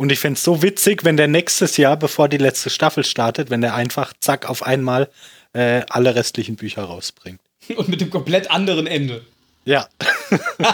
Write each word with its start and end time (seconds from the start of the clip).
Und 0.00 0.10
ich 0.10 0.18
fände 0.18 0.38
es 0.38 0.44
so 0.44 0.62
witzig, 0.62 1.04
wenn 1.04 1.18
der 1.18 1.28
nächstes 1.28 1.76
Jahr, 1.76 1.94
bevor 1.94 2.30
die 2.30 2.38
letzte 2.38 2.70
Staffel 2.70 3.04
startet, 3.04 3.50
wenn 3.50 3.60
der 3.60 3.74
einfach 3.74 4.14
zack 4.18 4.48
auf 4.48 4.62
einmal 4.62 5.10
äh, 5.52 5.82
alle 5.90 6.14
restlichen 6.14 6.56
Bücher 6.56 6.84
rausbringt. 6.84 7.38
Und 7.76 7.88
mit 7.88 8.00
dem 8.00 8.08
komplett 8.08 8.50
anderen 8.50 8.86
Ende. 8.86 9.26
Ja. 9.66 9.86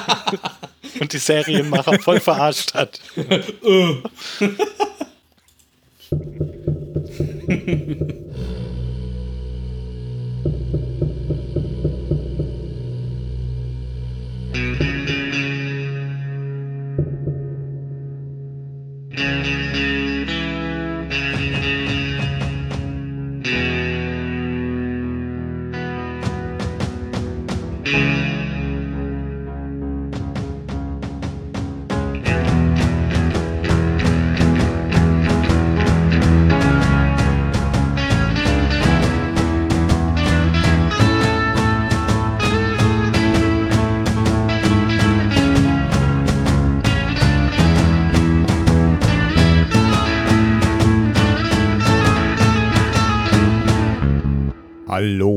Und 1.00 1.12
die 1.12 1.18
Serienmacher 1.18 1.98
voll 1.98 2.20
verarscht 2.20 2.74
hat. 2.74 3.00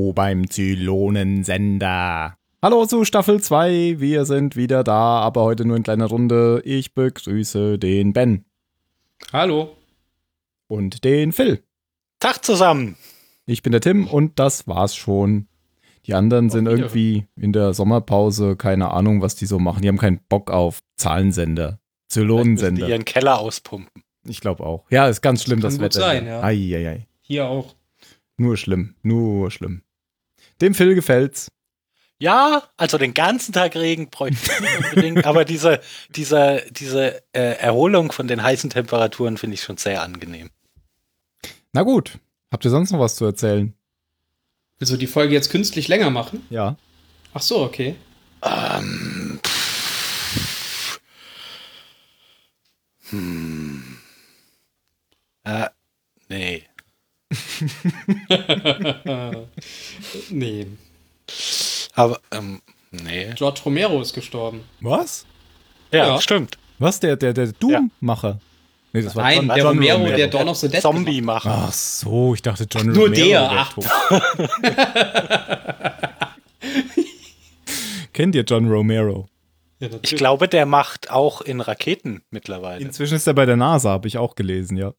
Hallo 0.10 0.14
beim 0.16 0.50
Zylonensender. 0.50 2.36
Hallo 2.64 2.86
zu 2.88 3.06
Staffel 3.06 3.42
2. 3.42 3.98
Wir 4.00 4.26
sind 4.26 4.56
wieder 4.56 4.84
da, 4.84 5.20
aber 5.20 5.44
heute 5.44 5.66
nur 5.66 5.78
in 5.78 5.84
kleiner 5.84 6.08
Runde. 6.08 6.64
Ich 6.66 6.96
begrüße 6.96 7.78
den 7.78 8.12
Ben. 8.14 8.44
Hallo. 9.32 9.78
Und 10.68 11.04
den 11.04 11.32
Phil. 11.32 11.62
Tag 12.20 12.44
zusammen. 12.44 12.96
Ich 13.46 13.62
bin 13.62 13.72
der 13.72 13.82
Tim 13.82 14.08
und 14.08 14.40
das 14.40 14.68
war's 14.68 14.96
schon. 14.96 15.48
Die 16.08 16.16
anderen 16.16 16.50
sind 16.50 16.66
irgendwie 16.66 17.28
in 17.36 17.54
der 17.54 17.76
Sommerpause, 17.76 18.56
keine 18.56 18.90
Ahnung, 18.90 19.22
was 19.22 19.36
die 19.36 19.46
so 19.46 19.60
machen. 19.60 19.84
Die 19.84 19.90
haben 19.90 20.00
keinen 20.00 20.22
Bock 20.28 20.50
auf 20.50 20.80
Zahlensender, 20.98 21.80
Zylonensender. 22.08 22.88
Die 22.88 22.92
ihren 22.92 23.06
Keller 23.06 23.38
auspumpen. 23.38 24.02
Ich 24.28 24.42
glaube 24.42 24.64
auch. 24.66 24.90
Ja, 24.90 25.08
ist 25.08 25.22
ganz 25.22 25.44
schlimm, 25.44 25.60
das, 25.60 25.76
das 25.76 25.84
Wetter. 25.84 26.00
Sein, 26.00 26.26
ja. 26.26 26.42
Ei, 26.42 26.56
ei, 26.56 26.90
ei. 26.90 27.08
Hier 27.22 27.46
auch. 27.46 27.76
Nur 28.38 28.58
schlimm, 28.58 28.96
nur 29.04 29.52
schlimm. 29.52 29.84
Dem 30.62 30.74
Phil 30.74 30.96
gefällt's. 30.96 31.52
Ja, 32.22 32.64
also 32.76 32.98
den 32.98 33.14
ganzen 33.14 33.54
Tag 33.54 33.76
Regen 33.76 34.10
bräuchte 34.10 34.52
ich 34.52 34.60
nicht 34.60 34.78
unbedingt, 34.78 35.26
aber 35.26 35.46
diese, 35.46 35.80
diese, 36.10 36.64
diese 36.70 37.24
äh, 37.32 37.58
Erholung 37.60 38.12
von 38.12 38.28
den 38.28 38.44
heißen 38.44 38.70
Temperaturen 38.70 39.38
finde 39.38 39.54
ich 39.54 39.64
schon 39.64 39.78
sehr 39.78 40.02
angenehm. 40.02 40.50
Na 41.72 41.84
gut, 41.84 42.20
habt 42.52 42.66
ihr 42.66 42.72
sonst 42.72 42.92
noch 42.92 43.00
was 43.00 43.16
zu 43.16 43.24
erzählen? 43.24 43.74
Willst 44.80 44.92
du 44.92 44.98
die 44.98 45.08
Folge 45.08 45.34
jetzt 45.34 45.50
künstlich 45.50 45.88
länger 45.88 46.10
machen? 46.10 46.46
Ja. 46.50 46.76
Ach 47.34 47.42
so, 47.42 47.62
okay. 47.62 47.96
Ähm, 48.42 49.40
hm. 53.10 53.98
Äh, 55.44 55.70
nee. 56.28 56.69
nee. 60.32 60.66
Aber, 61.96 62.20
ähm, 62.32 62.62
nee. 62.92 63.32
George 63.36 63.62
Romero 63.66 64.02
ist 64.02 64.14
gestorben. 64.14 64.62
Was? 64.82 65.26
Ja, 65.92 66.08
Ja. 66.16 66.22
stimmt. 66.22 66.58
Was, 66.80 67.00
der, 67.00 67.16
der, 67.18 67.34
der 67.34 67.48
Doom-Macher? 67.48 68.40
Nee, 68.94 69.02
das 69.04 69.16
war 69.16 69.24
Nein, 69.24 69.36
John, 69.38 69.48
der 69.50 69.58
John 69.58 69.68
Romero, 69.68 69.98
Romero. 69.98 70.18
der 70.18 70.28
Dawn 70.30 70.50
of 70.50 70.58
the 70.58 70.68
Dead 70.70 70.82
Zombie 70.82 71.22
machen. 71.22 71.52
Ach 71.54 71.72
so, 71.74 72.34
ich 72.34 72.42
dachte 72.42 72.66
John 72.72 72.88
Nur 72.88 73.06
Romero. 73.10 73.28
der, 73.28 73.42
wär 73.42 73.52
ach. 73.52 73.76
Kennt 78.14 78.36
ihr 78.36 78.44
John 78.44 78.68
Romero? 78.70 79.28
Ja, 79.80 79.88
Ich 80.02 80.16
glaube, 80.16 80.48
der 80.48 80.66
macht 80.66 81.10
auch 81.12 81.42
in 81.42 81.62
Raketen 81.62 82.24
mittlerweile. 82.32 82.82
Inzwischen 82.84 83.16
ist 83.16 83.28
er 83.28 83.34
bei 83.34 83.46
der 83.46 83.56
NASA, 83.56 83.92
habe 83.92 84.08
ich 84.08 84.18
auch 84.18 84.36
gelesen, 84.36 84.78
ja. 84.78 84.94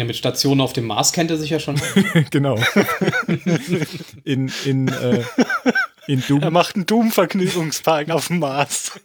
Ja. 0.00 0.04
mit 0.06 0.16
Stationen 0.16 0.60
auf 0.60 0.72
dem 0.72 0.86
Mars 0.86 1.12
kennt 1.12 1.30
er 1.30 1.36
sich 1.36 1.50
ja 1.50 1.60
schon. 1.60 1.76
genau. 2.30 2.56
in, 4.24 4.50
in, 4.64 4.88
äh, 4.88 5.22
in 6.06 6.20
Er 6.20 6.26
Doom. 6.28 6.52
macht 6.52 6.74
einen 6.76 6.86
Doom-Vergnügungspark 6.86 8.10
auf 8.10 8.28
dem 8.28 8.40
Mars. 8.40 8.98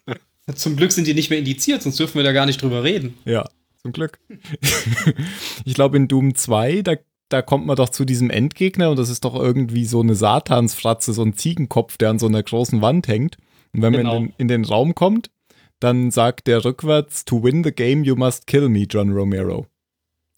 Zum 0.56 0.75
Glück 0.75 0.91
sind 0.91 1.07
die 1.07 1.13
nicht 1.13 1.29
mehr 1.29 1.39
indiziert, 1.39 1.81
sonst 1.83 2.00
dürfen 2.00 2.16
wir 2.16 2.23
da 2.23 2.31
gar 2.31 2.45
nicht 2.45 2.61
drüber 2.61 2.83
reden. 2.83 3.17
Ja, 3.25 3.45
zum 3.81 3.91
Glück. 3.94 4.19
ich 5.66 5.73
glaube, 5.73 5.97
in 5.97 6.07
Doom 6.07 6.35
2, 6.35 6.81
da, 6.81 6.94
da 7.29 7.41
kommt 7.41 7.66
man 7.66 7.75
doch 7.75 7.89
zu 7.89 8.06
diesem 8.06 8.29
Endgegner 8.29 8.89
und 8.91 9.00
das 9.00 9.09
ist 9.09 9.25
doch 9.25 9.35
irgendwie 9.35 9.85
so 9.85 10.01
eine 10.01 10.16
Satansfratze, 10.16 11.13
so 11.13 11.23
ein 11.23 11.35
Ziegenkopf, 11.35 11.97
der 11.97 12.09
an 12.12 12.19
so 12.19 12.27
einer 12.27 12.44
großen 12.44 12.81
Wand 12.81 13.07
hängt. 13.07 13.38
Und 13.73 13.81
wenn 13.81 13.94
Genau. 13.94 14.13
man 14.13 14.23
in 14.23 14.27
den, 14.29 14.33
in 14.38 14.47
den 14.47 14.66
Raum 14.66 14.95
kommt, 14.95 15.29
dann 15.79 16.09
sagt 16.12 16.47
der 16.47 16.63
rückwärts, 16.63 17.25
to 17.25 17.44
win 17.44 17.63
the 17.63 17.72
game, 17.72 18.03
you 18.03 18.16
must 18.16 18.47
kill 18.47 18.69
me, 18.69 18.83
John 18.89 19.12
Romero. 19.12 19.67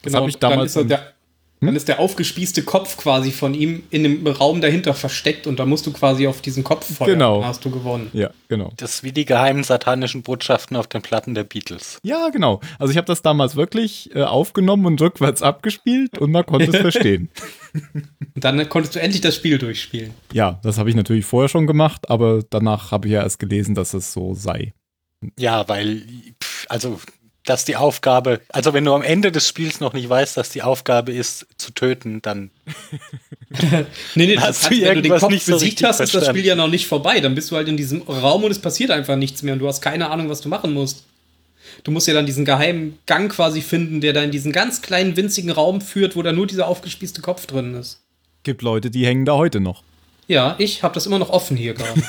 Das 0.04 0.14
habe 0.14 0.30
ich 0.30 0.38
dann 0.38 0.52
damals. 0.52 0.72
ist, 0.72 0.76
er 0.78 0.82
im- 0.84 0.88
der, 0.90 1.14
dann 1.60 1.76
ist 1.76 1.88
der 1.88 2.00
aufgespießte 2.00 2.62
Kopf 2.62 2.98
quasi 2.98 3.32
von 3.32 3.56
ihm 3.56 3.82
in 3.90 4.04
dem 4.04 4.28
Raum 4.28 4.62
dahinter 4.62 4.94
versteckt 4.94 5.48
und 5.48 5.58
da 5.58 5.66
musst 5.66 5.88
du 5.88 5.92
quasi 5.92 6.28
auf 6.28 6.40
diesen 6.40 6.64
Kopf 6.64 6.86
feuern. 6.96 7.14
Genau. 7.14 7.40
Dann 7.40 7.50
hast 7.50 7.66
du 7.66 7.72
gewonnen. 7.72 8.12
ja, 8.14 8.30
genau. 8.48 8.72
Das 8.78 8.94
ist 8.96 9.04
wie 9.04 9.12
die 9.12 9.26
geheimen 9.26 9.64
satanischen 9.64 10.22
Botschaften 10.22 10.78
auf 10.78 10.86
den 10.86 11.02
Platten 11.02 11.34
der 11.34 11.46
Beatles. 11.46 11.98
Ja, 12.04 12.30
genau. 12.30 12.62
Also 12.78 12.92
ich 12.92 12.98
habe 12.98 13.08
das 13.08 13.24
damals 13.24 13.56
wirklich 13.56 14.16
äh, 14.16 14.22
aufgenommen 14.22 14.86
und 14.86 15.02
rückwärts 15.02 15.42
abgespielt 15.42 16.20
und 16.20 16.30
man 16.32 16.46
konnte 16.46 16.70
es 16.70 16.76
verstehen. 16.80 17.30
Und 18.36 18.44
dann 18.44 18.70
konntest 18.70 18.94
du 18.96 19.00
endlich 19.02 19.22
das 19.22 19.36
Spiel 19.36 19.58
durchspielen. 19.58 20.14
Ja, 20.32 20.60
das 20.62 20.78
habe 20.78 20.92
ich 20.92 20.96
natürlich 20.96 21.26
vorher 21.26 21.50
schon 21.50 21.66
gemacht, 21.66 22.08
aber 22.08 22.44
danach 22.48 22.92
habe 22.92 23.08
ich 23.08 23.14
ja 23.16 23.24
erst 23.24 23.40
gelesen, 23.40 23.74
dass 23.74 23.96
es 23.96 24.14
so 24.14 24.36
sei. 24.36 24.74
Ja, 25.40 25.68
weil, 25.68 26.04
also, 26.70 27.00
dass 27.48 27.64
die 27.64 27.78
Aufgabe, 27.78 28.42
also 28.50 28.74
wenn 28.74 28.84
du 28.84 28.94
am 28.94 29.02
Ende 29.02 29.32
des 29.32 29.48
Spiels 29.48 29.80
noch 29.80 29.94
nicht 29.94 30.10
weißt, 30.10 30.36
dass 30.36 30.50
die 30.50 30.62
Aufgabe 30.64 31.14
ist, 31.14 31.48
zu 31.58 31.72
töten, 31.72 32.22
dann 32.22 32.52
Nee, 34.16 34.28
nee, 34.28 34.38
Hast 34.38 34.64
das 34.64 34.70
du 34.70 34.70
heißt, 34.70 34.72
wenn 34.72 34.80
du 34.80 34.82
den 34.82 34.96
irgendwas 34.96 35.22
Kopf 35.22 35.32
nicht 35.32 35.46
so 35.46 35.54
besiegt 35.54 35.84
hast, 35.84 36.02
ist 36.02 36.14
das? 36.14 36.28
Spiel 36.28 36.46
ja 36.46 36.56
noch 36.56 36.68
nicht 36.68 36.88
vorbei. 36.88 37.22
Dann 37.22 37.36
bist 37.36 37.50
du 37.50 37.56
halt 37.56 37.70
in 37.70 37.78
diesem 37.78 38.02
Raum 38.02 38.44
und 38.44 38.52
es 38.52 38.60
passiert 38.60 38.92
einfach 38.92 39.16
nichts 39.16 39.44
mehr 39.44 39.54
und 39.54 39.60
du 39.60 39.68
hast 39.68 39.82
keine 39.82 40.10
Ahnung, 40.10 40.30
was 40.30 40.42
du 40.42 40.50
machen 40.50 40.74
musst. 40.74 41.06
Du 41.84 41.92
musst 41.92 42.08
ja 42.08 42.14
dann 42.14 42.26
diesen 42.26 42.44
geheimen 42.44 43.00
Gang 43.06 43.32
quasi 43.32 43.62
finden, 43.62 44.02
der 44.02 44.12
da 44.12 44.22
in 44.22 44.32
diesen 44.32 44.52
ganz 44.52 44.82
kleinen, 44.82 45.16
winzigen 45.16 45.52
Raum 45.52 45.80
führt, 45.80 46.18
wo 46.18 46.22
da 46.24 46.34
nur 46.34 46.48
dieser 46.48 46.68
aufgespießte 46.68 47.22
Kopf 47.22 47.46
drin 47.46 47.76
ist. 47.76 48.02
Gibt 48.44 48.62
Leute, 48.62 48.92
die 48.92 49.06
hängen 49.06 49.24
da 49.24 49.36
heute 49.36 49.62
noch. 49.62 49.84
Ja, 50.28 50.56
ich 50.58 50.84
habe 50.84 50.94
das 50.94 51.06
immer 51.06 51.20
noch 51.20 51.30
offen 51.30 51.56
hier 51.56 51.74
gerade. 51.74 52.02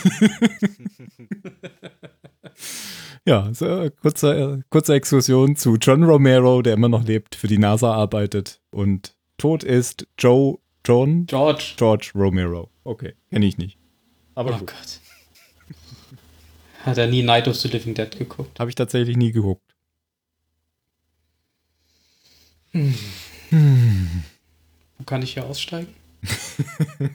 Ja, 3.28 3.52
so, 3.52 3.90
kurze, 4.00 4.64
kurze 4.70 4.94
Exkursion 4.94 5.54
zu 5.54 5.76
John 5.76 6.02
Romero, 6.02 6.62
der 6.62 6.72
immer 6.72 6.88
noch 6.88 7.04
lebt, 7.04 7.34
für 7.34 7.46
die 7.46 7.58
NASA 7.58 7.92
arbeitet 7.92 8.62
und 8.70 9.14
tot 9.36 9.64
ist 9.64 10.06
Joe 10.18 10.56
John 10.82 11.26
George. 11.26 11.74
George 11.76 12.12
Romero. 12.14 12.70
Okay, 12.84 13.16
kenne 13.28 13.44
ich 13.44 13.58
nicht. 13.58 13.76
Aber 14.34 14.54
Oh 14.54 14.58
gut. 14.60 14.68
Gott. 14.68 15.00
Hat 16.86 16.96
er 16.96 17.06
nie 17.06 17.22
Night 17.22 17.46
of 17.48 17.56
the 17.56 17.68
Living 17.68 17.92
Dead 17.92 18.16
geguckt? 18.16 18.58
Habe 18.58 18.70
ich 18.70 18.76
tatsächlich 18.76 19.18
nie 19.18 19.32
geguckt. 19.32 19.74
Wo 22.72 22.94
kann 25.04 25.20
ich 25.20 25.34
hier 25.34 25.44
aussteigen? 25.44 25.92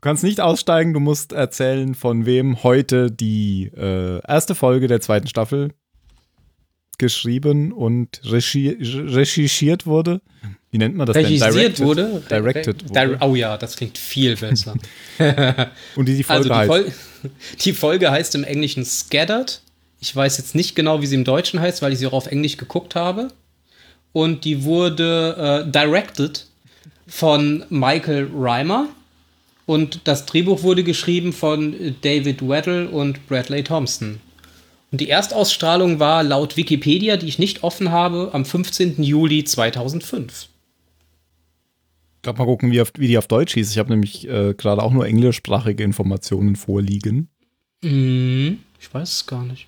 Du 0.00 0.02
kannst 0.02 0.22
nicht 0.22 0.40
aussteigen, 0.40 0.92
du 0.92 1.00
musst 1.00 1.32
erzählen, 1.32 1.96
von 1.96 2.24
wem 2.24 2.62
heute 2.62 3.10
die 3.10 3.68
äh, 3.76 4.20
erste 4.24 4.54
Folge 4.54 4.86
der 4.86 5.00
zweiten 5.00 5.26
Staffel 5.26 5.72
geschrieben 6.98 7.72
und 7.72 8.20
regie 8.24 8.76
recherchiert 8.80 9.86
wurde. 9.86 10.20
Wie 10.70 10.78
nennt 10.78 10.94
man 10.94 11.06
das 11.06 11.16
Regisiert 11.16 11.42
denn? 11.42 11.52
Directed. 11.54 11.84
wurde? 11.84 12.22
Directed 12.30 12.82
Di- 12.82 12.88
wurde. 12.90 13.18
Oh 13.22 13.34
ja, 13.34 13.56
das 13.56 13.76
klingt 13.76 13.98
viel 13.98 14.36
besser. 14.36 14.74
Und 15.96 16.06
die, 16.06 16.16
die 16.16 16.22
Folge 16.22 16.38
also 16.42 16.48
die, 16.48 16.54
heißt. 16.54 16.92
Fol 17.22 17.30
die 17.64 17.72
Folge 17.72 18.10
heißt 18.10 18.34
im 18.36 18.44
Englischen 18.44 18.84
Scattered. 18.84 19.62
Ich 20.00 20.14
weiß 20.14 20.38
jetzt 20.38 20.54
nicht 20.54 20.76
genau, 20.76 21.02
wie 21.02 21.06
sie 21.06 21.16
im 21.16 21.24
Deutschen 21.24 21.58
heißt, 21.58 21.82
weil 21.82 21.92
ich 21.92 21.98
sie 21.98 22.06
auch 22.06 22.12
auf 22.12 22.26
Englisch 22.26 22.56
geguckt 22.56 22.94
habe. 22.94 23.28
Und 24.12 24.44
die 24.44 24.62
wurde 24.62 25.64
äh, 25.66 25.70
directed 25.72 26.46
von 27.08 27.64
Michael 27.68 28.30
Reimer. 28.32 28.88
Und 29.68 30.00
das 30.04 30.24
Drehbuch 30.24 30.62
wurde 30.62 30.82
geschrieben 30.82 31.34
von 31.34 31.94
David 32.00 32.40
Weddle 32.40 32.88
und 32.88 33.26
Bradley 33.26 33.62
Thompson. 33.62 34.18
Und 34.90 35.02
die 35.02 35.10
Erstausstrahlung 35.10 36.00
war 36.00 36.22
laut 36.22 36.56
Wikipedia, 36.56 37.18
die 37.18 37.26
ich 37.26 37.38
nicht 37.38 37.62
offen 37.62 37.90
habe, 37.90 38.30
am 38.32 38.46
15. 38.46 39.02
Juli 39.02 39.44
2005. 39.44 40.48
Ich 42.16 42.22
glaube, 42.22 42.38
mal 42.38 42.46
gucken, 42.46 42.72
wie, 42.72 42.80
auf, 42.80 42.92
wie, 42.96 43.08
die 43.08 43.18
auf 43.18 43.26
Deutsch 43.26 43.52
hieß. 43.52 43.70
Ich 43.70 43.76
habe 43.76 43.90
nämlich 43.90 44.26
äh, 44.26 44.54
gerade 44.54 44.82
auch 44.82 44.90
nur 44.90 45.06
englischsprachige 45.06 45.84
Informationen 45.84 46.56
vorliegen. 46.56 47.28
Mm, 47.82 48.54
ich 48.80 48.94
weiß 48.94 49.12
es 49.12 49.26
gar 49.26 49.44
nicht. 49.44 49.66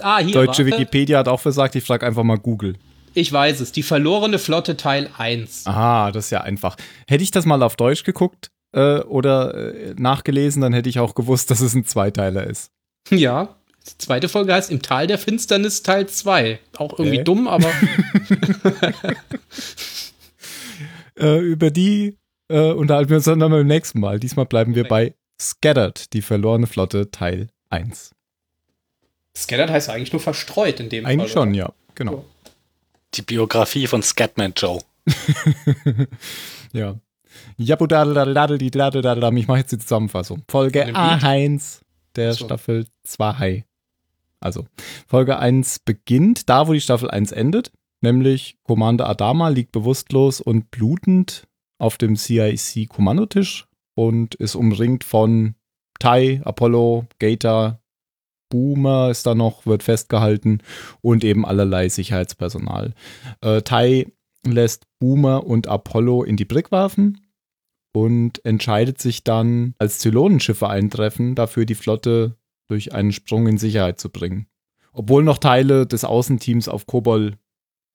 Ah, 0.00 0.18
hier. 0.18 0.32
Deutsche 0.32 0.64
warte. 0.64 0.76
Wikipedia 0.76 1.18
hat 1.20 1.28
auch 1.28 1.38
versagt, 1.38 1.76
ich 1.76 1.84
frage 1.84 2.04
einfach 2.04 2.24
mal 2.24 2.38
Google. 2.38 2.74
Ich 3.14 3.32
weiß 3.32 3.60
es, 3.60 3.70
die 3.70 3.84
verlorene 3.84 4.40
Flotte 4.40 4.76
Teil 4.76 5.08
1. 5.16 5.68
Aha, 5.68 6.10
das 6.10 6.24
ist 6.24 6.30
ja 6.30 6.40
einfach. 6.40 6.76
Hätte 7.06 7.22
ich 7.22 7.30
das 7.30 7.46
mal 7.46 7.62
auf 7.62 7.76
Deutsch 7.76 8.02
geguckt 8.02 8.50
äh, 8.72 9.00
oder 9.00 9.54
äh, 9.54 9.94
nachgelesen, 9.96 10.62
dann 10.62 10.72
hätte 10.72 10.88
ich 10.88 10.98
auch 10.98 11.14
gewusst, 11.14 11.50
dass 11.50 11.60
es 11.60 11.74
ein 11.74 11.84
Zweiteiler 11.84 12.46
ist. 12.46 12.70
Ja, 13.10 13.56
die 13.86 13.98
zweite 13.98 14.28
Folge 14.28 14.54
heißt 14.54 14.70
Im 14.70 14.82
Tal 14.82 15.06
der 15.06 15.18
Finsternis 15.18 15.82
Teil 15.82 16.06
2. 16.06 16.60
Auch 16.76 16.98
irgendwie 16.98 17.18
äh? 17.18 17.24
dumm, 17.24 17.48
aber. 17.48 17.68
äh, 21.18 21.38
über 21.40 21.70
die 21.70 22.16
äh, 22.48 22.72
unterhalten 22.72 23.10
wir 23.10 23.16
uns 23.16 23.24
dann 23.24 23.38
beim 23.38 23.66
nächsten 23.66 24.00
Mal. 24.00 24.20
Diesmal 24.20 24.46
bleiben 24.46 24.74
wir 24.74 24.86
bei 24.86 25.14
Scattered, 25.40 26.12
die 26.12 26.22
verlorene 26.22 26.66
Flotte 26.66 27.10
Teil 27.10 27.48
1. 27.70 28.12
Scattered 29.36 29.70
heißt 29.70 29.88
eigentlich 29.88 30.12
nur 30.12 30.20
verstreut 30.20 30.78
in 30.78 30.88
dem 30.88 31.06
eigentlich 31.06 31.32
Fall. 31.32 31.42
Eigentlich 31.42 31.54
schon, 31.54 31.54
ja, 31.54 31.72
genau. 31.94 32.24
Die 33.14 33.22
Biografie 33.22 33.86
von 33.86 34.02
Scatman 34.02 34.52
Joe. 34.56 34.80
ja. 36.72 36.96
Ich 39.36 39.48
mache 39.48 39.58
jetzt 39.58 39.72
die 39.72 39.78
Zusammenfassung. 39.78 40.42
Folge 40.48 40.86
A1 40.86 41.82
der 42.16 42.34
so. 42.34 42.44
Staffel 42.44 42.86
2. 43.04 43.64
Also, 44.40 44.66
Folge 45.06 45.38
1 45.38 45.80
beginnt 45.80 46.48
da, 46.48 46.66
wo 46.66 46.72
die 46.72 46.80
Staffel 46.80 47.10
1 47.10 47.32
endet, 47.32 47.72
nämlich 48.00 48.58
Commander 48.64 49.08
Adama 49.08 49.48
liegt 49.48 49.72
bewusstlos 49.72 50.40
und 50.40 50.70
blutend 50.70 51.46
auf 51.78 51.96
dem 51.96 52.16
CIC-Kommandotisch 52.16 53.66
und 53.94 54.34
ist 54.34 54.54
umringt 54.54 55.04
von 55.04 55.54
Tai, 56.00 56.40
Apollo, 56.44 57.06
Gator, 57.18 57.80
Boomer 58.48 59.10
ist 59.10 59.26
da 59.26 59.34
noch, 59.34 59.64
wird 59.64 59.82
festgehalten 59.82 60.58
und 61.00 61.24
eben 61.24 61.46
allerlei 61.46 61.88
Sicherheitspersonal. 61.88 62.94
Äh, 63.40 63.62
Tai 63.62 64.12
lässt 64.44 64.84
Boomer 64.98 65.46
und 65.46 65.68
Apollo 65.68 66.24
in 66.24 66.36
die 66.36 66.44
Brick 66.44 66.72
werfen 66.72 67.21
und 67.92 68.44
entscheidet 68.44 69.00
sich 69.00 69.24
dann, 69.24 69.74
als 69.78 69.98
Zylonenschiffe 69.98 70.68
eintreffen, 70.68 71.34
dafür 71.34 71.66
die 71.66 71.74
Flotte 71.74 72.36
durch 72.68 72.92
einen 72.92 73.12
Sprung 73.12 73.46
in 73.46 73.58
Sicherheit 73.58 74.00
zu 74.00 74.10
bringen. 74.10 74.46
Obwohl 74.92 75.22
noch 75.22 75.38
Teile 75.38 75.86
des 75.86 76.04
Außenteams 76.04 76.68
auf 76.68 76.86
Kobol 76.86 77.36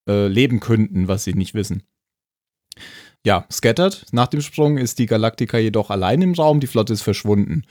äh, 0.07 0.27
leben 0.27 0.59
könnten, 0.59 1.07
was 1.07 1.23
sie 1.23 1.33
nicht 1.33 1.53
wissen. 1.53 1.83
Ja, 3.25 3.45
scattered. 3.51 4.05
Nach 4.11 4.27
dem 4.27 4.41
Sprung 4.41 4.77
ist 4.77 4.99
die 4.99 5.05
Galaktika 5.05 5.57
jedoch 5.57 5.89
allein 5.89 6.21
im 6.21 6.33
Raum, 6.33 6.59
die 6.59 6.67
Flotte 6.67 6.93
ist 6.93 7.01
verschwunden. 7.01 7.63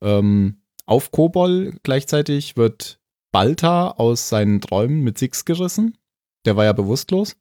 Ähm, 0.00 0.62
auf 0.86 1.10
Kobol 1.10 1.74
gleichzeitig 1.82 2.56
wird 2.56 3.00
Balta 3.32 3.88
aus 3.90 4.28
seinen 4.28 4.60
Träumen 4.60 5.02
mit 5.02 5.18
Six 5.18 5.44
gerissen. 5.44 5.96
Der 6.44 6.56
war 6.56 6.64
ja 6.64 6.72
bewusstlos. 6.72 7.36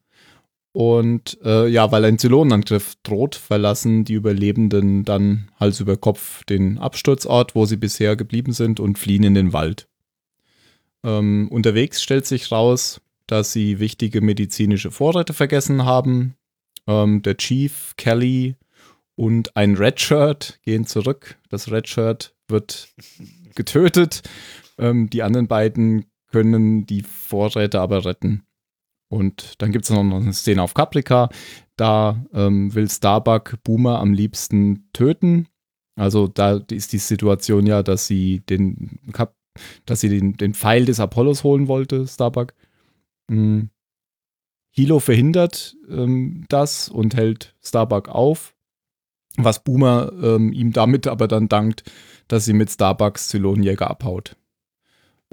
Und 0.71 1.39
äh, 1.43 1.67
ja, 1.67 1.91
weil 1.91 2.05
ein 2.05 2.19
Zylonenangriff 2.19 2.95
droht, 3.03 3.35
verlassen 3.35 4.03
die 4.03 4.13
Überlebenden 4.13 5.03
dann 5.03 5.49
Hals 5.59 5.79
über 5.79 5.97
Kopf 5.97 6.43
den 6.45 6.77
Absturzort, 6.77 7.55
wo 7.55 7.65
sie 7.65 7.77
bisher 7.77 8.15
geblieben 8.15 8.53
sind, 8.53 8.79
und 8.79 8.99
fliehen 8.99 9.23
in 9.23 9.33
den 9.33 9.51
Wald. 9.51 9.87
Ähm, 11.03 11.47
unterwegs 11.49 12.03
stellt 12.03 12.25
sich 12.25 12.51
raus, 12.51 13.01
dass 13.25 13.51
sie 13.51 13.79
wichtige 13.79 14.21
medizinische 14.21 14.91
Vorräte 14.91 15.33
vergessen 15.33 15.85
haben. 15.85 16.35
Ähm, 16.87 17.21
der 17.23 17.37
Chief, 17.37 17.93
Kelly 17.97 18.55
und 19.15 19.55
ein 19.55 19.75
Redshirt 19.75 20.59
gehen 20.63 20.85
zurück. 20.85 21.37
Das 21.49 21.71
Redshirt 21.71 22.35
wird 22.47 22.89
getötet. 23.55 24.21
Ähm, 24.77 25.09
die 25.09 25.23
anderen 25.23 25.47
beiden 25.47 26.05
können 26.31 26.85
die 26.85 27.01
Vorräte 27.03 27.81
aber 27.81 28.05
retten. 28.05 28.43
Und 29.09 29.61
dann 29.61 29.71
gibt 29.71 29.85
es 29.85 29.91
noch 29.91 29.99
eine 29.99 30.33
Szene 30.33 30.61
auf 30.61 30.73
Caprica. 30.73 31.29
Da 31.75 32.23
ähm, 32.33 32.73
will 32.73 32.89
Starbuck 32.89 33.57
Boomer 33.63 33.99
am 33.99 34.13
liebsten 34.13 34.87
töten. 34.93 35.47
Also 35.95 36.27
da 36.27 36.61
ist 36.71 36.93
die 36.93 36.99
Situation 36.99 37.65
ja, 37.65 37.83
dass 37.83 38.07
sie 38.07 38.39
den, 38.41 38.99
dass 39.85 39.99
sie 39.99 40.09
den, 40.09 40.37
den 40.37 40.53
Pfeil 40.53 40.85
des 40.85 40.99
Apollos 40.99 41.43
holen 41.43 41.67
wollte, 41.67 42.07
Starbuck. 42.07 42.53
Mhm. 43.27 43.69
Hilo 44.71 44.99
verhindert 44.99 45.75
ähm, 45.89 46.45
das 46.47 46.89
und 46.89 47.15
hält 47.15 47.55
Starbuck 47.61 48.07
auf, 48.07 48.55
was 49.35 49.63
Boomer 49.63 50.11
ähm, 50.21 50.53
ihm 50.53 50.71
damit 50.71 51.07
aber 51.07 51.27
dann 51.27 51.49
dankt, 51.49 51.83
dass 52.27 52.45
sie 52.45 52.53
mit 52.53 52.69
Starbucks 52.69 53.27
Zylonenjäger 53.29 53.89
abhaut. 53.89 54.37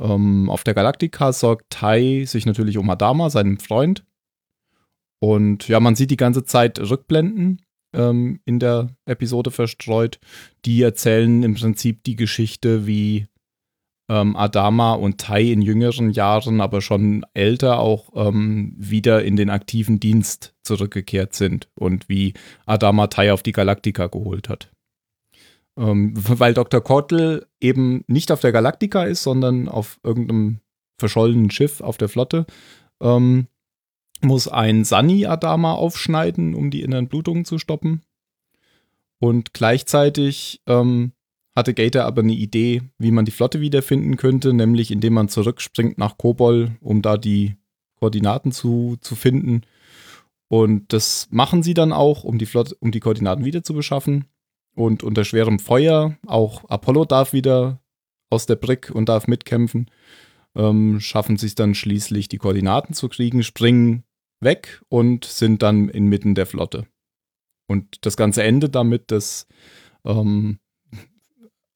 Ähm, 0.01 0.51
auf 0.51 0.65
der 0.65 0.75
Galaktika 0.75 1.33
sorgt 1.33 1.71
Tai 1.71 2.25
sich 2.27 2.47
natürlich 2.47 2.79
um 2.79 2.89
Adama, 2.91 3.31
seinem 3.31 3.59
Freund. 3.59 4.05
Und 5.21 5.69
ja, 5.69 5.81
man 5.81 5.97
sieht 5.97 6.11
die 6.11 6.17
ganze 6.17 6.45
Zeit 6.45 6.79
Rückblenden 6.79 7.63
ähm, 7.95 8.41
in 8.45 8.59
der 8.59 8.89
Episode 9.07 9.51
verstreut. 9.51 10.21
Die 10.65 10.83
erzählen 10.83 11.43
im 11.43 11.55
Prinzip 11.55 12.05
die 12.05 12.17
Geschichte, 12.17 12.87
wie 12.87 13.27
ähm, 14.09 14.37
Adama 14.37 14.95
und 14.95 15.19
Tai 15.19 15.43
in 15.43 15.63
jüngeren 15.63 16.11
Jahren, 16.11 16.61
aber 16.61 16.81
schon 16.81 17.25
älter 17.35 17.79
auch 17.79 18.11
ähm, 18.15 18.75
wieder 18.77 19.25
in 19.25 19.37
den 19.37 19.51
aktiven 19.51 19.99
Dienst 19.99 20.55
zurückgekehrt 20.63 21.35
sind 21.35 21.69
und 21.75 22.09
wie 22.09 22.35
Adama 22.67 23.09
Tai 23.09 23.33
auf 23.33 23.43
die 23.43 23.53
Galaktika 23.53 24.07
geholt 24.07 24.49
hat. 24.49 24.71
Ähm, 25.79 26.15
weil 26.15 26.55
Dr. 26.55 26.81
Kottel 26.81 27.47
eben 27.61 28.05
nicht 28.07 28.33
auf 28.33 28.41
der 28.41 28.53
Galaktika 28.53 29.05
ist, 29.05 29.23
sondern 29.23 29.69
auf 29.69 29.99
irgendeinem 30.03 30.61
verschollenen 30.99 31.51
Schiff 31.51 31.81
auf 31.81 31.99
der 31.99 32.09
Flotte, 32.09 32.47
ähm, 33.01 33.47
muss 34.23 34.49
ein 34.49 34.85
Sani-Adama 34.85 35.75
aufschneiden, 35.75 36.55
um 36.55 36.71
die 36.71 36.83
inneren 36.83 37.09
Blutungen 37.09 37.45
zu 37.45 37.59
stoppen. 37.59 38.03
Und 39.19 39.53
gleichzeitig 39.53 40.63
ähm, 40.67 41.13
hatte 41.55 41.75
Gator 41.75 42.05
aber 42.05 42.23
eine 42.23 42.35
Idee, 42.35 42.83
wie 42.99 43.11
man 43.11 43.25
die 43.25 43.31
Flotte 43.31 43.61
wiederfinden 43.61 44.17
könnte, 44.17 44.53
nämlich 44.53 44.91
indem 44.91 45.15
man 45.15 45.29
zurückspringt 45.29 45.99
nach 45.99 46.19
Kobol, 46.19 46.77
um 46.81 47.03
da 47.03 47.17
die 47.17 47.57
Koordinaten 47.99 48.53
zu, 48.53 48.97
zu 49.01 49.15
finden. 49.17 49.63
Und 50.49 50.93
das 50.93 51.29
machen 51.31 51.63
sie 51.63 51.75
dann 51.75 51.93
auch, 51.93 52.25
um 52.25 52.39
die 52.39 52.47
Flotte, 52.47 52.77
um 52.79 52.91
die 52.91 53.01
Koordinaten 53.01 53.45
wieder 53.45 53.65
zu 53.65 53.75
beschaffen. 53.75 54.27
Und 54.77 55.03
unter 55.03 55.25
schwerem 55.25 55.59
Feuer, 55.59 56.17
auch 56.27 56.69
Apollo 56.69 57.07
darf 57.07 57.33
wieder 57.33 57.81
aus 58.29 58.45
der 58.45 58.57
Brick 58.57 58.91
und 58.91 59.09
darf 59.09 59.27
mitkämpfen, 59.27 59.91
ähm, 60.55 61.01
schaffen 61.01 61.39
sich 61.39 61.55
dann 61.55 61.75
schließlich 61.75 62.29
die 62.29 62.37
Koordinaten 62.37 62.93
zu 62.93 63.09
kriegen, 63.09 63.43
springen 63.43 64.05
weg 64.39 64.83
und 64.91 65.25
sind 65.25 65.63
dann 65.63 65.89
inmitten 65.89 66.35
der 66.35 66.45
Flotte. 66.45 66.87
Und 67.67 68.05
das 68.05 68.19
Ganze 68.19 68.43
endet 68.43 68.75
damit, 68.75 69.11
dass 69.11 69.49
ähm, 70.05 70.59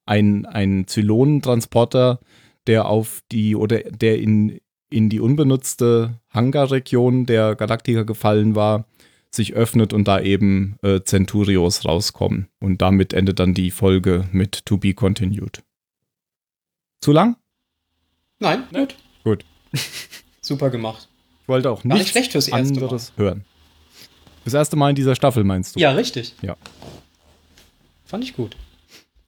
ein, 0.05 0.45
ein 0.45 0.87
Zylonentransporter, 0.87 2.21
der 2.67 2.87
auf 2.87 3.23
die 3.33 3.57
oder 3.57 3.79
der 3.79 4.19
in, 4.19 4.61
in 4.91 5.09
die 5.09 5.21
unbenutzte 5.21 6.21
Hangarregion 6.29 7.25
der 7.25 7.57
Galaktika 7.57 8.03
gefallen 8.03 8.55
war, 8.55 8.85
sich 9.31 9.55
öffnet 9.55 9.93
und 9.93 10.09
da 10.09 10.21
eben 10.21 10.77
äh, 10.83 11.01
Centurios 11.03 11.85
rauskommen. 11.85 12.49
Und 12.59 12.83
damit 12.83 13.13
endet 13.13 13.39
dann 13.39 13.55
die 13.55 13.71
Folge 13.71 14.29
mit 14.33 14.67
To 14.67 14.77
Be 14.77 14.95
Continued. 14.95 15.63
Zu 17.01 17.13
lang? 17.13 17.37
Nein, 18.41 18.65
gut. 18.73 18.97
Gut. 19.25 19.45
Super 20.41 20.71
gemacht. 20.71 21.09
Ich 21.43 21.49
wollte 21.49 21.71
auch 21.71 21.85
nichts 21.85 22.15
nicht 22.15 22.33
fürs 22.33 22.49
erste 22.49 22.75
anderes 22.75 23.13
Mal. 23.17 23.25
hören. 23.25 23.45
Das 24.45 24.55
erste 24.55 24.77
Mal 24.77 24.91
in 24.91 24.97
dieser 24.97 25.15
Staffel 25.15 25.45
meinst 25.45 25.77
du? 25.77 25.81
Ja, 25.81 25.93
richtig. 25.93 26.35
Ja. 26.43 26.57
Fand 28.05 28.25
ich 28.25 28.35
gut. 28.35 28.57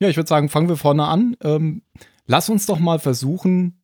Ja, 0.00 0.08
ich 0.08 0.16
würde 0.16 0.28
sagen, 0.28 0.48
fangen 0.48 0.68
wir 0.68 0.76
vorne 0.76 1.04
an. 1.04 1.36
Ähm, 1.42 1.82
lass 2.26 2.48
uns 2.48 2.66
doch 2.66 2.78
mal 2.78 2.98
versuchen, 2.98 3.82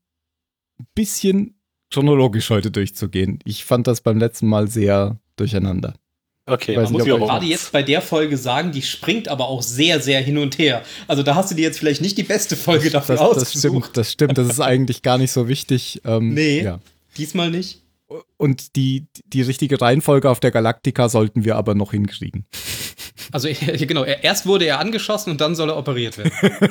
ein 0.80 0.86
bisschen 0.94 1.60
chronologisch 1.92 2.50
heute 2.50 2.70
durchzugehen. 2.70 3.38
Ich 3.44 3.64
fand 3.64 3.86
das 3.86 4.00
beim 4.00 4.18
letzten 4.18 4.48
Mal 4.48 4.68
sehr 4.68 5.20
durcheinander. 5.36 5.94
Okay, 6.48 6.76
man 6.76 6.90
muss 6.90 7.06
ja 7.06 7.16
gerade 7.16 7.46
jetzt 7.46 7.72
bei 7.72 7.82
der 7.82 8.00
Folge 8.00 8.36
sagen, 8.36 8.72
die 8.72 8.82
springt 8.82 9.28
aber 9.28 9.48
auch 9.48 9.62
sehr, 9.62 10.00
sehr 10.00 10.20
hin 10.20 10.38
und 10.38 10.58
her. 10.58 10.82
Also 11.06 11.22
da 11.22 11.34
hast 11.34 11.50
du 11.50 11.54
dir 11.54 11.62
jetzt 11.62 11.78
vielleicht 11.78 12.00
nicht 12.00 12.16
die 12.16 12.22
beste 12.22 12.56
Folge 12.56 12.90
dafür 12.90 13.16
das, 13.16 13.24
ausgesucht. 13.24 13.44
Das 13.44 13.60
stimmt, 13.60 13.96
das 13.96 14.12
stimmt. 14.12 14.38
Das 14.38 14.48
ist 14.48 14.60
eigentlich 14.60 15.02
gar 15.02 15.18
nicht 15.18 15.32
so 15.32 15.48
wichtig. 15.48 16.00
Ähm, 16.04 16.32
nee, 16.34 16.62
ja. 16.62 16.80
diesmal 17.16 17.50
nicht. 17.50 17.82
Und 18.38 18.76
die, 18.76 19.06
die 19.26 19.42
richtige 19.42 19.80
Reihenfolge 19.80 20.30
auf 20.30 20.40
der 20.40 20.50
Galaktika 20.50 21.10
sollten 21.10 21.44
wir 21.44 21.56
aber 21.56 21.74
noch 21.74 21.90
hinkriegen. 21.90 22.46
Also 23.30 23.48
genau, 23.78 24.04
erst 24.04 24.46
wurde 24.46 24.64
er 24.64 24.78
angeschossen 24.80 25.30
und 25.30 25.40
dann 25.40 25.54
soll 25.54 25.68
er 25.68 25.76
operiert 25.76 26.16
werden. 26.16 26.32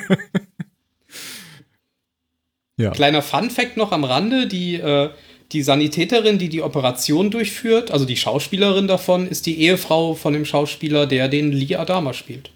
Ja. 2.80 2.92
Kleiner 2.92 3.24
Fun-Fact 3.24 3.76
noch 3.76 3.92
am 3.92 4.04
Rande: 4.04 4.48
die, 4.48 4.76
äh, 4.76 5.10
die 5.52 5.62
Sanitäterin, 5.64 6.38
die 6.38 6.50
die 6.50 6.62
Operation 6.62 7.32
durchführt, 7.32 7.92
also 7.92 8.06
die 8.06 8.18
Schauspielerin 8.18 8.88
davon, 8.88 9.28
ist 9.28 9.46
die 9.46 9.62
Ehefrau 9.62 10.14
von 10.14 10.34
dem 10.34 10.46
Schauspieler, 10.46 11.06
der 11.08 11.28
den 11.30 11.52
Lee 11.52 11.76
Adama 11.76 12.14
spielt. 12.14 12.52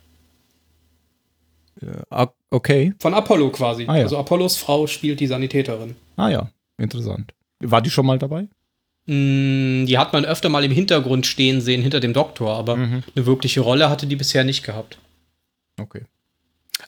Okay. 2.50 2.94
Von 3.00 3.14
Apollo 3.14 3.50
quasi. 3.52 3.86
Ah, 3.88 3.98
ja. 3.98 4.04
Also 4.04 4.18
Apollos 4.18 4.58
Frau 4.58 4.86
spielt 4.88 5.20
die 5.20 5.28
Sanitäterin. 5.28 5.96
Ah 6.16 6.30
ja, 6.30 6.50
interessant. 6.78 7.34
War 7.60 7.82
die 7.82 7.90
schon 7.90 8.06
mal 8.06 8.20
dabei? 8.20 8.48
Mm, 9.08 9.86
Die 9.88 9.98
hat 9.98 10.14
man 10.14 10.26
öfter 10.26 10.50
mal 10.50 10.64
im 10.64 10.72
Hintergrund 10.72 11.26
stehen 11.26 11.60
sehen, 11.62 11.82
hinter 11.82 12.00
dem 12.00 12.14
Doktor, 12.14 12.56
aber 12.56 12.76
Mhm. 12.76 13.04
eine 13.16 13.26
wirkliche 13.26 13.62
Rolle 13.62 13.90
hatte 13.90 14.06
die 14.06 14.16
bisher 14.16 14.44
nicht 14.44 14.64
gehabt. 14.64 15.00
Okay. 15.80 16.02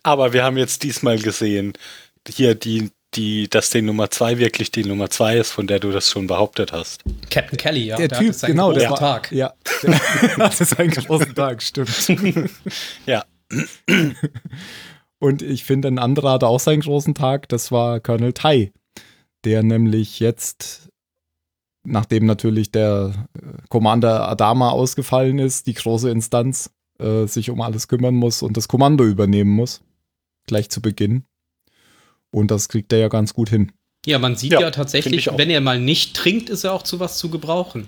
Aber 0.03 0.33
wir 0.33 0.43
haben 0.43 0.57
jetzt 0.57 0.83
diesmal 0.83 1.17
gesehen, 1.17 1.73
hier 2.27 2.53
die, 2.55 2.91
die, 3.15 3.47
dass 3.49 3.69
die 3.69 3.81
Nummer 3.81 4.09
zwei 4.11 4.37
wirklich 4.37 4.71
die 4.71 4.83
Nummer 4.83 5.09
zwei 5.09 5.37
ist, 5.37 5.51
von 5.51 5.67
der 5.67 5.79
du 5.79 5.91
das 5.91 6.09
schon 6.09 6.27
behauptet 6.27 6.71
hast. 6.71 7.03
Captain 7.29 7.57
Kelly, 7.57 7.85
ja. 7.85 7.97
Der 7.97 8.07
der 8.07 8.19
Typ, 8.19 8.35
genau, 8.41 8.71
der 8.71 8.87
großen 8.89 9.01
war- 9.03 9.21
Tag. 9.21 9.31
Ja, 9.31 9.53
das 10.37 10.61
ist 10.61 10.79
ein 10.79 10.89
großer 10.89 11.33
Tag, 11.33 11.61
stimmt. 11.61 11.89
Ja. 13.05 13.23
Und 15.19 15.41
ich 15.41 15.63
finde, 15.63 15.87
ein 15.87 15.99
anderer 15.99 16.33
hatte 16.33 16.47
auch 16.47 16.59
seinen 16.59 16.81
großen 16.81 17.15
Tag, 17.15 17.47
das 17.49 17.71
war 17.71 17.99
Colonel 17.99 18.33
Tai, 18.33 18.71
der 19.45 19.63
nämlich 19.63 20.19
jetzt, 20.19 20.89
nachdem 21.85 22.25
natürlich 22.25 22.71
der 22.71 23.13
äh, 23.35 23.39
Commander 23.69 24.27
Adama 24.27 24.69
ausgefallen 24.71 25.39
ist, 25.39 25.67
die 25.67 25.73
große 25.75 26.09
Instanz, 26.09 26.71
äh, 26.99 27.25
sich 27.25 27.49
um 27.49 27.61
alles 27.61 27.87
kümmern 27.87 28.15
muss 28.15 28.41
und 28.41 28.57
das 28.57 28.67
Kommando 28.67 29.05
übernehmen 29.05 29.51
muss. 29.51 29.81
Gleich 30.45 30.69
zu 30.69 30.81
Beginn. 30.81 31.23
Und 32.33 32.49
das 32.49 32.67
kriegt 32.67 32.91
er 32.91 32.99
ja 32.99 33.07
ganz 33.09 33.33
gut 33.33 33.49
hin. 33.49 33.71
Ja, 34.05 34.19
man 34.19 34.35
sieht 34.35 34.51
Ja, 34.51 34.59
ja, 34.59 34.71
tatsächlich, 34.71 35.29
wenn 35.37 35.49
er 35.49 35.61
mal 35.61 35.79
nicht 35.79 36.15
trinkt, 36.15 36.49
ist 36.49 36.63
er 36.63 36.73
auch 36.73 36.81
zu 36.83 36.99
was 36.99 37.17
zu 37.17 37.29
gebrauchen. 37.29 37.87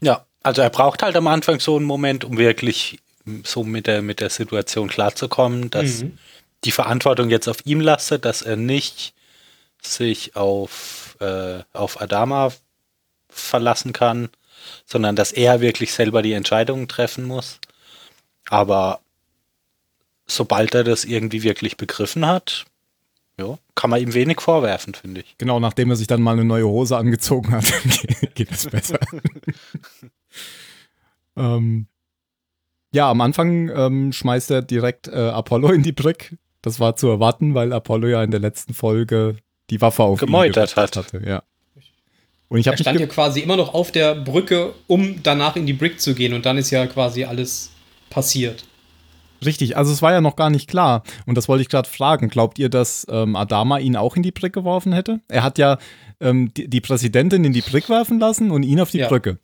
Ja, 0.00 0.24
also 0.42 0.62
er 0.62 0.70
braucht 0.70 1.02
halt 1.02 1.16
am 1.16 1.26
Anfang 1.26 1.60
so 1.60 1.76
einen 1.76 1.84
Moment, 1.84 2.24
um 2.24 2.38
wirklich 2.38 3.00
so 3.44 3.64
mit 3.64 3.86
der, 3.86 4.02
mit 4.02 4.20
der 4.20 4.30
Situation 4.30 4.88
klarzukommen, 4.88 5.70
dass 5.70 6.02
Mhm. 6.02 6.18
die 6.64 6.70
Verantwortung 6.70 7.28
jetzt 7.28 7.48
auf 7.48 7.66
ihm 7.66 7.80
lastet, 7.80 8.24
dass 8.24 8.42
er 8.42 8.56
nicht 8.56 9.14
sich 9.82 10.36
auf, 10.36 11.16
äh, 11.20 11.62
auf 11.72 12.00
Adama 12.00 12.52
verlassen 13.28 13.92
kann, 13.92 14.30
sondern 14.86 15.16
dass 15.16 15.32
er 15.32 15.60
wirklich 15.60 15.92
selber 15.92 16.22
die 16.22 16.32
Entscheidungen 16.32 16.88
treffen 16.88 17.24
muss. 17.24 17.58
Aber 18.48 19.00
sobald 20.26 20.74
er 20.74 20.84
das 20.84 21.04
irgendwie 21.04 21.42
wirklich 21.42 21.76
begriffen 21.76 22.26
hat, 22.26 22.64
ja, 23.38 23.58
kann 23.74 23.90
man 23.90 24.00
ihm 24.00 24.14
wenig 24.14 24.40
vorwerfen, 24.40 24.94
finde 24.94 25.20
ich. 25.20 25.36
Genau, 25.38 25.60
nachdem 25.60 25.90
er 25.90 25.96
sich 25.96 26.06
dann 26.06 26.20
mal 26.20 26.32
eine 26.32 26.44
neue 26.44 26.66
Hose 26.66 26.96
angezogen 26.96 27.52
hat, 27.52 27.64
geht 28.34 28.50
es 28.50 28.66
besser. 28.66 28.98
ähm, 31.36 31.86
ja, 32.92 33.10
am 33.10 33.20
Anfang 33.20 33.68
ähm, 33.68 34.12
schmeißt 34.12 34.50
er 34.50 34.62
direkt 34.62 35.08
äh, 35.08 35.16
Apollo 35.16 35.72
in 35.72 35.82
die 35.82 35.92
Brick. 35.92 36.36
Das 36.62 36.80
war 36.80 36.96
zu 36.96 37.08
erwarten, 37.08 37.54
weil 37.54 37.72
Apollo 37.72 38.08
ja 38.08 38.22
in 38.22 38.30
der 38.30 38.40
letzten 38.40 38.74
Folge 38.74 39.36
die 39.70 39.80
Waffe 39.80 40.02
auf 40.02 40.20
Gemeutert 40.20 40.76
hat. 40.76 40.96
hatte. 40.96 41.22
Ja. 41.24 41.42
Und 42.48 42.58
ich 42.58 42.66
Er 42.66 42.76
stand 42.76 42.98
ja 42.98 43.06
quasi 43.06 43.40
immer 43.40 43.56
noch 43.56 43.74
auf 43.74 43.92
der 43.92 44.14
Brücke, 44.14 44.72
um 44.86 45.22
danach 45.22 45.56
in 45.56 45.66
die 45.66 45.74
Brick 45.74 46.00
zu 46.00 46.14
gehen 46.14 46.32
und 46.32 46.46
dann 46.46 46.56
ist 46.56 46.70
ja 46.70 46.86
quasi 46.86 47.24
alles 47.24 47.70
passiert. 48.10 48.64
Richtig, 49.44 49.76
also 49.76 49.92
es 49.92 50.02
war 50.02 50.12
ja 50.12 50.20
noch 50.20 50.36
gar 50.36 50.50
nicht 50.50 50.68
klar. 50.68 51.02
Und 51.26 51.36
das 51.36 51.48
wollte 51.48 51.62
ich 51.62 51.68
gerade 51.68 51.88
fragen. 51.88 52.28
Glaubt 52.28 52.58
ihr, 52.58 52.68
dass 52.68 53.06
ähm, 53.10 53.36
Adama 53.36 53.78
ihn 53.78 53.96
auch 53.96 54.16
in 54.16 54.22
die 54.22 54.32
Brick 54.32 54.52
geworfen 54.52 54.92
hätte? 54.92 55.20
Er 55.28 55.42
hat 55.42 55.58
ja 55.58 55.78
ähm, 56.20 56.52
die, 56.54 56.68
die 56.68 56.80
Präsidentin 56.80 57.44
in 57.44 57.52
die 57.52 57.60
Brick 57.62 57.88
werfen 57.88 58.18
lassen 58.18 58.50
und 58.50 58.62
ihn 58.62 58.80
auf 58.80 58.90
die 58.90 58.98
Ja. 58.98 59.08
Brücke 59.08 59.38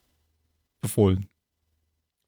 befohlen. 0.81 1.29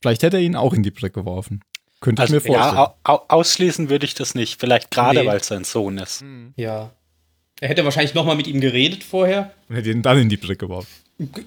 Vielleicht 0.02 0.22
hätte 0.22 0.36
er 0.36 0.42
ihn 0.42 0.56
auch 0.56 0.72
in 0.72 0.82
die 0.82 0.90
Brick 0.90 1.14
geworfen. 1.14 1.60
Könnte 2.00 2.22
Also, 2.22 2.36
ich 2.36 2.44
mir 2.44 2.52
vorstellen. 2.54 2.76
ja, 2.76 2.94
au, 3.04 3.14
au, 3.14 3.24
ausschließen 3.28 3.88
würde 3.88 4.04
ich 4.06 4.14
das 4.14 4.34
nicht. 4.34 4.60
Vielleicht 4.60 4.90
gerade, 4.90 5.20
Nee. 5.20 5.26
weil 5.26 5.38
es 5.38 5.46
sein 5.46 5.64
Sohn 5.64 5.98
ist. 5.98 6.24
Ja. 6.56 6.90
Er 7.60 7.68
hätte 7.70 7.84
wahrscheinlich 7.84 8.12
noch 8.14 8.26
mal 8.26 8.36
mit 8.36 8.46
ihm 8.46 8.60
geredet 8.60 9.02
vorher. 9.02 9.50
Und 9.68 9.76
hätte 9.76 9.90
ihn 9.90 10.02
dann 10.02 10.18
in 10.18 10.28
die 10.28 10.36
Brick 10.36 10.58
geworfen. 10.58 10.88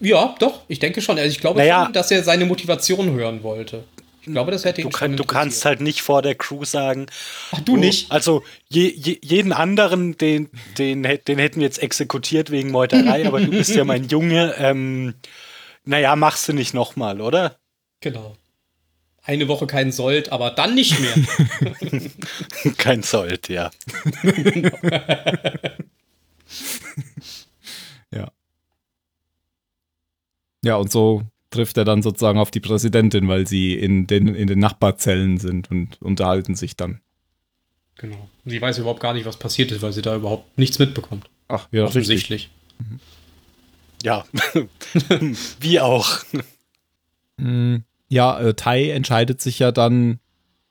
Ja, 0.01 0.35
doch, 0.39 0.61
ich 0.67 0.79
denke 0.79 1.01
schon. 1.01 1.19
Also 1.19 1.29
ich 1.29 1.39
glaube 1.39 1.59
Naja. 1.59 1.83
schon, 1.85 1.93
dass 1.93 2.09
er 2.09 2.23
seine 2.23 2.45
Motivation 2.45 3.11
hören 3.11 3.43
wollte. 3.43 3.83
Ich 4.21 4.31
glaube, 4.31 4.51
das 4.51 4.65
hätte 4.65 4.81
ihn 4.81 4.89
Du, 4.89 4.97
kann, 4.97 5.15
du 5.15 5.23
kannst 5.23 5.65
halt 5.65 5.81
nicht 5.81 6.01
vor 6.01 6.21
der 6.21 6.35
Crew 6.35 6.65
sagen, 6.65 7.07
Ach, 7.51 7.61
du 7.61 7.77
nicht. 7.77 8.11
Also 8.11 8.43
je, 8.67 8.87
je, 8.87 9.17
jeden 9.23 9.53
anderen, 9.53 10.17
den, 10.17 10.49
den, 10.77 11.03
den 11.03 11.39
hätten 11.39 11.59
wir 11.59 11.65
jetzt 11.65 11.81
exekutiert 11.81 12.51
wegen 12.51 12.71
Meuterei, 12.71 13.25
aber 13.27 13.39
du 13.41 13.51
bist 13.51 13.75
ja 13.75 13.83
mein 13.85 14.07
Junge. 14.07 14.55
Ähm, 14.57 15.15
naja, 15.85 16.15
machst 16.15 16.47
du 16.47 16.53
nicht 16.53 16.73
nochmal, 16.73 17.21
oder? 17.21 17.57
Genau. 18.01 18.35
Eine 19.23 19.47
Woche 19.47 19.67
kein 19.67 19.91
Sold, 19.91 20.31
aber 20.31 20.51
dann 20.51 20.73
nicht 20.73 20.99
mehr. 20.99 21.13
Kein 22.77 23.03
Sold, 23.03 23.47
ja. 23.47 23.69
Ja. 28.11 28.31
Ja, 30.63 30.75
und 30.77 30.91
so 30.91 31.23
trifft 31.49 31.77
er 31.77 31.85
dann 31.85 32.01
sozusagen 32.01 32.39
auf 32.39 32.51
die 32.51 32.59
Präsidentin, 32.59 33.27
weil 33.27 33.47
sie 33.47 33.73
in 33.73 34.05
den, 34.07 34.27
in 34.35 34.47
den 34.47 34.59
Nachbarzellen 34.59 35.37
sind 35.37 35.71
und 35.71 36.01
unterhalten 36.01 36.55
sich 36.55 36.75
dann. 36.75 37.01
genau. 37.97 38.29
Sie 38.45 38.61
weiß 38.61 38.77
überhaupt 38.79 38.99
gar 39.01 39.13
nicht, 39.13 39.25
was 39.25 39.37
passiert 39.37 39.71
ist, 39.71 39.81
weil 39.81 39.91
sie 39.93 40.01
da 40.01 40.15
überhaupt 40.15 40.57
nichts 40.57 40.79
mitbekommt. 40.79 41.29
Ach, 41.47 41.67
ja, 41.71 41.83
richtig. 41.85 41.97
Offensichtlich. 42.01 42.49
Ja. 44.03 44.25
Wie 45.59 45.79
auch. 45.79 46.19
Mm, 47.37 47.77
Ja, 48.07 48.39
äh, 48.39 48.53
Tai 48.53 48.89
entscheidet 48.91 49.41
sich 49.41 49.59
ja 49.59 49.71
dann, 49.71 50.19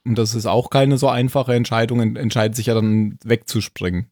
und 0.05 0.17
das 0.19 0.35
ist 0.35 0.47
auch 0.47 0.71
keine 0.71 0.99
so 0.99 1.09
einfache 1.09 1.55
Entscheidung, 1.55 2.01
en- 2.01 2.17
entscheidet 2.17 2.57
sich 2.57 2.67
ja 2.67 2.75
dann 2.75 3.19
wegzuspringen. 3.25 4.07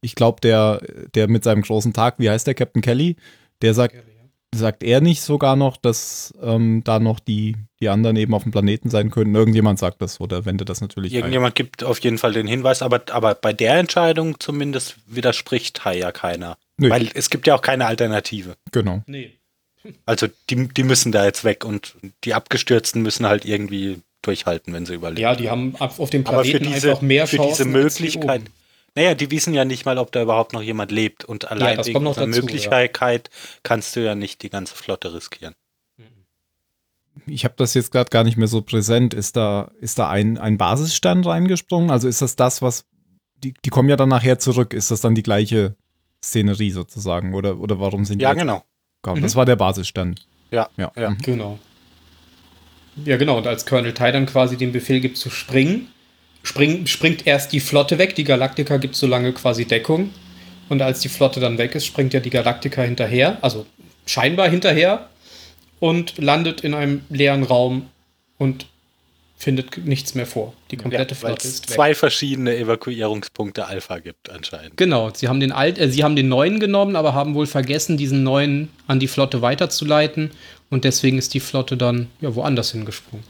Ich 0.00 0.14
glaube, 0.14 0.40
der, 0.40 0.80
der 1.14 1.28
mit 1.28 1.44
seinem 1.44 1.62
großen 1.62 1.92
Tag, 1.92 2.14
wie 2.18 2.28
heißt 2.30 2.46
der, 2.46 2.54
Captain 2.54 2.82
Kelly, 2.82 3.16
der 3.62 3.74
sagt, 3.74 3.96
sagt 4.56 4.82
er 4.82 5.00
nicht 5.00 5.22
sogar 5.22 5.56
noch, 5.56 5.76
dass 5.76 6.32
ähm, 6.42 6.82
da 6.84 6.98
noch 6.98 7.20
die, 7.20 7.56
die 7.80 7.88
anderen 7.88 8.16
eben 8.16 8.34
auf 8.34 8.42
dem 8.42 8.52
Planeten 8.52 8.90
sein 8.90 9.10
könnten? 9.10 9.34
Irgendjemand 9.34 9.78
sagt 9.78 10.00
das 10.02 10.20
oder 10.20 10.44
wendet 10.44 10.68
das 10.68 10.80
natürlich 10.80 11.12
ein. 11.12 11.18
Irgendjemand 11.18 11.54
gibt 11.54 11.84
auf 11.84 11.98
jeden 12.00 12.18
Fall 12.18 12.32
den 12.32 12.46
Hinweis, 12.46 12.82
aber, 12.82 13.02
aber 13.10 13.34
bei 13.34 13.52
der 13.52 13.74
Entscheidung 13.74 14.40
zumindest 14.40 14.96
widerspricht 15.06 15.76
Tai 15.76 15.96
ja 15.96 16.12
keiner. 16.12 16.56
Nö. 16.76 16.90
Weil 16.90 17.10
es 17.14 17.30
gibt 17.30 17.46
ja 17.46 17.54
auch 17.54 17.62
keine 17.62 17.86
Alternative. 17.86 18.56
Genau. 18.72 19.02
Nee. 19.06 19.32
Also 20.06 20.28
die, 20.50 20.68
die 20.68 20.82
müssen 20.82 21.12
da 21.12 21.24
jetzt 21.24 21.44
weg 21.44 21.64
und 21.64 21.94
die 22.24 22.34
Abgestürzten 22.34 23.02
müssen 23.02 23.26
halt 23.26 23.44
irgendwie 23.44 24.00
durchhalten, 24.22 24.72
wenn 24.72 24.86
sie 24.86 24.94
überleben. 24.94 25.20
Ja, 25.20 25.34
die 25.36 25.50
haben 25.50 25.76
auf 25.76 26.10
dem 26.10 26.24
für 26.24 26.32
Planeten 26.32 26.64
diese, 26.64 26.90
einfach 26.90 27.02
mehr 27.02 27.26
für 27.26 27.36
Chancen 27.36 27.72
diese 27.72 27.78
als 27.84 27.96
hier 27.98 28.08
Möglichkeit. 28.08 28.40
oben. 28.40 28.50
Naja, 28.94 29.14
die 29.14 29.30
wissen 29.30 29.54
ja 29.54 29.64
nicht 29.64 29.84
mal, 29.84 29.98
ob 29.98 30.12
da 30.12 30.22
überhaupt 30.22 30.52
noch 30.52 30.62
jemand 30.62 30.92
lebt. 30.92 31.24
Und 31.24 31.50
allein 31.50 31.76
das 31.76 31.86
wegen 31.88 32.04
dazu, 32.04 32.26
Möglichkeit 32.26 33.28
kannst 33.62 33.96
du 33.96 34.04
ja 34.04 34.14
nicht 34.14 34.42
die 34.42 34.50
ganze 34.50 34.74
Flotte 34.74 35.12
riskieren. 35.14 35.54
Ich 37.26 37.44
habe 37.44 37.54
das 37.56 37.74
jetzt 37.74 37.92
gerade 37.92 38.10
gar 38.10 38.24
nicht 38.24 38.36
mehr 38.36 38.48
so 38.48 38.62
präsent. 38.62 39.14
Ist 39.14 39.36
da, 39.36 39.70
ist 39.80 39.98
da 39.98 40.10
ein, 40.10 40.38
ein 40.38 40.58
Basisstand 40.58 41.26
reingesprungen? 41.26 41.90
Also 41.90 42.08
ist 42.08 42.22
das 42.22 42.36
das, 42.36 42.62
was. 42.62 42.86
Die, 43.36 43.54
die 43.64 43.70
kommen 43.70 43.88
ja 43.88 43.96
dann 43.96 44.08
nachher 44.08 44.38
zurück. 44.38 44.72
Ist 44.72 44.90
das 44.90 45.00
dann 45.00 45.14
die 45.14 45.22
gleiche 45.22 45.76
Szenerie 46.22 46.70
sozusagen? 46.70 47.34
Oder, 47.34 47.58
oder 47.58 47.78
warum 47.78 48.04
sind 48.04 48.18
die 48.18 48.24
Ja, 48.24 48.32
genau. 48.34 48.64
gekommen? 49.02 49.22
Das 49.22 49.36
war 49.36 49.44
der 49.44 49.56
Basisstand. 49.56 50.26
Ja, 50.50 50.68
Ja. 50.76 50.92
ja. 50.96 51.10
Mhm. 51.10 51.18
Genau. 51.18 51.58
Ja, 53.04 53.16
genau. 53.16 53.38
Und 53.38 53.46
als 53.46 53.66
Colonel 53.66 53.92
Tai 53.92 54.12
dann 54.12 54.26
quasi 54.26 54.56
den 54.56 54.72
Befehl 54.72 55.00
gibt 55.00 55.16
zu 55.16 55.30
springen, 55.30 55.88
spring, 56.44 56.86
springt 56.86 57.26
erst 57.26 57.52
die 57.52 57.60
Flotte 57.60 57.98
weg. 57.98 58.14
Die 58.14 58.24
Galaktika 58.24 58.76
gibt 58.76 58.94
so 58.94 59.06
lange 59.08 59.32
quasi 59.32 59.64
Deckung. 59.64 60.10
Und 60.68 60.80
als 60.80 61.00
die 61.00 61.08
Flotte 61.08 61.40
dann 61.40 61.58
weg 61.58 61.74
ist, 61.74 61.84
springt 61.84 62.14
ja 62.14 62.20
die 62.20 62.30
Galaktika 62.30 62.82
hinterher, 62.82 63.38
also 63.42 63.66
scheinbar 64.06 64.48
hinterher, 64.48 65.08
und 65.80 66.16
landet 66.16 66.62
in 66.62 66.72
einem 66.72 67.02
leeren 67.10 67.42
Raum 67.42 67.88
und 68.38 68.66
findet 69.36 69.84
nichts 69.84 70.14
mehr 70.14 70.26
vor. 70.26 70.54
Die 70.70 70.78
komplette 70.78 71.14
Ja, 71.14 71.20
Flotte 71.20 71.46
es 71.46 71.54
ist 71.54 71.68
weg. 71.68 71.74
zwei 71.74 71.94
verschiedene 71.94 72.56
Evakuierungspunkte 72.56 73.66
Alpha 73.66 73.98
gibt 73.98 74.30
anscheinend. 74.30 74.78
Genau, 74.78 75.10
sie 75.12 75.28
haben 75.28 75.40
den 75.40 75.52
alt, 75.52 75.78
äh, 75.78 75.90
sie 75.90 76.02
haben 76.02 76.16
den 76.16 76.28
neuen 76.28 76.60
genommen, 76.60 76.96
aber 76.96 77.12
haben 77.12 77.34
wohl 77.34 77.46
vergessen, 77.46 77.98
diesen 77.98 78.22
neuen 78.22 78.70
an 78.86 79.00
die 79.00 79.08
Flotte 79.08 79.42
weiterzuleiten 79.42 80.30
und 80.70 80.84
deswegen 80.84 81.18
ist 81.18 81.34
die 81.34 81.40
Flotte 81.40 81.76
dann 81.76 82.08
ja 82.22 82.34
woanders 82.34 82.72
hingesprungen. 82.72 83.24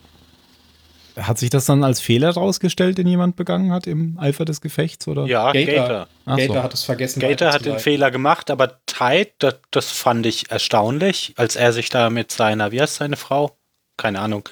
Hat 1.16 1.38
sich 1.38 1.50
das 1.50 1.66
dann 1.66 1.84
als 1.84 2.00
Fehler 2.00 2.30
rausgestellt, 2.30 2.98
den 2.98 3.06
jemand 3.06 3.36
begangen 3.36 3.72
hat 3.72 3.86
im 3.86 4.18
Eifer 4.18 4.44
des 4.44 4.60
Gefechts? 4.60 5.06
Oder? 5.06 5.26
Ja, 5.26 5.52
Gator. 5.52 5.74
Gator. 5.74 6.08
So. 6.26 6.36
Gator 6.36 6.62
hat 6.62 6.74
es 6.74 6.82
vergessen. 6.82 7.20
Gator 7.20 7.52
hat 7.52 7.64
den. 7.64 7.78
Fehler 7.78 8.10
gemacht, 8.10 8.50
aber 8.50 8.80
Tide, 8.86 9.30
das, 9.38 9.56
das 9.70 9.90
fand 9.90 10.26
ich 10.26 10.50
erstaunlich, 10.50 11.34
als 11.36 11.56
er 11.56 11.72
sich 11.72 11.88
da 11.88 12.10
mit 12.10 12.32
seiner, 12.32 12.72
wie 12.72 12.80
heißt 12.80 12.96
seine 12.96 13.16
Frau? 13.16 13.56
Keine 13.96 14.18
Ahnung. 14.20 14.48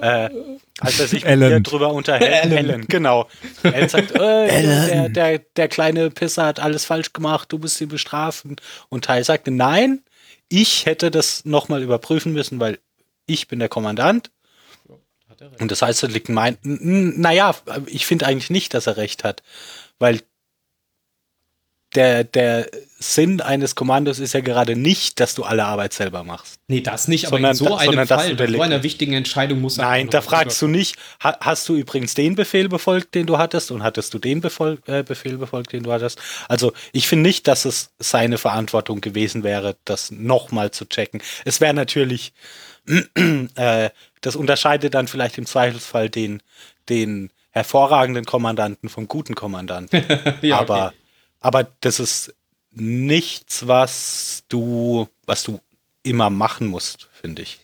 äh, 0.00 0.30
als 0.78 1.00
er 1.00 1.08
sich 1.08 1.24
mit 1.24 1.32
Alan. 1.32 1.50
ihr 1.50 1.60
drüber 1.60 1.92
unterhält. 1.92 2.32
Alan. 2.44 2.58
Alan, 2.58 2.86
genau. 2.86 3.26
Er 3.62 3.88
sagt, 3.88 4.12
äh, 4.12 4.62
der, 4.62 5.08
der, 5.08 5.38
der 5.38 5.68
kleine 5.68 6.10
Pisser 6.10 6.46
hat 6.46 6.60
alles 6.60 6.84
falsch 6.84 7.12
gemacht, 7.12 7.50
du 7.50 7.58
musst 7.58 7.80
ihn 7.80 7.88
bestrafen. 7.88 8.56
Und 8.88 9.06
Tai 9.06 9.22
sagte, 9.22 9.50
nein, 9.50 10.02
ich 10.48 10.86
hätte 10.86 11.10
das 11.10 11.44
nochmal 11.44 11.82
überprüfen 11.82 12.32
müssen, 12.32 12.60
weil 12.60 12.78
ich 13.26 13.48
bin 13.48 13.58
der 13.58 13.68
Kommandant. 13.68 14.30
Und 15.58 15.70
das 15.70 15.82
heißt, 15.82 16.02
liegt 16.02 16.28
mein, 16.28 16.56
naja, 16.62 17.54
ich 17.86 18.06
finde 18.06 18.26
eigentlich 18.26 18.50
nicht, 18.50 18.74
dass 18.74 18.86
er 18.86 18.96
recht 18.96 19.24
hat, 19.24 19.42
weil 19.98 20.20
der, 21.94 22.24
der 22.24 22.68
Sinn 22.98 23.40
eines 23.40 23.74
Kommandos 23.74 24.18
ist 24.18 24.34
ja 24.34 24.40
gerade 24.40 24.76
nicht, 24.76 25.18
dass 25.20 25.34
du 25.34 25.44
alle 25.44 25.64
Arbeit 25.64 25.92
selber 25.94 26.24
machst. 26.24 26.60
Nee, 26.68 26.80
das 26.80 27.08
nicht, 27.08 27.26
aber 27.26 27.36
Sondern 27.36 27.50
in 27.52 27.56
so 27.56 27.64
da- 27.66 27.76
einem 27.76 27.86
sondern 27.86 28.08
Fall, 28.08 28.34
bei 28.34 28.46
so 28.48 28.60
einer 28.60 28.82
wichtigen 28.82 29.14
Entscheidung 29.14 29.60
muss 29.60 29.76
Nein, 29.78 30.10
da 30.10 30.20
fragst 30.20 30.60
du 30.60 30.66
nicht, 30.66 30.96
ha, 31.22 31.36
hast 31.40 31.68
du 31.68 31.74
übrigens 31.76 32.14
den 32.14 32.34
Befehl 32.34 32.68
befolgt, 32.68 33.14
den 33.14 33.26
du 33.26 33.38
hattest, 33.38 33.70
und 33.70 33.82
hattest 33.82 34.12
du 34.12 34.18
den 34.18 34.40
Befol 34.40 34.78
äh, 34.86 35.04
Befehl 35.04 35.38
befolgt, 35.38 35.72
den 35.72 35.84
du 35.84 35.92
hattest? 35.92 36.18
Also 36.48 36.72
ich 36.92 37.08
finde 37.08 37.28
nicht, 37.28 37.46
dass 37.48 37.64
es 37.64 37.90
seine 37.98 38.36
Verantwortung 38.36 39.00
gewesen 39.00 39.42
wäre, 39.42 39.76
das 39.84 40.10
nochmal 40.10 40.72
zu 40.72 40.86
checken. 40.86 41.22
Es 41.44 41.60
wäre 41.60 41.72
natürlich, 41.74 42.32
äh, 43.54 43.90
das 44.20 44.36
unterscheidet 44.36 44.94
dann 44.94 45.08
vielleicht 45.08 45.38
im 45.38 45.46
Zweifelsfall 45.46 46.10
den, 46.10 46.42
den 46.88 47.30
hervorragenden 47.50 48.24
Kommandanten 48.24 48.88
vom 48.88 49.08
guten 49.08 49.34
Kommandanten. 49.34 50.04
Ja, 50.42 50.58
aber, 50.58 50.86
okay. 50.88 50.96
aber 51.40 51.66
das 51.80 52.00
ist 52.00 52.34
nichts, 52.70 53.66
was 53.66 54.44
du, 54.48 55.08
was 55.24 55.42
du 55.42 55.60
immer 56.02 56.30
machen 56.30 56.66
musst, 56.66 57.08
finde 57.20 57.42
ich. 57.42 57.58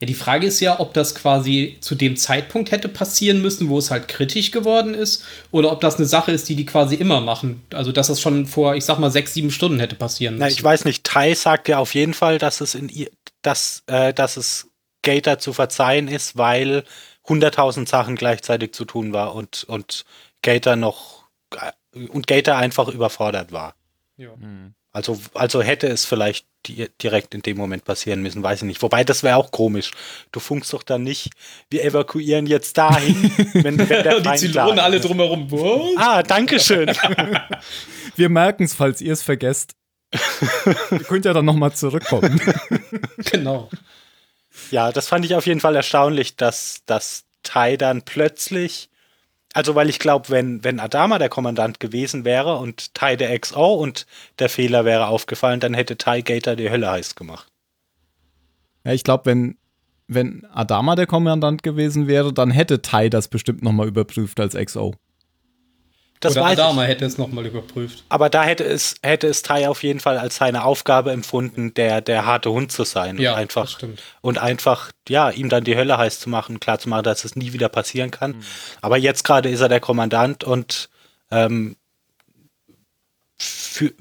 Ja, 0.00 0.06
die 0.06 0.14
Frage 0.14 0.46
ist 0.46 0.60
ja, 0.60 0.78
ob 0.78 0.94
das 0.94 1.16
quasi 1.16 1.78
zu 1.80 1.96
dem 1.96 2.16
Zeitpunkt 2.16 2.70
hätte 2.70 2.88
passieren 2.88 3.42
müssen, 3.42 3.68
wo 3.68 3.78
es 3.78 3.90
halt 3.90 4.06
kritisch 4.06 4.52
geworden 4.52 4.94
ist, 4.94 5.24
oder 5.50 5.72
ob 5.72 5.80
das 5.80 5.96
eine 5.96 6.06
Sache 6.06 6.30
ist, 6.30 6.48
die 6.48 6.54
die 6.54 6.66
quasi 6.66 6.94
immer 6.94 7.20
machen. 7.20 7.62
Also, 7.72 7.90
dass 7.90 8.06
das 8.06 8.20
schon 8.20 8.46
vor, 8.46 8.76
ich 8.76 8.84
sag 8.84 9.00
mal, 9.00 9.10
sechs, 9.10 9.34
sieben 9.34 9.50
Stunden 9.50 9.80
hätte 9.80 9.96
passieren 9.96 10.34
müssen. 10.34 10.46
Na, 10.46 10.48
ich 10.48 10.62
weiß 10.62 10.84
nicht, 10.84 11.02
Tai 11.02 11.34
sagt 11.34 11.66
ja 11.66 11.78
auf 11.78 11.94
jeden 11.94 12.14
Fall, 12.14 12.38
dass 12.38 12.60
es 12.60 12.76
in 12.76 12.88
ihr, 12.88 13.10
dass, 13.42 13.82
äh, 13.86 14.14
dass 14.14 14.36
es 14.36 14.67
Gator 15.02 15.38
zu 15.38 15.52
verzeihen 15.52 16.08
ist, 16.08 16.36
weil 16.36 16.84
100.000 17.26 17.88
Sachen 17.88 18.16
gleichzeitig 18.16 18.72
zu 18.72 18.84
tun 18.84 19.12
war 19.12 19.34
und, 19.34 19.64
und 19.64 20.04
Gator 20.42 20.76
noch 20.76 21.24
äh, 21.54 21.72
und 22.08 22.26
Gator 22.26 22.56
einfach 22.56 22.88
überfordert 22.88 23.50
war. 23.50 23.74
Ja. 24.16 24.34
Also, 24.92 25.18
also 25.34 25.62
hätte 25.62 25.86
es 25.86 26.04
vielleicht 26.04 26.46
di 26.66 26.88
direkt 27.00 27.34
in 27.34 27.42
dem 27.42 27.56
Moment 27.56 27.84
passieren 27.84 28.20
müssen, 28.20 28.42
weiß 28.42 28.62
ich 28.62 28.66
nicht. 28.66 28.82
Wobei, 28.82 29.04
das 29.04 29.22
wäre 29.22 29.36
auch 29.36 29.50
komisch. 29.50 29.92
Du 30.32 30.40
funkst 30.40 30.72
doch 30.72 30.82
dann 30.82 31.02
nicht, 31.02 31.30
wir 31.70 31.84
evakuieren 31.84 32.46
jetzt 32.46 32.76
dahin, 32.78 33.14
wenn, 33.54 33.78
wenn 33.78 33.88
der 33.88 34.16
Und 34.16 34.26
die 34.26 34.36
Zylonen 34.36 34.78
alle 34.78 35.00
drumherum. 35.00 35.50
Was? 35.50 35.96
Ah, 35.96 36.22
danke 36.22 36.58
schön. 36.60 36.88
Wir 38.16 38.28
merken 38.28 38.64
es, 38.64 38.74
falls 38.74 39.00
ihr 39.00 39.12
es 39.12 39.22
vergesst. 39.22 39.76
ihr 40.90 41.04
könnt 41.04 41.24
ja 41.24 41.32
dann 41.32 41.44
nochmal 41.44 41.72
zurückkommen. 41.72 42.40
genau. 43.30 43.70
Ja, 44.70 44.92
das 44.92 45.08
fand 45.08 45.24
ich 45.24 45.34
auf 45.34 45.46
jeden 45.46 45.60
Fall 45.60 45.76
erstaunlich, 45.76 46.36
dass, 46.36 46.82
dass 46.86 47.24
Tai 47.42 47.76
dann 47.76 48.02
plötzlich, 48.02 48.90
also 49.54 49.74
weil 49.74 49.88
ich 49.88 49.98
glaube, 49.98 50.28
wenn, 50.28 50.62
wenn 50.64 50.80
Adama 50.80 51.18
der 51.18 51.28
Kommandant 51.28 51.80
gewesen 51.80 52.24
wäre 52.24 52.56
und 52.56 52.94
Tai 52.94 53.16
der 53.16 53.38
XO 53.38 53.74
und 53.74 54.06
der 54.38 54.48
Fehler 54.48 54.84
wäre 54.84 55.08
aufgefallen, 55.08 55.60
dann 55.60 55.74
hätte 55.74 55.96
Tai 55.96 56.22
Gator 56.22 56.56
die 56.56 56.70
Hölle 56.70 56.90
heiß 56.90 57.14
gemacht. 57.14 57.48
Ja, 58.84 58.92
ich 58.92 59.04
glaube, 59.04 59.26
wenn, 59.26 59.58
wenn 60.06 60.46
Adama 60.52 60.94
der 60.96 61.06
Kommandant 61.06 61.62
gewesen 61.62 62.06
wäre, 62.06 62.32
dann 62.32 62.50
hätte 62.50 62.82
Tai 62.82 63.08
das 63.08 63.28
bestimmt 63.28 63.62
nochmal 63.62 63.88
überprüft 63.88 64.40
als 64.40 64.54
XO. 64.54 64.94
Das 66.20 66.32
Oder 66.32 66.42
weiß 66.42 66.58
Adama 66.58 66.82
ich. 66.82 66.88
hätte 66.90 67.04
es 67.04 67.16
nochmal 67.16 67.46
überprüft. 67.46 68.04
Aber 68.08 68.28
da 68.28 68.42
hätte 68.42 68.64
es, 68.64 68.96
hätte 69.02 69.28
es 69.28 69.42
Tai 69.42 69.68
auf 69.68 69.82
jeden 69.82 70.00
Fall 70.00 70.18
als 70.18 70.36
seine 70.36 70.64
Aufgabe 70.64 71.12
empfunden, 71.12 71.74
der, 71.74 72.00
der 72.00 72.26
harte 72.26 72.50
Hund 72.50 72.72
zu 72.72 72.84
sein. 72.84 73.18
Ja, 73.18 73.32
und 73.32 73.38
einfach, 73.38 73.62
das 73.62 73.72
stimmt. 73.72 74.02
Und 74.20 74.38
einfach, 74.38 74.90
ja, 75.08 75.30
ihm 75.30 75.48
dann 75.48 75.64
die 75.64 75.76
Hölle 75.76 75.96
heiß 75.96 76.18
zu 76.18 76.28
machen, 76.28 76.58
klar 76.58 76.78
zu 76.78 76.88
machen, 76.88 77.04
dass 77.04 77.24
es 77.24 77.36
nie 77.36 77.52
wieder 77.52 77.68
passieren 77.68 78.10
kann. 78.10 78.42
Aber 78.80 78.96
jetzt 78.96 79.22
gerade 79.22 79.48
ist 79.48 79.60
er 79.60 79.68
der 79.68 79.80
Kommandant 79.80 80.42
und 80.42 80.90
ähm, 81.30 81.76
für, 83.36 83.92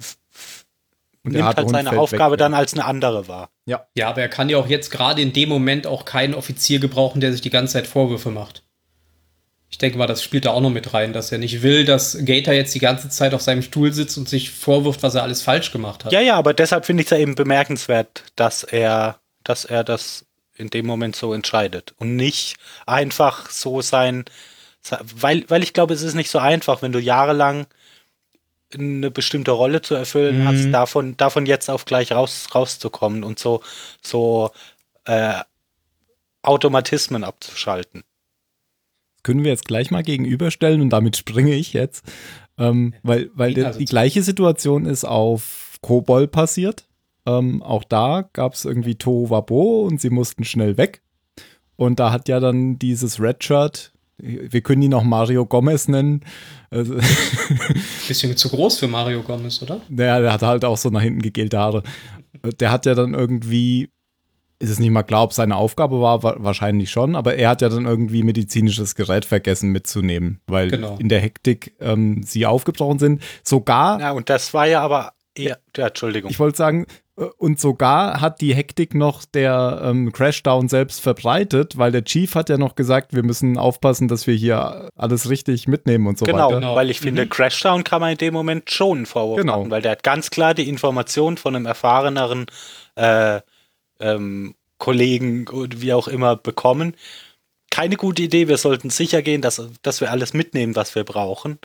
Und 1.23 1.33
nimmt 1.33 1.45
halt 1.45 1.59
Hund 1.59 1.69
seine 1.71 1.99
Aufgabe 1.99 2.33
weg, 2.33 2.39
ja. 2.39 2.45
dann 2.45 2.53
als 2.55 2.73
eine 2.73 2.85
andere 2.85 3.27
wahr. 3.27 3.49
Ja. 3.65 3.85
Ja, 3.95 4.09
aber 4.09 4.21
er 4.21 4.29
kann 4.29 4.49
ja 4.49 4.57
auch 4.57 4.67
jetzt 4.67 4.89
gerade 4.89 5.21
in 5.21 5.33
dem 5.33 5.49
Moment 5.49 5.85
auch 5.85 6.05
keinen 6.05 6.33
Offizier 6.33 6.79
gebrauchen, 6.79 7.21
der 7.21 7.31
sich 7.31 7.41
die 7.41 7.49
ganze 7.49 7.73
Zeit 7.73 7.85
Vorwürfe 7.85 8.31
macht. 8.31 8.63
Ich 9.69 9.77
denke 9.77 9.97
mal, 9.97 10.07
das 10.07 10.23
spielt 10.23 10.45
da 10.45 10.51
auch 10.51 10.61
noch 10.61 10.69
mit 10.69 10.93
rein, 10.93 11.11
dass 11.11 11.31
er 11.31 11.39
nicht 11.39 11.61
will, 11.61 11.83
dass 11.83 12.17
Gator 12.23 12.53
jetzt 12.53 12.73
die 12.73 12.79
ganze 12.79 13.09
Zeit 13.09 13.33
auf 13.33 13.41
seinem 13.41 13.61
Stuhl 13.61 13.91
sitzt 13.91 14.17
und 14.17 14.29
sich 14.29 14.49
vorwirft, 14.51 15.03
was 15.03 15.15
er 15.15 15.23
alles 15.23 15.41
falsch 15.41 15.71
gemacht 15.71 16.05
hat. 16.05 16.13
Ja, 16.13 16.21
ja, 16.21 16.35
aber 16.35 16.53
deshalb 16.53 16.85
finde 16.85 17.01
ich 17.01 17.07
es 17.07 17.11
ja 17.11 17.17
eben 17.17 17.35
bemerkenswert, 17.35 18.23
dass 18.37 18.63
er, 18.63 19.19
dass 19.43 19.65
er 19.65 19.83
das 19.83 20.25
in 20.55 20.69
dem 20.69 20.85
Moment 20.85 21.15
so 21.15 21.33
entscheidet 21.33 21.93
und 21.97 22.15
nicht 22.15 22.55
einfach 22.85 23.49
so 23.49 23.81
sein, 23.81 24.23
weil, 25.15 25.43
weil 25.49 25.63
ich 25.63 25.73
glaube, 25.73 25.93
es 25.93 26.01
ist 26.01 26.15
nicht 26.15 26.31
so 26.31 26.39
einfach, 26.39 26.81
wenn 26.81 26.93
du 26.93 26.99
jahrelang 26.99 27.67
eine 28.73 29.11
bestimmte 29.11 29.51
Rolle 29.51 29.81
zu 29.81 29.95
erfüllen 29.95 30.43
Mhm. 30.43 30.47
hast, 30.47 30.71
davon, 30.71 31.17
davon 31.17 31.45
jetzt 31.45 31.69
auf 31.69 31.85
gleich 31.85 32.11
raus, 32.13 32.47
rauszukommen 32.55 33.23
und 33.23 33.37
so, 33.37 33.61
so 34.01 34.51
äh, 35.05 35.41
Automatismen 36.41 37.23
abzuschalten. 37.23 38.03
Können 39.27 39.43
wir 39.43 39.51
jetzt 39.51 39.65
gleich 39.67 39.91
mal 39.91 40.03
gegenüberstellen 40.03 40.79
und 40.79 40.89
damit 40.89 41.17
springe 41.17 41.53
ich 41.53 41.73
jetzt. 41.73 42.05
Ähm, 42.57 42.93
weil 43.03 43.29
weil 43.35 43.53
der, 43.53 43.67
Also- 43.67 43.79
die 43.79 43.85
gleiche 43.85 44.23
Situation 44.23 44.85
ist 44.85 45.03
auf 45.03 45.77
Kobol 45.81 46.27
passiert. 46.29 46.87
Ähm, 47.25 47.61
auch 47.61 47.83
da 47.83 48.29
gab 48.31 48.53
es 48.53 48.63
irgendwie 48.63 48.95
Tohuwabo 48.95 49.81
und 49.81 49.99
sie 49.99 50.09
mussten 50.09 50.45
schnell 50.45 50.77
weg. 50.77 51.01
Und 51.75 51.99
da 51.99 52.11
hat 52.13 52.29
ja 52.29 52.39
dann 52.39 52.79
dieses 52.79 53.19
Redshirt, 53.21 53.91
wir 54.17 54.61
können 54.61 54.81
ihn 54.81 54.93
auch 54.93 55.03
Mario 55.03 55.45
Gomez 55.45 55.89
nennen, 55.89 56.21
also, 56.71 56.95
Bisschen 58.07 58.35
zu 58.37 58.49
groß 58.49 58.79
für 58.79 58.87
Mario 58.87 59.21
Gomez, 59.23 59.61
oder? 59.61 59.81
der, 59.89 60.21
der 60.21 60.33
hat 60.33 60.41
halt 60.41 60.63
auch 60.65 60.77
so 60.77 60.89
nach 60.89 61.01
hinten 61.01 61.21
gegelte 61.21 61.57
Haare. 61.59 61.83
Der 62.59 62.71
hat 62.71 62.85
ja 62.85 62.95
dann 62.95 63.13
irgendwie, 63.13 63.89
ist 64.59 64.69
es 64.71 64.79
nicht 64.79 64.89
mal 64.91 65.03
klar, 65.03 65.23
ob 65.23 65.33
seine 65.33 65.55
Aufgabe 65.55 66.01
war, 66.01 66.23
wa- 66.23 66.35
wahrscheinlich 66.39 66.89
schon, 66.89 67.15
aber 67.15 67.35
er 67.35 67.49
hat 67.49 67.61
ja 67.61 67.69
dann 67.69 67.85
irgendwie 67.85 68.23
medizinisches 68.23 68.95
Gerät 68.95 69.25
vergessen 69.25 69.71
mitzunehmen, 69.71 70.41
weil 70.47 70.69
Genau. 70.71 70.95
in 70.99 71.09
der 71.09 71.19
Hektik 71.19 71.75
ähm, 71.79 72.23
sie 72.23 72.45
aufgebrochen 72.45 72.97
sind. 72.99 73.21
Sogar, 73.43 73.99
Ja, 73.99 74.11
und 74.11 74.29
das 74.29 74.53
war 74.53 74.65
ja 74.67 74.81
aber 74.81 75.13
eher, 75.35 75.59
ja, 75.75 75.87
Entschuldigung. 75.87 76.31
ich 76.31 76.39
wollte 76.39 76.57
sagen, 76.57 76.87
äh, 77.19 77.25
und 77.37 77.59
sogar 77.59 78.19
hat 78.19 78.41
die 78.41 78.55
Hektik 78.55 78.95
noch 78.95 79.25
der 79.25 79.79
ähm, 79.83 80.11
Crashdown 80.11 80.67
selbst 80.69 81.01
verbreitet, 81.01 81.77
weil 81.77 81.91
der 81.91 82.03
Chief 82.03 82.33
hat 82.33 82.49
ja 82.49 82.57
noch 82.57 82.73
gesagt, 82.73 83.13
wir 83.13 83.21
müssen 83.21 83.59
aufpassen, 83.59 84.07
dass 84.07 84.25
wir 84.25 84.33
hier 84.33 84.89
alles 84.95 85.29
richtig 85.29 85.67
mitnehmen 85.67 86.07
und 86.07 86.17
so 86.17 86.25
Genau, 86.25 86.47
weiter. 86.47 86.55
Genau. 86.61 86.75
weil 86.75 86.89
ich 86.89 86.99
finde, 86.99 87.25
Mhm. 87.25 87.29
Crashdown 87.29 87.83
kann 87.83 88.01
man 88.01 88.13
in 88.13 88.17
dem 88.17 88.33
Moment 88.33 88.71
schon 88.71 88.97
einen 88.97 89.05
Vorwurf 89.05 89.37
Genau. 89.39 89.59
machen, 89.59 89.69
weil 89.69 89.83
der 89.83 89.91
hat 89.91 90.01
ganz 90.01 90.31
klar 90.31 90.55
die 90.55 90.67
Information 90.67 91.37
von 91.37 91.55
einem 91.55 91.67
erfahreneren 91.67 92.47
äh, 92.95 93.41
ähm, 93.99 94.55
Kollegen 94.77 95.47
und 95.47 95.81
wie 95.81 95.93
auch 95.93 96.07
immer 96.07 96.35
bekommen. 96.35 96.95
Keine 97.69 97.95
gute 97.95 98.23
Idee, 98.23 98.47
wir 98.47 98.57
sollten 98.57 98.89
sicher 98.89 99.21
gehen, 99.21 99.41
dass, 99.41 99.61
dass 99.81 100.01
wir 100.01 100.11
alles 100.11 100.33
mitnehmen, 100.33 100.75
was 100.75 100.95
wir 100.95 101.03
brauchen. 101.03 101.59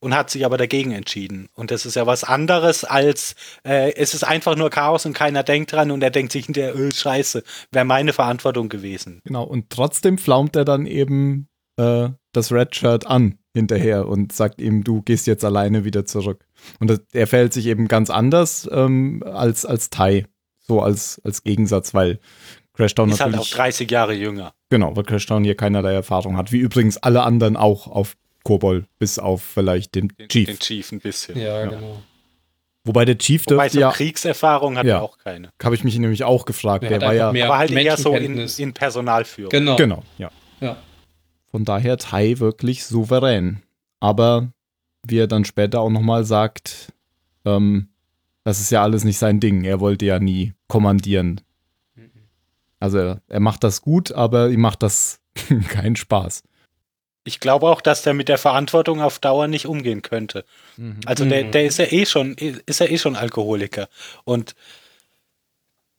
Und 0.00 0.16
hat 0.16 0.30
sich 0.30 0.44
aber 0.44 0.56
dagegen 0.56 0.90
entschieden. 0.90 1.48
Und 1.54 1.70
das 1.70 1.86
ist 1.86 1.94
ja 1.94 2.08
was 2.08 2.24
anderes 2.24 2.82
als, 2.82 3.36
äh, 3.62 3.94
es 3.94 4.14
ist 4.14 4.24
einfach 4.24 4.56
nur 4.56 4.68
Chaos 4.68 5.06
und 5.06 5.12
keiner 5.12 5.44
denkt 5.44 5.70
dran 5.70 5.92
und 5.92 6.02
er 6.02 6.10
denkt 6.10 6.32
sich 6.32 6.46
hinterher, 6.46 6.74
öh, 6.74 6.90
scheiße, 6.90 7.44
wäre 7.70 7.84
meine 7.84 8.12
Verantwortung 8.12 8.68
gewesen. 8.68 9.20
Genau, 9.22 9.44
und 9.44 9.70
trotzdem 9.70 10.18
flaumt 10.18 10.56
er 10.56 10.64
dann 10.64 10.86
eben 10.86 11.46
äh, 11.76 12.08
das 12.32 12.50
Redshirt 12.50 13.06
an 13.06 13.38
hinterher 13.54 14.08
und 14.08 14.32
sagt 14.32 14.60
ihm, 14.60 14.82
du 14.82 15.02
gehst 15.02 15.26
jetzt 15.26 15.44
alleine 15.44 15.84
wieder 15.84 16.04
zurück. 16.04 16.46
Und 16.80 16.90
das, 16.90 17.00
er 17.12 17.26
verhält 17.26 17.52
sich 17.52 17.66
eben 17.66 17.86
ganz 17.86 18.10
anders 18.10 18.68
ähm, 18.72 19.22
als, 19.24 19.66
als 19.66 19.90
Tai, 19.90 20.26
so 20.62 20.80
als, 20.82 21.20
als 21.24 21.42
Gegensatz, 21.42 21.94
weil 21.94 22.18
Crashdown 22.74 23.10
Ist 23.10 23.20
halt 23.20 23.34
auch 23.34 23.38
natürlich, 23.38 23.54
30 23.54 23.90
Jahre 23.90 24.14
jünger. 24.14 24.54
genau, 24.70 24.96
weil 24.96 25.04
Crashdown 25.04 25.44
hier 25.44 25.56
keinerlei 25.56 25.92
Erfahrung 25.92 26.36
hat, 26.36 26.52
wie 26.52 26.58
übrigens 26.58 26.96
alle 26.96 27.22
anderen 27.22 27.56
auch 27.56 27.86
auf 27.86 28.16
Kobol, 28.44 28.86
bis 28.98 29.18
auf 29.18 29.42
vielleicht 29.42 29.94
den 29.94 30.08
Den 30.08 30.28
Chief. 30.28 30.46
Den 30.46 30.58
Chief 30.58 30.90
ein 30.92 31.00
bisschen. 31.00 31.38
Ja, 31.38 31.60
Ja. 31.64 31.66
genau. 31.70 32.02
Wobei 32.84 33.04
der 33.04 33.16
Chief 33.16 33.44
Wobei 33.46 33.64
dürfte 33.64 33.74
so 33.74 33.80
ja, 33.80 33.90
Kriegserfahrung 33.92 34.76
hat 34.76 34.86
Ja. 34.86 34.96
er 34.96 35.02
auch 35.02 35.16
keine. 35.18 35.50
habe 35.62 35.74
ich 35.76 35.84
mich 35.84 35.96
nämlich 35.98 36.24
auch 36.24 36.44
gefragt, 36.46 36.82
Er 36.82 36.88
der 36.88 36.98
hat 36.98 37.04
war 37.06 37.14
ja, 37.14 37.32
mehr 37.32 37.44
Aber 37.46 37.58
halt 37.58 37.70
eher 37.70 37.96
so 37.96 38.16
in, 38.16 38.38
in 38.38 38.72
Personalführung. 38.72 39.50
Genau. 39.50 39.76
genau, 39.76 40.02
ja. 40.18 40.30
Ja. 40.60 40.76
Von 41.52 41.64
daher 41.64 41.96
Tai 41.98 42.38
wirklich 42.40 42.84
souverän. 42.84 43.62
Aber 44.00 44.48
wie 45.06 45.18
er 45.18 45.28
dann 45.28 45.44
später 45.44 45.80
auch 45.80 45.90
nochmal 45.90 46.24
sagt, 46.24 46.92
ähm, 47.44 47.88
das 48.44 48.60
ist 48.60 48.70
ja 48.70 48.82
alles 48.82 49.04
nicht 49.04 49.18
sein 49.18 49.40
Ding. 49.40 49.64
Er 49.64 49.80
wollte 49.80 50.04
ja 50.06 50.18
nie 50.18 50.52
kommandieren. 50.68 51.40
Also 52.80 52.98
er, 52.98 53.22
er 53.28 53.40
macht 53.40 53.62
das 53.64 53.80
gut, 53.82 54.10
aber 54.12 54.50
ihm 54.50 54.60
macht 54.60 54.82
das 54.82 55.20
Kein 55.68 55.96
Spaß. 55.96 56.42
Ich 57.24 57.38
glaube 57.38 57.68
auch, 57.68 57.80
dass 57.80 58.02
der 58.02 58.12
mit 58.14 58.28
der 58.28 58.36
Verantwortung 58.38 59.00
auf 59.00 59.18
Dauer 59.20 59.46
nicht 59.46 59.66
umgehen 59.66 60.02
könnte. 60.02 60.44
Also 61.06 61.24
der, 61.24 61.44
Mhm. 61.44 61.50
der 61.52 61.64
ist 61.64 61.78
ja 61.78 61.86
eh 61.90 62.04
schon, 62.04 62.34
ist 62.34 62.80
ja 62.80 62.86
eh 62.86 62.98
schon 62.98 63.14
Alkoholiker. 63.14 63.88
Und 64.24 64.56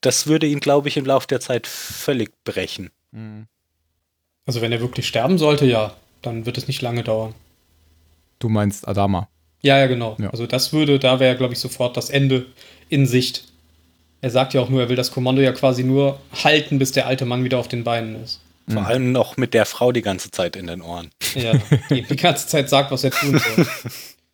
das 0.02 0.28
würde 0.28 0.46
ihn, 0.48 0.60
glaube 0.60 0.90
ich, 0.90 0.98
im 0.98 1.06
Laufe 1.06 1.28
der 1.28 1.40
Zeit 1.40 1.66
völlig 1.66 2.34
brechen. 2.44 2.92
Also 4.46 4.62
wenn 4.62 4.74
er 4.74 4.82
wirklich 4.82 5.08
sterben 5.08 5.38
sollte, 5.38 5.66
ja, 5.66 5.96
dann 6.22 6.46
wird 6.46 6.58
es 6.58 6.68
nicht 6.68 6.82
lange 6.82 7.04
dauern. 7.04 7.34
Du 8.40 8.50
meinst 8.50 8.86
Adama. 8.88 9.30
Ja, 9.64 9.80
ja, 9.80 9.88
genau. 9.88 10.16
Ja. 10.20 10.30
Also 10.30 10.46
das 10.46 10.74
würde, 10.74 11.00
da 11.00 11.20
wäre, 11.20 11.36
glaube 11.38 11.54
ich, 11.54 11.60
sofort 11.60 11.96
das 11.98 12.10
Ende 12.10 12.46
in 12.90 13.06
Sicht. 13.08 13.46
Er 14.22 14.30
sagt 14.30 14.54
ja 14.54 14.62
auch 14.62 14.70
nur, 14.70 14.82
er 14.82 14.90
will 14.90 14.96
das 14.96 15.12
Kommando 15.12 15.42
ja 15.42 15.52
quasi 15.54 15.84
nur 15.84 16.20
halten, 16.44 16.80
bis 16.80 16.92
der 16.92 17.08
alte 17.08 17.26
Mann 17.26 17.44
wieder 17.44 17.58
auf 17.60 17.68
den 17.68 17.84
Beinen 17.84 18.22
ist. 18.24 18.42
Vor 18.70 18.86
allem 18.86 19.12
noch 19.12 19.36
mit 19.36 19.54
der 19.54 19.66
Frau 19.66 19.92
die 19.92 20.02
ganze 20.02 20.32
Zeit 20.32 20.56
in 20.56 20.68
den 20.68 20.82
Ohren. 20.82 21.10
Ja, 21.36 21.54
die 21.90 22.02
die 22.10 22.16
ganze 22.16 22.48
Zeit 22.48 22.70
sagt, 22.70 22.92
was 22.92 23.04
er 23.04 23.12
tun 23.12 23.38
soll. 23.38 23.68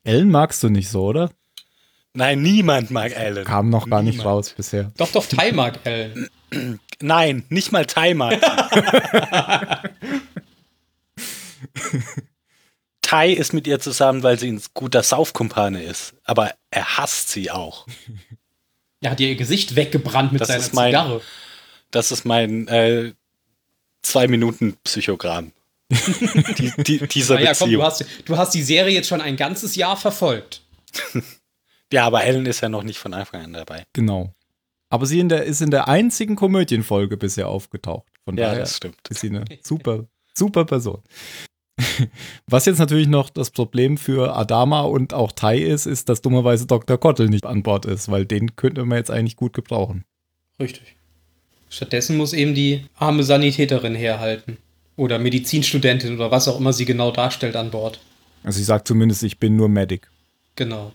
Ellen 0.03 0.29
magst 0.29 0.61
du 0.61 0.69
nicht 0.69 0.89
so, 0.89 1.05
oder? 1.05 1.31
Nein, 2.13 2.41
niemand 2.41 2.91
mag 2.91 3.15
Alan. 3.17 3.43
Kam 3.43 3.69
noch 3.69 3.89
gar 3.89 4.03
nicht 4.03 4.17
Niemand. 4.17 4.29
raus 4.35 4.53
bisher. 4.55 4.91
Doch, 4.97 5.11
doch, 5.11 5.25
Ty 5.25 5.51
mag 5.53 5.79
Ellen. 5.83 6.27
Nein, 7.01 7.43
nicht 7.49 7.71
mal 7.71 7.85
Ty 7.85 8.13
mag. 8.13 8.39
Ty 13.09 13.33
ist 13.33 13.53
mit 13.53 13.65
ihr 13.67 13.79
zusammen, 13.79 14.23
weil 14.23 14.37
sie 14.39 14.51
ein 14.51 14.61
guter 14.73 15.01
Saufkumpane 15.03 15.81
ist. 15.83 16.13
Aber 16.23 16.53
er 16.71 16.97
hasst 16.97 17.29
sie 17.29 17.51
auch. 17.51 17.87
Er 19.01 19.11
hat 19.11 19.19
ihr 19.21 19.33
Gesicht 19.37 19.77
weggebrannt 19.77 20.33
mit 20.33 20.41
Das 20.41 20.49
seiner 20.49 20.67
mein- 20.73 20.89
Zigarre. 20.91 21.21
Das 21.89 22.11
ist 22.11 22.25
mein 22.25 22.67
äh, 22.67 23.13
zwei 24.01 24.27
Minuten 24.27 24.75
Psychogramm. 24.83 25.53
die, 25.89 26.73
die, 26.83 27.07
dieser 27.07 27.35
Naja, 27.35 27.53
komm, 27.57 27.69
Beziehung. 27.69 27.79
du 27.81 27.83
hast, 27.85 28.05
du 28.25 28.37
hast 28.37 28.53
die 28.53 28.61
Serie 28.61 28.93
jetzt 28.93 29.07
schon 29.07 29.21
ein 29.21 29.37
ganzes 29.37 29.75
Jahr 29.77 29.95
verfolgt. 29.95 30.63
ja, 31.93 32.05
aber 32.05 32.25
Ellen 32.25 32.45
ist 32.45 32.59
ja 32.59 32.67
noch 32.67 32.83
nicht 32.83 32.99
von 32.99 33.13
Anfang 33.13 33.41
an 33.41 33.53
dabei. 33.53 33.85
Genau. 33.93 34.33
Aber 34.89 35.05
sie 35.05 35.21
in 35.21 35.29
der, 35.29 35.43
ist 35.45 35.61
in 35.61 35.71
der 35.71 35.87
einzigen 35.87 36.35
Komödienfolge 36.35 37.15
bisher 37.15 37.47
aufgetaucht. 37.47 38.05
Von 38.25 38.35
Ja, 38.35 38.47
daher 38.47 38.59
das 38.59 38.75
stimmt. 38.75 38.97
ist 39.09 39.21
sie 39.21 39.29
eine 39.29 39.45
super, 39.63 40.07
super 40.33 40.65
Person. 40.65 41.01
Was 42.47 42.65
jetzt 42.65 42.79
natürlich 42.79 43.07
noch 43.07 43.29
das 43.29 43.51
Problem 43.51 43.97
für 43.97 44.35
Adama 44.35 44.81
und 44.81 45.13
auch 45.13 45.31
Tai 45.31 45.57
ist, 45.57 45.85
ist, 45.85 46.09
dass 46.09 46.21
dummerweise 46.21 46.65
Dr. 46.65 46.97
Kottel 46.97 47.29
nicht 47.29 47.45
an 47.45 47.63
Bord 47.63 47.85
ist, 47.85 48.09
weil 48.09 48.25
den 48.25 48.55
könnte 48.55 48.85
man 48.85 48.97
jetzt 48.97 49.11
eigentlich 49.11 49.35
gut 49.35 49.53
gebrauchen. 49.53 50.03
Richtig. 50.59 50.95
Stattdessen 51.69 52.17
muss 52.17 52.33
eben 52.33 52.55
die 52.55 52.85
arme 52.97 53.23
Sanitäterin 53.23 53.95
herhalten. 53.95 54.57
Oder 54.95 55.19
Medizinstudentin 55.19 56.15
oder 56.15 56.31
was 56.31 56.47
auch 56.47 56.59
immer 56.59 56.73
sie 56.73 56.85
genau 56.85 57.11
darstellt 57.11 57.55
an 57.55 57.71
Bord. 57.71 57.99
Also 58.43 58.59
ich 58.59 58.65
sage 58.65 58.83
zumindest, 58.83 59.23
ich 59.23 59.37
bin 59.39 59.55
nur 59.55 59.69
Medic. 59.69 60.09
Genau. 60.55 60.91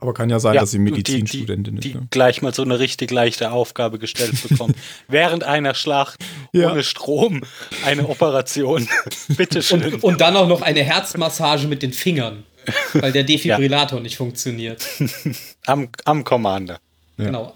Aber 0.00 0.14
kann 0.14 0.30
ja 0.30 0.38
sein, 0.38 0.54
Ja, 0.54 0.60
dass 0.60 0.70
sie 0.70 0.78
die- 0.78 0.84
Medizinstudentin 0.84 1.76
die, 1.76 1.88
ist. 1.88 1.94
Die 1.94 1.98
ne? 1.98 2.06
gleich 2.10 2.40
mal 2.40 2.54
so 2.54 2.62
eine 2.62 2.78
richtig 2.78 3.10
leichte 3.10 3.50
Aufgabe 3.50 3.98
gestellt 3.98 4.48
bekommt. 4.48 4.76
Während 5.08 5.42
einer 5.44 5.74
Schlacht 5.74 6.24
Ja. 6.52 6.70
ohne 6.70 6.84
Strom 6.84 7.42
eine 7.84 8.08
Operation. 8.08 8.88
Bitteschön. 9.28 9.82
Und, 9.94 10.04
und 10.04 10.20
dann 10.20 10.36
auch 10.36 10.46
noch 10.48 10.62
eine 10.62 10.82
Herzmassage 10.84 11.66
mit 11.66 11.82
den 11.82 11.92
Fingern. 11.92 12.44
Weil 12.92 13.12
der 13.12 13.24
Defibrillator 13.24 13.98
nicht 14.00 14.16
funktioniert. 14.16 14.86
am, 15.66 15.88
am 16.04 16.22
Commander. 16.22 16.78
Ja. 17.16 17.24
Genau. 17.24 17.54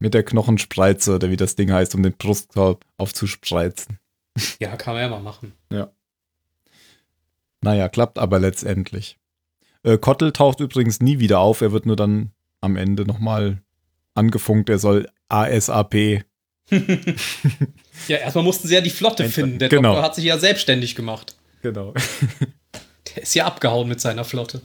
Mit 0.00 0.12
der 0.14 0.24
Knochenspreize 0.24 1.14
oder 1.14 1.30
wie 1.30 1.36
das 1.36 1.54
Ding 1.54 1.70
heißt, 1.72 1.94
um 1.94 2.02
den 2.02 2.14
Brustkorb 2.14 2.84
aufzuspreizen. 2.96 3.98
Ja, 4.60 4.76
kann 4.76 4.94
man 4.94 5.02
ja 5.02 5.08
mal 5.08 5.20
machen. 5.20 5.52
Naja, 7.60 7.88
klappt 7.88 8.18
aber 8.18 8.38
letztendlich. 8.40 9.16
Äh, 9.84 9.98
Kottel 9.98 10.32
taucht 10.32 10.60
übrigens 10.60 11.00
nie 11.00 11.20
wieder 11.20 11.38
auf. 11.38 11.60
Er 11.60 11.70
wird 11.70 11.86
nur 11.86 11.96
dann 11.96 12.32
am 12.60 12.76
Ende 12.76 13.04
nochmal 13.04 13.62
angefunkt. 14.14 14.68
Er 14.68 14.78
soll 14.78 15.08
ASAP. 15.28 16.24
Ja, 18.08 18.16
erstmal 18.16 18.42
mussten 18.42 18.66
sie 18.66 18.74
ja 18.74 18.80
die 18.80 18.90
Flotte 18.90 19.28
finden. 19.28 19.58
Der 19.60 19.68
genau. 19.68 19.90
Doktor 19.90 20.02
hat 20.02 20.14
sich 20.16 20.24
ja 20.24 20.36
selbstständig 20.36 20.96
gemacht. 20.96 21.36
Genau. 21.62 21.94
Der 23.14 23.22
ist 23.22 23.34
ja 23.34 23.46
abgehauen 23.46 23.88
mit 23.88 24.00
seiner 24.00 24.24
Flotte. 24.24 24.60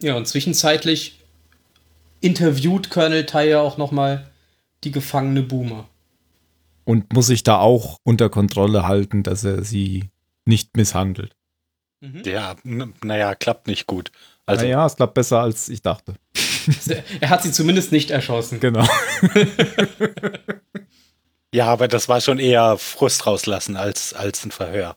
Ja, 0.00 0.14
und 0.14 0.28
zwischenzeitlich 0.28 1.20
interviewt 2.20 2.90
Colonel 2.90 3.26
Ty 3.26 3.48
ja 3.48 3.60
auch 3.60 3.78
nochmal 3.78 4.30
die 4.84 4.92
gefangene 4.92 5.42
Boomer. 5.42 5.88
Und 6.84 7.12
muss 7.12 7.26
sich 7.26 7.42
da 7.42 7.58
auch 7.58 7.98
unter 8.04 8.28
Kontrolle 8.28 8.86
halten, 8.86 9.22
dass 9.22 9.44
er 9.44 9.64
sie 9.64 10.10
nicht 10.44 10.76
misshandelt. 10.76 11.34
Ja, 12.00 12.54
n- 12.64 12.94
naja, 13.02 13.34
klappt 13.34 13.66
nicht 13.66 13.86
gut. 13.86 14.12
Also, 14.46 14.64
naja, 14.64 14.86
es 14.86 14.96
klappt 14.96 15.14
besser, 15.14 15.40
als 15.40 15.68
ich 15.68 15.82
dachte. 15.82 16.14
Er 17.20 17.30
hat 17.30 17.42
sie 17.42 17.50
zumindest 17.50 17.92
nicht 17.92 18.10
erschossen. 18.10 18.60
Genau. 18.60 18.86
ja, 21.52 21.66
aber 21.66 21.88
das 21.88 22.08
war 22.08 22.20
schon 22.20 22.38
eher 22.38 22.76
Frust 22.76 23.26
rauslassen 23.26 23.76
als, 23.76 24.12
als 24.12 24.44
ein 24.44 24.50
Verhör. 24.50 24.94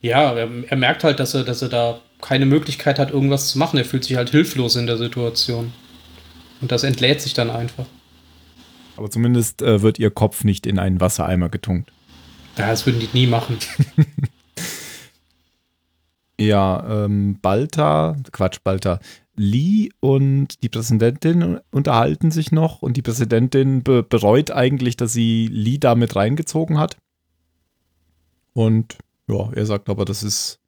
Ja, 0.00 0.32
er, 0.32 0.48
er 0.68 0.76
merkt 0.76 1.04
halt, 1.04 1.20
dass 1.20 1.34
er, 1.34 1.44
dass 1.44 1.62
er 1.62 1.68
da 1.68 2.00
keine 2.20 2.46
Möglichkeit 2.46 2.98
hat, 2.98 3.10
irgendwas 3.12 3.48
zu 3.50 3.58
machen. 3.58 3.78
Er 3.78 3.84
fühlt 3.84 4.04
sich 4.04 4.16
halt 4.16 4.30
hilflos 4.30 4.76
in 4.76 4.86
der 4.86 4.98
Situation. 4.98 5.72
Und 6.60 6.72
das 6.72 6.82
entlädt 6.82 7.20
sich 7.20 7.34
dann 7.34 7.50
einfach. 7.50 7.86
Aber 8.96 9.10
zumindest 9.10 9.62
äh, 9.62 9.82
wird 9.82 9.98
ihr 9.98 10.10
Kopf 10.10 10.42
nicht 10.42 10.66
in 10.66 10.78
einen 10.78 11.00
Wassereimer 11.00 11.50
getunkt. 11.50 11.92
Ja, 12.56 12.68
das 12.68 12.86
würden 12.86 13.00
die 13.00 13.10
nie 13.12 13.26
machen. 13.26 13.58
Ja, 16.38 17.04
ähm, 17.04 17.38
Balta, 17.40 18.16
Quatsch, 18.32 18.58
Balta, 18.62 19.00
Lee 19.36 19.90
und 20.00 20.62
die 20.62 20.68
Präsidentin 20.68 21.58
unterhalten 21.70 22.30
sich 22.30 22.52
noch 22.52 22.82
und 22.82 22.96
die 22.96 23.02
Präsidentin 23.02 23.82
be 23.82 24.02
bereut 24.02 24.50
eigentlich, 24.50 24.96
dass 24.96 25.12
sie 25.12 25.46
Lee 25.50 25.78
da 25.78 25.94
mit 25.94 26.16
reingezogen 26.16 26.78
hat. 26.78 26.96
Und 28.52 28.98
ja, 29.28 29.50
er 29.52 29.66
sagt 29.66 29.88
aber, 29.88 30.04
das 30.04 30.22
ist, 30.22 30.60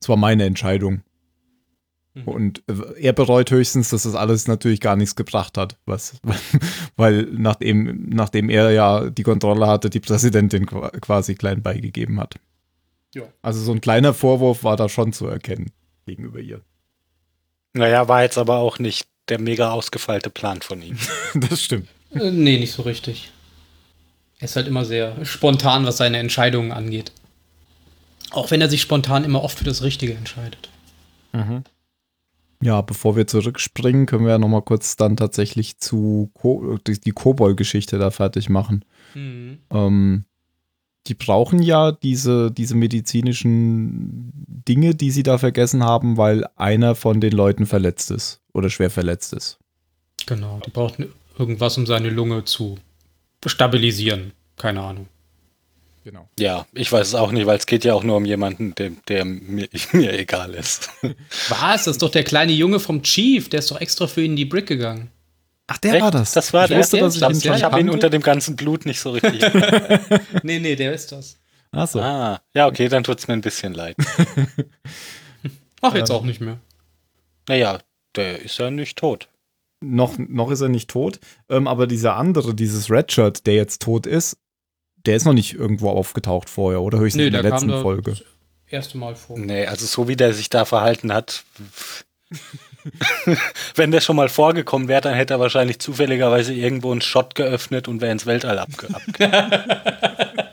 das 0.00 0.08
war 0.08 0.16
meine 0.16 0.44
Entscheidung. 0.44 1.02
Mhm. 2.14 2.22
Und 2.24 2.62
äh, 2.68 3.00
er 3.00 3.12
bereut 3.12 3.50
höchstens, 3.50 3.90
dass 3.90 4.04
das 4.04 4.14
alles 4.14 4.48
natürlich 4.48 4.80
gar 4.80 4.96
nichts 4.96 5.14
gebracht 5.16 5.56
hat, 5.58 5.76
was, 5.86 6.20
weil 6.96 7.28
nachdem, 7.32 8.08
nachdem 8.08 8.48
er 8.48 8.70
ja 8.70 9.10
die 9.10 9.22
Kontrolle 9.22 9.66
hatte, 9.66 9.90
die 9.90 10.00
Präsidentin 10.00 10.66
qua- 10.66 10.90
quasi 10.90 11.34
klein 11.34 11.62
beigegeben 11.62 12.18
hat. 12.18 12.36
Ja. 13.14 13.24
Also 13.42 13.60
so 13.60 13.72
ein 13.72 13.80
kleiner 13.80 14.14
Vorwurf 14.14 14.64
war 14.64 14.76
da 14.76 14.88
schon 14.88 15.12
zu 15.12 15.26
erkennen 15.26 15.72
gegenüber 16.06 16.40
ihr. 16.40 16.62
Naja, 17.72 18.08
war 18.08 18.22
jetzt 18.22 18.38
aber 18.38 18.58
auch 18.58 18.78
nicht 18.78 19.06
der 19.28 19.40
mega 19.40 19.70
ausgefeilte 19.70 20.30
Plan 20.30 20.62
von 20.62 20.82
ihm. 20.82 20.98
Das 21.34 21.62
stimmt. 21.62 21.88
Äh, 22.12 22.30
nee, 22.30 22.58
nicht 22.58 22.72
so 22.72 22.82
richtig. 22.82 23.32
Er 24.38 24.44
ist 24.44 24.56
halt 24.56 24.68
immer 24.68 24.84
sehr 24.84 25.24
spontan, 25.24 25.86
was 25.86 25.96
seine 25.96 26.18
Entscheidungen 26.18 26.72
angeht. 26.72 27.12
Auch 28.30 28.50
wenn 28.50 28.60
er 28.60 28.68
sich 28.68 28.82
spontan 28.82 29.24
immer 29.24 29.42
oft 29.42 29.58
für 29.58 29.64
das 29.64 29.82
Richtige 29.82 30.14
entscheidet. 30.14 30.68
Ja, 32.62 32.80
bevor 32.80 33.16
wir 33.16 33.26
zurückspringen, 33.26 34.06
können 34.06 34.24
wir 34.24 34.32
ja 34.32 34.38
nochmal 34.38 34.62
kurz 34.62 34.96
dann 34.96 35.16
tatsächlich 35.16 35.78
zu 35.78 36.30
Ko 36.34 36.78
die, 36.86 36.98
die 36.98 37.12
Kobold-Geschichte 37.12 37.98
da 37.98 38.10
fertig 38.10 38.48
machen. 38.48 38.84
Ähm, 39.70 40.24
die 41.08 41.14
brauchen 41.14 41.62
ja 41.62 41.92
diese, 41.92 42.50
diese 42.50 42.74
medizinischen 42.74 44.32
Dinge, 44.68 44.94
die 44.94 45.10
sie 45.10 45.22
da 45.22 45.38
vergessen 45.38 45.84
haben, 45.84 46.16
weil 46.16 46.46
einer 46.56 46.94
von 46.94 47.20
den 47.20 47.32
Leuten 47.32 47.66
verletzt 47.66 48.10
ist 48.10 48.40
oder 48.52 48.70
schwer 48.70 48.90
verletzt 48.90 49.32
ist. 49.32 49.58
Genau, 50.26 50.60
die 50.64 50.70
braucht 50.70 50.96
irgendwas, 51.38 51.78
um 51.78 51.86
seine 51.86 52.10
Lunge 52.10 52.44
zu 52.44 52.78
stabilisieren. 53.44 54.32
Keine 54.56 54.82
Ahnung. 54.82 55.06
Genau. 56.04 56.28
Ja, 56.38 56.66
ich 56.72 56.90
weiß 56.90 57.08
es 57.08 57.14
auch 57.16 57.32
nicht, 57.32 57.46
weil 57.46 57.58
es 57.58 57.66
geht 57.66 57.84
ja 57.84 57.92
auch 57.92 58.04
nur 58.04 58.16
um 58.16 58.24
jemanden, 58.24 58.74
der, 58.76 58.90
der 59.08 59.24
mir, 59.24 59.68
mir 59.92 60.16
egal 60.16 60.54
ist. 60.54 60.88
Was? 61.48 61.84
Das 61.84 61.86
ist 61.88 62.02
doch 62.02 62.10
der 62.10 62.22
kleine 62.22 62.52
Junge 62.52 62.78
vom 62.78 63.02
Chief. 63.02 63.48
Der 63.48 63.58
ist 63.58 63.70
doch 63.70 63.80
extra 63.80 64.06
für 64.06 64.22
ihn 64.22 64.32
in 64.32 64.36
die 64.36 64.44
Brick 64.44 64.66
gegangen. 64.66 65.10
Ach, 65.68 65.78
der 65.78 65.94
Echt? 65.94 66.02
war 66.02 66.10
das. 66.10 66.32
Das 66.32 66.52
war 66.52 66.64
ich 66.64 66.68
der? 66.68 66.78
Wusste, 66.78 66.98
dass 67.00 67.14
ich 67.16 67.20
ich 67.20 67.22
hab- 67.24 67.32
ihn 67.34 67.40
schon 67.40 67.54
ich 67.56 67.62
habe 67.64 67.80
ihn 67.80 67.90
unter 67.90 68.08
dem 68.10 68.22
ganzen 68.22 68.54
Blut 68.56 68.86
nicht 68.86 69.00
so 69.00 69.10
richtig. 69.10 69.42
Nee, 70.42 70.60
nee, 70.60 70.76
der 70.76 70.92
ist 70.92 71.10
das. 71.12 71.38
Ach 71.72 71.88
so. 71.88 72.00
ah, 72.00 72.40
ja, 72.54 72.66
okay, 72.68 72.88
dann 72.88 73.02
tut 73.04 73.18
es 73.18 73.26
mir 73.28 73.34
ein 73.34 73.40
bisschen 73.40 73.74
leid. 73.74 73.96
Ach, 75.82 75.94
jetzt 75.94 76.10
auch 76.10 76.22
nicht 76.24 76.40
mehr. 76.40 76.58
Naja, 77.48 77.80
der 78.14 78.40
ist 78.42 78.58
ja 78.58 78.70
nicht 78.70 78.96
tot. 78.98 79.28
Noch, 79.80 80.16
noch 80.18 80.50
ist 80.50 80.62
er 80.62 80.68
nicht 80.68 80.88
tot, 80.88 81.20
ähm, 81.50 81.66
aber 81.68 81.86
dieser 81.86 82.16
andere, 82.16 82.54
dieses 82.54 82.90
Redshirt, 82.90 83.46
der 83.46 83.54
jetzt 83.54 83.82
tot 83.82 84.06
ist, 84.06 84.38
der 85.04 85.16
ist 85.16 85.24
noch 85.26 85.34
nicht 85.34 85.52
irgendwo 85.54 85.90
aufgetaucht 85.90 86.48
vorher, 86.48 86.80
oder 86.80 86.98
höchstens 86.98 87.20
Nee, 87.20 87.26
in 87.26 87.32
der 87.34 87.42
der 87.42 87.50
letzten 87.52 87.70
Folge. 87.82 88.16
Erste 88.68 88.96
Mal 88.98 89.14
vor. 89.16 89.38
Nee, 89.38 89.66
also 89.66 89.84
so 89.84 90.08
wie 90.08 90.16
der 90.16 90.32
sich 90.32 90.48
da 90.48 90.64
verhalten 90.64 91.12
hat, 91.12 91.44
Wenn 93.74 93.90
der 93.90 94.00
schon 94.00 94.16
mal 94.16 94.28
vorgekommen 94.28 94.88
wäre, 94.88 95.00
dann 95.00 95.14
hätte 95.14 95.34
er 95.34 95.40
wahrscheinlich 95.40 95.78
zufälligerweise 95.78 96.52
irgendwo 96.54 96.92
einen 96.92 97.00
Shot 97.00 97.34
geöffnet 97.34 97.88
und 97.88 98.00
wäre 98.00 98.12
ins 98.12 98.26
Weltall 98.26 98.58
abge. 98.58 98.88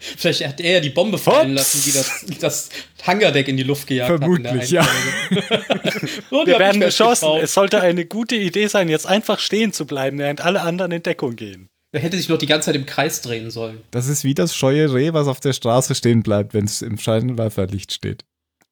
Vielleicht 0.00 0.46
hat 0.46 0.60
er 0.60 0.72
ja 0.74 0.80
die 0.80 0.90
Bombe 0.90 1.18
fallen 1.18 1.54
lassen, 1.54 1.82
die 1.84 1.92
das, 1.92 2.24
die 2.26 2.38
das 2.38 2.68
Hangardeck 3.02 3.48
in 3.48 3.56
die 3.56 3.62
Luft 3.62 3.86
gejagt 3.86 4.18
Vermutlich, 4.18 4.70
ja. 4.70 4.82
hat. 4.82 4.90
So, 6.30 6.44
die 6.44 6.52
Wir 6.52 6.58
werden 6.58 6.80
geschossen. 6.80 7.28
Es 7.42 7.54
sollte 7.54 7.80
eine 7.80 8.04
gute 8.06 8.36
Idee 8.36 8.66
sein, 8.68 8.88
jetzt 8.88 9.06
einfach 9.06 9.38
stehen 9.38 9.72
zu 9.72 9.86
bleiben, 9.86 10.18
während 10.18 10.40
alle 10.40 10.62
anderen 10.62 10.92
in 10.92 11.02
Deckung 11.02 11.36
gehen. 11.36 11.68
Er 11.92 12.00
hätte 12.00 12.16
sich 12.16 12.28
noch 12.28 12.38
die 12.38 12.46
ganze 12.46 12.66
Zeit 12.66 12.76
im 12.76 12.86
Kreis 12.86 13.20
drehen 13.20 13.50
sollen. 13.50 13.80
Das 13.90 14.06
ist 14.06 14.22
wie 14.22 14.34
das 14.34 14.54
scheue 14.54 14.92
Reh, 14.92 15.12
was 15.12 15.26
auf 15.26 15.40
der 15.40 15.52
Straße 15.52 15.94
stehen 15.94 16.22
bleibt, 16.22 16.54
wenn 16.54 16.64
es 16.64 16.82
im 16.82 16.98
Scheinwerferlicht 16.98 17.92
steht. 17.92 18.24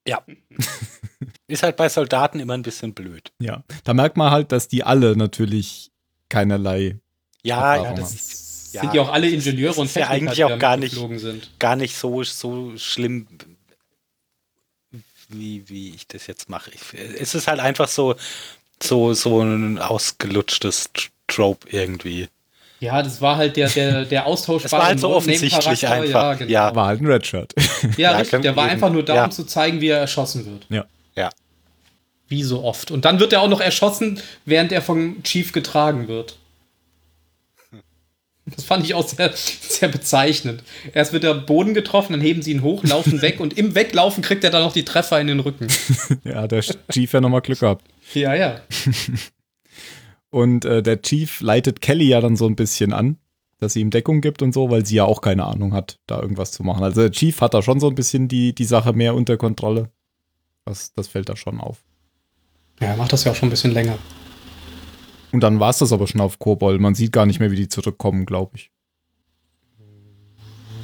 Ja. 0.09 0.25
Ist 1.47 1.63
halt 1.63 1.77
bei 1.77 1.89
Soldaten 1.89 2.41
immer 2.41 2.55
ein 2.55 2.63
bisschen 2.63 2.93
blöd. 2.95 3.33
Ja. 3.39 3.65
Da 3.85 3.95
merkt 3.95 4.17
man 4.17 4.31
halt, 4.31 4.53
dass 4.53 4.69
die 4.69 4.85
alle 4.85 5.17
natürlich 5.17 5.91
keinerlei. 6.29 6.99
Ja, 7.43 7.77
ja, 7.77 7.77
Erfahrung 7.77 7.97
das 7.97 8.09
haben. 8.11 8.15
ist 8.17 8.75
ja, 8.75 8.81
sind 8.83 8.95
ja 8.95 9.03
auch 9.03 9.09
alle 9.13 9.31
Ingenieure 9.31 9.81
und 9.81 9.87
ist 9.87 9.97
ja 9.97 10.07
Techniker, 10.09 10.13
eigentlich 10.27 10.37
die 10.37 10.45
auch 10.45 10.59
gar 10.59 10.77
nicht- 10.77 10.95
sind. 11.21 11.59
gar 11.59 11.75
nicht 11.77 11.97
so, 11.97 12.23
so 12.23 12.77
schlimm, 12.77 13.27
wie, 15.31 15.69
wie 15.69 15.95
ich 15.95 16.07
das 16.07 16.27
jetzt 16.27 16.49
mache. 16.51 16.71
Ich, 16.73 16.81
es 16.95 17.35
ist 17.35 17.49
halt 17.49 17.61
einfach 17.61 17.89
so, 17.89 18.17
so, 18.83 19.15
so 19.15 19.41
ein 19.41 19.79
ausgelutschtes 19.79 20.91
Tr- 20.95 21.09
Trope 21.27 21.69
irgendwie. 21.71 22.29
Ja, 22.81 23.03
das 23.03 23.21
war 23.21 23.37
halt 23.37 23.57
der, 23.57 23.69
der, 23.69 24.05
der 24.05 24.27
austauschbare 24.27 24.67
Es 24.67 24.73
war 24.81 24.87
halt 24.87 25.01
so 25.01 25.09
offensichtlich 25.11 25.87
einfach. 25.87 26.09
Ja, 26.09 26.35
genau. 26.35 26.51
Ja. 26.51 26.75
War 26.75 26.87
halt 26.87 27.01
ein 27.01 27.07
Redshirt. 27.07 27.53
Ja, 27.97 28.13
Ja, 28.13 28.17
richtig. 28.19 28.43
Der 28.43 28.55
war 28.57 28.65
eben. 28.65 28.73
einfach 28.75 28.91
nur 28.93 29.05
da, 29.05 29.15
Ja. 29.17 29.25
um 29.25 29.31
zu 29.31 29.45
zeigen, 29.45 29.81
wie 29.81 29.89
er 29.89 29.99
erschossen 29.99 30.47
wird. 30.47 30.67
ja. 30.69 30.85
Ja. 31.17 31.31
Wie 32.29 32.43
so 32.43 32.63
oft. 32.63 32.91
Und 32.91 33.05
dann 33.07 33.19
wird 33.21 33.33
er 33.33 33.41
auch 33.41 33.49
noch 33.49 33.61
erschossen, 33.61 34.21
während 34.45 34.71
er 34.71 34.83
vom 34.83 35.23
Chief 35.25 35.51
getragen 35.53 36.07
wird. 36.09 36.37
Das 38.47 38.65
fand 38.65 38.85
ich 38.85 38.95
auch 38.95 39.07
sehr, 39.07 39.33
sehr 39.35 39.89
bezeichnend. 39.89 40.63
Erst 40.95 41.13
wird 41.13 41.25
er 41.25 41.33
am 41.33 41.47
Boden 41.47 41.75
getroffen, 41.75 42.13
dann 42.13 42.21
heben 42.23 42.41
sie 42.43 42.53
ihn 42.53 42.63
hoch, 42.63 42.83
laufen 42.85 43.21
weg 43.23 43.41
und 43.41 43.59
im 43.59 43.75
Weglaufen 43.75 44.23
kriegt 44.23 44.45
er 44.45 44.51
dann 44.51 44.63
noch 44.63 44.73
die 44.73 44.85
Treffer 44.85 45.21
in 45.21 45.27
den 45.27 45.41
Rücken. 45.41 45.69
ja, 46.25 46.47
der 46.47 46.63
Chief 46.93 47.13
ja 47.13 47.21
nochmal 47.21 47.41
Glück 47.43 47.61
gehabt. 47.61 47.85
Ja, 48.15 48.35
ja. 48.35 48.61
Und 50.31 50.65
äh, 50.65 50.83
der 50.83 51.01
Chief 51.03 51.41
leitet 51.41 51.81
Kelly 51.81 52.09
ja 52.09 52.21
dann 52.21 52.37
so 52.37 52.47
ein 52.47 52.57
bisschen 52.57 52.93
an, 52.93 53.19
dass 53.59 53.73
sie 53.73 53.81
ihm 53.81 53.91
Deckung 53.91 54.21
gibt 54.21 54.43
und 54.43 54.53
so, 54.53 54.71
weil 54.71 54.85
sie 54.85 54.97
ja 54.97 55.05
auch 55.05 55.21
keine 55.21 55.45
Ahnung 55.45 55.73
hat, 55.73 56.01
da 56.07 56.21
irgendwas 56.21 56.53
zu 56.53 56.63
machen. 56.63 56.85
Also 56.85 57.01
der 57.01 57.11
Chief 57.11 57.41
hat 57.41 57.55
da 57.55 57.63
schon 57.63 57.81
so 57.81 57.89
ein 57.89 57.95
bisschen 57.95 58.29
die, 58.29 58.55
die 58.55 58.65
Sache 58.65 58.93
mehr 58.93 59.15
unter 59.15 59.37
Kontrolle. 59.37 59.91
Das, 60.65 60.93
das 60.95 61.09
fällt 61.09 61.29
da 61.29 61.37
schon 61.37 61.61
auf. 61.61 61.83
Ja, 62.81 62.89
er 62.89 62.97
macht 62.97 63.13
das 63.13 63.25
ja 63.25 63.33
auch 63.33 63.37
schon 63.37 63.49
ein 63.49 63.51
bisschen 63.51 63.73
länger. 63.73 63.99
Und 65.33 65.41
dann 65.41 65.61
war 65.61 65.71
es 65.71 65.79
das 65.79 65.93
aber 65.93 66.07
schon 66.07 66.21
auf 66.21 66.39
Kobol. 66.39 66.79
Man 66.79 66.95
sieht 66.95 67.13
gar 67.13 67.27
nicht 67.27 67.41
mehr, 67.41 67.51
wie 67.51 67.57
die 67.57 67.69
zurückkommen, 67.69 68.27
glaube 68.27 68.57
ich. 68.57 68.71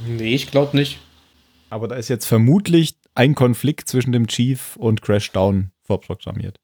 Nee, 0.07 0.35
ich 0.35 0.51
glaube 0.51 0.77
nicht. 0.77 0.99
Aber 1.71 1.89
da 1.89 1.97
ist 1.97 2.09
jetzt 2.09 2.27
vermutlich 2.27 2.97
ein 3.15 3.35
Konflikt 3.35 3.89
zwischen 3.89 4.13
dem 4.13 4.27
Chief 4.27 4.77
und 4.77 5.03
Crashdown 5.03 5.71
vorprogrammiert. 5.83 6.61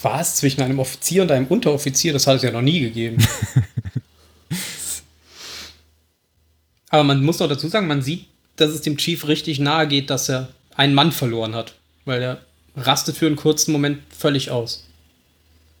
Was? 0.00 0.36
Zwischen 0.36 0.62
einem 0.62 0.78
Offizier 0.78 1.22
und 1.22 1.30
einem 1.30 1.46
Unteroffizier? 1.46 2.12
Das 2.12 2.26
hat 2.26 2.36
es 2.36 2.42
ja 2.42 2.50
noch 2.50 2.62
nie 2.62 2.80
gegeben. 2.80 3.18
Aber 6.90 7.04
man 7.04 7.24
muss 7.24 7.38
doch 7.38 7.48
dazu 7.48 7.68
sagen, 7.68 7.86
man 7.86 8.02
sieht, 8.02 8.26
dass 8.56 8.70
es 8.70 8.82
dem 8.82 8.96
Chief 8.96 9.26
richtig 9.26 9.58
nahe 9.58 9.86
geht, 9.88 10.10
dass 10.10 10.28
er 10.28 10.48
einen 10.74 10.94
Mann 10.94 11.12
verloren 11.12 11.54
hat. 11.54 11.74
Weil 12.04 12.22
er 12.22 12.40
rastet 12.76 13.16
für 13.16 13.26
einen 13.26 13.36
kurzen 13.36 13.72
Moment 13.72 14.00
völlig 14.10 14.50
aus. 14.50 14.88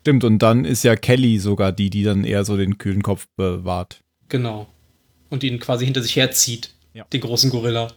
Stimmt, 0.00 0.24
und 0.24 0.38
dann 0.38 0.64
ist 0.64 0.84
ja 0.84 0.96
Kelly 0.96 1.38
sogar 1.38 1.72
die, 1.72 1.90
die 1.90 2.02
dann 2.02 2.24
eher 2.24 2.44
so 2.44 2.56
den 2.56 2.78
kühlen 2.78 3.02
Kopf 3.02 3.28
bewahrt. 3.36 4.00
Genau. 4.28 4.66
Und 5.30 5.44
ihn 5.44 5.60
quasi 5.60 5.84
hinter 5.84 6.02
sich 6.02 6.16
herzieht. 6.16 6.74
Ja. 6.94 7.04
Den 7.12 7.20
großen 7.20 7.50
Gorilla. 7.50 7.92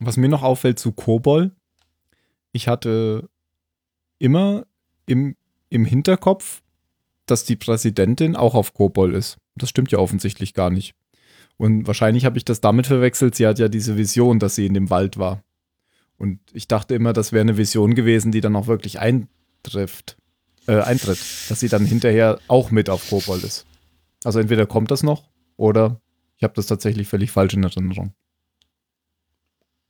Was 0.00 0.16
mir 0.16 0.28
noch 0.28 0.42
auffällt 0.42 0.78
zu 0.78 0.92
Kobol, 0.92 1.50
ich 2.52 2.68
hatte 2.68 3.28
immer 4.18 4.66
im, 5.06 5.36
im 5.68 5.84
Hinterkopf, 5.84 6.62
dass 7.26 7.44
die 7.44 7.56
Präsidentin 7.56 8.36
auch 8.36 8.54
auf 8.54 8.74
Kobol 8.74 9.14
ist. 9.14 9.38
Das 9.54 9.68
stimmt 9.68 9.92
ja 9.92 9.98
offensichtlich 9.98 10.54
gar 10.54 10.70
nicht. 10.70 10.94
Und 11.56 11.86
wahrscheinlich 11.86 12.24
habe 12.24 12.38
ich 12.38 12.44
das 12.44 12.60
damit 12.60 12.86
verwechselt, 12.86 13.34
sie 13.34 13.46
hat 13.46 13.58
ja 13.58 13.68
diese 13.68 13.96
Vision, 13.96 14.38
dass 14.38 14.54
sie 14.54 14.66
in 14.66 14.74
dem 14.74 14.90
Wald 14.90 15.18
war. 15.18 15.42
Und 16.16 16.40
ich 16.52 16.68
dachte 16.68 16.94
immer, 16.94 17.12
das 17.12 17.32
wäre 17.32 17.42
eine 17.42 17.56
Vision 17.56 17.94
gewesen, 17.94 18.32
die 18.32 18.40
dann 18.40 18.56
auch 18.56 18.66
wirklich 18.66 18.98
eintrifft, 19.00 20.16
äh, 20.66 20.80
eintritt, 20.80 21.18
dass 21.48 21.60
sie 21.60 21.68
dann 21.68 21.84
hinterher 21.84 22.38
auch 22.48 22.70
mit 22.70 22.88
auf 22.90 23.08
Kobol 23.08 23.38
ist. 23.38 23.66
Also 24.24 24.40
entweder 24.40 24.66
kommt 24.66 24.90
das 24.90 25.02
noch 25.02 25.28
oder 25.56 26.00
ich 26.36 26.44
habe 26.44 26.54
das 26.54 26.66
tatsächlich 26.66 27.08
völlig 27.08 27.30
falsch 27.30 27.54
in 27.54 27.64
Erinnerung. 27.64 28.14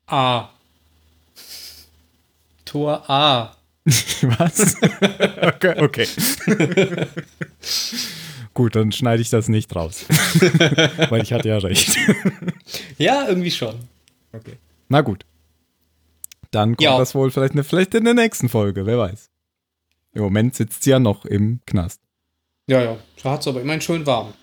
A. 0.07 0.49
Tor 2.64 3.09
A. 3.11 3.58
Was? 4.38 4.77
okay. 5.42 5.74
okay. 5.81 6.07
Gut, 8.55 8.74
dann 8.77 8.90
schneide 8.92 9.22
ich 9.22 9.31
das 9.31 9.48
nicht 9.48 9.74
raus. 9.74 10.05
Weil 11.11 11.22
ich 11.22 11.33
hatte 11.33 11.48
ja 11.48 11.59
recht. 11.59 11.96
Ja, 12.98 13.29
irgendwie 13.29 13.51
schon. 13.53 13.77
Okay. 14.33 14.55
Na 14.88 15.01
gut. 15.03 15.24
Dann 16.51 16.70
kommt 16.70 16.81
Ja. 16.81 16.98
das 16.98 17.14
wohl 17.14 17.31
vielleicht, 17.31 17.55
ne, 17.55 17.62
vielleicht 17.62 17.94
in 17.94 18.05
der 18.05 18.14
nächsten 18.14 18.48
Folge, 18.48 18.85
wer 18.85 18.98
weiß. 18.98 19.31
Im 20.14 20.22
Moment 20.22 20.55
sitzt 20.57 20.83
sie 20.83 20.90
ja 20.90 20.98
noch 20.98 21.24
im 21.24 21.61
Knast. 21.66 22.01
Ja, 22.66 22.83
ja. 22.83 22.98
Da 23.22 23.33
hat 23.33 23.40
es 23.42 23.48
aber 23.48 23.61
immerhin 23.61 23.81
schön 23.81 24.05
warm. 24.07 24.35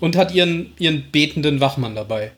Und 0.00 0.16
hat 0.16 0.32
ihren, 0.34 0.72
ihren 0.78 1.10
betenden 1.10 1.60
Wachmann 1.60 1.94
dabei. 1.96 2.32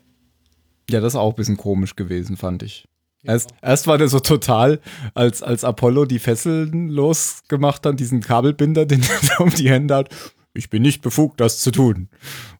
Ja, 0.89 0.99
das 0.99 1.13
ist 1.13 1.17
auch 1.19 1.29
ein 1.31 1.35
bisschen 1.35 1.57
komisch 1.57 1.95
gewesen, 1.95 2.37
fand 2.37 2.63
ich. 2.63 2.85
Erst, 3.25 3.49
erst 3.61 3.87
war 3.87 3.97
der 3.97 4.07
so 4.07 4.19
total, 4.19 4.79
als, 5.13 5.43
als 5.43 5.63
Apollo 5.63 6.05
die 6.05 6.19
Fesseln 6.19 6.89
losgemacht 6.89 7.85
hat, 7.85 7.99
diesen 7.99 8.21
Kabelbinder, 8.21 8.85
den 8.85 9.03
er 9.03 9.39
um 9.41 9.49
die 9.49 9.69
Hände 9.69 9.95
hat. 9.95 10.09
Ich 10.53 10.69
bin 10.69 10.81
nicht 10.83 11.01
befugt, 11.01 11.41
das 11.41 11.59
zu 11.59 11.71
tun. 11.71 12.07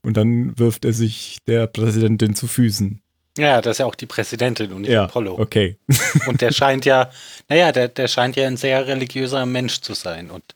Und 0.01 0.17
dann 0.17 0.57
wirft 0.59 0.83
er 0.85 0.93
sich 0.93 1.37
der 1.47 1.67
Präsidentin 1.67 2.35
zu 2.35 2.47
Füßen. 2.47 3.01
Ja, 3.37 3.61
das 3.61 3.73
ist 3.73 3.77
ja 3.79 3.85
auch 3.85 3.95
die 3.95 4.05
Präsidentin 4.05 4.71
und 4.71 4.81
nicht 4.81 4.91
Ja, 4.91 5.05
Apollo. 5.05 5.37
okay. 5.39 5.77
Und 6.27 6.39
der 6.39 6.53
scheint 6.53 6.85
ja, 6.85 7.09
naja, 7.49 7.73
der, 7.73 7.89
der 7.89 8.07
scheint 8.07 8.37
ja 8.37 8.47
ein 8.47 8.55
sehr 8.55 8.87
religiöser 8.87 9.45
Mensch 9.45 9.81
zu 9.81 9.93
sein. 9.93 10.31
Und, 10.31 10.55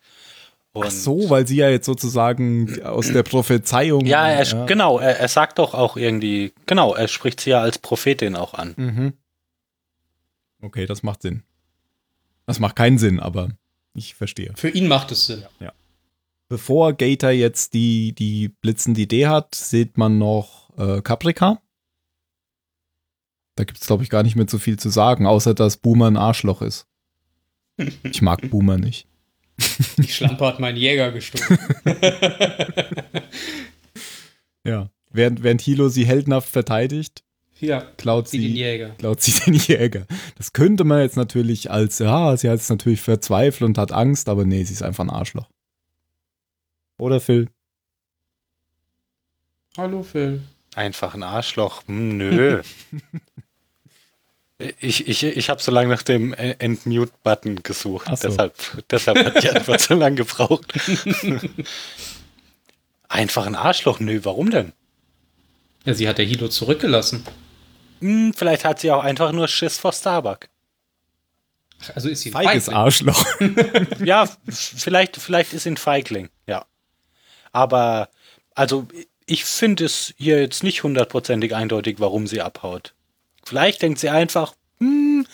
und 0.72 0.86
Ach 0.86 0.92
so, 0.92 1.30
weil 1.30 1.46
sie 1.46 1.58
ja 1.58 1.70
jetzt 1.70 1.86
sozusagen 1.86 2.82
aus 2.84 3.12
der 3.12 3.24
Prophezeiung. 3.24 4.06
Ja, 4.06 4.30
er, 4.30 4.66
genau, 4.66 4.98
er, 4.98 5.20
er 5.20 5.28
sagt 5.28 5.60
doch 5.60 5.74
auch 5.74 5.98
irgendwie, 5.98 6.54
genau, 6.68 6.96
er 6.96 7.10
spricht 7.10 7.42
sie 7.42 7.50
ja 7.50 7.60
als 7.60 7.80
Prophetin 7.80 8.38
auch 8.38 8.54
an. 8.54 8.76
Mhm. 8.78 9.14
Okay, 10.62 10.86
das 10.86 11.04
macht 11.04 11.22
Sinn. 11.22 11.44
Das 12.46 12.60
macht 12.60 12.76
keinen 12.76 12.98
Sinn, 12.98 13.20
aber 13.20 13.50
ich 13.94 14.16
verstehe. 14.16 14.54
Für 14.56 14.70
ihn 14.70 14.88
macht 14.88 15.12
es 15.12 15.26
Sinn. 15.26 15.46
Bevor 16.48 16.94
Gator 16.94 17.30
jetzt 17.30 17.76
die, 17.76 18.14
die 18.14 18.50
blitzende 18.50 19.02
Idee 19.02 19.28
hat, 19.28 19.54
sieht 19.54 19.98
man 19.98 20.18
noch 20.18 20.76
äh, 20.78 21.02
Caprica. 21.02 21.62
Da 23.56 23.66
gibt 23.66 23.80
es, 23.80 23.86
glaube 23.88 24.04
ich, 24.04 24.10
gar 24.10 24.24
nicht 24.24 24.36
mehr 24.36 24.48
so 24.50 24.58
viel 24.58 24.80
zu 24.80 24.90
sagen, 24.90 25.28
außer 25.28 25.54
dass 25.54 25.78
Boomer 25.78 26.08
ein 26.08 26.18
Arschloch 26.18 26.62
ist. 26.62 26.88
Ich 28.04 28.22
mag 28.22 28.50
Boomer 28.50 28.78
nicht. 28.78 29.08
Die 29.98 30.08
Schlampe 30.08 30.46
hat 30.46 30.60
meinen 30.60 30.78
Jäger 30.78 31.12
gestohlen. 31.12 31.60
Ja. 34.66 34.90
Während, 35.12 35.42
während 35.42 35.62
Hilo 35.62 35.90
sie 35.90 36.06
heldenhaft 36.06 36.50
verteidigt, 36.50 37.24
ja, 37.60 37.82
klaut 37.98 38.28
sie 38.28 38.40
den 38.40 38.56
Jäger. 38.56 38.90
klaut 38.98 39.22
sie 39.22 39.32
den 39.46 39.54
Jäger. 39.54 40.06
Das 40.38 40.54
könnte 40.54 40.84
man 40.84 41.02
jetzt 41.02 41.18
natürlich 41.18 41.72
als, 41.72 42.00
ja, 42.00 42.36
sie 42.38 42.50
hat 42.50 42.58
jetzt 42.58 42.70
natürlich 42.70 43.02
verzweifelt 43.02 43.64
und 43.64 43.78
hat 43.78 43.92
Angst, 43.92 44.30
aber 44.30 44.46
nee, 44.46 44.64
sie 44.64 44.74
ist 44.74 44.84
einfach 44.84 45.04
ein 45.04 45.10
Arschloch. 45.10 45.50
Oder 46.98 47.20
Phil? 47.20 47.50
Hallo 49.78 50.04
Phil. 50.04 50.42
Einfach 50.76 51.14
ein 51.14 51.24
Arschloch. 51.24 51.84
Hm, 51.88 52.18
nö. 52.18 52.62
ich 54.80 55.08
ich, 55.08 55.24
ich 55.24 55.50
habe 55.50 55.62
so 55.62 55.72
lange 55.72 55.90
nach 55.90 56.04
dem 56.04 56.34
Entmute-Button 56.34 57.64
gesucht. 57.64 58.08
So. 58.08 58.28
Deshalb, 58.28 58.56
deshalb 58.90 59.26
hat 59.26 59.44
die 59.44 59.50
Antwort 59.50 59.82
so 59.82 59.94
lange 59.96 60.18
gebraucht. 60.18 60.74
Einfach 63.10 63.48
ein 63.48 63.56
Arschloch. 63.56 64.00
Nö, 64.00 64.20
warum 64.24 64.52
denn? 64.52 64.74
Ja, 65.86 65.94
sie 65.94 66.08
hat 66.08 66.18
der 66.18 66.26
Hilo 66.26 66.50
zurückgelassen. 66.50 67.24
Hm, 68.00 68.34
vielleicht 68.34 68.66
hat 68.66 68.80
sie 68.80 68.92
auch 68.92 69.04
einfach 69.04 69.32
nur 69.32 69.48
Schiss 69.48 69.78
vor 69.78 69.94
Starbuck. 69.94 70.50
Also 71.96 72.10
ist 72.10 72.22
sie 72.22 72.30
ein 72.30 72.34
Feiges 72.34 72.66
Feigling. 72.66 72.78
Arschloch. 72.78 73.26
Ja, 74.06 74.28
vielleicht, 74.48 75.18
vielleicht 75.18 75.54
ist 75.54 75.64
sie 75.64 75.72
ein 75.72 75.78
Feigling, 75.78 76.30
ja. 76.48 76.66
Aber, 77.52 78.10
also, 78.54 78.88
ich 79.26 79.46
finde 79.46 79.86
es 79.86 80.14
hier 80.18 80.42
jetzt 80.42 80.64
nicht 80.64 80.84
hundertprozentig 80.84 81.56
eindeutig, 81.56 82.00
warum 82.00 82.28
sie 82.28 82.42
abhaut. 82.42 82.94
Vielleicht 83.44 83.82
denkt 83.82 84.00
sie 84.00 84.10
einfach, 84.10 84.54
hm, 84.80 85.26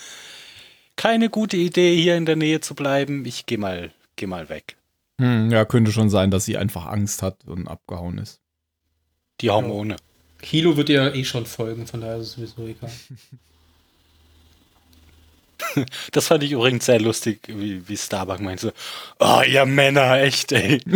keine 0.96 1.28
gute 1.30 1.56
Idee, 1.56 1.94
hier 1.96 2.16
in 2.16 2.26
der 2.26 2.36
Nähe 2.36 2.60
zu 2.60 2.74
bleiben. 2.74 3.24
Ich 3.26 3.46
gehe 3.46 3.58
mal, 3.58 3.92
geh 4.16 4.26
mal 4.26 4.48
weg. 4.48 4.76
Hm, 5.18 5.50
ja, 5.50 5.64
könnte 5.64 5.92
schon 5.92 6.10
sein, 6.10 6.30
dass 6.30 6.44
sie 6.44 6.56
einfach 6.56 6.86
Angst 6.86 7.22
hat 7.22 7.44
und 7.46 7.68
abgehauen 7.68 8.18
ist. 8.18 8.40
Die 9.40 9.50
Hormone. 9.50 9.96
Kilo 10.40 10.76
wird 10.76 10.88
ihr 10.88 11.14
eh 11.14 11.24
schon 11.24 11.46
folgen, 11.46 11.86
von 11.86 12.00
daher 12.00 12.16
ist 12.16 12.28
es 12.28 12.32
sowieso 12.34 12.66
egal. 12.66 12.90
Das 16.12 16.28
fand 16.28 16.42
ich 16.42 16.52
übrigens 16.52 16.86
sehr 16.86 17.00
lustig, 17.00 17.40
wie, 17.48 17.86
wie 17.88 17.96
Starbuck 17.96 18.40
meinte. 18.40 18.72
Oh, 19.18 19.42
ihr 19.46 19.66
Männer, 19.66 20.20
echt, 20.20 20.52
ey. 20.52 20.80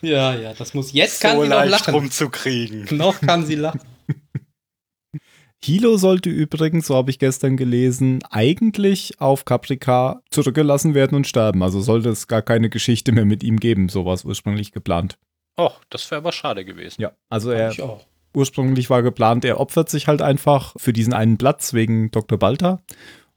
ja, 0.00 0.34
ja, 0.34 0.54
das 0.54 0.72
muss. 0.72 0.92
Jetzt 0.92 1.20
kann 1.20 1.36
so 1.36 1.42
sie 1.42 1.48
noch 1.48 1.56
leicht 1.56 1.70
lachen. 1.70 1.94
rumzukriegen. 1.94 2.96
Noch 2.96 3.20
kann 3.20 3.44
sie 3.44 3.56
lachen. 3.56 3.80
Hilo 5.64 5.96
sollte 5.96 6.28
übrigens, 6.28 6.86
so 6.88 6.96
habe 6.96 7.10
ich 7.10 7.18
gestern 7.18 7.56
gelesen, 7.56 8.20
eigentlich 8.30 9.20
auf 9.20 9.44
Caprica 9.44 10.22
zurückgelassen 10.30 10.94
werden 10.94 11.14
und 11.14 11.26
sterben. 11.26 11.62
Also 11.62 11.80
sollte 11.80 12.08
es 12.08 12.26
gar 12.26 12.42
keine 12.42 12.68
Geschichte 12.68 13.12
mehr 13.12 13.26
mit 13.26 13.44
ihm 13.44 13.60
geben. 13.60 13.88
So 13.88 14.04
war 14.04 14.14
es 14.14 14.24
ursprünglich 14.24 14.72
geplant. 14.72 15.18
Och, 15.56 15.80
das 15.90 16.10
wäre 16.10 16.20
aber 16.20 16.32
schade 16.32 16.64
gewesen. 16.64 17.00
Ja, 17.02 17.12
also 17.28 17.50
er 17.50 17.70
Ich 17.70 17.82
auch. 17.82 18.04
ursprünglich 18.34 18.88
war 18.90 19.02
geplant, 19.02 19.44
er 19.44 19.60
opfert 19.60 19.88
sich 19.90 20.08
halt 20.08 20.22
einfach 20.22 20.74
für 20.76 20.92
diesen 20.92 21.12
einen 21.12 21.36
Platz 21.38 21.72
wegen 21.74 22.10
Dr. 22.10 22.38
Balta. 22.38 22.80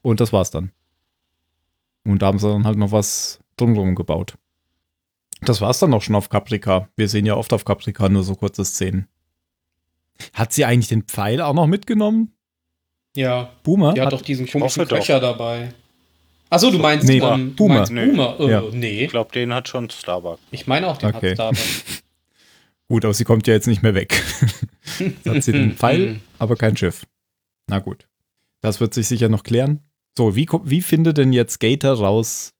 Und 0.01 0.19
das 0.19 0.31
war's 0.31 0.51
dann. 0.51 0.71
Und 2.05 2.21
da 2.21 2.27
haben 2.27 2.39
sie 2.39 2.47
dann 2.47 2.65
halt 2.65 2.77
noch 2.77 2.91
was 2.91 3.39
drumherum 3.57 3.95
gebaut. 3.95 4.35
Das 5.41 5.59
war's 5.61 5.79
dann 5.79 5.93
auch 5.93 6.01
schon 6.01 6.15
auf 6.15 6.29
Caprica. 6.29 6.87
Wir 6.95 7.09
sehen 7.09 7.25
ja 7.25 7.35
oft 7.35 7.51
auf 7.53 7.65
Caprica 7.65 8.07
nur 8.09 8.23
so 8.23 8.35
kurze 8.35 8.63
Szenen. 8.63 9.07
Hat 10.33 10.53
sie 10.53 10.63
eigentlich 10.63 10.87
den 10.87 11.03
Pfeil 11.03 11.41
auch 11.41 11.53
noch 11.53 11.67
mitgenommen? 11.67 12.31
Ja, 13.15 13.49
Boomer? 13.63 13.93
die 13.93 13.99
hat 14.01 14.07
Hat- 14.07 14.13
doch 14.13 14.21
diesen 14.21 14.45
komischen 14.47 14.81
hoffe 14.83 14.89
doch. 14.89 14.97
Köcher 14.97 15.19
dabei. 15.19 15.73
Achso, 16.49 16.69
du 16.71 16.77
meinst, 16.77 17.07
Nee, 17.07 17.17
ähm, 17.19 17.49
du 17.49 17.55
Boomer. 17.55 17.75
meinst 17.75 17.91
Nee. 17.91 18.05
Boomer. 18.05 18.39
Äh, 18.39 18.49
Ja. 18.51 18.63
Nee, 18.71 19.03
Ich 19.05 19.09
glaube, 19.11 19.31
den 19.33 19.53
hat 19.53 19.67
schon 19.67 19.89
Starbuck. 19.89 20.39
ich 20.51 20.67
meine 20.67 20.87
auch, 20.87 20.97
den 20.97 21.13
Okay. 21.15 21.35
hat's 21.35 21.37
dabei. 21.37 21.57
Gut, 22.87 23.03
aber 23.03 23.13
sie 23.13 23.23
kommt 23.23 23.47
ja 23.47 23.53
jetzt 23.53 23.67
nicht 23.67 23.81
mehr 23.81 23.95
weg. 23.95 24.21
Jetzt 24.99 25.25
hat 25.27 25.43
sie 25.43 25.51
den 25.51 25.73
Pfeil, 25.73 26.19
aber 26.37 26.55
kein 26.55 26.77
Schiff. 26.77 27.05
Na 27.67 27.79
gut. 27.79 28.07
Das 28.61 28.79
wird 28.79 28.93
sich 28.93 29.07
sicher 29.07 29.27
noch 29.27 29.43
klären. 29.43 29.81
So, 30.17 30.35
wie, 30.35 30.47
wie 30.63 30.81
findet 30.81 31.17
denn 31.17 31.33
jetzt 31.33 31.59
Gator 31.59 31.97
raus, 31.97 32.53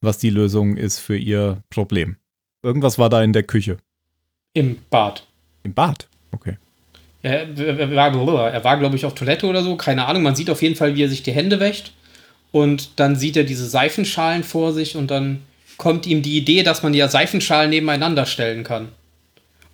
was 0.00 0.18
die 0.18 0.30
Lösung 0.30 0.76
ist 0.76 0.98
für 0.98 1.16
ihr 1.16 1.62
Problem? 1.70 2.16
Irgendwas 2.62 2.98
war 2.98 3.10
da 3.10 3.22
in 3.22 3.32
der 3.32 3.42
Küche. 3.42 3.76
Im 4.54 4.78
Bad. 4.90 5.26
Im 5.62 5.74
Bad. 5.74 6.08
Okay. 6.32 6.56
Er, 7.22 7.48
er 7.58 7.94
war, 7.94 8.52
er 8.52 8.64
war 8.64 8.78
glaube 8.78 8.96
ich, 8.96 9.04
auf 9.04 9.14
Toilette 9.14 9.46
oder 9.46 9.62
so, 9.62 9.76
keine 9.76 10.06
Ahnung. 10.06 10.22
Man 10.22 10.34
sieht 10.34 10.50
auf 10.50 10.62
jeden 10.62 10.76
Fall, 10.76 10.94
wie 10.94 11.04
er 11.04 11.08
sich 11.08 11.22
die 11.22 11.32
Hände 11.32 11.60
wäscht. 11.60 11.92
Und 12.52 12.98
dann 12.98 13.16
sieht 13.16 13.36
er 13.36 13.44
diese 13.44 13.66
Seifenschalen 13.66 14.42
vor 14.42 14.72
sich 14.72 14.96
und 14.96 15.10
dann 15.10 15.42
kommt 15.76 16.06
ihm 16.06 16.22
die 16.22 16.38
Idee, 16.38 16.62
dass 16.62 16.82
man 16.82 16.94
ja 16.94 17.08
Seifenschalen 17.08 17.70
nebeneinander 17.70 18.26
stellen 18.26 18.64
kann. 18.64 18.88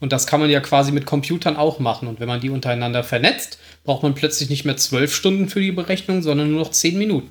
Und 0.02 0.10
das 0.10 0.26
kann 0.26 0.40
man 0.40 0.50
ja 0.50 0.58
quasi 0.58 0.90
mit 0.90 1.06
Computern 1.06 1.56
auch 1.56 1.78
machen. 1.78 2.08
Und 2.08 2.18
wenn 2.18 2.26
man 2.26 2.40
die 2.40 2.50
untereinander 2.50 3.04
vernetzt, 3.04 3.60
braucht 3.84 4.02
man 4.02 4.14
plötzlich 4.14 4.50
nicht 4.50 4.64
mehr 4.64 4.76
zwölf 4.76 5.14
Stunden 5.14 5.48
für 5.48 5.60
die 5.60 5.70
Berechnung, 5.70 6.22
sondern 6.22 6.50
nur 6.50 6.58
noch 6.58 6.72
zehn 6.72 6.98
Minuten. 6.98 7.30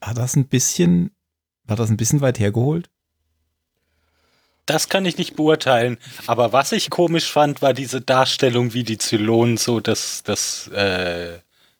War 0.00 0.12
das 0.12 0.34
ein 0.34 0.48
bisschen, 0.48 1.12
war 1.62 1.76
das 1.76 1.88
ein 1.88 1.96
bisschen 1.96 2.20
weit 2.20 2.40
hergeholt? 2.40 2.90
Das 4.66 4.88
kann 4.88 5.06
ich 5.06 5.18
nicht 5.18 5.36
beurteilen. 5.36 5.98
Aber 6.26 6.52
was 6.52 6.72
ich 6.72 6.90
komisch 6.90 7.30
fand, 7.30 7.62
war 7.62 7.74
diese 7.74 8.00
Darstellung, 8.00 8.74
wie 8.74 8.82
die 8.82 8.98
Zylonen 8.98 9.56
so 9.56 9.78
das, 9.78 10.24
das, 10.24 10.66
äh, 10.72 11.38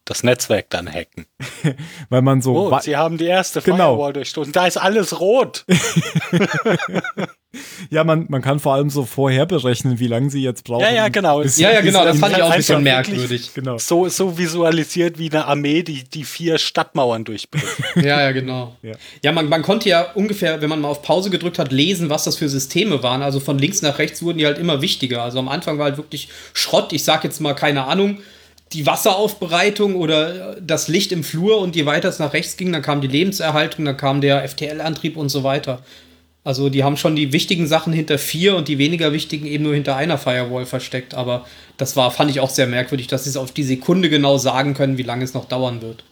das 0.09 0.23
Netzwerk 0.23 0.71
dann 0.71 0.91
hacken. 0.91 1.27
Weil 2.09 2.23
man 2.23 2.41
so. 2.43 2.71
Oh, 2.73 2.79
sie 2.81 2.97
haben 2.97 3.19
die 3.19 3.27
erste 3.27 3.61
Genau. 3.61 3.95
Firewall 3.95 4.13
durchstoßen. 4.15 4.53
Da 4.53 4.67
ist 4.67 4.79
alles 4.79 5.21
rot. 5.21 5.65
ja, 7.91 8.05
man, 8.05 8.27
man 8.29 8.43
kann 8.43 8.61
vor 8.61 8.75
allem 8.75 8.91
so 8.91 9.05
vorher 9.05 9.47
berechnen, 9.47 9.99
wie 9.99 10.07
lange 10.07 10.31
sie 10.31 10.43
jetzt 10.43 10.65
brauchen. 10.65 10.83
Ja, 10.83 10.93
ja, 10.93 11.09
genau. 11.09 11.41
bis- 11.43 11.59
Ja, 11.59 11.73
ja, 11.73 11.81
genau, 11.81 12.05
das 12.05 12.19
fand 12.19 12.37
ich 12.37 12.43
auch 12.43 12.51
ein 12.51 12.57
bisschen 12.59 12.87
Einfach 12.87 13.09
wirklich- 13.09 13.19
merkwürdig. 13.19 13.51
Genau. 13.55 13.79
So, 13.79 14.09
so 14.09 14.39
visualisiert 14.39 15.19
wie 15.19 15.31
eine 15.31 15.47
Armee, 15.47 15.83
die 15.83 16.05
die 16.05 16.25
vier 16.25 16.59
Stadtmauern 16.59 17.25
durchbricht. 17.25 17.67
Ja, 17.97 18.21
ja, 18.23 18.33
genau. 18.33 18.77
Ja. 18.83 18.93
Ja, 19.23 19.33
man, 19.33 19.49
man 19.49 19.63
konnte 19.63 19.89
ja 19.89 20.13
ungefähr, 20.15 20.61
wenn 20.61 20.69
man 20.69 20.81
mal 20.81 20.89
auf 20.89 21.03
Pause 21.03 21.31
gedrückt 21.31 21.59
hat, 21.59 21.73
lesen, 21.73 22.11
was 22.11 22.25
das 22.25 22.37
für 22.37 22.49
Systeme 22.49 23.03
waren. 23.03 23.23
Also 23.23 23.41
von 23.41 23.59
links 23.59 23.83
nach 23.83 23.99
rechts 23.99 24.23
wurden 24.23 24.39
die 24.39 24.47
halt 24.47 24.59
immer 24.59 24.81
wichtiger. 24.83 25.23
Also 25.23 25.39
am 25.39 25.49
Anfang 25.49 25.79
war 25.79 25.87
halt 25.87 25.97
wirklich 25.97 26.29
Schrott. 26.55 26.93
Ich 26.93 27.05
sag 27.05 27.25
jetzt 27.25 27.41
mal, 27.41 27.55
keine 27.55 27.87
Ahnung, 27.87 28.19
die 28.73 28.87
Wasseraufbereitung 28.87 29.97
oder 29.97 30.57
das 30.61 30.89
Licht 30.89 31.13
im 31.13 31.25
Flur 31.25 31.59
und 31.61 31.75
je 31.77 31.87
weiter 31.87 32.09
es 32.09 32.19
nach 32.19 32.33
rechts 32.33 32.57
ging, 32.57 32.73
dann 32.73 32.83
kam 32.83 33.01
die 33.01 33.09
Lebenserhaltung, 33.09 33.85
dann 33.85 33.97
kam 33.97 34.21
der 34.21 34.47
FTL-Antrieb 34.49 35.17
und 35.17 35.29
so 35.29 35.43
weiter. 35.43 35.83
Also 36.45 36.69
die 36.71 36.85
haben 36.85 36.97
schon 36.97 37.17
die 37.17 37.33
wichtigen 37.33 37.67
Sachen 37.67 37.93
hinter 37.93 38.19
vier 38.19 38.57
und 38.57 38.69
die 38.69 38.79
weniger 38.79 39.13
wichtigen 39.13 39.47
eben 39.47 39.65
nur 39.65 39.75
hinter 39.75 39.97
einer 39.97 40.19
Firewall 40.19 40.67
versteckt. 40.67 41.15
Aber 41.15 41.47
das 41.77 41.97
war, 41.97 42.11
fand 42.11 42.31
ich 42.31 42.41
auch 42.41 42.51
sehr 42.51 42.67
merkwürdig, 42.67 43.07
dass 43.07 43.25
sie 43.25 43.31
es 43.31 43.37
auf 43.37 43.53
die 43.53 43.65
Sekunde 43.65 44.09
genau 44.09 44.39
sagen 44.39 44.75
können, 44.75 44.99
wie 44.99 45.03
lange 45.03 45.25
es 45.25 45.35
noch 45.35 45.47
dauern 45.47 45.83
wird. 45.83 46.05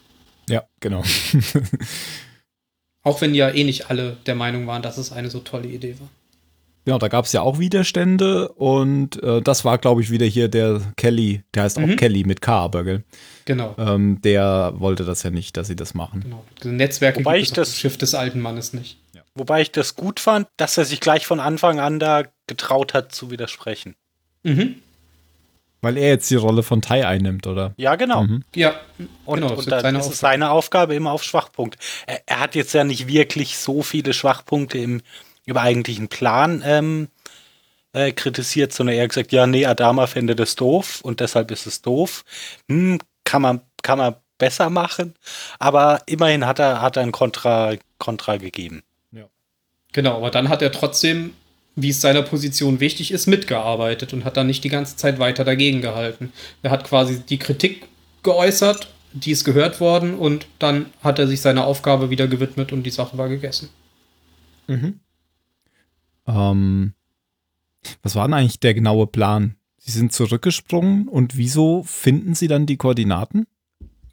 Ja, 0.49 0.63
genau. 0.79 1.03
Auch 3.03 3.21
wenn 3.21 3.33
ja 3.33 3.49
eh 3.49 3.63
nicht 3.63 3.89
alle 3.89 4.17
der 4.25 4.35
Meinung 4.35 4.67
waren, 4.67 4.81
dass 4.81 4.97
es 4.97 5.11
eine 5.11 5.29
so 5.29 5.39
tolle 5.39 5.69
Idee 5.69 5.95
war. 5.99 6.09
Genau, 6.87 6.99
da 6.99 7.09
gab 7.09 7.25
es 7.25 7.33
ja 7.33 7.41
auch 7.41 7.59
Widerstände 7.59 8.47
und 8.53 9.21
äh, 9.21 9.41
das 9.41 9.65
war, 9.65 9.77
glaube 9.77 10.01
ich, 10.01 10.09
wieder 10.09 10.25
hier 10.25 10.47
der 10.47 10.79
Kelly, 10.95 11.43
der 11.53 11.63
heißt 11.63 11.77
auch 11.79 11.81
Mhm. 11.81 11.97
Kelly 11.97 12.23
mit 12.23 12.39
K, 12.41 12.59
aber 12.61 12.85
gell? 12.85 13.03
Genau. 13.43 13.75
Ähm, 13.77 14.21
der 14.21 14.71
wollte 14.77 15.03
das 15.03 15.21
ja 15.23 15.29
nicht, 15.29 15.57
dass 15.57 15.67
sie 15.67 15.75
das 15.75 15.93
machen. 15.93 16.21
genau. 16.21 16.45
Diese 16.63 16.69
Netzwerke 16.73 17.19
Wobei 17.19 17.39
ich 17.39 17.51
das- 17.51 17.75
Schiff 17.77 17.97
des 17.97 18.15
alten 18.15 18.39
Mannes 18.39 18.71
nicht. 18.71 18.99
Wobei 19.35 19.59
ich 19.61 19.71
das 19.73 19.95
gut 19.97 20.21
fand, 20.21 20.47
dass 20.55 20.77
er 20.77 20.85
sich 20.85 21.01
gleich 21.01 21.27
von 21.27 21.41
Anfang 21.41 21.81
an 21.81 21.99
da 21.99 22.23
getraut 22.47 22.93
hat 22.93 23.11
zu 23.11 23.31
widersprechen. 23.31 23.95
Mhm. 24.43 24.75
Weil 25.81 25.97
er 25.97 26.07
jetzt 26.07 26.29
die 26.31 26.35
Rolle 26.35 26.63
von 26.63 26.81
Tai 26.81 27.05
einnimmt, 27.05 27.45
oder? 27.47 27.73
Ja, 27.75 27.95
genau. 27.97 28.23
Mhm. 28.23 28.43
Ja, 28.55 28.75
Und, 29.25 29.35
genau. 29.41 29.49
das 29.49 29.57
und 29.57 29.63
ist 29.65 29.71
dann 29.73 29.81
seine 29.81 29.99
ist 29.99 30.05
es 30.05 30.11
Aufgabe. 30.13 30.31
seine 30.31 30.51
Aufgabe 30.51 30.95
immer 30.95 31.11
auf 31.11 31.23
Schwachpunkt. 31.23 31.77
Er, 32.07 32.21
er 32.25 32.39
hat 32.39 32.55
jetzt 32.55 32.73
ja 32.73 32.83
nicht 32.85 33.07
wirklich 33.07 33.57
so 33.57 33.83
viele 33.83 34.13
Schwachpunkte 34.13 34.77
im, 34.79 35.01
im 35.47 35.57
eigentlichen 35.57 36.07
Plan 36.07 36.61
ähm, 36.63 37.07
äh, 37.93 38.11
kritisiert, 38.11 38.73
sondern 38.73 38.95
er 38.95 39.03
hat 39.03 39.09
gesagt, 39.09 39.31
ja, 39.31 39.47
nee, 39.47 39.65
Adama 39.65 40.05
fände 40.05 40.35
das 40.35 40.55
doof 40.55 41.01
und 41.01 41.19
deshalb 41.19 41.49
ist 41.49 41.65
es 41.65 41.81
doof. 41.81 42.23
Hm, 42.69 42.99
kann 43.23 43.41
man, 43.41 43.61
kann 43.81 43.97
man 43.97 44.15
besser 44.37 44.69
machen, 44.69 45.15
aber 45.57 46.01
immerhin 46.05 46.45
hat 46.45 46.59
er, 46.59 46.81
hat 46.81 46.97
er 46.97 47.03
ein 47.03 47.11
Kontra, 47.11 47.73
Kontra 47.97 48.37
gegeben. 48.37 48.83
Genau, 49.93 50.17
aber 50.17 50.29
dann 50.29 50.49
hat 50.49 50.61
er 50.61 50.71
trotzdem, 50.71 51.33
wie 51.75 51.89
es 51.89 52.01
seiner 52.01 52.21
Position 52.21 52.79
wichtig 52.79 53.11
ist, 53.11 53.25
mitgearbeitet 53.25 54.13
und 54.13 54.25
hat 54.25 54.37
dann 54.37 54.45
nicht 54.47 54.63
die 54.63 54.69
ganze 54.69 54.95
Zeit 54.95 55.17
weiter 55.17 55.43
dagegen 55.43 55.81
gehalten. 55.81 56.31
Er 56.61 56.71
hat 56.71 56.83
quasi 56.83 57.19
die 57.21 57.39
Kritik 57.39 57.87
geäußert, 58.21 58.89
die 59.13 59.31
ist 59.31 59.43
gehört 59.43 59.79
worden 59.79 60.13
und 60.15 60.45
dann 60.59 60.87
hat 61.01 61.17
er 61.17 61.27
sich 61.27 61.41
seiner 61.41 61.65
Aufgabe 61.65 62.09
wieder 62.11 62.27
gewidmet 62.27 62.71
und 62.71 62.83
die 62.83 62.91
Sache 62.91 63.17
war 63.17 63.29
gegessen. 63.29 63.69
Ähm, 66.27 66.93
was 68.03 68.15
war 68.15 68.27
denn 68.27 68.33
eigentlich 68.33 68.59
der 68.59 68.73
genaue 68.73 69.07
Plan? 69.07 69.55
Sie 69.77 69.91
sind 69.91 70.11
zurückgesprungen 70.11 71.07
und 71.07 71.37
wieso 71.37 71.83
finden 71.83 72.35
sie 72.35 72.47
dann 72.47 72.65
die 72.65 72.77
Koordinaten? 72.77 73.47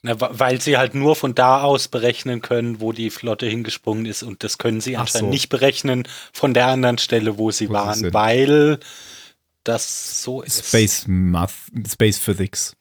Na, 0.03 0.15
weil 0.21 0.61
sie 0.61 0.77
halt 0.77 0.95
nur 0.95 1.17
von 1.17 1.35
da 1.35 1.63
aus 1.63 1.89
berechnen 1.89 2.43
können, 2.43 2.81
wo 2.81 2.93
die 2.93 3.11
Flotte 3.11 3.47
hingesprungen 3.47 4.05
ist 4.07 4.23
und 4.23 4.45
das 4.45 4.59
können 4.59 4.81
sie 4.81 4.97
Ach 4.97 5.01
anscheinend 5.01 5.29
so. 5.29 5.33
nicht 5.33 5.49
berechnen 5.49 6.07
von 6.33 6.53
der 6.55 6.67
anderen 6.69 6.99
Stelle, 6.99 7.39
wo 7.39 7.51
sie 7.51 7.69
Wo 7.69 7.73
sie 7.73 7.75
waren, 7.75 7.95
sind. 7.95 8.15
weil 8.15 8.79
das 9.65 10.23
so 10.23 10.43
ist. 10.43 10.67
Space 10.69 11.07
Math, 11.09 11.55
Space 11.91 12.19
Physics. 12.19 12.77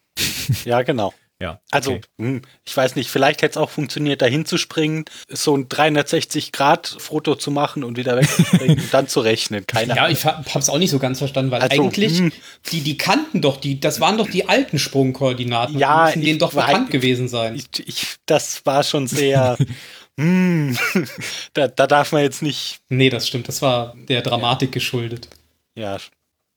Ja, 0.65 0.81
genau. 0.83 1.13
Ja. 1.43 1.59
Also, 1.71 1.91
okay. 1.95 2.01
hm, 2.19 2.41
ich 2.63 2.77
weiß 2.77 2.95
nicht, 2.95 3.09
vielleicht 3.09 3.41
hätte 3.41 3.51
es 3.51 3.57
auch 3.57 3.69
funktioniert, 3.69 4.21
da 4.21 4.25
hinzuspringen, 4.27 5.03
so 5.27 5.57
ein 5.57 5.67
360-Grad-Foto 5.67 7.35
zu 7.35 7.51
machen 7.51 7.83
und 7.83 7.97
wieder 7.97 8.15
wegzuspringen 8.15 8.79
und 8.81 8.93
dann 8.93 9.07
zu 9.09 9.19
rechnen. 9.19 9.67
Keine 9.67 9.95
Ja, 9.95 10.03
Ahnung. 10.03 10.13
ich 10.13 10.25
ha- 10.25 10.41
hab's 10.53 10.69
auch 10.69 10.77
nicht 10.77 10.89
so 10.91 10.99
ganz 10.99 11.17
verstanden, 11.17 11.51
weil 11.51 11.61
Also, 11.61 11.81
eigentlich, 11.83 12.17
hm. 12.19 12.31
die, 12.71 12.79
die 12.81 12.97
kannten 12.97 13.41
doch 13.41 13.57
die, 13.57 13.79
das 13.79 13.99
waren 13.99 14.17
doch 14.17 14.29
die 14.29 14.47
alten 14.47 14.79
Sprungkoordinaten. 14.79 15.77
Ja, 15.77 16.05
die 16.11 16.19
müssen 16.19 16.25
denen 16.25 16.39
doch 16.39 16.55
wei- 16.55 16.65
bekannt 16.67 16.91
gewesen 16.91 17.27
sein. 17.27 17.55
Ich, 17.55 17.65
ich, 17.85 18.15
das 18.25 18.65
war 18.65 18.83
schon 18.83 19.07
sehr. 19.07 19.57
hm, 20.17 20.77
da, 21.53 21.67
da 21.67 21.87
darf 21.87 22.11
man 22.13 22.21
jetzt 22.23 22.41
nicht. 22.41 22.79
nee, 22.89 23.09
das 23.09 23.27
stimmt, 23.27 23.47
das 23.49 23.61
war 23.61 23.95
der 24.07 24.21
Dramatik 24.21 24.71
geschuldet. 24.71 25.27
Ja, 25.75 25.97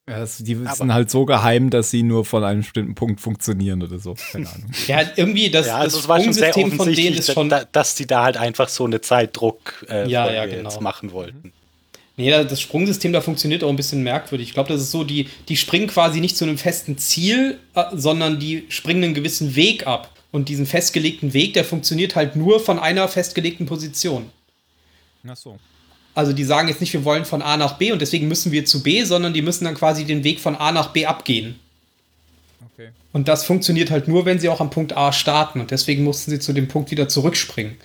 Ja, 0.08 0.20
das, 0.20 0.38
die 0.38 0.54
Aber- 0.56 0.74
sind 0.74 0.94
halt 0.94 1.10
so 1.10 1.24
geheim, 1.24 1.68
dass 1.70 1.90
sie 1.90 2.02
nur 2.04 2.24
von 2.24 2.44
einem 2.44 2.60
bestimmten 2.60 2.94
Punkt 2.94 3.20
funktionieren 3.20 3.82
oder 3.82 3.98
so. 3.98 4.14
Keine 4.32 4.48
Ahnung. 4.54 4.70
Ja, 4.86 5.00
irgendwie 5.16 5.50
das, 5.50 5.66
ja 5.66 5.78
also 5.78 5.96
das 5.96 6.04
es 6.04 6.08
war 6.08 6.20
schon 6.22 6.32
sehr 6.32 6.52
Sprungsystem 6.52 6.76
von 6.86 6.92
denen 6.94 7.16
ist 7.18 7.32
schon. 7.32 7.48
da, 7.48 7.64
dass 7.64 7.96
die 7.96 8.06
da 8.06 8.22
halt 8.22 8.36
einfach 8.36 8.68
so 8.68 8.84
eine 8.84 9.00
Zeitdruck 9.00 9.84
äh, 9.88 10.08
Ja, 10.08 10.30
ja, 10.30 10.46
genau. 10.46 10.68
jetzt 10.68 10.80
machen 10.80 11.10
wollten. 11.12 11.52
Nee, 12.16 12.30
da- 12.30 12.44
das 12.44 12.60
Sprungsystem 12.60 13.12
da 13.12 13.20
funktioniert 13.20 13.64
auch 13.64 13.68
ein 13.68 13.76
bisschen 13.76 14.02
merkwürdig. 14.04 14.48
Ich 14.48 14.54
glaube, 14.54 14.68
das 14.72 14.80
ist 14.80 14.92
so, 14.92 15.02
die, 15.02 15.28
die 15.48 15.56
springen 15.56 15.88
quasi 15.88 16.20
nicht 16.20 16.36
zu 16.36 16.44
einem 16.44 16.56
festen 16.56 16.98
Ziel, 16.98 17.58
äh, 17.74 17.84
sondern 17.92 18.38
die 18.38 18.64
springen 18.68 19.02
einen 19.02 19.14
gewissen 19.14 19.56
Weg 19.56 19.86
ab. 19.86 20.10
Und 20.32 20.48
diesen 20.48 20.66
festgelegten 20.66 21.32
Weg, 21.34 21.54
der 21.54 21.64
funktioniert 21.64 22.14
halt 22.14 22.36
nur 22.36 22.60
von 22.60 22.78
einer 22.78 23.08
festgelegten 23.08 23.64
Position. 23.66 24.30
Ach 25.26 25.36
so. 25.36 25.58
Also 26.16 26.32
die 26.32 26.44
sagen 26.44 26.68
jetzt 26.68 26.80
nicht, 26.80 26.94
wir 26.94 27.04
wollen 27.04 27.26
von 27.26 27.42
A 27.42 27.58
nach 27.58 27.74
B 27.76 27.92
und 27.92 28.00
deswegen 28.00 28.26
müssen 28.26 28.50
wir 28.50 28.64
zu 28.64 28.82
B, 28.82 29.04
sondern 29.04 29.34
die 29.34 29.42
müssen 29.42 29.64
dann 29.66 29.74
quasi 29.74 30.06
den 30.06 30.24
Weg 30.24 30.40
von 30.40 30.56
A 30.56 30.72
nach 30.72 30.88
B 30.88 31.04
abgehen. 31.04 31.60
Okay. 32.72 32.88
Und 33.12 33.28
das 33.28 33.44
funktioniert 33.44 33.90
halt 33.90 34.08
nur, 34.08 34.24
wenn 34.24 34.38
sie 34.38 34.48
auch 34.48 34.62
am 34.62 34.70
Punkt 34.70 34.96
A 34.96 35.12
starten. 35.12 35.60
Und 35.60 35.70
deswegen 35.70 36.04
mussten 36.04 36.30
sie 36.30 36.38
zu 36.38 36.54
dem 36.54 36.68
Punkt 36.68 36.90
wieder 36.90 37.06
zurückspringen. 37.06 37.76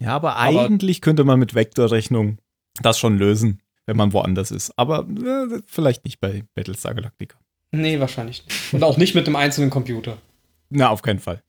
Ja, 0.00 0.16
aber, 0.16 0.34
aber 0.34 0.60
eigentlich 0.60 1.00
könnte 1.00 1.22
man 1.22 1.38
mit 1.38 1.54
Vektorrechnung 1.54 2.38
das 2.82 2.98
schon 2.98 3.16
lösen, 3.16 3.60
wenn 3.86 3.96
man 3.96 4.12
woanders 4.12 4.50
ist. 4.50 4.72
Aber 4.76 5.06
äh, 5.08 5.60
vielleicht 5.66 6.04
nicht 6.04 6.18
bei 6.18 6.42
Battlestar 6.56 6.94
Galactica. 6.94 7.38
Nee, 7.70 8.00
wahrscheinlich 8.00 8.44
nicht. 8.44 8.74
Und 8.74 8.82
auch 8.82 8.96
nicht 8.96 9.14
mit 9.14 9.28
einem 9.28 9.36
einzelnen 9.36 9.70
Computer. 9.70 10.18
Na, 10.68 10.88
auf 10.88 11.02
keinen 11.02 11.20
Fall. 11.20 11.44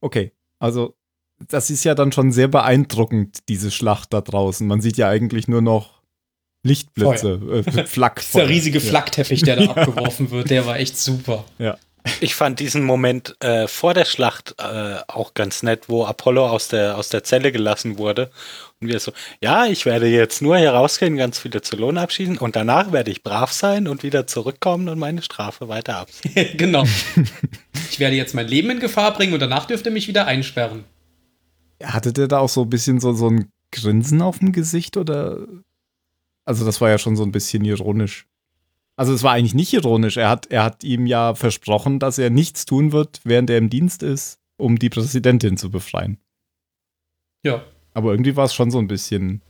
Okay, 0.00 0.32
also 0.58 0.96
das 1.48 1.70
ist 1.70 1.84
ja 1.84 1.94
dann 1.94 2.12
schon 2.12 2.32
sehr 2.32 2.48
beeindruckend, 2.48 3.48
diese 3.48 3.70
Schlacht 3.70 4.12
da 4.12 4.20
draußen. 4.20 4.66
Man 4.66 4.80
sieht 4.80 4.96
ja 4.96 5.08
eigentlich 5.08 5.48
nur 5.48 5.62
noch 5.62 6.02
Lichtblitze, 6.64 7.64
äh, 7.66 7.84
Flak. 7.86 8.20
Dieser 8.20 8.48
riesige 8.48 8.80
Flackteppich, 8.80 9.42
der 9.42 9.56
da 9.56 9.64
abgeworfen 9.74 10.30
wird, 10.30 10.50
der 10.50 10.66
war 10.66 10.78
echt 10.78 10.96
super. 10.96 11.44
Ja. 11.58 11.76
Ich 12.20 12.34
fand 12.34 12.58
diesen 12.58 12.82
Moment 12.82 13.36
äh, 13.40 13.68
vor 13.68 13.94
der 13.94 14.04
Schlacht 14.04 14.56
äh, 14.58 14.96
auch 15.06 15.34
ganz 15.34 15.62
nett, 15.62 15.88
wo 15.88 16.04
Apollo 16.04 16.48
aus 16.48 16.66
der, 16.66 16.96
aus 16.98 17.10
der 17.10 17.22
Zelle 17.22 17.52
gelassen 17.52 17.96
wurde. 17.96 18.30
Und 18.80 18.88
wir 18.88 18.98
so, 18.98 19.12
ja, 19.40 19.66
ich 19.66 19.86
werde 19.86 20.08
jetzt 20.08 20.42
nur 20.42 20.58
hier 20.58 20.72
rausgehen, 20.72 21.16
ganz 21.16 21.38
viele 21.38 21.62
zu 21.62 21.76
Lohn 21.76 21.98
abschießen 21.98 22.38
und 22.38 22.56
danach 22.56 22.90
werde 22.90 23.12
ich 23.12 23.22
brav 23.22 23.52
sein 23.52 23.86
und 23.86 24.02
wieder 24.02 24.26
zurückkommen 24.26 24.88
und 24.88 24.98
meine 24.98 25.22
Strafe 25.22 25.68
weiter 25.68 25.98
abziehen. 25.98 26.48
genau. 26.56 26.84
ich 27.90 28.00
werde 28.00 28.16
jetzt 28.16 28.34
mein 28.34 28.48
Leben 28.48 28.70
in 28.70 28.80
Gefahr 28.80 29.14
bringen 29.14 29.34
und 29.34 29.40
danach 29.40 29.66
dürfte 29.66 29.92
mich 29.92 30.08
wieder 30.08 30.26
einsperren. 30.26 30.84
Hatte 31.84 32.12
der 32.12 32.28
da 32.28 32.38
auch 32.38 32.48
so 32.48 32.62
ein 32.62 32.70
bisschen 32.70 33.00
so, 33.00 33.12
so 33.12 33.28
ein 33.28 33.50
Grinsen 33.70 34.22
auf 34.22 34.38
dem 34.38 34.52
Gesicht 34.52 34.96
oder? 34.96 35.46
Also, 36.44 36.64
das 36.64 36.80
war 36.80 36.90
ja 36.90 36.98
schon 36.98 37.16
so 37.16 37.22
ein 37.22 37.32
bisschen 37.32 37.64
ironisch. 37.64 38.26
Also 38.96 39.14
es 39.14 39.22
war 39.22 39.32
eigentlich 39.32 39.54
nicht 39.54 39.72
ironisch. 39.72 40.16
Er 40.16 40.28
hat, 40.28 40.46
er 40.50 40.64
hat 40.64 40.84
ihm 40.84 41.06
ja 41.06 41.34
versprochen, 41.34 41.98
dass 41.98 42.18
er 42.18 42.30
nichts 42.30 42.66
tun 42.66 42.92
wird, 42.92 43.20
während 43.24 43.48
er 43.50 43.58
im 43.58 43.70
Dienst 43.70 44.02
ist, 44.02 44.38
um 44.58 44.78
die 44.78 44.90
Präsidentin 44.90 45.56
zu 45.56 45.70
befreien. 45.70 46.18
Ja. 47.42 47.64
Aber 47.94 48.12
irgendwie 48.12 48.36
war 48.36 48.44
es 48.44 48.54
schon 48.54 48.70
so 48.70 48.78
ein 48.78 48.88
bisschen. 48.88 49.40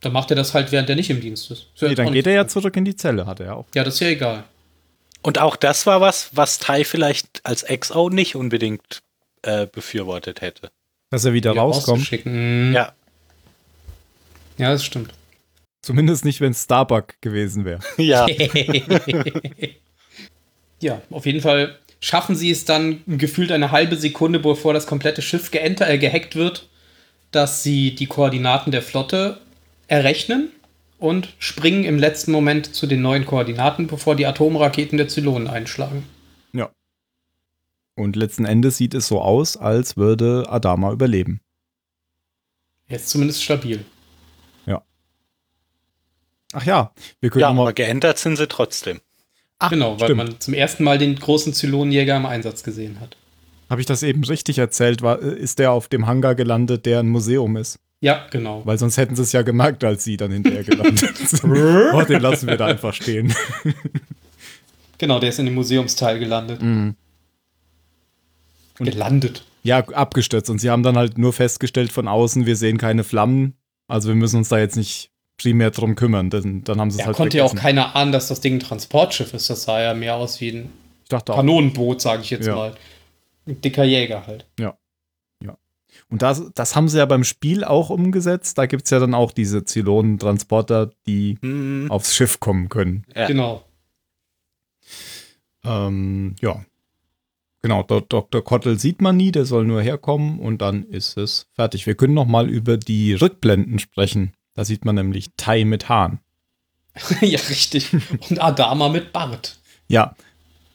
Dann 0.00 0.12
macht 0.12 0.30
er 0.30 0.36
das 0.36 0.52
halt, 0.52 0.72
während 0.72 0.90
er 0.90 0.96
nicht 0.96 1.10
im 1.10 1.20
Dienst 1.20 1.50
ist. 1.50 1.68
nee, 1.80 1.94
dann 1.94 2.12
geht 2.12 2.26
er 2.26 2.32
ja 2.32 2.48
zurück 2.48 2.76
in 2.76 2.84
die 2.84 2.96
Zelle, 2.96 3.26
hat 3.26 3.38
er 3.38 3.56
auch. 3.56 3.66
Ja, 3.74 3.84
das 3.84 3.94
ist 3.94 4.00
ja 4.00 4.08
egal. 4.08 4.44
Und 5.22 5.38
auch 5.38 5.54
das 5.54 5.86
war 5.86 6.00
was, 6.00 6.30
was 6.36 6.58
Tai 6.58 6.82
vielleicht 6.84 7.40
als 7.44 7.64
XO 7.64 8.10
nicht 8.10 8.34
unbedingt 8.34 9.02
äh, 9.42 9.66
befürwortet 9.66 10.40
hätte. 10.40 10.72
Dass 11.12 11.26
er 11.26 11.34
wieder, 11.34 11.52
rauskommt. 11.52 12.10
Ja. 12.24 12.94
Ja, 14.56 14.70
das 14.70 14.82
stimmt. 14.82 15.12
Zumindest 15.82 16.24
nicht, 16.24 16.40
wenn 16.40 16.52
es 16.52 16.62
Starbuck 16.62 17.20
gewesen 17.20 17.66
wäre. 17.66 17.80
Ja. 17.98 18.26
ja, 20.80 21.02
auf 21.10 21.26
jeden 21.26 21.42
Fall 21.42 21.76
schaffen 22.00 22.34
sie 22.34 22.50
es 22.50 22.64
dann 22.64 23.02
gefühlt 23.06 23.52
eine 23.52 23.72
halbe 23.72 23.96
Sekunde, 23.96 24.38
bevor 24.38 24.72
das 24.72 24.86
komplette 24.86 25.20
Schiff 25.20 25.50
geenter, 25.50 25.86
äh, 25.90 25.98
gehackt 25.98 26.34
wird, 26.34 26.66
dass 27.30 27.62
sie 27.62 27.94
die 27.94 28.06
Koordinaten 28.06 28.70
der 28.70 28.80
Flotte 28.80 29.38
errechnen 29.88 30.48
und 30.98 31.34
springen 31.38 31.84
im 31.84 31.98
letzten 31.98 32.32
Moment 32.32 32.74
zu 32.74 32.86
den 32.86 33.02
neuen 33.02 33.26
Koordinaten, 33.26 33.86
bevor 33.86 34.16
die 34.16 34.24
Atomraketen 34.24 34.96
der 34.96 35.08
Zylonen 35.08 35.48
einschlagen. 35.48 36.04
Ja. 37.96 38.04
Und 38.04 38.16
letzten 38.16 38.44
Endes 38.44 38.76
sieht 38.76 38.94
es 38.94 39.06
so 39.06 39.20
aus, 39.20 39.56
als 39.56 39.96
würde 39.96 40.46
Adama 40.48 40.92
überleben. 40.92 41.40
Er 42.88 42.96
ist 42.96 43.08
zumindest 43.08 43.42
stabil. 43.42 43.84
Ach 46.52 46.64
ja, 46.64 46.92
wir 47.20 47.30
können 47.30 47.40
ja, 47.40 47.48
aber 47.48 47.72
geändert 47.72 48.18
sind 48.18 48.36
sie 48.36 48.46
trotzdem. 48.46 49.00
Ach, 49.58 49.70
genau, 49.70 49.98
weil 50.00 50.08
stimmt. 50.08 50.18
man 50.18 50.40
zum 50.40 50.54
ersten 50.54 50.84
Mal 50.84 50.98
den 50.98 51.16
großen 51.16 51.54
Zylonenjäger 51.54 52.16
im 52.16 52.26
Einsatz 52.26 52.62
gesehen 52.62 53.00
hat. 53.00 53.16
Habe 53.70 53.80
ich 53.80 53.86
das 53.86 54.02
eben 54.02 54.22
richtig 54.24 54.58
erzählt? 54.58 55.02
War, 55.02 55.18
ist 55.20 55.58
der 55.58 55.72
auf 55.72 55.88
dem 55.88 56.06
Hangar 56.06 56.34
gelandet, 56.34 56.84
der 56.84 57.00
ein 57.00 57.08
Museum 57.08 57.56
ist? 57.56 57.78
Ja, 58.00 58.26
genau. 58.30 58.62
Weil 58.66 58.76
sonst 58.78 58.96
hätten 58.96 59.16
sie 59.16 59.22
es 59.22 59.32
ja 59.32 59.42
gemerkt, 59.42 59.82
als 59.84 60.04
sie 60.04 60.16
dann 60.16 60.32
hinterher 60.32 60.64
gelandet 60.64 61.16
sind. 61.28 61.44
oh, 61.44 62.02
den 62.02 62.20
lassen 62.20 62.48
wir 62.48 62.56
da 62.56 62.66
einfach 62.66 62.92
stehen. 62.92 63.32
genau, 64.98 65.20
der 65.20 65.30
ist 65.30 65.38
in 65.38 65.46
dem 65.46 65.54
Museumsteil 65.54 66.18
gelandet. 66.18 66.60
Mhm. 66.60 66.96
Und 68.78 68.86
gelandet. 68.86 69.44
Ja, 69.62 69.78
abgestürzt. 69.78 70.50
Und 70.50 70.58
sie 70.58 70.70
haben 70.70 70.82
dann 70.82 70.96
halt 70.96 71.18
nur 71.18 71.32
festgestellt 71.32 71.92
von 71.92 72.08
außen, 72.08 72.46
wir 72.46 72.56
sehen 72.56 72.78
keine 72.78 73.04
Flammen. 73.04 73.54
Also 73.86 74.08
wir 74.08 74.14
müssen 74.14 74.36
uns 74.36 74.48
da 74.48 74.58
jetzt 74.58 74.76
nicht 74.76 75.10
primär 75.36 75.70
drum 75.70 75.94
kümmern, 75.94 76.30
denn 76.30 76.64
dann 76.64 76.80
haben 76.80 76.90
sie 76.90 76.96
es 76.96 77.00
ja, 77.00 77.06
halt 77.06 77.16
konnte 77.16 77.38
ja 77.38 77.44
auch 77.44 77.54
keiner 77.54 77.96
ahnen, 77.96 78.12
dass 78.12 78.28
das 78.28 78.40
Ding 78.40 78.54
ein 78.56 78.60
Transportschiff 78.60 79.34
ist. 79.34 79.50
Das 79.50 79.64
sah 79.64 79.80
ja 79.80 79.94
mehr 79.94 80.16
aus 80.16 80.40
wie 80.40 80.50
ein 80.50 80.72
Kanonenboot, 81.08 82.00
sage 82.00 82.22
ich 82.22 82.30
jetzt 82.30 82.46
ja. 82.46 82.54
mal. 82.54 82.74
Ein 83.46 83.60
dicker 83.60 83.84
Jäger 83.84 84.26
halt. 84.26 84.46
Ja. 84.58 84.76
Ja. 85.44 85.56
Und 86.08 86.22
das, 86.22 86.50
das 86.54 86.76
haben 86.76 86.88
sie 86.88 86.98
ja 86.98 87.06
beim 87.06 87.24
Spiel 87.24 87.64
auch 87.64 87.90
umgesetzt. 87.90 88.56
Da 88.56 88.66
gibt 88.66 88.84
es 88.84 88.90
ja 88.90 89.00
dann 89.00 89.14
auch 89.14 89.32
diese 89.32 89.64
Zylonen-Transporter, 89.64 90.90
die 91.06 91.38
mhm. 91.40 91.90
aufs 91.90 92.14
Schiff 92.14 92.40
kommen 92.40 92.68
können. 92.68 93.04
Ja. 93.14 93.26
Genau. 93.26 93.64
Ähm, 95.64 96.36
ja. 96.40 96.64
Genau, 97.62 97.84
Dr. 97.84 98.42
Kottel 98.42 98.78
sieht 98.78 99.00
man 99.00 99.16
nie, 99.16 99.30
der 99.30 99.44
soll 99.44 99.64
nur 99.64 99.80
herkommen 99.80 100.40
und 100.40 100.60
dann 100.60 100.82
ist 100.82 101.16
es 101.16 101.46
fertig. 101.54 101.86
Wir 101.86 101.94
können 101.94 102.14
noch 102.14 102.26
mal 102.26 102.50
über 102.50 102.76
die 102.76 103.14
Rückblenden 103.14 103.78
sprechen. 103.78 104.32
Da 104.54 104.64
sieht 104.64 104.84
man 104.84 104.96
nämlich 104.96 105.30
Tai 105.36 105.64
mit 105.64 105.88
Hahn. 105.88 106.18
ja, 107.20 107.38
richtig. 107.48 107.90
Und 108.28 108.42
Adama 108.42 108.88
mit 108.88 109.12
Bart. 109.12 109.58
Ja. 109.88 110.14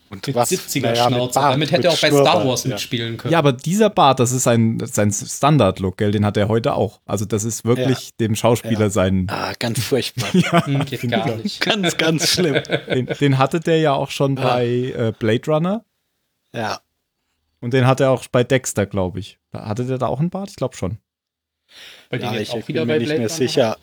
Und 0.10 0.26
mit 0.26 0.38
70er-Schnauze. 0.38 1.38
Naja, 1.38 1.52
Damit 1.52 1.72
hätte 1.72 1.88
er 1.88 1.94
auch 1.94 2.00
bei 2.00 2.10
Star 2.10 2.48
Wars 2.48 2.64
ja. 2.64 2.70
mitspielen 2.70 3.18
können. 3.18 3.34
Ja, 3.34 3.40
aber 3.40 3.52
dieser 3.52 3.90
Bart, 3.90 4.22
das 4.22 4.32
ist 4.32 4.48
ein, 4.48 4.80
sein 4.86 5.12
Standard-Look, 5.12 5.98
gell? 5.98 6.12
Den 6.12 6.26
hat 6.26 6.38
er 6.38 6.48
heute 6.48 6.76
auch. 6.76 7.02
Also, 7.06 7.26
das 7.26 7.44
ist 7.44 7.66
wirklich 7.66 8.06
ja. 8.06 8.12
dem 8.22 8.36
Schauspieler 8.36 8.80
ja. 8.80 8.90
sein. 8.90 9.28
Ah, 9.30 9.52
ganz 9.60 9.84
furchtbar. 9.84 10.30
ja, 10.34 10.66
hm, 10.66 10.86
Geht 10.86 11.12
gar 11.12 11.36
nicht. 11.36 11.60
ganz, 11.60 11.98
ganz 11.98 12.30
schlimm. 12.30 12.64
Den, 12.88 13.08
den, 13.08 13.38
hatte 13.38 13.60
der 13.60 13.80
ja 13.80 13.94
auch 13.94 14.10
schon 14.10 14.36
bei 14.36 14.94
äh, 14.98 15.14
Blade 15.20 15.52
Runner. 15.52 15.84
Ja. 16.58 16.82
Und 17.60 17.74
den 17.74 17.86
hat 17.86 18.00
er 18.00 18.12
auch 18.12 18.28
bei 18.28 18.44
Dexter, 18.44 18.86
glaube 18.86 19.20
ich. 19.20 19.38
Hatte 19.54 19.86
der 19.86 19.98
da 19.98 20.08
auch 20.08 20.20
einen 20.20 20.30
Bart? 20.30 20.50
Ich 20.50 20.56
glaube 20.56 20.76
schon. 20.76 20.98
Weil 22.10 22.22
ja, 22.22 22.36
ich 22.36 22.52
auch 22.52 22.68
wieder 22.68 22.86
bin 22.86 22.98
mir 22.98 23.00
nicht 23.00 23.18
mehr 23.18 23.30
sicher. 23.30 23.78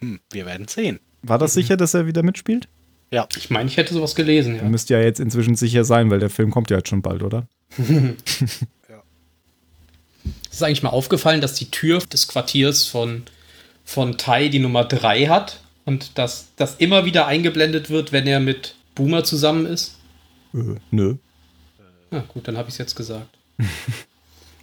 Hm, 0.00 0.20
wir 0.30 0.46
werden 0.46 0.68
sehen. 0.68 1.00
War 1.22 1.38
das 1.38 1.54
mhm. 1.54 1.60
sicher, 1.60 1.76
dass 1.76 1.94
er 1.94 2.06
wieder 2.06 2.22
mitspielt? 2.22 2.68
Ja. 3.10 3.28
Ich 3.36 3.50
meine, 3.50 3.68
ich 3.68 3.76
hätte 3.76 3.94
sowas 3.94 4.14
gelesen. 4.14 4.56
Ja. 4.56 4.62
Müsste 4.64 4.94
ja 4.94 5.00
jetzt 5.00 5.20
inzwischen 5.20 5.56
sicher 5.56 5.84
sein, 5.84 6.10
weil 6.10 6.20
der 6.20 6.30
Film 6.30 6.50
kommt 6.50 6.70
ja 6.70 6.78
jetzt 6.78 6.88
schon 6.88 7.02
bald, 7.02 7.22
oder? 7.22 7.46
ja. 7.78 9.02
Ist 10.50 10.62
eigentlich 10.62 10.82
mal 10.82 10.90
aufgefallen, 10.90 11.40
dass 11.40 11.54
die 11.54 11.70
Tür 11.70 11.98
des 12.00 12.28
Quartiers 12.28 12.86
von, 12.86 13.22
von 13.84 14.18
Tai 14.18 14.48
die 14.48 14.58
Nummer 14.58 14.84
3 14.84 15.26
hat 15.26 15.60
und 15.84 16.18
dass 16.18 16.48
das 16.56 16.76
immer 16.76 17.04
wieder 17.04 17.26
eingeblendet 17.26 17.88
wird, 17.88 18.12
wenn 18.12 18.26
er 18.26 18.40
mit 18.40 18.74
Boomer 18.94 19.24
zusammen 19.24 19.66
ist? 19.66 19.98
Äh, 20.52 20.76
nö. 20.90 21.16
Na 22.10 22.20
gut, 22.28 22.46
dann 22.48 22.56
habe 22.56 22.68
ich 22.68 22.74
es 22.74 22.78
jetzt 22.78 22.96
gesagt. 22.96 23.38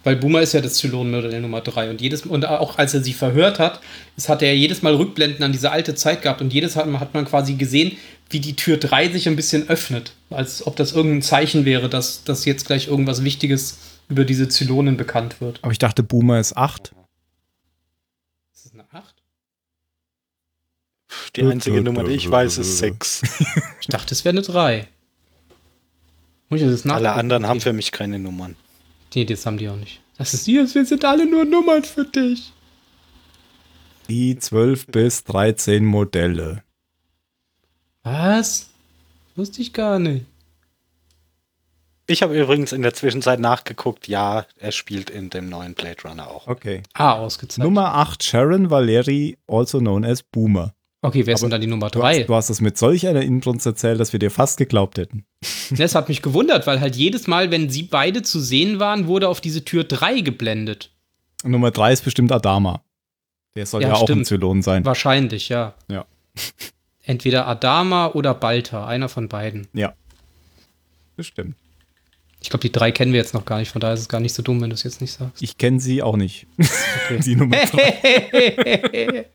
Weil 0.04 0.16
Boomer 0.16 0.42
ist 0.42 0.52
ja 0.52 0.60
das 0.60 0.74
Zylonenmörder 0.74 1.30
der 1.30 1.40
Nummer 1.40 1.62
3. 1.62 1.88
Und, 1.88 2.00
jedes, 2.02 2.26
und 2.26 2.44
auch 2.44 2.76
als 2.76 2.92
er 2.92 3.02
sie 3.02 3.14
verhört 3.14 3.58
hat, 3.58 3.80
es 4.18 4.28
hat 4.28 4.42
er 4.42 4.54
jedes 4.54 4.82
Mal 4.82 4.94
Rückblenden 4.94 5.42
an 5.42 5.52
diese 5.52 5.70
alte 5.70 5.94
Zeit 5.94 6.20
gehabt. 6.20 6.42
Und 6.42 6.52
jedes 6.52 6.76
Mal 6.76 7.00
hat 7.00 7.14
man 7.14 7.24
quasi 7.24 7.54
gesehen, 7.54 7.96
wie 8.28 8.40
die 8.40 8.54
Tür 8.54 8.76
3 8.76 9.08
sich 9.08 9.28
ein 9.28 9.36
bisschen 9.36 9.68
öffnet. 9.68 10.12
Als 10.28 10.66
ob 10.66 10.76
das 10.76 10.92
irgendein 10.92 11.22
Zeichen 11.22 11.64
wäre, 11.64 11.88
dass, 11.88 12.22
dass 12.22 12.44
jetzt 12.44 12.66
gleich 12.66 12.88
irgendwas 12.88 13.24
Wichtiges 13.24 13.78
über 14.10 14.26
diese 14.26 14.48
Zylonen 14.48 14.98
bekannt 14.98 15.40
wird. 15.40 15.58
Aber 15.62 15.72
ich 15.72 15.78
dachte, 15.78 16.02
Boomer 16.02 16.38
ist 16.38 16.54
8. 16.54 16.94
Ist 18.52 18.66
es 18.66 18.72
eine 18.74 18.84
8? 18.92 19.14
Die 21.36 21.42
einzige 21.42 21.80
Nummer, 21.80 22.04
die 22.04 22.12
ich 22.12 22.30
weiß, 22.30 22.58
ist 22.58 22.78
6. 22.78 23.22
ich 23.80 23.86
dachte, 23.86 24.14
es 24.14 24.24
wäre 24.26 24.34
eine 24.34 24.42
3. 24.42 24.86
Alle 26.90 27.12
anderen 27.12 27.46
haben 27.46 27.60
für 27.60 27.72
mich 27.72 27.92
keine 27.92 28.18
Nummern. 28.18 28.56
Nee, 29.14 29.24
das 29.24 29.46
haben 29.46 29.58
die 29.58 29.68
auch 29.68 29.76
nicht. 29.76 30.00
Das 30.18 30.34
ist 30.34 30.44
hier, 30.44 30.72
wir 30.72 30.84
sind 30.84 31.04
alle 31.04 31.26
nur 31.26 31.44
Nummern 31.44 31.84
für 31.84 32.04
dich. 32.04 32.52
Die 34.08 34.38
12 34.38 34.86
bis 34.88 35.24
13 35.24 35.84
Modelle. 35.84 36.62
Was? 38.02 38.68
Wusste 39.34 39.62
ich 39.62 39.72
gar 39.72 39.98
nicht. 39.98 40.26
Ich 42.06 42.22
habe 42.22 42.38
übrigens 42.38 42.72
in 42.72 42.82
der 42.82 42.92
Zwischenzeit 42.92 43.40
nachgeguckt, 43.40 44.08
ja, 44.08 44.44
er 44.58 44.72
spielt 44.72 45.08
in 45.08 45.30
dem 45.30 45.48
neuen 45.48 45.72
Blade 45.72 46.02
Runner 46.04 46.28
auch. 46.28 46.46
Okay. 46.46 46.82
Ah, 46.92 47.14
ausgezeichnet. 47.14 47.64
Nummer 47.64 47.94
8, 47.94 48.22
Sharon 48.22 48.70
Valeri, 48.70 49.38
also 49.48 49.78
known 49.78 50.04
as 50.04 50.22
Boomer. 50.22 50.74
Okay, 51.04 51.26
wer 51.26 51.34
ist 51.34 51.42
denn 51.42 51.50
dann 51.50 51.60
die 51.60 51.66
Nummer 51.66 51.90
Du 51.90 51.98
drei? 51.98 52.20
hast, 52.20 52.28
du 52.30 52.34
hast 52.34 52.48
es 52.48 52.62
mit 52.62 52.78
solch 52.78 53.06
einer 53.06 53.20
Inbrunst 53.20 53.66
erzählt, 53.66 54.00
dass 54.00 54.14
wir 54.14 54.18
dir 54.20 54.30
fast 54.30 54.56
geglaubt 54.56 54.96
hätten. 54.98 55.24
Das 55.70 55.94
hat 55.94 56.08
mich 56.08 56.20
gewundert, 56.22 56.66
weil 56.66 56.80
halt 56.80 56.94
jedes 56.96 57.26
Mal, 57.26 57.50
wenn 57.50 57.68
sie 57.70 57.82
beide 57.84 58.22
zu 58.22 58.38
sehen 58.40 58.80
waren, 58.80 59.06
wurde 59.06 59.28
auf 59.28 59.40
diese 59.40 59.64
Tür 59.64 59.84
3 59.84 60.20
geblendet. 60.20 60.90
Und 61.42 61.50
Nummer 61.52 61.70
drei 61.70 61.92
ist 61.92 62.04
bestimmt 62.04 62.32
Adama. 62.32 62.82
Der 63.56 63.64
soll 63.66 63.82
ja, 63.82 63.88
Ja, 63.88 63.94
auch 63.94 64.08
ein. 64.08 64.24
Zylon 64.24 64.62
sein. 64.62 64.84
Wahrscheinlich, 64.84 65.48
ja. 65.48 65.74
Ja. 65.90 66.04
Entweder 67.02 67.46
Adama 67.46 68.08
oder 68.08 68.34
Balta, 68.34 68.86
einer 68.86 69.08
von 69.10 69.28
beiden. 69.28 69.66
Ja. 69.74 69.94
Bestimmt. 71.16 71.56
Ich 72.40 72.50
glaube, 72.50 72.62
die 72.62 72.72
drei 72.72 72.92
kennen 72.92 73.12
wir 73.12 73.20
jetzt 73.20 73.32
noch 73.34 73.44
gar 73.46 73.58
nicht, 73.58 73.70
von 73.70 73.80
daher 73.80 73.94
ist 73.94 74.00
es 74.00 74.08
gar 74.08 74.20
nicht 74.20 74.34
so 74.34 74.42
dumm, 74.42 74.60
wenn 74.60 74.70
du 74.70 74.74
es 74.74 74.82
jetzt 74.82 75.00
nicht 75.00 75.12
sagst. 75.12 75.42
Ich 75.42 75.56
kenne 75.58 75.80
sie 75.80 76.02
auch 76.02 76.16
nicht. 76.16 76.46
die 77.24 77.36
Nummer 77.36 77.56
drei. 77.56 79.26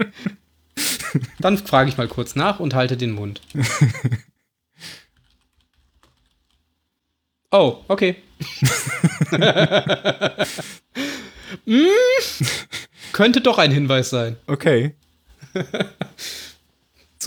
Dann 1.40 1.58
frage 1.58 1.90
ich 1.90 1.98
mal 1.98 2.08
kurz 2.08 2.36
nach 2.36 2.60
und 2.60 2.74
halte 2.74 2.98
den 2.98 3.12
Mund. 3.12 3.42
Oh, 7.52 7.84
okay. 7.88 8.16
mm, 11.66 11.88
könnte 13.12 13.42
doch 13.42 13.58
ein 13.58 13.72
Hinweis 13.72 14.12
sein. 14.12 14.38
Okay. 14.46 14.94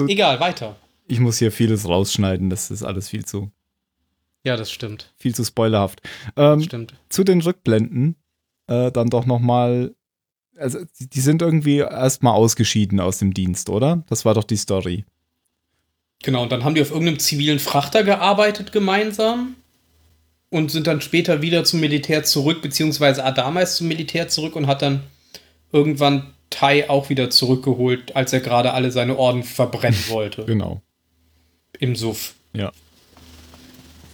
Egal, 0.07 0.39
weiter. 0.39 0.77
Ich 1.09 1.19
muss 1.19 1.39
hier 1.39 1.51
vieles 1.51 1.89
rausschneiden. 1.89 2.51
Das 2.51 2.71
ist 2.71 2.85
alles 2.85 3.09
viel 3.09 3.25
zu, 3.25 3.51
Ja, 4.45 4.57
das 4.57 4.71
stimmt. 4.71 5.13
viel 5.17 5.35
zu 5.35 5.43
spoilerhaft. 5.45 6.01
Ähm, 6.37 6.63
Stimmt. 6.63 6.95
zu 7.09 7.25
den 7.25 7.41
Rückblenden 7.41 8.15
äh, 8.69 8.93
dann 8.93 9.11
doch 9.11 9.27
noch 9.27 9.41
mal. 9.41 9.93
Also, 10.57 10.81
die 10.99 11.21
sind 11.21 11.43
irgendwie 11.43 11.79
erstmal 11.79 12.35
ausgeschieden 12.35 13.01
aus 13.01 13.19
dem 13.19 13.35
Dienst, 13.35 13.71
oder? 13.71 14.05
Das 14.09 14.25
war 14.25 14.35
doch 14.35 14.45
die 14.45 14.57
Story. 14.57 15.05
Genau, 16.23 16.43
und 16.43 16.53
dann 16.53 16.65
haben 16.65 16.75
die 16.75 16.83
auf 16.83 16.91
irgendeinem 16.91 17.19
zivilen 17.19 17.59
Frachter 17.59 18.05
gearbeitet 18.05 18.73
gemeinsam 18.73 19.57
und 20.51 20.71
sind 20.71 20.87
dann 20.87 21.01
später 21.01 21.43
wieder 21.43 21.65
zum 21.65 21.81
Militär 21.81 22.23
zurück, 22.23 22.63
beziehungsweise 22.63 23.25
Adama 23.25 23.61
ist 23.61 23.77
zum 23.77 23.89
Militär 23.89 24.29
zurück 24.29 24.55
und 24.55 24.67
hat 24.67 24.83
dann 24.83 25.03
irgendwann 25.73 26.35
Tai 26.51 26.89
auch 26.91 27.09
wieder 27.09 27.31
zurückgeholt, 27.31 28.15
als 28.15 28.33
er 28.33 28.41
gerade 28.41 28.73
alle 28.75 28.93
seine 28.93 29.17
Orden 29.17 29.43
verbrennen 29.43 30.05
wollte. 30.09 30.45
Genau. 30.45 30.83
Im 31.79 31.97
Suff. 31.97 32.35
Ja. 32.53 32.71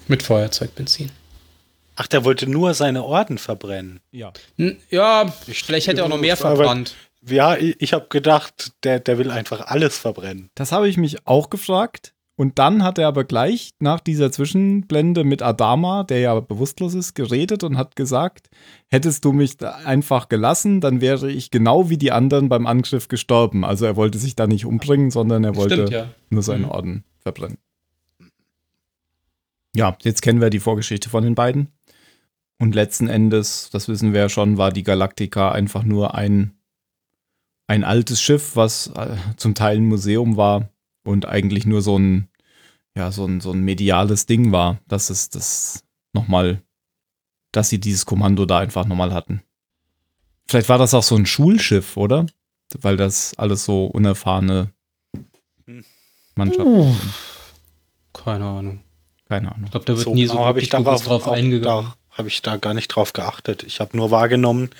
Mit 0.07 0.22
Feuerzeugbenzin. 0.22 1.11
Ach, 2.01 2.07
der 2.07 2.24
wollte 2.24 2.49
nur 2.49 2.74
seine 2.74 3.03
Orden 3.05 3.38
verbrennen. 3.38 3.99
Ja. 4.12 4.32
N- 4.57 4.78
Ja, 4.88 5.26
vielleicht 5.40 5.88
hätte 5.88 6.01
er 6.03 6.05
auch 6.05 6.09
noch 6.09 6.20
mehr 6.20 6.34
Aber- 6.40 6.57
verbrannt. 6.57 6.94
Ja, 7.26 7.57
ich, 7.57 7.74
ich 7.80 7.92
habe 7.92 8.07
gedacht, 8.09 8.72
der, 8.84 9.01
der 9.01 9.18
will 9.18 9.32
einfach 9.32 9.66
alles 9.66 9.99
verbrennen. 9.99 10.49
Das 10.55 10.70
habe 10.70 10.88
ich 10.88 10.96
mich 10.96 11.26
auch 11.26 11.51
gefragt. 11.51 12.14
Und 12.36 12.61
dann 12.61 12.84
hat 12.84 12.99
er 12.99 13.09
aber 13.09 13.24
gleich 13.24 13.72
nach 13.80 13.99
dieser 13.99 14.30
Zwischenblende 14.30 15.24
mit 15.24 15.42
Adama, 15.42 16.05
der 16.05 16.20
ja 16.20 16.38
bewusstlos 16.38 16.94
ist, 16.94 17.14
geredet 17.16 17.64
und 17.64 17.76
hat 17.76 17.96
gesagt, 17.96 18.49
hättest 18.86 19.24
du 19.24 19.32
mich 19.32 19.57
da 19.57 19.72
einfach 19.84 20.28
gelassen, 20.28 20.80
dann 20.80 21.01
wäre 21.01 21.28
ich 21.32 21.51
genau 21.51 21.90
wie 21.90 21.99
die 21.99 22.12
anderen 22.12 22.49
beim 22.49 22.68
Angriff 22.68 23.09
gestorben. 23.09 23.64
Also 23.64 23.86
er 23.86 23.96
wollte 23.96 24.18
sich 24.18 24.36
da 24.36 24.46
nicht 24.46 24.64
umbringen, 24.66 25.11
sondern 25.11 25.42
er 25.42 25.57
wollte 25.57 25.74
Stimmt, 25.74 25.90
ja. 25.90 26.07
nur 26.30 26.44
seine 26.44 26.66
Mhm. 26.66 26.70
Orden 26.70 27.05
verbrennen. 27.18 27.59
Ja, 29.74 29.96
jetzt 30.03 30.22
kennen 30.22 30.40
wir 30.40 30.51
die 30.51 30.61
Vorgeschichte 30.61 31.09
von 31.11 31.24
den 31.24 31.34
beiden. 31.34 31.72
Und 32.59 32.74
letzten 32.74 33.09
Endes, 33.09 33.70
das 33.70 33.88
wissen 33.88 34.12
wir 34.12 34.20
ja 34.22 34.28
schon, 34.28 34.59
war 34.59 34.72
die 34.72 34.82
Galactica 34.82 35.52
einfach 35.52 35.84
nur 35.84 36.14
ein, 36.14 36.59
ein 37.68 37.84
altes 37.84 38.20
Schiff, 38.20 38.56
was 38.56 38.88
äh, 38.96 39.16
zum 39.36 39.54
Teil 39.54 39.76
ein 39.76 39.86
Museum 39.86 40.36
war 40.36 40.68
und 41.04 41.26
eigentlich 41.26 41.66
nur 41.66 41.82
so 41.82 41.96
ein, 41.98 42.28
ja, 42.96 43.12
so 43.12 43.24
ein, 43.26 43.40
so 43.40 43.52
ein 43.52 43.61
mediales 43.61 44.26
Ding 44.26 44.50
war, 44.50 44.80
dass 44.88 45.09
es 45.11 45.30
das 45.30 45.84
nochmal, 46.12 46.62
dass 47.52 47.68
sie 47.68 47.78
dieses 47.78 48.06
Kommando 48.06 48.44
da 48.44 48.59
einfach 48.59 48.86
nochmal 48.86 49.14
hatten. 49.14 49.42
Vielleicht 50.46 50.68
war 50.68 50.78
das 50.78 50.94
auch 50.94 51.02
so 51.02 51.14
ein 51.14 51.26
Schulschiff, 51.26 51.96
oder? 51.96 52.26
Weil 52.80 52.96
das 52.96 53.34
alles 53.38 53.64
so 53.64 53.86
unerfahrene. 53.86 54.72
Mannschaften 56.34 56.82
sind. 56.94 57.14
Keine 58.12 58.44
Ahnung. 58.46 58.80
Keine 59.28 59.52
Ahnung. 59.52 59.64
Ich 59.66 59.70
glaube, 59.70 59.86
da 59.86 59.92
wird 59.94 60.04
So 60.04 60.14
nie 60.14 60.26
so 60.26 60.32
genau 60.32 60.46
habe 60.46 60.61
ich 60.61 60.72
wirklich 60.72 60.84
darauf, 60.84 61.04
drauf 61.04 61.28
eingegangen. 61.28 61.86
da, 61.86 62.07
habe 62.18 62.28
ich 62.28 62.42
da 62.42 62.56
gar 62.56 62.74
nicht 62.74 62.88
drauf 62.88 63.12
geachtet. 63.12 63.62
Ich 63.62 63.80
habe 63.80 63.96
nur 63.96 64.10
wahrgenommen, 64.10 64.70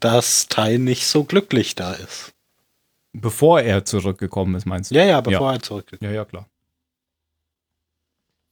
dass 0.00 0.48
Tai 0.48 0.78
nicht 0.78 1.06
so 1.06 1.24
glücklich 1.24 1.74
da 1.74 1.92
ist. 1.92 2.32
Bevor 3.12 3.60
er 3.60 3.84
zurückgekommen 3.84 4.54
ist, 4.54 4.66
meinst 4.66 4.90
du? 4.90 4.94
Ja, 4.94 5.04
ja, 5.04 5.20
bevor 5.20 5.52
er 5.52 5.60
zurück. 5.60 5.96
Ja, 6.00 6.10
ja, 6.10 6.24
klar. 6.24 6.48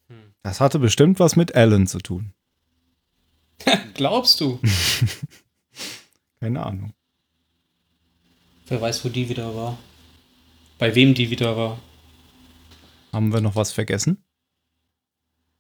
Hm. 0.08 0.34
Das 0.42 0.60
hatte 0.60 0.78
bestimmt 0.78 1.18
was 1.18 1.36
mit 1.36 1.54
Alan 1.54 1.86
zu 1.86 1.98
tun. 1.98 2.32
Glaubst 3.94 4.40
du? 4.40 4.60
Keine 6.40 6.64
Ahnung. 6.64 6.92
Wer 8.66 8.80
weiß, 8.80 9.04
wo 9.04 9.08
die 9.08 9.28
wieder 9.28 9.54
war. 9.54 9.78
Bei 10.78 10.94
wem 10.94 11.14
die 11.14 11.30
wieder 11.30 11.56
war. 11.56 11.78
Haben 13.12 13.32
wir 13.32 13.40
noch 13.40 13.54
was 13.54 13.72
vergessen? 13.72 14.24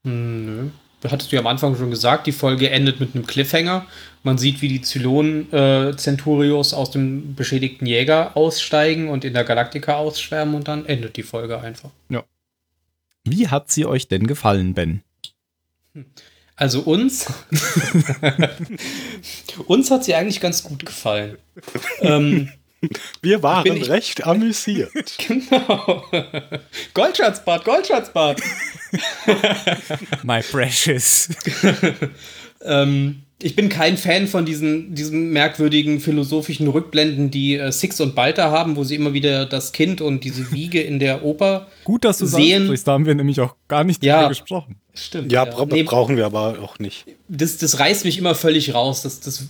Hm, 0.02 0.46
nö. 0.46 0.70
Hattest 1.08 1.30
du 1.30 1.36
ja 1.36 1.40
am 1.40 1.46
Anfang 1.46 1.76
schon 1.76 1.90
gesagt, 1.90 2.26
die 2.26 2.32
Folge 2.32 2.70
endet 2.70 3.00
mit 3.00 3.14
einem 3.14 3.26
Cliffhanger. 3.26 3.86
Man 4.22 4.38
sieht, 4.38 4.62
wie 4.62 4.68
die 4.68 4.80
Zylon-Centurios 4.80 6.72
aus 6.72 6.90
dem 6.90 7.34
beschädigten 7.34 7.86
Jäger 7.86 8.36
aussteigen 8.36 9.08
und 9.08 9.24
in 9.24 9.34
der 9.34 9.44
Galaktika 9.44 9.96
ausschwärmen 9.96 10.54
und 10.54 10.68
dann 10.68 10.86
endet 10.86 11.16
die 11.16 11.22
Folge 11.22 11.60
einfach. 11.60 11.90
Wie 13.24 13.48
hat 13.48 13.70
sie 13.70 13.86
euch 13.86 14.08
denn 14.08 14.26
gefallen, 14.26 14.74
Ben? 14.74 15.02
Also 16.56 16.80
uns, 16.82 17.26
uns 19.66 19.90
hat 19.90 20.04
sie 20.04 20.14
eigentlich 20.14 20.40
ganz 20.40 20.62
gut 20.62 20.84
gefallen. 20.86 21.36
ähm, 22.00 22.50
Wir 23.22 23.42
waren 23.42 23.64
Bin 23.64 23.76
ich- 23.76 23.88
recht 23.88 24.24
amüsiert. 24.26 24.92
genau. 25.26 26.04
Goldschatzbad, 26.92 27.64
Goldschatzbad. 27.64 28.40
My 30.22 30.40
precious. 30.42 31.28
Ähm, 32.66 33.24
ich 33.42 33.56
bin 33.56 33.68
kein 33.68 33.98
Fan 33.98 34.26
von 34.26 34.46
diesen, 34.46 34.94
diesen 34.94 35.32
merkwürdigen 35.32 36.00
philosophischen 36.00 36.66
Rückblenden, 36.66 37.30
die 37.30 37.56
äh, 37.56 37.70
Six 37.72 38.00
und 38.00 38.14
Balta 38.14 38.50
haben, 38.50 38.76
wo 38.76 38.84
sie 38.84 38.94
immer 38.94 39.12
wieder 39.12 39.44
das 39.44 39.72
Kind 39.72 40.00
und 40.00 40.24
diese 40.24 40.50
Wiege 40.50 40.80
in 40.80 40.98
der 40.98 41.24
Oper. 41.24 41.66
Gut, 41.84 42.06
dass 42.06 42.16
du 42.16 42.26
Sehen- 42.26 42.68
sagst, 42.68 42.88
da 42.88 42.92
haben 42.92 43.04
wir 43.04 43.14
nämlich 43.14 43.38
auch 43.40 43.54
gar 43.68 43.84
nicht 43.84 44.02
Ja. 44.02 44.16
drüber 44.20 44.28
gesprochen. 44.30 44.76
Stimmt. 44.94 45.30
Ja, 45.30 45.44
bra 45.44 45.66
Nee, 45.66 45.82
brauchen 45.82 46.16
wir 46.16 46.24
aber 46.24 46.58
auch 46.62 46.78
nicht. 46.78 47.04
das, 47.28 47.58
das 47.58 47.78
reißt 47.78 48.06
mich 48.06 48.16
immer 48.16 48.34
völlig 48.34 48.72
raus. 48.72 49.02
Das, 49.02 49.20
das 49.20 49.44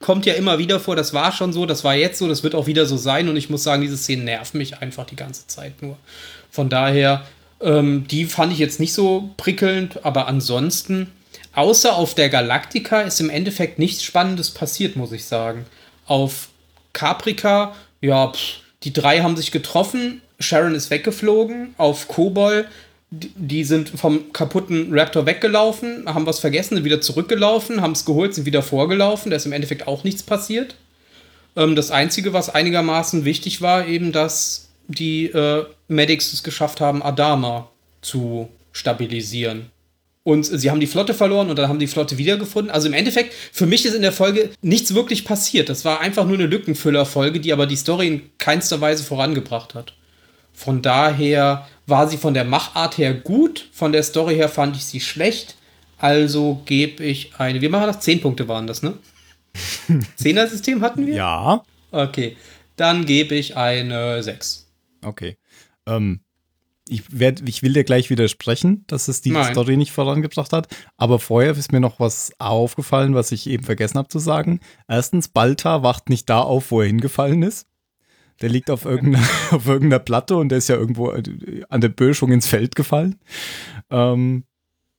kommt 0.00 0.24
ja 0.24 0.32
immer 0.32 0.58
wieder 0.58 0.80
vor. 0.80 0.96
Das 0.96 1.12
war 1.12 1.32
schon 1.32 1.52
so, 1.52 1.66
das 1.66 1.84
war 1.84 1.94
jetzt 1.94 2.18
so, 2.18 2.28
das 2.28 2.42
wird 2.42 2.54
auch 2.54 2.66
wieder 2.66 2.86
so 2.86 2.96
sein. 2.96 3.28
Und 3.28 3.36
ich 3.36 3.50
muss 3.50 3.64
sagen, 3.64 3.82
diese 3.82 3.98
Szenen 3.98 4.24
nerven 4.24 4.56
mich 4.56 4.78
einfach 4.78 5.04
die 5.04 5.16
ganze 5.16 5.46
Zeit 5.46 5.82
nur. 5.82 5.98
Von 6.50 6.70
daher, 6.70 7.26
ähm, 7.60 8.06
die 8.08 8.26
fand 8.26 8.52
ich 8.52 8.58
jetzt 8.58 8.80
nicht 8.80 8.92
so 8.92 9.30
prickelnd, 9.36 10.04
aber 10.04 10.28
ansonsten, 10.28 11.10
außer 11.54 11.96
auf 11.96 12.14
der 12.14 12.28
Galaktika, 12.28 13.02
ist 13.02 13.20
im 13.20 13.30
Endeffekt 13.30 13.78
nichts 13.78 14.02
Spannendes 14.02 14.50
passiert, 14.50 14.96
muss 14.96 15.12
ich 15.12 15.24
sagen. 15.24 15.64
Auf 16.06 16.48
Caprica, 16.92 17.74
ja, 18.00 18.28
pff, 18.28 18.60
die 18.82 18.92
drei 18.92 19.20
haben 19.20 19.36
sich 19.36 19.50
getroffen, 19.50 20.22
Sharon 20.38 20.74
ist 20.74 20.90
weggeflogen, 20.90 21.74
auf 21.78 22.08
Kobol, 22.08 22.66
die, 23.10 23.30
die 23.34 23.64
sind 23.64 23.88
vom 23.88 24.32
kaputten 24.32 24.88
Raptor 24.92 25.26
weggelaufen, 25.26 26.04
haben 26.06 26.26
was 26.26 26.40
vergessen, 26.40 26.74
sind 26.74 26.84
wieder 26.84 27.00
zurückgelaufen, 27.00 27.80
haben 27.80 27.92
es 27.92 28.04
geholt, 28.04 28.34
sind 28.34 28.44
wieder 28.44 28.62
vorgelaufen, 28.62 29.30
da 29.30 29.36
ist 29.36 29.46
im 29.46 29.52
Endeffekt 29.52 29.86
auch 29.86 30.04
nichts 30.04 30.22
passiert. 30.22 30.76
Ähm, 31.56 31.74
das 31.74 31.90
Einzige, 31.90 32.32
was 32.32 32.50
einigermaßen 32.50 33.24
wichtig 33.24 33.62
war, 33.62 33.86
eben, 33.86 34.12
dass 34.12 34.68
die 34.88 35.26
äh, 35.26 35.64
Medics 35.88 36.32
es 36.32 36.42
geschafft 36.42 36.80
haben, 36.80 37.02
Adama 37.02 37.70
zu 38.02 38.48
stabilisieren. 38.72 39.70
Und 40.22 40.42
sie 40.42 40.70
haben 40.70 40.80
die 40.80 40.88
Flotte 40.88 41.14
verloren 41.14 41.50
und 41.50 41.56
dann 41.56 41.68
haben 41.68 41.78
die 41.78 41.86
Flotte 41.86 42.18
wiedergefunden. 42.18 42.72
Also 42.72 42.88
im 42.88 42.94
Endeffekt, 42.94 43.32
für 43.52 43.66
mich 43.66 43.86
ist 43.86 43.94
in 43.94 44.02
der 44.02 44.10
Folge 44.10 44.50
nichts 44.60 44.92
wirklich 44.92 45.24
passiert. 45.24 45.68
Das 45.68 45.84
war 45.84 46.00
einfach 46.00 46.24
nur 46.26 46.34
eine 46.34 46.46
Lückenfüller-Folge, 46.46 47.38
die 47.38 47.52
aber 47.52 47.66
die 47.66 47.76
Story 47.76 48.08
in 48.08 48.22
keinster 48.38 48.80
Weise 48.80 49.04
vorangebracht 49.04 49.74
hat. 49.74 49.94
Von 50.52 50.82
daher 50.82 51.68
war 51.86 52.08
sie 52.08 52.16
von 52.16 52.34
der 52.34 52.44
Machart 52.44 52.98
her 52.98 53.14
gut, 53.14 53.68
von 53.72 53.92
der 53.92 54.02
Story 54.02 54.34
her 54.34 54.48
fand 54.48 54.74
ich 54.74 54.86
sie 54.86 55.00
schlecht. 55.00 55.54
Also 55.98 56.60
gebe 56.66 57.04
ich 57.04 57.30
eine. 57.38 57.60
Wir 57.60 57.70
machen 57.70 57.86
das? 57.86 58.00
Zehn 58.00 58.20
Punkte 58.20 58.48
waren 58.48 58.66
das, 58.66 58.82
ne? 58.82 58.94
Zehner-System 60.16 60.80
hatten 60.82 61.06
wir? 61.06 61.14
Ja. 61.14 61.62
Okay. 61.92 62.36
Dann 62.76 63.06
gebe 63.06 63.36
ich 63.36 63.56
eine 63.56 64.22
6. 64.22 64.66
Okay. 65.04 65.36
Ähm, 65.86 66.20
ich, 66.88 67.18
werd, 67.18 67.48
ich 67.48 67.62
will 67.62 67.72
dir 67.72 67.82
gleich 67.84 68.10
widersprechen, 68.10 68.84
dass 68.86 69.08
es 69.08 69.20
die 69.20 69.32
Nein. 69.32 69.52
Story 69.52 69.76
nicht 69.76 69.90
vorangebracht 69.90 70.52
hat. 70.52 70.68
Aber 70.96 71.18
vorher 71.18 71.50
ist 71.56 71.72
mir 71.72 71.80
noch 71.80 71.98
was 71.98 72.32
aufgefallen, 72.38 73.14
was 73.14 73.32
ich 73.32 73.48
eben 73.48 73.64
vergessen 73.64 73.98
habe 73.98 74.08
zu 74.08 74.18
sagen. 74.20 74.60
Erstens, 74.86 75.28
Balta 75.28 75.82
wacht 75.82 76.08
nicht 76.08 76.30
da 76.30 76.40
auf, 76.40 76.70
wo 76.70 76.80
er 76.80 76.86
hingefallen 76.86 77.42
ist, 77.42 77.66
Der 78.40 78.50
liegt 78.50 78.70
auf 78.70 78.84
irgendeiner, 78.84 79.26
auf 79.50 79.66
irgendeiner 79.66 79.98
Platte 79.98 80.36
und 80.36 80.50
der 80.50 80.58
ist 80.58 80.68
ja 80.68 80.76
irgendwo 80.76 81.10
äh, 81.10 81.22
an 81.68 81.80
der 81.80 81.88
Böschung 81.88 82.30
ins 82.30 82.46
Feld 82.46 82.76
gefallen. 82.76 83.16
Ähm, 83.90 84.44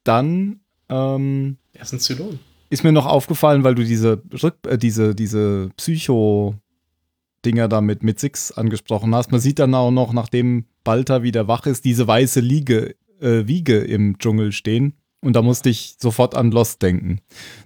dann 0.04 0.60
ähm, 0.90 1.58
Er 1.74 1.84
ist 1.84 1.94
ein 1.94 2.00
Zylon. 2.00 2.40
ist 2.70 2.84
mir 2.84 2.92
noch 2.92 3.06
aufgefallen, 3.06 3.64
weil 3.64 3.76
du 3.76 3.84
diese, 3.86 4.22
Rück 4.44 4.56
äh, 4.68 4.78
diese, 4.78 5.16
diese 5.16 5.70
Psycho-Dinger 5.78 7.68
da 7.70 7.80
mit, 7.82 8.04
mit 8.04 8.20
Six 8.20 8.52
angesprochen 8.52 9.14
hast. 9.16 9.32
Man 9.32 9.40
sieht 9.40 9.60
dann 9.60 9.74
auch 9.74 9.92
noch, 9.92 10.12
nachdem 10.14 10.66
Balta 10.88 11.22
wieder 11.22 11.50
wach 11.50 11.66
ist, 11.66 11.84
diese 11.84 12.08
weiße 12.08 12.40
Liege, 12.40 12.96
äh, 13.20 13.46
Wiege 13.46 13.80
im 13.80 14.18
Dschungel 14.20 14.54
stehen. 14.54 14.94
Und 15.20 15.34
da 15.34 15.42
musste 15.42 15.70
ich 15.70 15.96
sofort 16.00 16.34
an 16.34 16.50
Lost 16.52 16.82
denken. 16.82 17.20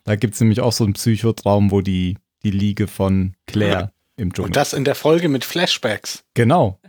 Da 0.06 0.16
gibt 0.16 0.34
es 0.34 0.40
nämlich 0.40 0.60
auch 0.60 0.72
so 0.72 0.86
einen 0.86 0.94
Psychotraum, 0.94 1.70
wo 1.70 1.82
die, 1.82 2.18
die 2.42 2.50
Liege 2.50 2.88
von 2.88 3.36
Claire 3.46 3.92
im 4.18 4.34
Dschungel. 4.34 4.48
Und 4.48 4.56
das 4.56 4.74
in 4.74 4.86
der 4.86 4.96
Folge 4.96 5.30
mit 5.30 5.46
Flashbacks. 5.46 6.24
genau. 6.34 6.80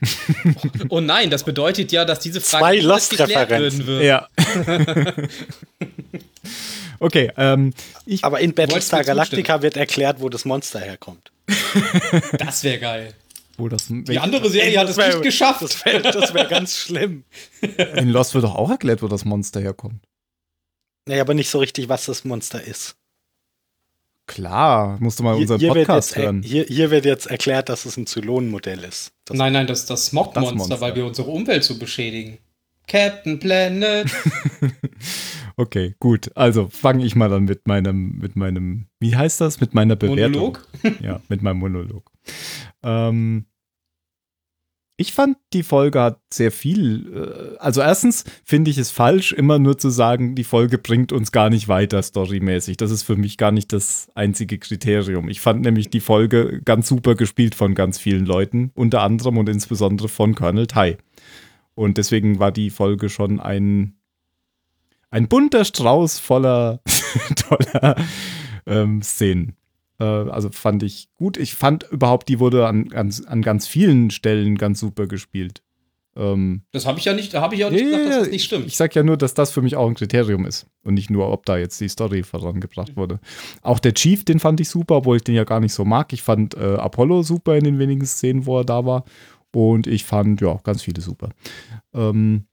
Oh 0.89 1.01
nein, 1.01 1.29
das 1.29 1.45
bedeutet 1.45 1.93
ja, 1.93 2.07
dass 2.07 2.21
diese 2.21 2.41
Frage 2.41 2.65
Zwei 2.65 2.81
Lost-Referenzen. 2.81 3.87
werden 3.87 3.87
wird. 3.87 4.05
Ja. 4.05 4.29
okay, 6.99 7.31
ähm, 7.37 7.75
ich, 8.07 8.25
Aber 8.25 8.41
in 8.41 8.55
Battlestar 8.55 9.05
Galactica 9.05 9.61
wird 9.61 9.77
erklärt, 9.77 10.23
wo 10.23 10.31
das 10.31 10.47
Monster 10.47 10.81
herkommt. 10.81 11.31
Das 12.39 12.65
wäre 12.65 12.79
geil. 12.79 13.15
Wo 13.57 13.69
das, 13.69 13.87
Die 13.89 14.19
andere 14.19 14.49
Serie 14.51 14.79
hat 14.79 14.89
es 14.89 14.97
wär- 14.97 15.09
nicht 15.09 15.23
geschafft. 15.23 15.63
Das 15.63 15.85
wäre 15.85 16.03
das 16.03 16.33
wär 16.35 16.45
ganz 16.47 16.77
schlimm. 16.79 17.25
in 17.97 18.09
Lost 18.11 18.35
wird 18.35 18.45
doch 18.45 18.55
auch 18.55 18.71
erklärt, 18.71 19.03
wo 19.03 19.09
das 19.09 19.25
Monster 19.25 19.61
herkommt. 19.61 20.05
Naja, 21.09 21.23
aber 21.23 21.35
nicht 21.35 21.51
so 21.51 21.59
richtig, 21.59 21.89
was 21.89 22.07
das 22.07 22.25
Monster 22.25 22.63
ist. 22.63 22.97
Klar, 24.29 24.99
musst 25.01 25.19
du 25.19 25.25
mal 25.25 25.33
Hier, 25.35 25.43
unseren 25.43 25.59
hier, 25.61 25.69
Podcast 25.75 26.11
jetzt, 26.11 26.19
hören. 26.23 26.43
hier, 26.43 26.65
hier 26.65 26.91
wird 26.93 27.05
jetzt 27.05 27.27
erklärt, 27.27 27.69
dass 27.69 27.85
es 27.87 27.97
ein 27.97 28.07
Zylonenmodell 28.07 28.85
ist. 28.85 29.13
Das 29.25 29.37
Nein, 29.37 29.53
nein, 29.53 29.67
das, 29.67 29.85
das 29.87 30.07
Smog-Monster, 30.07 30.51
Das 30.53 30.55
Monster. 30.69 30.81
weil 30.81 30.95
wir 30.95 31.05
unsere 31.05 31.29
Umwelt 31.31 31.65
so 31.65 31.77
beschädigen. 31.79 32.39
Captain 32.87 33.39
Planet. 33.39 34.07
Okay, 35.57 35.95
gut. 36.01 36.31
Also 36.35 36.69
fange 36.71 37.05
ich 37.05 37.15
mal 37.15 37.31
an 37.33 37.45
mit 37.45 37.69
meinem, 37.69 38.19
mit 38.19 38.37
meinem, 38.37 38.87
wie 39.01 39.15
heißt 39.15 39.39
das? 39.43 39.61
Mit 39.61 39.75
meiner 39.75 39.97
Bewertung. 39.97 40.57
Monolog. 40.83 40.99
Ja, 41.03 41.21
mit 41.29 41.43
meinem 41.43 41.59
Monolog. 41.59 42.11
Ähm, 42.83 43.47
ich 44.99 45.15
fand, 45.15 45.37
die 45.53 45.63
Folge 45.63 46.01
hat 46.01 46.21
sehr 46.33 46.53
viel. 46.53 47.13
Äh, 47.13 47.59
also, 47.59 47.81
erstens 47.81 48.25
finde 48.45 48.71
ich 48.71 48.79
es 48.79 48.91
falsch, 48.91 49.33
immer 49.33 49.59
nur 49.59 49.79
zu 49.79 49.91
sagen, 49.91 50.35
die 50.35 50.45
Folge 50.45 50.79
bringt 50.79 51.13
uns 51.13 51.33
gar 51.33 51.51
nicht 51.51 51.67
weiter 51.67 52.03
storymäßig. 52.03 52.77
Das 52.77 52.91
ist 52.91 53.03
für 53.03 53.17
mich 53.17 53.37
gar 53.39 53.51
nicht 53.53 53.73
das 53.73 54.09
einzige 54.15 54.59
Kriterium. 54.59 55.29
Ich 55.29 55.41
fand 55.41 55.63
nämlich 55.63 55.91
die 55.91 56.01
Folge 56.01 56.61
ganz 56.65 56.89
super 56.89 57.15
gespielt 57.15 57.55
von 57.55 57.75
ganz 57.75 57.99
vielen 57.99 58.27
Leuten, 58.27 58.71
unter 58.75 59.03
anderem 59.03 59.39
und 59.39 59.49
insbesondere 59.49 60.09
von 60.09 60.35
Colonel 60.35 60.67
Tai. 60.67 60.99
Und 61.75 61.99
deswegen 61.99 62.39
war 62.39 62.53
die 62.53 62.71
Folge 62.71 63.09
schon 63.09 63.41
ein, 63.41 63.95
ein 65.11 65.27
bunter 65.27 65.65
Strauß 65.65 66.19
voller 66.19 66.81
toller 67.37 67.97
ähm, 68.67 69.03
Szenen. 69.03 69.57
Äh, 69.99 70.05
also 70.05 70.51
fand 70.51 70.83
ich 70.83 71.09
gut. 71.15 71.37
Ich 71.37 71.55
fand 71.55 71.85
überhaupt, 71.91 72.29
die 72.29 72.41
wurde 72.41 72.67
an, 72.67 72.89
ganz- 72.89 73.25
an 73.25 73.43
ganz 73.43 73.67
vielen 73.67 74.11
Stellen 74.11 74.57
ganz 74.57 74.81
super 74.81 75.07
gespielt. 75.07 75.63
Ähm, 76.15 76.63
Das 76.73 76.85
habe 76.85 76.99
ich 76.99 77.07
ja 77.07 77.15
nicht, 77.15 77.33
da 77.33 77.41
habe 77.41 77.55
ich 77.55 77.63
ja 77.63 77.71
nicht 77.71 77.81
ja, 77.81 77.87
gesagt, 77.87 78.07
dass 78.09 78.19
das 78.19 78.31
nicht 78.31 78.45
stimmt. 78.45 78.67
Ich 78.67 78.77
sag 78.77 78.95
ja 78.95 79.03
nur, 79.03 79.17
dass 79.17 79.33
das 79.33 79.51
für 79.51 79.63
mich 79.63 79.77
auch 79.77 79.89
ein 79.89 79.95
Kriterium 79.95 80.45
ist. 80.45 80.67
Und 80.85 80.95
nicht 80.95 81.09
nur, 81.09 81.31
ob 81.33 81.47
da 81.47 81.57
jetzt 81.57 81.81
die 81.81 81.89
Story 81.89 82.23
vorangebracht 82.23 82.97
wurde. 82.97 83.19
Auch 83.63 83.79
der 83.79 83.95
Chief, 83.95 84.25
den 84.25 84.39
fand 84.39 84.61
ich 84.61 84.69
super, 84.69 84.97
obwohl 84.97 85.17
ich 85.17 85.25
den 85.25 85.35
ja 85.35 85.45
gar 85.45 85.61
nicht 85.61 85.73
so 85.73 85.85
mag. 85.87 86.13
Ich 86.13 86.23
fand 86.23 86.55
äh, 86.55 86.75
Apollo 86.75 87.23
super 87.23 87.57
in 87.57 87.65
den 87.65 87.79
wenigen 87.79 88.05
Szenen, 88.05 88.45
wo 88.45 88.59
er 88.59 88.65
da 88.65 88.85
war. 88.85 89.05
Und 89.55 89.87
ich 89.87 90.05
fand, 90.05 90.41
ja, 90.43 90.59
ganz 90.65 90.83
viele 90.83 91.01
super. 91.01 91.31
Ähm, 91.95 92.47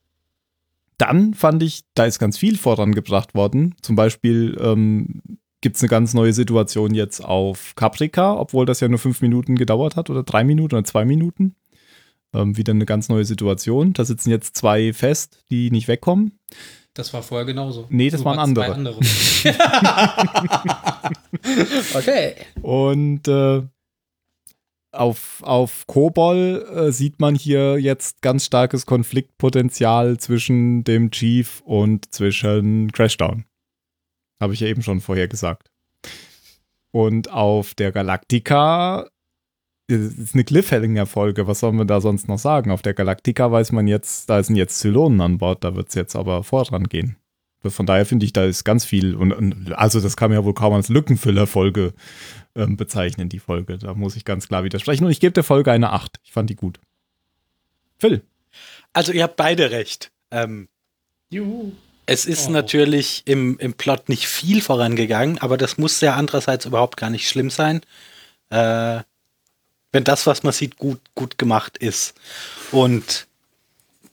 dann 0.98 1.34
fand 1.34 1.64
ich, 1.64 1.82
da 1.96 2.06
ist 2.06 2.20
ganz 2.20 2.38
viel 2.38 2.58
vorangebracht 2.58 3.34
worden. 3.36 3.76
Zum 3.82 3.96
Beispiel 3.96 4.58
ähm, 4.62 5.22
gibt 5.62 5.76
es 5.76 5.82
eine 5.82 5.90
ganz 5.90 6.14
neue 6.14 6.34
Situation 6.34 6.94
jetzt 6.94 7.24
auf 7.24 7.74
Caprica, 7.76 8.36
obwohl 8.36 8.66
das 8.66 8.80
ja 8.80 8.88
nur 8.88 9.00
fünf 9.00 9.22
Minuten 9.22 9.56
gedauert 9.56 9.96
hat 9.96 10.10
oder 10.10 10.24
drei 10.24 10.44
Minuten 10.44 10.76
oder 10.76 10.86
zwei 10.86 11.06
Minuten. 11.06 11.56
Ähm, 12.34 12.58
wieder 12.58 12.72
eine 12.72 12.86
ganz 12.86 13.10
neue 13.10 13.26
Situation. 13.26 13.94
Da 13.94 14.06
sitzen 14.06 14.30
jetzt 14.30 14.56
zwei 14.56 14.94
fest, 14.94 15.44
die 15.50 15.72
nicht 15.72 15.88
wegkommen. 15.88 16.40
Das 16.94 17.14
war 17.14 17.24
vorher 17.24 17.46
genauso. 17.46 17.88
Nee, 17.90 18.10
das 18.10 18.22
Du 18.22 18.26
waren 18.26 18.56
zwei 18.56 18.70
andere. 18.70 19.00
okay. 21.94 22.36
Und 22.62 23.28
äh, 23.28 23.64
auf, 24.92 25.42
auf 25.44 25.88
Kobol 25.88 26.66
äh, 26.76 26.92
sieht 26.92 27.20
man 27.20 27.36
hier 27.36 27.80
jetzt 27.80 28.22
ganz 28.22 28.46
starkes 28.46 28.86
Konfliktpotenzial 28.86 30.18
zwischen 30.18 30.84
dem 30.84 31.12
Chief 31.12 31.62
und 31.66 32.14
zwischen 32.14 32.92
Crashdown. 32.92 33.46
Habe 34.40 34.54
ich 34.54 34.60
ja 34.62 34.68
eben 34.68 34.82
schon 34.82 35.02
vorher 35.02 35.28
gesagt. 35.28 35.70
Und 36.92 37.32
auf 37.32 37.76
der 37.76 37.92
Galactica 37.92 39.08
äh, 39.90 39.96
ist 39.96 40.34
eine 40.34 40.44
Cliffhanger-Folge. 40.44 41.48
Was 41.48 41.60
soll 41.60 41.74
man 41.74 41.88
da 41.88 42.02
sonst 42.02 42.28
noch 42.28 42.40
sagen? 42.40 42.72
Auf 42.72 42.82
der 42.82 42.94
Galactica 42.94 43.52
weiß 43.52 43.72
man 43.72 43.88
jetzt, 43.88 44.30
da 44.30 44.42
sind 44.42 44.56
jetzt 44.56 44.80
Zylonen 44.80 45.22
an 45.22 45.38
Bord, 45.38 45.64
da 45.64 45.76
wird 45.76 45.90
es 45.90 45.96
jetzt 45.96 46.16
aber 46.16 46.44
vorangehen. 46.44 47.18
Von 47.62 47.86
daher 47.86 48.06
finde 48.06 48.26
ich, 48.26 48.32
da 48.32 48.46
ist 48.46 48.64
ganz 48.64 48.86
viel. 48.86 49.16
Und, 49.16 49.34
und 49.34 49.74
also, 49.74 50.00
das 50.00 50.16
kann 50.16 50.32
man 50.32 50.40
ja 50.40 50.46
wohl 50.46 50.54
kaum 50.54 50.74
als 50.74 50.88
Lückenfüller-Folge 50.88 51.94
ähm, 52.56 52.78
bezeichnen, 52.78 53.28
die 53.28 53.40
Folge. 53.40 53.78
Da 53.78 53.94
muss 53.96 54.16
ich 54.16 54.24
ganz 54.24 54.48
klar 54.48 54.64
widersprechen. 54.64 55.04
Und 55.04 55.12
ich 55.12 55.20
gebe 55.20 55.34
der 55.34 55.44
Folge 55.44 55.72
eine 55.72 55.92
8. 55.92 56.20
Ich 56.24 56.32
fand 56.32 56.50
die 56.50 56.56
gut. 56.56 56.80
Phil. 57.98 58.24
Also 58.94 59.12
ihr 59.12 59.24
habt 59.24 59.36
beide 59.36 59.72
recht. 59.72 60.12
Ähm, 60.32 60.70
Juhu. 61.30 61.74
Es 62.10 62.26
ist 62.26 62.48
Oh. 62.48 62.52
natürlich 62.52 63.24
im, 63.26 63.58
im 63.60 63.74
Plot 63.74 64.10
nicht 64.10 64.28
viel 64.28 64.62
vorangegangen, 64.62 65.38
aber 65.40 65.58
das 65.58 65.78
muss 65.78 66.02
ja 66.02 66.16
andererseits 66.16 66.66
überhaupt 66.66 66.98
gar 66.98 67.10
nicht 67.10 67.28
schlimm 67.30 67.50
sein. 67.50 67.82
Äh, 68.50 69.00
wenn 69.92 70.04
das, 70.04 70.28
was 70.28 70.44
man 70.44 70.54
sieht, 70.54 70.78
gut, 70.78 71.00
gut 71.16 71.38
gemacht 71.38 71.78
ist. 71.78 72.14
Und 72.72 73.28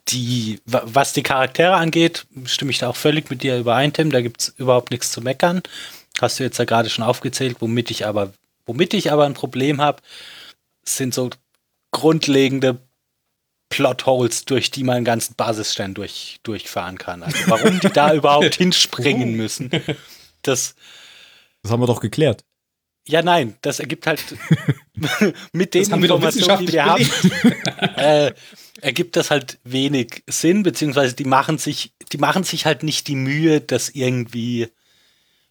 die, 0.08 0.60
wa- 0.64 0.82
was 0.84 1.12
die 1.12 1.22
Charaktere 1.22 1.74
angeht, 1.74 2.26
stimme 2.44 2.70
ich 2.70 2.78
da 2.78 2.88
auch 2.88 2.96
völlig 2.96 3.28
mit 3.30 3.42
dir 3.42 3.58
überein, 3.58 3.92
Tim. 3.92 4.10
Da 4.10 4.20
gibt 4.20 4.40
es 4.40 4.48
überhaupt 4.56 4.90
nichts 4.90 5.10
zu 5.10 5.20
meckern. 5.20 5.62
Hast 6.20 6.38
du 6.38 6.44
jetzt 6.44 6.58
ja 6.58 6.64
gerade 6.64 6.88
schon 6.88 7.04
aufgezählt, 7.04 7.56
womit 7.60 7.90
ich 7.90 8.06
aber, 8.06 8.32
womit 8.66 8.94
ich 8.94 9.12
aber 9.12 9.24
ein 9.26 9.34
Problem 9.34 9.80
habe, 9.80 10.00
sind 10.84 11.12
so 11.12 11.30
grundlegende 11.90 12.78
Plotholes, 13.68 14.44
durch 14.44 14.70
die 14.70 14.84
man 14.84 14.96
einen 14.96 15.04
ganzen 15.04 15.34
Basisstern 15.34 15.94
durch, 15.94 16.38
durchfahren 16.42 16.98
kann. 16.98 17.22
Also 17.22 17.38
warum 17.46 17.80
die 17.80 17.88
da 17.88 18.14
überhaupt 18.14 18.54
hinspringen 18.54 19.34
müssen. 19.34 19.70
Das, 20.42 20.74
Das 21.62 21.72
haben 21.72 21.80
wir 21.80 21.86
doch 21.86 22.00
geklärt. 22.00 22.44
ja, 23.08 23.22
nein, 23.22 23.56
das 23.62 23.80
ergibt 23.80 24.06
halt 24.06 24.22
mit 25.52 25.74
den 25.74 25.82
Das 25.82 25.92
haben 25.92 26.02
wir 26.02 26.08
doch 26.08 26.16
Informationen, 26.16 26.66
die 26.66 26.72
wir 26.72 26.84
haben, 26.84 27.10
äh, 27.96 28.32
ergibt 28.80 29.16
das 29.16 29.30
halt 29.30 29.58
wenig 29.64 30.22
Sinn, 30.28 30.62
beziehungsweise 30.62 31.14
die 31.14 31.24
machen 31.24 31.58
sich, 31.58 31.92
die 32.12 32.18
machen 32.18 32.44
sich 32.44 32.66
halt 32.66 32.82
nicht 32.82 33.08
die 33.08 33.16
Mühe, 33.16 33.60
das 33.60 33.88
irgendwie, 33.90 34.68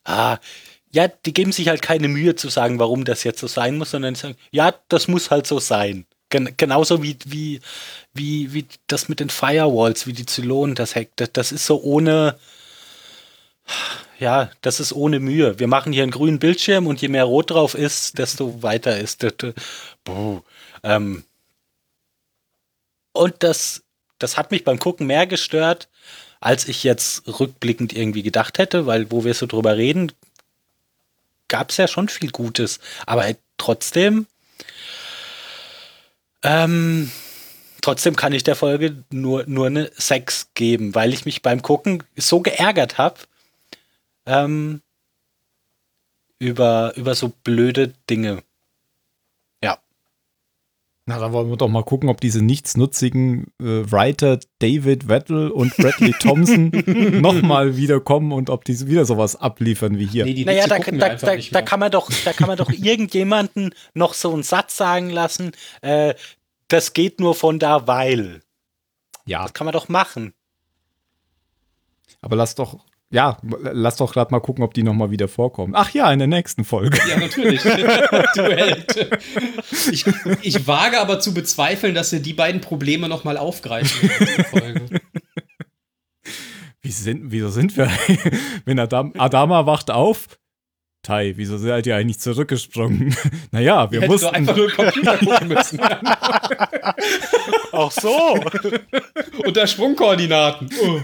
ah, 0.05 0.37
ja, 0.91 1.09
die 1.09 1.33
geben 1.33 1.51
sich 1.51 1.67
halt 1.67 1.81
keine 1.81 2.07
Mühe 2.07 2.35
zu 2.35 2.47
sagen, 2.47 2.79
warum 2.79 3.03
das 3.03 3.25
jetzt 3.25 3.39
so 3.39 3.47
sein 3.47 3.77
muss, 3.77 3.91
sondern 3.91 4.13
die 4.13 4.19
sagen, 4.19 4.37
ja, 4.51 4.73
das 4.87 5.09
muss 5.09 5.31
halt 5.31 5.45
so 5.47 5.59
sein. 5.59 6.05
Gen 6.29 6.53
genauso 6.57 7.03
wie, 7.03 7.17
wie, 7.25 7.61
wie, 8.13 8.53
wie 8.53 8.65
das 8.87 9.09
mit 9.09 9.19
den 9.19 9.29
Firewalls, 9.29 10.07
wie 10.07 10.13
die 10.13 10.25
Zylonen 10.25 10.75
das 10.75 10.95
hackt. 10.95 11.19
Das, 11.19 11.31
das 11.33 11.51
ist 11.51 11.65
so 11.65 11.81
ohne, 11.81 12.37
ja, 14.19 14.49
das 14.61 14.79
ist 14.79 14.93
ohne 14.93 15.19
Mühe. 15.19 15.59
Wir 15.59 15.67
machen 15.67 15.93
hier 15.93 16.03
einen 16.03 16.11
grünen 16.11 16.39
Bildschirm 16.39 16.87
und 16.87 17.01
je 17.01 17.09
mehr 17.09 17.25
rot 17.25 17.51
drauf 17.51 17.75
ist, 17.75 18.17
desto 18.17 18.63
weiter 18.63 18.99
ist 18.99 19.23
das. 19.23 19.53
Buh. 20.03 20.41
Ähm, 20.83 21.23
und 23.11 23.35
das, 23.39 23.83
das 24.19 24.37
hat 24.37 24.51
mich 24.51 24.63
beim 24.63 24.79
Gucken 24.79 25.07
mehr 25.07 25.27
gestört, 25.27 25.89
als 26.39 26.67
ich 26.67 26.83
jetzt 26.83 27.27
rückblickend 27.39 27.93
irgendwie 27.93 28.23
gedacht 28.23 28.57
hätte, 28.57 28.85
weil 28.85 29.11
wo 29.11 29.23
wir 29.23 29.33
so 29.33 29.45
drüber 29.45 29.77
reden, 29.77 30.11
gab 31.47 31.71
es 31.71 31.77
ja 31.77 31.87
schon 31.87 32.09
viel 32.09 32.31
Gutes. 32.31 32.79
Aber 33.05 33.25
trotzdem, 33.57 34.27
ähm, 36.45 37.11
trotzdem 37.81 38.15
kann 38.15 38.33
ich 38.33 38.43
der 38.43 38.55
Folge 38.55 39.03
nur, 39.11 39.45
nur 39.47 39.67
eine 39.67 39.91
6 39.95 40.51
geben, 40.53 40.93
weil 40.95 41.11
ich 41.11 41.25
mich 41.25 41.41
beim 41.41 41.61
Gucken 41.61 42.03
so 42.15 42.39
geärgert 42.39 42.97
habe 42.97 43.19
ähm, 44.25 44.81
über, 46.39 46.93
über 46.95 47.15
so 47.15 47.33
blöde 47.43 47.93
Dinge. 48.09 48.43
Na, 51.07 51.19
dann 51.19 51.33
wollen 51.33 51.49
wir 51.49 51.57
doch 51.57 51.67
mal 51.67 51.83
gucken, 51.83 52.09
ob 52.09 52.19
diese 52.19 52.41
nichtsnutzigen 52.41 53.53
äh, 53.61 53.91
Writer 53.91 54.39
David 54.57 55.07
Vettel 55.07 55.51
und 55.51 55.77
Bradley 55.77 56.13
Thompson 56.19 56.71
nochmal 57.21 57.77
wiederkommen 57.77 58.31
und 58.31 58.49
ob 58.49 58.65
die 58.65 58.87
wieder 58.87 59.05
sowas 59.05 59.35
abliefern 59.35 59.99
wie 59.99 60.07
hier. 60.07 60.25
Nee, 60.25 60.33
die 60.33 60.45
Naja, 60.45 60.65
da, 60.65 60.79
da, 60.79 61.15
da, 61.15 61.35
da 61.37 61.61
kann 61.61 61.79
man 61.79 61.91
doch, 61.91 62.09
da 62.23 62.33
kann 62.33 62.47
man 62.47 62.57
doch 62.57 62.71
irgendjemanden 62.71 63.75
noch 63.93 64.15
so 64.15 64.33
einen 64.33 64.41
Satz 64.41 64.77
sagen 64.77 65.11
lassen. 65.11 65.51
Äh, 65.81 66.15
das 66.69 66.93
geht 66.93 67.19
nur 67.19 67.35
von 67.35 67.59
da, 67.59 67.85
weil. 67.85 68.41
Ja, 69.27 69.43
Das 69.43 69.53
kann 69.53 69.65
man 69.65 69.73
doch 69.73 69.89
machen. 69.89 70.33
aber 72.21 72.35
lass 72.35 72.55
doch, 72.55 72.79
ja, 73.15 73.37
lass 73.61 73.95
doch 73.95 74.11
gerade 74.11 74.31
mal 74.31 74.41
gucken, 74.41 74.61
ob 74.61 74.73
die 74.73 74.83
nochmal 74.83 75.09
wieder 75.09 75.29
vorkommen. 75.29 75.73
Ach 75.73 75.89
ja, 75.91 76.11
in 76.11 76.19
der 76.19 76.27
nächsten 76.27 76.65
Folge. 76.65 76.99
Ja, 77.09 77.17
natürlich. 77.17 77.63
Ich, 79.91 80.05
ich 80.41 80.67
wage 80.67 80.99
aber 80.99 81.19
zu 81.19 81.33
bezweifeln, 81.33 81.95
dass 81.95 82.09
sie 82.09 82.21
die 82.21 82.33
beiden 82.33 82.59
Probleme 82.59 83.07
nochmal 83.07 83.37
aufgreifen. 83.37 84.09
Wie 86.81 86.91
sind, 86.91 87.31
wieso 87.31 87.49
sind 87.49 87.77
wir? 87.77 87.89
Wenn 88.65 88.79
Adam, 88.79 89.13
Adama 89.17 89.65
wacht 89.65 89.91
auf. 89.91 90.27
Tai, 91.05 91.33
wieso 91.35 91.59
seid 91.59 91.85
ihr 91.85 91.95
eigentlich 91.95 92.19
zurückgesprungen? 92.19 93.15
naja, 93.51 93.91
wir 93.91 94.01
doch 94.01 94.07
mussten. 94.07 94.33
einfach 94.33 94.57
nur 94.57 94.69
den 94.69 94.75
Computer 94.75 95.17
gucken 95.19 95.47
müssen. 95.49 95.79
Auch 97.71 97.91
so. 97.91 98.39
Unter 99.45 99.67
Sprungkoordinaten. 99.67 100.67
Oh. 100.81 100.99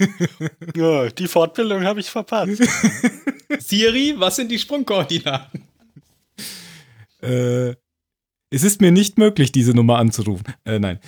ja, 0.75 1.07
die 1.07 1.27
Fortbildung 1.27 1.83
habe 1.83 1.99
ich 1.99 2.09
verpasst. 2.09 2.63
Siri, 3.59 4.15
was 4.17 4.37
sind 4.37 4.49
die 4.49 4.57
Sprungkoordinaten? 4.57 5.67
Äh, 7.21 7.75
es 8.49 8.63
ist 8.63 8.81
mir 8.81 8.91
nicht 8.91 9.19
möglich, 9.19 9.51
diese 9.51 9.75
Nummer 9.75 9.99
anzurufen. 9.99 10.55
Äh, 10.65 10.79
nein. 10.79 10.99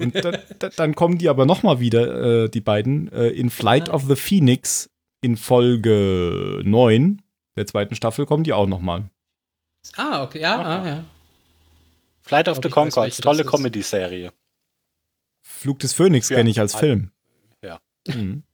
Und 0.00 0.16
da, 0.16 0.32
da, 0.58 0.68
dann 0.70 0.96
kommen 0.96 1.18
die 1.18 1.28
aber 1.28 1.46
nochmal 1.46 1.78
wieder, 1.78 2.46
äh, 2.46 2.48
die 2.48 2.60
beiden, 2.60 3.06
äh, 3.12 3.28
in 3.28 3.50
Flight 3.50 3.88
of 3.88 4.06
the 4.08 4.16
Phoenix 4.16 4.90
in 5.20 5.36
Folge 5.36 6.60
9 6.64 7.21
der 7.56 7.66
zweiten 7.66 7.94
Staffel 7.94 8.26
kommen 8.26 8.44
die 8.44 8.52
auch 8.52 8.66
nochmal. 8.66 9.04
Ah, 9.96 10.22
okay, 10.22 10.40
ja, 10.40 10.60
ah, 10.62 10.86
ja. 10.86 11.04
Flight 12.22 12.48
of 12.48 12.58
the 12.62 12.68
das 12.70 13.16
tolle. 13.18 13.44
Comedy-Serie. 13.44 14.32
Flug 15.42 15.80
des 15.80 15.92
Phönix 15.92 16.28
Ja. 16.28 16.36
kenne 16.36 16.50
ich 16.50 16.60
als 16.60 16.74
Film. 16.74 17.10
Ja. 17.64 17.80
Mhm. 18.06 18.44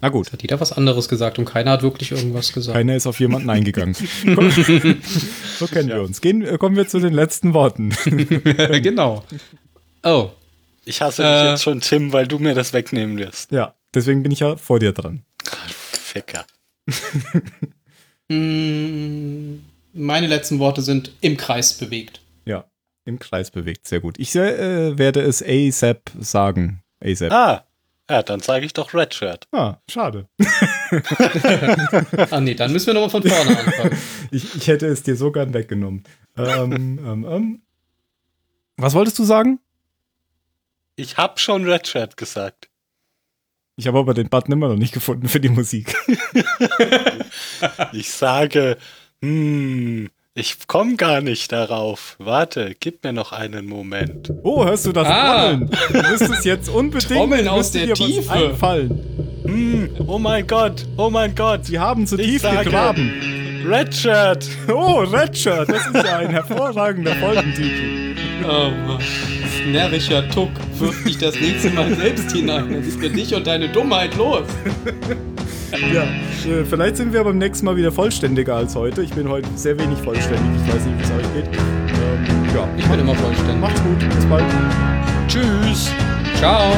Na 0.00 0.08
gut, 0.10 0.32
Hat 0.32 0.40
jeder 0.42 0.60
was 0.60 0.72
anderes 0.72 1.08
gesagt 1.08 1.38
und 1.40 1.44
keiner 1.44 1.72
hat 1.72 1.82
wirklich 1.82 2.12
irgendwas 2.12 2.52
gesagt. 2.52 2.74
keiner 2.76 2.94
ist 2.96 3.06
auf 3.06 3.18
jemanden 3.20 3.50
eingegangen. 3.56 3.94
so 5.58 5.66
kennen 5.66 5.88
wir 5.88 6.02
uns. 6.02 6.20
Gehen, 6.20 6.42
äh, 6.42 6.56
kommen 6.56 6.76
wir 6.76 6.86
zu 6.88 7.00
den 7.00 7.12
letzten 7.12 7.52
Worten. 7.52 7.90
genau. 8.82 9.24
Oh. 10.04 10.30
Ich 10.84 11.02
hasse 11.02 11.22
Äh. 11.24 11.42
dich 11.42 11.50
jetzt 11.50 11.62
schon, 11.64 11.80
Tim, 11.80 12.12
weil 12.12 12.26
du 12.28 12.38
mir 12.38 12.54
das 12.54 12.72
wegnehmen 12.72 13.18
wirst. 13.18 13.50
ja, 13.50 13.74
deswegen 13.92 14.22
bin 14.22 14.32
ich 14.32 14.40
ja 14.40 14.56
vor 14.56 14.78
dir 14.78 14.92
dran. 14.92 15.24
Ficker. 15.44 16.46
Mm, 18.28 19.60
Meine 19.94 20.26
letzten 20.26 20.58
Worte 20.58 20.82
sind 20.82 21.12
im 21.20 21.36
Kreis 21.36 21.74
bewegt. 21.74 22.20
Ja, 22.44 22.64
im 23.04 23.18
Kreis 23.18 23.50
bewegt. 23.50 23.86
Sehr 23.88 24.00
gut. 24.00 24.18
Ich 24.18 24.34
äh, 24.36 24.96
werde 24.98 25.20
es 25.20 25.42
ASAP 25.42 26.10
sagen. 26.20 26.82
ASAP. 27.02 27.32
Ah, 27.32 27.64
ja, 28.10 28.22
dann 28.22 28.40
sage 28.40 28.64
ich 28.64 28.72
doch 28.72 28.94
Red 28.94 29.14
Shirt. 29.14 29.46
Ah, 29.52 29.76
schade. 29.90 30.28
Ah, 32.30 32.40
nee, 32.40 32.54
dann 32.54 32.72
müssen 32.72 32.86
wir 32.86 32.94
nochmal 32.94 33.10
von 33.10 33.22
vorne 33.22 33.58
anfangen. 33.58 33.98
Ich, 34.30 34.54
ich 34.54 34.68
hätte 34.68 34.86
es 34.86 35.02
dir 35.02 35.16
so 35.16 35.30
gern 35.32 35.52
weggenommen. 35.52 36.04
ähm, 36.38 36.98
ähm, 37.04 37.26
ähm. 37.28 37.62
Was 38.78 38.94
wolltest 38.94 39.18
du 39.18 39.24
sagen? 39.24 39.58
Ich 40.96 41.18
habe 41.18 41.38
schon 41.38 41.68
Red 41.68 41.86
Shirt 41.86 42.16
gesagt. 42.16 42.67
Ich 43.80 43.86
habe 43.86 43.98
aber 44.00 44.12
den 44.12 44.28
Button 44.28 44.50
immer 44.52 44.66
noch 44.68 44.76
nicht 44.76 44.92
gefunden 44.92 45.28
für 45.28 45.38
die 45.38 45.48
Musik. 45.50 45.94
Ich 47.92 48.10
sage, 48.10 48.76
hm, 49.22 50.08
ich 50.34 50.66
komme 50.66 50.96
gar 50.96 51.20
nicht 51.20 51.52
darauf. 51.52 52.16
Warte, 52.18 52.74
gib 52.80 53.04
mir 53.04 53.12
noch 53.12 53.30
einen 53.32 53.66
Moment. 53.66 54.32
Oh, 54.42 54.64
hörst 54.64 54.86
du 54.86 54.92
das 54.92 55.06
Ah. 55.06 55.50
Trommeln? 55.50 55.70
Du 55.92 56.02
müsstest 56.10 56.44
jetzt 56.44 56.68
unbedingt 56.68 57.12
Trommeln 57.12 57.46
aus 57.48 57.70
der 57.70 57.86
dir 57.86 57.94
Tiefe. 57.94 58.32
einfallen. 58.32 59.00
Hm, 59.44 59.90
oh 60.08 60.18
mein 60.18 60.44
Gott, 60.46 60.84
oh 60.96 61.08
mein 61.08 61.34
Gott. 61.36 61.66
Sie 61.66 61.78
haben 61.78 62.04
zu 62.06 62.18
Ich 62.18 62.26
tief 62.26 62.42
sage- 62.42 62.64
gegraben. 62.64 63.12
Red 63.64 63.94
Shirt. 63.94 64.48
Oh, 64.72 65.00
Redshirt, 65.00 65.68
das 65.68 65.86
ist 65.86 65.94
ja 66.04 66.18
ein 66.18 66.30
hervorragender 66.30 67.14
Folgentitel. 67.16 68.16
Oh 68.44 68.70
Mann. 68.86 68.98
Närrischer 69.72 70.28
Tuck, 70.30 70.50
wirf 70.78 71.04
dich 71.04 71.18
das 71.18 71.34
nächste 71.40 71.70
Mal 71.70 71.94
selbst 71.94 72.32
hinein. 72.32 72.72
Das 72.72 72.86
ist 72.86 73.00
für 73.00 73.10
dich 73.10 73.34
und 73.34 73.46
deine 73.46 73.68
Dummheit 73.68 74.16
los. 74.16 74.44
Ja, 75.92 76.02
äh, 76.02 76.64
vielleicht 76.64 76.96
sind 76.96 77.12
wir 77.12 77.22
beim 77.24 77.36
nächsten 77.38 77.66
Mal 77.66 77.76
wieder 77.76 77.92
vollständiger 77.92 78.56
als 78.56 78.74
heute. 78.74 79.02
Ich 79.02 79.10
bin 79.10 79.28
heute 79.28 79.48
sehr 79.54 79.78
wenig 79.78 79.98
vollständig. 79.98 80.62
Ich 80.66 80.74
weiß 80.74 80.84
nicht, 80.86 80.98
wie 80.98 81.02
es 81.02 81.10
euch 81.10 81.34
geht. 81.34 81.46
Ähm, 81.56 82.54
ja, 82.54 82.68
Ich 82.78 82.86
bin 82.86 83.00
immer 83.00 83.14
vollständig. 83.14 83.56
macht's 83.60 83.82
gut. 83.82 83.98
Bis 84.16 84.24
bald. 84.26 84.44
Tschüss. 85.28 85.92
Ciao. 86.38 86.72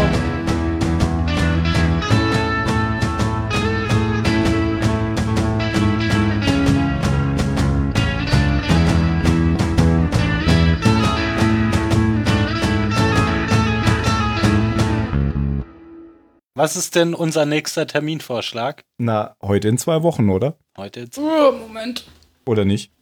Was 16.60 16.76
ist 16.76 16.94
denn 16.94 17.14
unser 17.14 17.46
nächster 17.46 17.86
Terminvorschlag? 17.86 18.84
Na, 18.98 19.34
heute 19.40 19.68
in 19.68 19.78
zwei 19.78 20.02
Wochen, 20.02 20.28
oder? 20.28 20.58
Heute 20.76 21.00
jetzt. 21.00 21.16
Oh, 21.16 21.52
Moment. 21.52 22.04
Oder 22.44 22.66
nicht? 22.66 22.92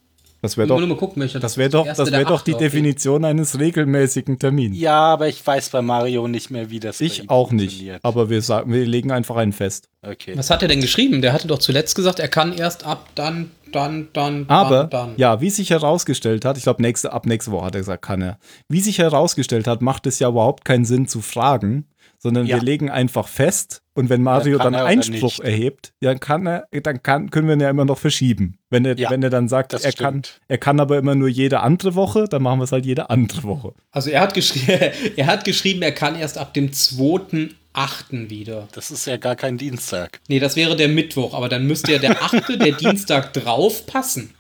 Das 0.42 0.56
wäre 0.56 0.68
doch, 0.68 0.78
nur 0.78 0.86
mal 0.86 0.96
gucken, 0.96 1.20
welcher 1.20 1.40
das 1.40 1.56
wär 1.56 1.68
doch, 1.68 1.84
das 1.84 2.12
wär 2.12 2.24
doch 2.24 2.42
die 2.42 2.54
okay. 2.54 2.66
Definition 2.66 3.24
eines 3.24 3.58
regelmäßigen 3.58 4.38
Termins. 4.38 4.78
Ja, 4.78 5.00
aber 5.00 5.26
ich 5.26 5.44
weiß 5.44 5.70
bei 5.70 5.82
Mario 5.82 6.28
nicht 6.28 6.50
mehr, 6.50 6.70
wie 6.70 6.78
das 6.78 6.98
bei 6.98 7.06
ihm 7.06 7.10
ich 7.10 7.30
auch 7.30 7.50
nicht. 7.50 7.84
Aber 8.04 8.30
wir 8.30 8.42
sagen, 8.42 8.72
wir 8.72 8.86
legen 8.86 9.10
einfach 9.10 9.34
einen 9.34 9.52
fest. 9.52 9.88
Okay. 10.02 10.34
Was 10.36 10.50
hat 10.50 10.62
er 10.62 10.68
denn 10.68 10.80
geschrieben? 10.80 11.20
Der 11.20 11.32
hatte 11.32 11.48
doch 11.48 11.58
zuletzt 11.58 11.96
gesagt, 11.96 12.20
er 12.20 12.28
kann 12.28 12.52
erst 12.52 12.86
ab 12.86 13.08
dann, 13.16 13.50
dann, 13.72 14.06
dann, 14.12 14.44
Aber 14.46 14.84
dann, 14.84 14.90
dann. 14.90 15.14
ja, 15.16 15.40
wie 15.40 15.50
sich 15.50 15.70
herausgestellt 15.70 16.44
hat, 16.44 16.56
ich 16.56 16.62
glaube, 16.62 16.80
nächste, 16.80 17.12
ab 17.12 17.26
nächste 17.26 17.50
Woche 17.50 17.64
hat 17.64 17.74
er 17.74 17.80
gesagt, 17.80 18.02
kann 18.02 18.22
er. 18.22 18.38
Wie 18.68 18.80
sich 18.80 18.98
herausgestellt 18.98 19.66
hat, 19.66 19.82
macht 19.82 20.06
es 20.06 20.20
ja 20.20 20.28
überhaupt 20.28 20.64
keinen 20.64 20.84
Sinn 20.84 21.08
zu 21.08 21.20
fragen, 21.20 21.88
sondern 22.18 22.46
Ja. 22.46 22.56
wir 22.56 22.62
legen 22.62 22.90
einfach 22.90 23.28
fest 23.28 23.80
und 23.94 24.08
wenn 24.10 24.22
Mario 24.22 24.58
kann 24.58 24.72
dann 24.72 24.82
oder 24.82 24.90
Einspruch 24.90 25.38
erhebt, 25.40 25.92
dann 26.00 26.20
kann 26.20 26.46
er, 26.46 26.66
dann 26.82 27.02
kann, 27.02 27.30
können 27.30 27.46
wir 27.48 27.54
ihn 27.54 27.60
ja 27.60 27.70
immer 27.70 27.84
noch 27.84 27.98
verschieben. 27.98 28.58
Wenn 28.70 28.84
er, 28.84 28.96
Ja, 28.98 29.10
wenn 29.10 29.22
er 29.22 29.30
dann 29.30 29.48
sagt, 29.48 29.72
er 29.72 29.80
kann, 29.92 30.24
stimmt. 30.24 30.40
er 30.48 30.58
kann 30.58 30.80
aber 30.80 30.98
immer 30.98 31.14
nur 31.14 31.28
jede 31.28 31.60
andere 31.60 31.94
Woche, 31.94 32.26
dann 32.28 32.42
machen 32.42 32.58
wir 32.60 32.64
es 32.64 32.72
halt 32.72 32.86
jede 32.86 33.08
andere 33.10 33.42
Woche. 33.44 33.72
Also 33.92 34.10
er 34.10 34.20
hat, 34.20 34.34
geschri 34.34 34.60
er 35.16 35.26
hat 35.26 35.44
geschrieben, 35.44 35.82
er 35.82 35.92
kann 35.92 36.16
erst 36.18 36.38
ab 36.38 36.54
dem 36.54 36.70
2.8. 36.70 38.30
wieder. 38.30 38.68
Das 38.72 38.90
ist 38.90 39.06
ja 39.06 39.16
gar 39.16 39.36
kein 39.36 39.56
Dienstag. 39.58 40.20
Nee, 40.28 40.40
das 40.40 40.56
wäre 40.56 40.76
der 40.76 40.88
Mittwoch, 40.88 41.34
aber 41.34 41.48
dann 41.48 41.66
müsste 41.66 41.92
ja 41.92 41.98
der 41.98 42.22
8., 42.22 42.48
der 42.60 42.72
Dienstag 42.72 43.32
drauf 43.32 43.86
passen. 43.86 44.34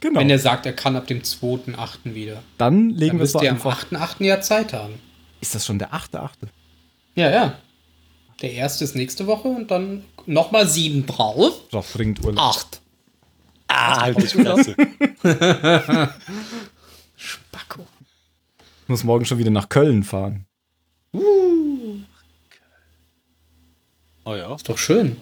Genau. 0.00 0.20
Wenn 0.20 0.30
er 0.30 0.38
sagt, 0.38 0.66
er 0.66 0.72
kann 0.72 0.94
ab 0.94 1.06
dem 1.08 1.22
2.8. 1.22 2.14
wieder. 2.14 2.42
dann 2.58 2.90
legen 2.90 3.18
Dann 3.18 3.18
wir 3.18 3.24
es 3.24 3.34
müsste 3.34 3.38
doch 3.38 3.44
er 3.44 3.50
am 3.50 3.56
einfach. 3.56 3.84
8.8. 3.90 4.24
ja 4.24 4.40
Zeit 4.40 4.72
haben. 4.72 4.94
Ist 5.40 5.54
das 5.54 5.66
schon 5.66 5.78
der 5.78 5.92
achte, 5.92 6.20
achte? 6.20 6.46
Ja, 7.14 7.30
ja. 7.30 7.58
Der 8.42 8.52
erste 8.52 8.84
ist 8.84 8.96
nächste 8.96 9.26
Woche 9.26 9.48
und 9.48 9.70
dann 9.70 10.04
nochmal 10.26 10.68
sieben 10.68 11.06
drauf. 11.06 11.54
Doch, 11.70 11.86
bringt 11.86 12.24
Urlaub. 12.24 12.42
Acht. 12.42 12.80
Ah, 13.68 14.02
halt 14.02 14.20
die 14.20 14.26
Fresse. 14.26 14.76
Spacko. 17.16 17.86
Ich 18.82 18.88
muss 18.88 19.04
morgen 19.04 19.24
schon 19.24 19.38
wieder 19.38 19.50
nach 19.50 19.68
Köln 19.68 20.02
fahren. 20.02 20.46
Oh 24.24 24.34
ja. 24.34 24.54
Ist 24.54 24.68
doch 24.68 24.78
schön. 24.78 25.16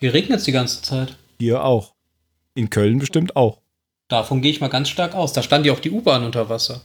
Hier 0.00 0.12
regnet 0.14 0.38
es 0.38 0.44
die 0.44 0.52
ganze 0.52 0.82
Zeit. 0.82 1.16
Hier 1.38 1.64
auch. 1.64 1.94
In 2.54 2.70
Köln 2.70 2.98
bestimmt 2.98 3.36
auch. 3.36 3.60
Davon 4.08 4.42
gehe 4.42 4.50
ich 4.50 4.60
mal 4.60 4.68
ganz 4.68 4.88
stark 4.88 5.14
aus. 5.14 5.32
Da 5.32 5.42
stand 5.42 5.66
ja 5.66 5.72
auch 5.72 5.80
die 5.80 5.90
U-Bahn 5.90 6.24
unter 6.24 6.48
Wasser. 6.48 6.82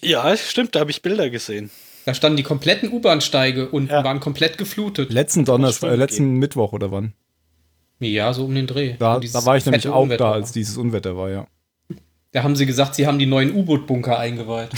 Ja, 0.00 0.36
stimmt, 0.36 0.74
da 0.74 0.80
habe 0.80 0.90
ich 0.90 1.02
Bilder 1.02 1.30
gesehen. 1.30 1.70
Da 2.08 2.14
standen 2.14 2.38
die 2.38 2.42
kompletten 2.42 2.90
U-Bahn-Steige 2.90 3.68
und 3.68 3.90
Ja. 3.90 4.02
waren 4.02 4.18
komplett 4.18 4.56
geflutet. 4.56 5.12
Letzten 5.12 5.44
Donnerstag, 5.44 5.90
äh, 5.92 5.96
letzten 5.96 6.36
Mittwoch 6.36 6.72
oder 6.72 6.90
wann? 6.90 7.12
Ja, 8.00 8.32
so 8.32 8.46
um 8.46 8.54
den 8.54 8.66
Dreh. 8.66 8.94
Da, 8.98 9.20
da 9.20 9.44
war 9.44 9.58
ich 9.58 9.66
nämlich 9.66 9.86
auch 9.88 10.04
Unwetter 10.04 10.24
da, 10.24 10.32
als 10.32 10.50
dieses 10.52 10.78
Unwetter 10.78 11.18
war, 11.18 11.28
ja. 11.28 11.46
Da 12.32 12.44
haben 12.44 12.56
sie 12.56 12.64
gesagt, 12.64 12.94
sie 12.94 13.06
haben 13.06 13.18
die 13.18 13.26
neuen 13.26 13.54
U-Boot-Bunker 13.54 14.18
eingeweiht. 14.18 14.70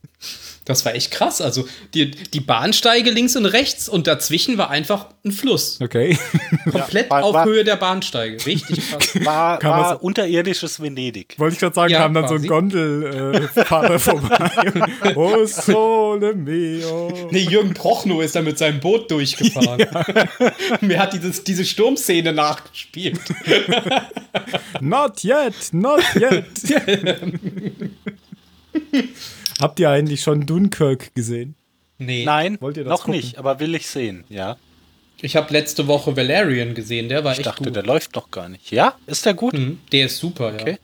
Das 0.67 0.85
war 0.87 0.95
echt 0.95 1.11
krass. 1.11 1.41
Also 1.43 1.69
die, 1.93 2.11
die 2.11 2.41
Bahnsteige 2.41 3.11
links 3.11 3.37
und 3.37 3.45
rechts 3.45 3.89
und 3.89 4.07
dazwischen 4.07 4.57
war 4.57 4.71
einfach 4.71 5.07
ein 5.25 5.33
Fluss. 5.33 5.79
Okay. 5.83 6.17
Komplett 6.71 7.11
war- 7.11 7.23
auf 7.23 7.35
war- 7.35 7.45
Höhe 7.45 7.65
der 7.65 7.77
Bahnsteige. 7.77 8.45
Richtig 8.47 8.79
krass. 8.91 9.25
War, 9.27 9.63
war 9.63 10.03
unterirdisches 10.03 10.81
Venedig. 10.81 11.35
Wollte 11.39 11.55
ich 11.55 11.61
gerade 11.61 11.75
sagen, 11.75 11.93
Ja, 11.93 11.99
kam 12.01 12.15
dann 12.15 12.29
so 12.29 12.35
quasi. 12.37 12.47
ein 12.47 12.49
Gondelfahrer 12.49 13.99
vorbei. 13.99 14.73
oh, 15.15 15.45
sole 15.45 16.35
mio. 16.35 17.29
Nee, 17.31 17.41
Jürgen 17.41 17.75
Prochnow 17.75 18.23
ist 18.23 18.35
da 18.35 18.41
mit 18.43 18.57
seinem 18.57 18.81
Boot 18.81 19.11
durchgefahren. 19.11 19.85
Mir 20.81 20.99
hat 20.99 21.13
dieses, 21.13 21.45
diese 21.45 21.65
Sturmszene 21.67 22.33
nachgespielt. 22.33 23.21
Not 24.81 25.23
yet, 25.25 25.55
not 25.73 26.03
yet. 26.15 26.45
Habt 29.61 29.79
ihr 29.81 29.91
eigentlich 29.91 30.21
schon 30.23 30.47
Dunkirk 30.47 31.15
gesehen? 31.15 31.55
Nee. 31.99 32.25
Nein, 32.25 32.59
Wollt 32.61 32.77
ihr 32.77 32.85
das 32.85 32.91
noch 32.91 33.05
gucken? 33.07 33.21
nicht, 33.21 33.39
aber 33.39 33.61
will 33.61 33.75
ich 33.75 33.87
sehen, 33.87 34.25
ja. 34.29 34.57
Ich 35.21 35.37
habe 35.37 35.53
letzte 35.53 35.87
Woche 35.87 36.17
Valerian 36.17 36.75
gesehen, 36.75 37.09
der 37.09 37.25
war 37.25 37.33
Ich 37.33 37.39
echt 37.39 37.47
dachte, 37.47 37.65
gut. 37.65 37.77
der 37.77 37.85
läuft 37.85 38.15
noch 38.17 38.31
gar 38.31 38.49
nicht. 38.49 38.71
Ja, 38.73 38.97
ist 39.07 39.25
der 39.25 39.35
gut? 39.35 39.55
Mhm, 39.55 39.81
der 39.93 40.07
ist 40.07 40.19
super, 40.19 40.53
ja. 40.55 40.61
Okay. 40.61 40.79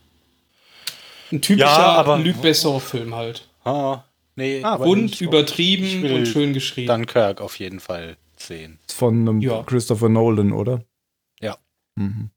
Ein 1.32 1.42
typischer 1.42 1.66
Ja, 1.66 1.92
aber- 1.96 2.18
Luc 2.18 2.40
Besson-Film 2.40 3.14
halt. 3.14 3.48
Ah, 3.64 4.04
nee, 4.36 4.62
Ah, 4.62 4.76
Bunt, 4.78 5.12
ich- 5.14 5.20
übertrieben 5.20 5.84
ich 5.84 6.02
will 6.02 6.12
und 6.14 6.26
schön 6.26 6.52
geschrieben. 6.54 6.86
Dunkirk 6.88 7.40
auf 7.40 7.58
jeden 7.58 7.80
Fall 7.80 8.16
sehen. 8.36 8.78
Ist 8.88 8.94
von 8.96 9.20
einem 9.28 9.40
Ja. 9.40 9.62
Christopher 9.64 10.08
Nolan, 10.08 10.52
oder? 10.52 10.82
Ja. 11.40 11.58
Mhm. 11.96 12.30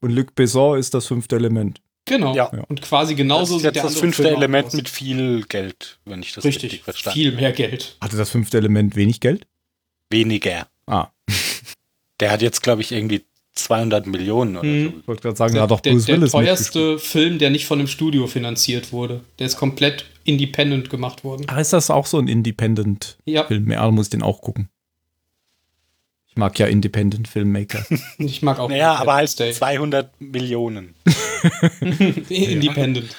Und 0.00 0.10
Luc 0.10 0.34
Besson 0.34 0.78
ist 0.78 0.92
das 0.94 1.06
fünfte 1.06 1.36
Element. 1.36 1.80
Genau. 2.06 2.34
Ja. 2.34 2.50
Und 2.68 2.82
quasi 2.82 3.14
genauso 3.14 3.54
das 3.54 3.62
ist 3.62 3.64
jetzt 3.64 3.74
der 3.76 3.82
das 3.84 3.96
fünfte 3.96 4.22
Film 4.24 4.36
Element 4.36 4.66
aus. 4.68 4.72
mit 4.74 4.88
viel 4.88 5.42
Geld, 5.48 5.98
wenn 6.04 6.20
ich 6.22 6.32
das 6.32 6.44
richtig, 6.44 6.64
Richtig, 6.64 6.82
verstanden 6.84 7.18
viel 7.18 7.32
mehr 7.32 7.52
Geld. 7.52 7.96
Hatte 8.00 8.16
das 8.16 8.28
fünfte 8.30 8.58
Element 8.58 8.94
wenig 8.96 9.20
Geld? 9.20 9.46
Weniger. 10.10 10.66
Ah, 10.86 11.08
Der 12.20 12.30
hat 12.30 12.42
jetzt, 12.42 12.62
glaube 12.62 12.82
ich, 12.82 12.92
irgendwie 12.92 13.24
200 13.54 14.06
Millionen 14.06 14.56
oder 14.56 14.66
Mhm. 14.68 14.94
ich 15.00 15.08
wollte 15.08 15.22
gerade 15.22 15.36
sagen, 15.36 15.54
Der, 15.54 15.62
hat 15.62 15.70
doch 15.70 15.80
der, 15.80 15.92
Bruce 15.92 16.04
der 16.06 16.16
Willis 16.16 16.32
mitgespielt. 16.32 16.72
teuerste 16.74 16.98
Film, 16.98 17.38
der 17.38 17.50
nicht 17.50 17.66
von 17.66 17.78
einem 17.78 17.88
Studio 17.88 18.26
finanziert 18.26 18.92
wurde. 18.92 19.20
Der 19.38 19.46
ist 19.46 19.56
komplett 19.56 20.04
independent 20.24 20.90
gemacht 20.90 21.24
worden. 21.24 21.44
Ah, 21.48 21.60
ist 21.60 21.72
das 21.72 21.90
auch 21.90 22.06
so 22.06 22.18
ein 22.18 22.28
Independent-Film? 22.28 23.70
Ja, 23.70 23.84
Ja, 23.84 23.90
muss 23.90 24.06
ich 24.06 24.10
den 24.10 24.22
auch 24.22 24.40
gucken. 24.42 24.68
Ich 26.34 26.38
mag 26.38 26.58
ja 26.58 26.66
Independent-Filmmaker. 26.66 27.86
ich 28.18 28.42
mag 28.42 28.58
auch. 28.58 28.68
Naja, 28.68 28.96
aber 28.96 29.14
halt 29.14 29.30
Stay. 29.30 29.52
200 29.52 30.20
Millionen. 30.20 30.96
Independent. 32.28 33.14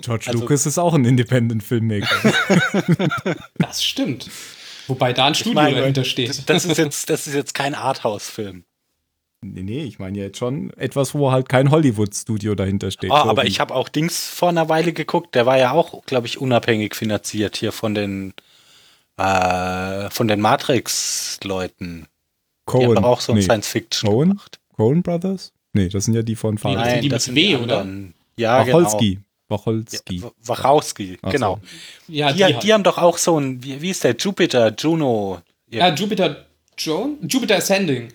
George 0.00 0.24
Also- 0.28 0.40
Lucas 0.40 0.64
ist 0.64 0.78
auch 0.78 0.94
ein 0.94 1.04
Independent-Filmmaker. 1.04 2.16
Das 3.58 3.84
stimmt. 3.84 4.30
Wobei 4.86 5.12
da 5.12 5.26
ein 5.26 5.34
Studio 5.34 5.52
meine, 5.54 5.80
dahinter 5.80 6.04
steht. 6.04 6.48
Das 6.48 6.64
ist 6.64 6.78
jetzt, 6.78 7.10
das 7.10 7.26
ist 7.26 7.34
jetzt 7.34 7.52
kein 7.52 7.74
Arthouse-Film. 7.74 8.64
nee, 9.42 9.62
nee, 9.62 9.82
ich 9.84 9.98
meine 9.98 10.16
ja 10.16 10.24
jetzt 10.24 10.38
schon 10.38 10.70
etwas, 10.78 11.14
wo 11.14 11.30
halt 11.32 11.50
kein 11.50 11.70
Hollywood-Studio 11.70 12.54
dahinter 12.54 12.90
steht. 12.90 13.10
Ah, 13.10 13.24
So 13.24 13.28
aber 13.30 13.44
ich 13.44 13.60
habe 13.60 13.74
auch 13.74 13.90
Dings 13.90 14.28
vor 14.28 14.48
einer 14.48 14.70
Weile 14.70 14.94
geguckt, 14.94 15.34
der 15.34 15.44
war 15.44 15.58
ja 15.58 15.72
auch, 15.72 16.06
glaube 16.06 16.26
ich, 16.26 16.40
unabhängig 16.40 16.94
finanziert 16.94 17.56
hier 17.58 17.72
von 17.72 17.94
den 17.94 18.32
äh, 19.18 20.08
von 20.08 20.26
den 20.26 20.40
Matrix-Leuten. 20.40 22.06
Die 22.72 22.84
haben 22.86 23.04
auch 23.04 23.20
so 23.20 23.32
ein 23.32 23.36
nee. 23.38 23.42
Science-Fiction 23.42 24.10
Coen? 24.10 24.28
gemacht. 24.30 24.58
Coen 24.76 25.02
Brothers? 25.02 25.52
Nee, 25.72 25.88
das 25.88 26.04
sind 26.06 26.14
ja 26.14 26.22
die 26.22 26.36
von 26.36 26.58
Fahrrad. 26.58 26.90
sind 26.90 27.02
die 27.04 27.08
das 27.08 27.26
mit 27.28 27.36
sind 27.36 27.50
W, 27.50 27.54
anderen. 27.62 28.14
Ja, 28.36 28.66
Wacholski. 28.66 29.10
genau. 29.14 29.22
Wacholski. 29.48 30.16
Ja, 30.16 30.30
Wachowski, 30.44 31.18
Ach 31.22 31.28
so. 31.28 31.32
genau. 31.32 31.60
Ja, 32.08 32.32
Die, 32.32 32.42
halt. 32.44 32.62
die 32.62 32.72
haben 32.72 32.82
doch 32.82 32.98
auch 32.98 33.16
so 33.18 33.38
ein, 33.38 33.62
wie, 33.62 33.80
wie 33.80 33.90
ist 33.90 34.02
der, 34.02 34.16
Jupiter, 34.16 34.74
Juno, 34.76 35.40
ja, 35.70 35.94
Jupiter 35.94 36.46
Joan? 36.76 37.16
Jupiter 37.22 37.56
Ascending. 37.56 38.08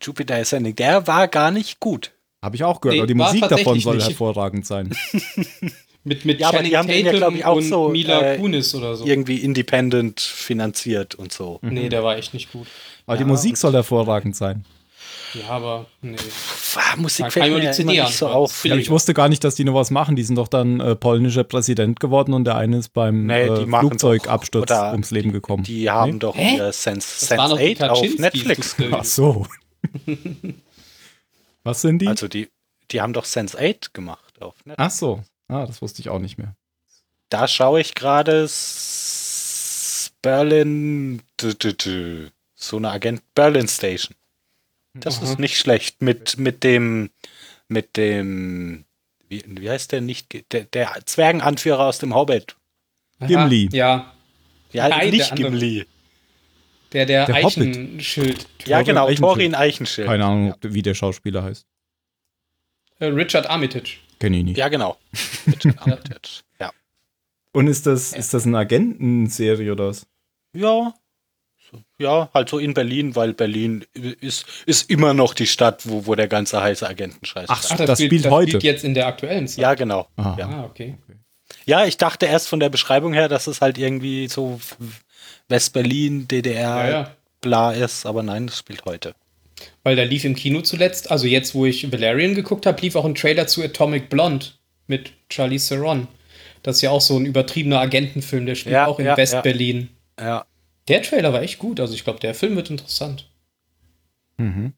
Jupiter 0.00 0.36
Ascending, 0.36 0.76
der 0.76 1.06
war 1.06 1.26
gar 1.26 1.50
nicht 1.50 1.80
gut. 1.80 2.12
Habe 2.42 2.54
ich 2.54 2.62
auch 2.62 2.80
gehört, 2.80 2.94
Nee, 2.94 3.00
aber 3.00 3.06
die 3.08 3.14
Musik 3.14 3.48
davon 3.48 3.80
soll 3.80 3.96
nicht. 3.96 4.08
hervorragend 4.08 4.64
sein. 4.66 4.94
Mit, 6.04 6.24
mit 6.24 6.38
Ja, 6.38 6.50
aber 6.50 6.62
die 6.62 6.76
haben 6.76 6.86
den 6.86 7.04
ja, 7.04 7.10
Tatum 7.10 7.18
glaub 7.18 7.34
ich, 7.34 7.44
auch 7.44 7.56
und 7.56 7.62
so, 7.64 7.88
Mila 7.88 8.34
äh, 8.34 8.38
Kunis 8.38 8.72
oder 8.76 8.94
so. 8.94 9.04
Irgendwie 9.04 9.38
independent 9.38 10.20
finanziert 10.20 11.16
und 11.16 11.32
so. 11.32 11.58
Nee, 11.62 11.88
der 11.88 12.04
war 12.04 12.16
echt 12.16 12.32
nicht 12.32 12.52
gut. 12.52 12.68
Aber 13.06 13.16
die 13.16 13.22
Ja, 13.22 13.26
Musik 13.28 13.52
und- 13.52 13.58
soll 13.58 13.72
hervorragend 13.72 14.36
sein. 14.36 14.64
Ja, 15.34 15.48
aber 15.50 15.86
nee. 16.02 16.16
Ah, 16.76 16.96
Musik 16.96 17.30
fällt 17.32 17.52
mir 17.52 17.60
die 17.60 17.70
CD 17.70 18.00
nicht 18.00 18.16
so 18.16 18.28
auf. 18.28 18.64
Ja, 18.64 18.74
ich 18.76 18.90
wusste 18.90 19.12
gar 19.12 19.28
nicht, 19.28 19.44
dass 19.44 19.54
die 19.54 19.64
noch 19.64 19.74
was 19.74 19.90
machen. 19.90 20.16
Die 20.16 20.22
sind 20.22 20.36
doch 20.36 20.48
dann 20.48 20.80
äh, 20.80 20.94
polnischer 20.96 21.44
Präsident 21.44 22.00
geworden 22.00 22.32
und 22.32 22.44
der 22.44 22.56
eine 22.56 22.78
ist 22.78 22.92
beim 22.92 23.26
Nee, 23.26 23.46
die 23.46 23.62
äh, 23.62 23.78
Flugzeugabsturz 23.78 24.68
doch- 24.68 24.92
ums 24.92 25.10
Leben 25.10 25.32
gekommen. 25.32 25.62
Die 25.64 25.90
haben 25.90 26.12
Nee? 26.12 26.18
doch 26.20 26.36
ihr 26.36 26.72
Sense, 26.72 27.26
Das 27.26 27.28
die 27.28 27.34
Sense8 27.76 27.88
auf 27.88 28.18
Netflix 28.18 28.72
Ach 28.74 28.76
gemacht. 28.78 29.06
so. 29.06 29.46
was 31.64 31.80
sind 31.82 32.00
die? 32.00 32.08
Also 32.08 32.28
die, 32.28 32.48
die 32.90 33.00
haben 33.00 33.12
doch 33.12 33.24
Sense8 33.24 33.92
gemacht 33.92 34.40
auf 34.40 34.54
Netflix. 34.64 34.76
Ach 34.78 34.90
so. 34.90 35.22
Ah, 35.48 35.66
das 35.66 35.82
wusste 35.82 36.00
ich 36.00 36.08
auch 36.08 36.18
nicht 36.18 36.38
mehr. 36.38 36.54
Da 37.28 37.46
schaue 37.48 37.80
ich 37.80 37.94
gerade 37.94 38.48
Berlin, 40.22 41.22
so 42.56 42.78
eine 42.78 42.90
Agent, 42.90 43.22
Berlin 43.34 43.68
Station. 43.68 44.16
Das 44.94 45.18
Aha. 45.18 45.24
ist 45.30 45.38
nicht 45.38 45.56
schlecht 45.58 46.00
mit, 46.02 46.38
mit 46.38 46.64
dem, 46.64 47.10
mit 47.68 47.96
dem, 47.96 48.84
wie, 49.28 49.44
wie 49.46 49.70
heißt 49.70 49.92
der 49.92 50.00
nicht, 50.00 50.52
der, 50.52 50.64
der 50.64 50.94
Zwergenanführer 51.04 51.80
aus 51.86 51.98
dem 51.98 52.14
Hobbit. 52.14 52.56
Aha, 53.20 53.26
Gimli. 53.28 53.68
Ja, 53.72 54.12
Ja, 54.72 54.88
Nein, 54.88 55.00
der 55.02 55.10
nicht 55.10 55.32
andere. 55.32 55.50
Gimli. 55.50 55.86
der, 56.92 57.06
der, 57.06 57.26
Der 57.26 57.34
Hobbit. 57.42 57.46
Eichenschild. 57.58 58.46
Ja, 58.66 58.82
genau. 58.82 59.12
Thorin 59.12 59.54
Eichenschild. 59.54 60.08
Keine 60.08 60.24
Ahnung, 60.24 60.52
ob- 60.52 60.58
wie 60.62 60.82
der 60.82 60.94
Schauspieler 60.94 61.42
heißt. 61.42 61.66
Äh, 62.98 63.06
Richard 63.06 63.46
Armitage. 63.50 63.98
Kenn 64.18 64.32
ich 64.32 64.44
nicht. 64.44 64.56
Ja, 64.56 64.68
genau. 64.68 64.96
Richard 65.46 65.78
Armitage. 65.78 66.40
ja. 66.58 66.72
Und 67.52 67.66
ist 67.68 67.86
das, 67.86 68.14
ist 68.14 68.32
das 68.32 68.46
eine 68.46 68.56
Agentenserie 68.58 69.72
oder 69.72 69.88
was? 69.88 70.06
Ja. 70.54 70.94
Ja, 71.98 72.30
halt 72.34 72.48
so 72.48 72.58
in 72.58 72.74
Berlin, 72.74 73.16
weil 73.16 73.32
Berlin 73.32 73.84
ist, 74.20 74.46
ist 74.66 74.90
immer 74.90 75.14
noch 75.14 75.34
die 75.34 75.46
Stadt, 75.46 75.82
wo, 75.84 76.06
wo 76.06 76.14
der 76.14 76.28
ganze 76.28 76.60
heiße 76.62 76.86
Agentenscheiß 76.86 77.46
Ach, 77.48 77.62
ist. 77.62 77.72
Ach, 77.72 77.76
Das 77.84 78.00
spielt 78.02 78.28
heute. 78.30 78.58
jetzt 78.58 78.84
in 78.84 78.94
der 78.94 79.06
aktuellen 79.06 79.48
Zeit. 79.48 79.58
Ja, 79.62 79.74
genau. 79.74 80.08
Ja. 80.18 80.36
Ah, 80.48 80.64
okay. 80.64 80.96
ja, 81.64 81.84
ich 81.86 81.96
dachte 81.96 82.26
erst 82.26 82.48
von 82.48 82.60
der 82.60 82.68
Beschreibung 82.68 83.12
her, 83.12 83.28
dass 83.28 83.46
es 83.46 83.60
halt 83.60 83.78
irgendwie 83.78 84.28
so 84.28 84.60
West-Berlin, 85.48 86.28
DDR, 86.28 86.60
Ja, 86.60 86.88
ja. 86.90 87.10
bla 87.40 87.72
ist, 87.72 88.06
aber 88.06 88.22
nein, 88.22 88.46
es 88.48 88.58
spielt 88.58 88.84
heute. 88.84 89.14
Weil 89.84 89.96
da 89.96 90.02
lief 90.02 90.24
im 90.24 90.34
Kino 90.34 90.60
zuletzt, 90.60 91.10
also 91.10 91.26
jetzt, 91.26 91.54
wo 91.54 91.64
ich 91.64 91.90
Valerian 91.90 92.34
geguckt 92.34 92.66
habe, 92.66 92.80
lief 92.82 92.94
auch 92.96 93.04
ein 93.04 93.14
Trailer 93.14 93.46
zu 93.46 93.62
Atomic 93.62 94.08
Blonde 94.10 94.46
mit 94.86 95.12
Charlie 95.30 95.58
Theron. 95.58 96.08
Das 96.62 96.76
ist 96.76 96.82
ja 96.82 96.90
auch 96.90 97.00
so 97.00 97.16
ein 97.16 97.24
übertriebener 97.26 97.80
Agentenfilm, 97.80 98.44
der 98.44 98.54
spielt 98.56 98.74
Ja, 98.74 98.86
auch 98.86 98.98
in 98.98 99.06
ja, 99.06 99.16
West-Berlin. 99.16 99.88
Ja. 100.20 100.44
Der 100.88 101.02
Trailer 101.02 101.32
war 101.32 101.42
echt 101.42 101.58
gut, 101.58 101.80
also 101.80 101.94
ich 101.94 102.04
glaube, 102.04 102.20
der 102.20 102.34
Film 102.34 102.56
wird 102.56 102.70
interessant. 102.70 103.28
Mhm. 104.36 104.72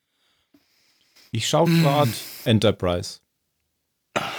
Ich 1.32 1.48
schaue 1.48 1.70
gerade 1.70 2.10
Enterprise. 2.44 3.18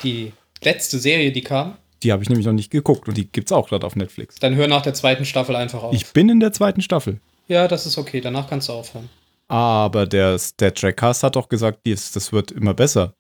Die 0.04 0.34
letzte 0.62 1.00
Serie, 1.00 1.32
die 1.32 1.42
kam, 1.42 1.78
Die 2.04 2.12
habe 2.12 2.24
ich 2.24 2.30
nämlich 2.30 2.46
noch 2.48 2.54
nicht 2.54 2.72
geguckt 2.72 3.08
und 3.08 3.16
die 3.18 3.32
gibt's 3.32 3.52
auch 3.52 3.70
gerade 3.70 3.86
auf 3.86 3.96
Netflix. 3.96 4.36
dann 4.40 4.56
hör 4.56 4.68
nach 4.68 4.82
der 4.82 4.94
zweiten 4.94 5.26
Staffel 5.26 5.56
einfach 5.56 5.84
auf. 5.84 5.94
Ich 5.94 6.08
bin 6.08 6.30
in 6.30 6.40
der 6.40 6.52
zweiten 6.54 6.82
Staffel. 6.82 7.20
ja, 7.48 7.68
das 7.68 7.86
ist 7.86 7.98
okay, 7.98 8.22
danach 8.22 8.50
kannst 8.50 8.70
du 8.70 8.74
aufhören. 8.74 9.10
Aber 9.48 10.06
der, 10.06 10.40
der 10.60 10.74
Trackcast 10.74 11.24
hat 11.24 11.36
doch 11.36 11.50
gesagt, 11.50 11.80
dies, 11.86 12.12
das 12.12 12.32
wird 12.32 12.52
immer 12.52 12.74
besser. 12.74 13.14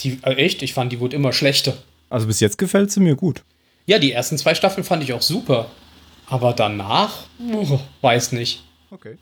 Die, 0.00 0.18
äh, 0.22 0.34
echt? 0.34 0.62
Ich 0.62 0.72
fand, 0.74 0.92
die 0.92 1.00
wurde 1.00 1.14
immer 1.16 1.32
schlechter. 1.32 1.76
Also 2.10 2.26
bis 2.26 2.40
jetzt 2.40 2.58
gefällt 2.58 2.90
sie 2.90 3.00
mir 3.00 3.16
gut. 3.16 3.42
Ja, 3.86 3.98
die 3.98 4.12
ersten 4.12 4.38
zwei 4.38 4.54
Staffeln 4.54 4.84
fand 4.84 5.02
ich 5.02 5.12
auch 5.12 5.20
super. 5.22 5.70
Aber 6.26 6.52
danach, 6.52 7.26
oh, 7.52 7.78
weiß 8.00 8.32
nicht. 8.32 8.64
Okay. 8.90 9.18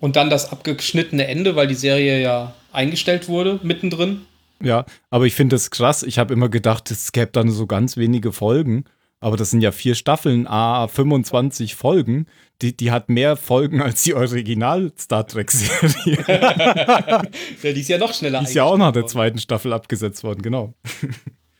Und 0.00 0.16
dann 0.16 0.30
das 0.30 0.52
abgeschnittene 0.52 1.26
Ende, 1.26 1.56
weil 1.56 1.66
die 1.66 1.74
Serie 1.74 2.20
ja 2.20 2.54
eingestellt 2.72 3.28
wurde, 3.28 3.58
mittendrin. 3.62 4.22
Ja, 4.62 4.86
aber 5.10 5.26
ich 5.26 5.34
finde 5.34 5.56
das 5.56 5.70
krass. 5.70 6.02
Ich 6.02 6.18
habe 6.18 6.32
immer 6.34 6.48
gedacht, 6.48 6.90
es 6.90 7.12
gäbe 7.12 7.32
dann 7.32 7.50
so 7.50 7.66
ganz 7.66 7.96
wenige 7.96 8.32
Folgen. 8.32 8.84
Aber 9.18 9.36
das 9.36 9.50
sind 9.50 9.62
ja 9.62 9.72
vier 9.72 9.94
Staffeln, 9.94 10.46
a 10.46 10.88
25 10.88 11.74
Folgen. 11.74 12.26
Die, 12.60 12.76
die 12.76 12.90
hat 12.90 13.08
mehr 13.08 13.36
Folgen 13.36 13.80
als 13.80 14.02
die 14.02 14.14
Original-Star 14.14 15.26
Trek-Serie. 15.26 16.24
Ja, 17.62 17.72
die 17.72 17.80
ist 17.80 17.88
ja 17.88 17.98
noch 17.98 18.12
schneller 18.14 18.40
Die 18.40 18.44
ist 18.44 18.54
ja 18.54 18.64
auch 18.64 18.76
nach 18.76 18.92
der 18.92 19.06
zweiten 19.06 19.38
Staffel 19.38 19.72
abgesetzt 19.72 20.22
worden, 20.22 20.42
genau. 20.42 20.74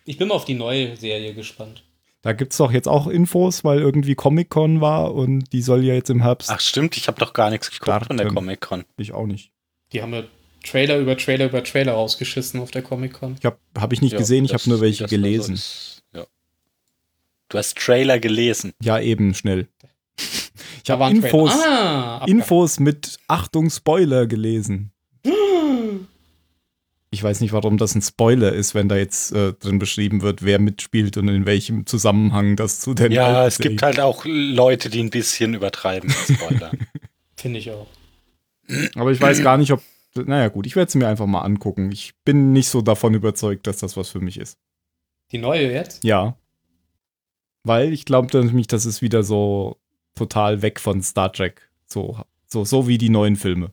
Ich 0.05 0.19
bin 0.19 0.29
mal 0.29 0.35
auf 0.35 0.45
die 0.45 0.55
neue 0.55 0.97
Serie 0.97 1.35
gespannt. 1.35 1.83
Da 2.27 2.33
gibt 2.33 2.51
es 2.51 2.59
doch 2.59 2.73
jetzt 2.73 2.89
auch 2.89 3.07
Infos, 3.07 3.63
weil 3.63 3.79
irgendwie 3.79 4.17
Comic-Con 4.17 4.81
war 4.81 5.15
und 5.15 5.53
die 5.53 5.63
soll 5.63 5.85
ja 5.85 5.95
jetzt 5.95 6.11
im 6.11 6.23
Herbst. 6.23 6.51
Ach 6.51 6.59
stimmt, 6.59 6.97
ich 6.97 7.07
habe 7.07 7.21
doch 7.21 7.33
gar 7.33 7.51
nichts 7.51 7.71
geguckt 7.71 8.07
von 8.09 8.17
der 8.17 8.25
Starten. 8.25 8.35
Comic-Con. 8.35 8.85
Ich 8.97 9.13
auch 9.13 9.27
nicht. 9.27 9.53
Die 9.93 10.03
haben 10.03 10.13
ja 10.13 10.25
Trailer 10.65 10.99
über 10.99 11.17
Trailer 11.17 11.47
über 11.47 11.63
Trailer 11.63 11.93
rausgeschissen 11.93 12.59
auf 12.59 12.73
der 12.73 12.83
Comic-Con. 12.83 13.37
Ich 13.39 13.45
habe 13.47 13.59
hab 13.79 13.93
ich 13.93 14.03
nicht 14.03 14.15
Ja, 14.15 14.19
gesehen, 14.19 14.45
ich 14.45 14.55
habe 14.55 14.69
nur 14.69 14.81
welche 14.81 15.07
gelesen. 15.07 15.57
Ja. 16.13 16.27
Du 17.49 17.59
hast 17.59 17.79
Trailer 17.79 18.19
gelesen. 18.19 18.73
Ja, 18.83 18.99
eben 18.99 19.33
schnell. 19.33 19.69
Ich 20.83 20.91
habe 20.91 21.09
Infos. 21.09 21.53
Ah. 21.53 22.25
Infos 22.27 22.81
mit 22.81 23.21
Achtung 23.29 23.71
Spoiler 23.71 24.27
gelesen. 24.27 24.91
Ich 27.17 27.23
weiß 27.23 27.41
nicht, 27.41 27.55
warum 27.55 27.79
das 27.79 27.95
ein 27.95 28.03
Spoiler 28.03 28.53
ist, 28.53 28.75
wenn 28.75 28.91
da 28.91 28.97
jetzt 28.97 29.33
äh, 29.33 29.55
drin 29.55 29.79
beschrieben 29.79 30.21
wird, 30.21 30.43
wer 30.43 30.59
mitspielt 30.59 31.17
und 31.17 31.29
in 31.29 31.47
welchem 31.47 31.87
Zusammenhang 31.87 32.57
das 32.57 32.79
zu 32.81 32.93
den 32.93 33.11
Ja, 33.11 33.29
alten 33.29 33.49
es 33.49 33.59
gibt 33.59 33.81
halt 33.81 34.01
auch 34.01 34.27
Leute, 34.27 34.91
die 34.91 35.01
ein 35.03 35.09
bisschen 35.09 35.55
übertreiben. 35.55 36.11
mit 36.11 36.39
Spoiler. 36.39 36.73
Finde 37.39 37.59
ich 37.59 37.71
auch. 37.71 37.87
Aber 38.97 39.13
ich 39.13 39.19
weiß 39.19 39.43
gar 39.43 39.57
nicht, 39.57 39.73
ob. 39.73 39.81
Naja, 40.15 40.49
gut, 40.49 40.67
ich 40.67 40.77
werde 40.77 40.91
es 40.91 40.95
mir 40.95 41.09
einfach 41.09 41.25
mal 41.25 41.41
angucken. 41.41 41.91
Ich 41.91 42.13
bin 42.23 42.53
nicht 42.53 42.69
so 42.69 42.83
davon 42.83 43.15
überzeugt, 43.15 43.67
dass 43.67 43.79
das 43.79 43.97
was 43.97 44.11
für 44.11 44.21
mich 44.21 44.39
ist. 44.39 44.59
Die 45.33 45.39
neue 45.39 45.73
jetzt? 45.73 46.05
Ja. 46.05 46.37
Weil 47.63 47.95
ich 47.95 48.05
glaube 48.05 48.39
nämlich, 48.45 48.67
das 48.67 48.85
ist 48.85 49.01
wieder 49.01 49.23
so 49.23 49.79
total 50.15 50.61
weg 50.61 50.81
von 50.81 51.01
Star 51.01 51.33
Trek. 51.33 51.63
So, 51.87 52.21
so, 52.47 52.67
so 52.67 52.87
wie 52.89 52.99
die 52.99 53.09
neuen 53.09 53.37
Filme. 53.37 53.73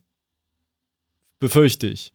Befürchte 1.42 1.88
ich. 1.88 2.14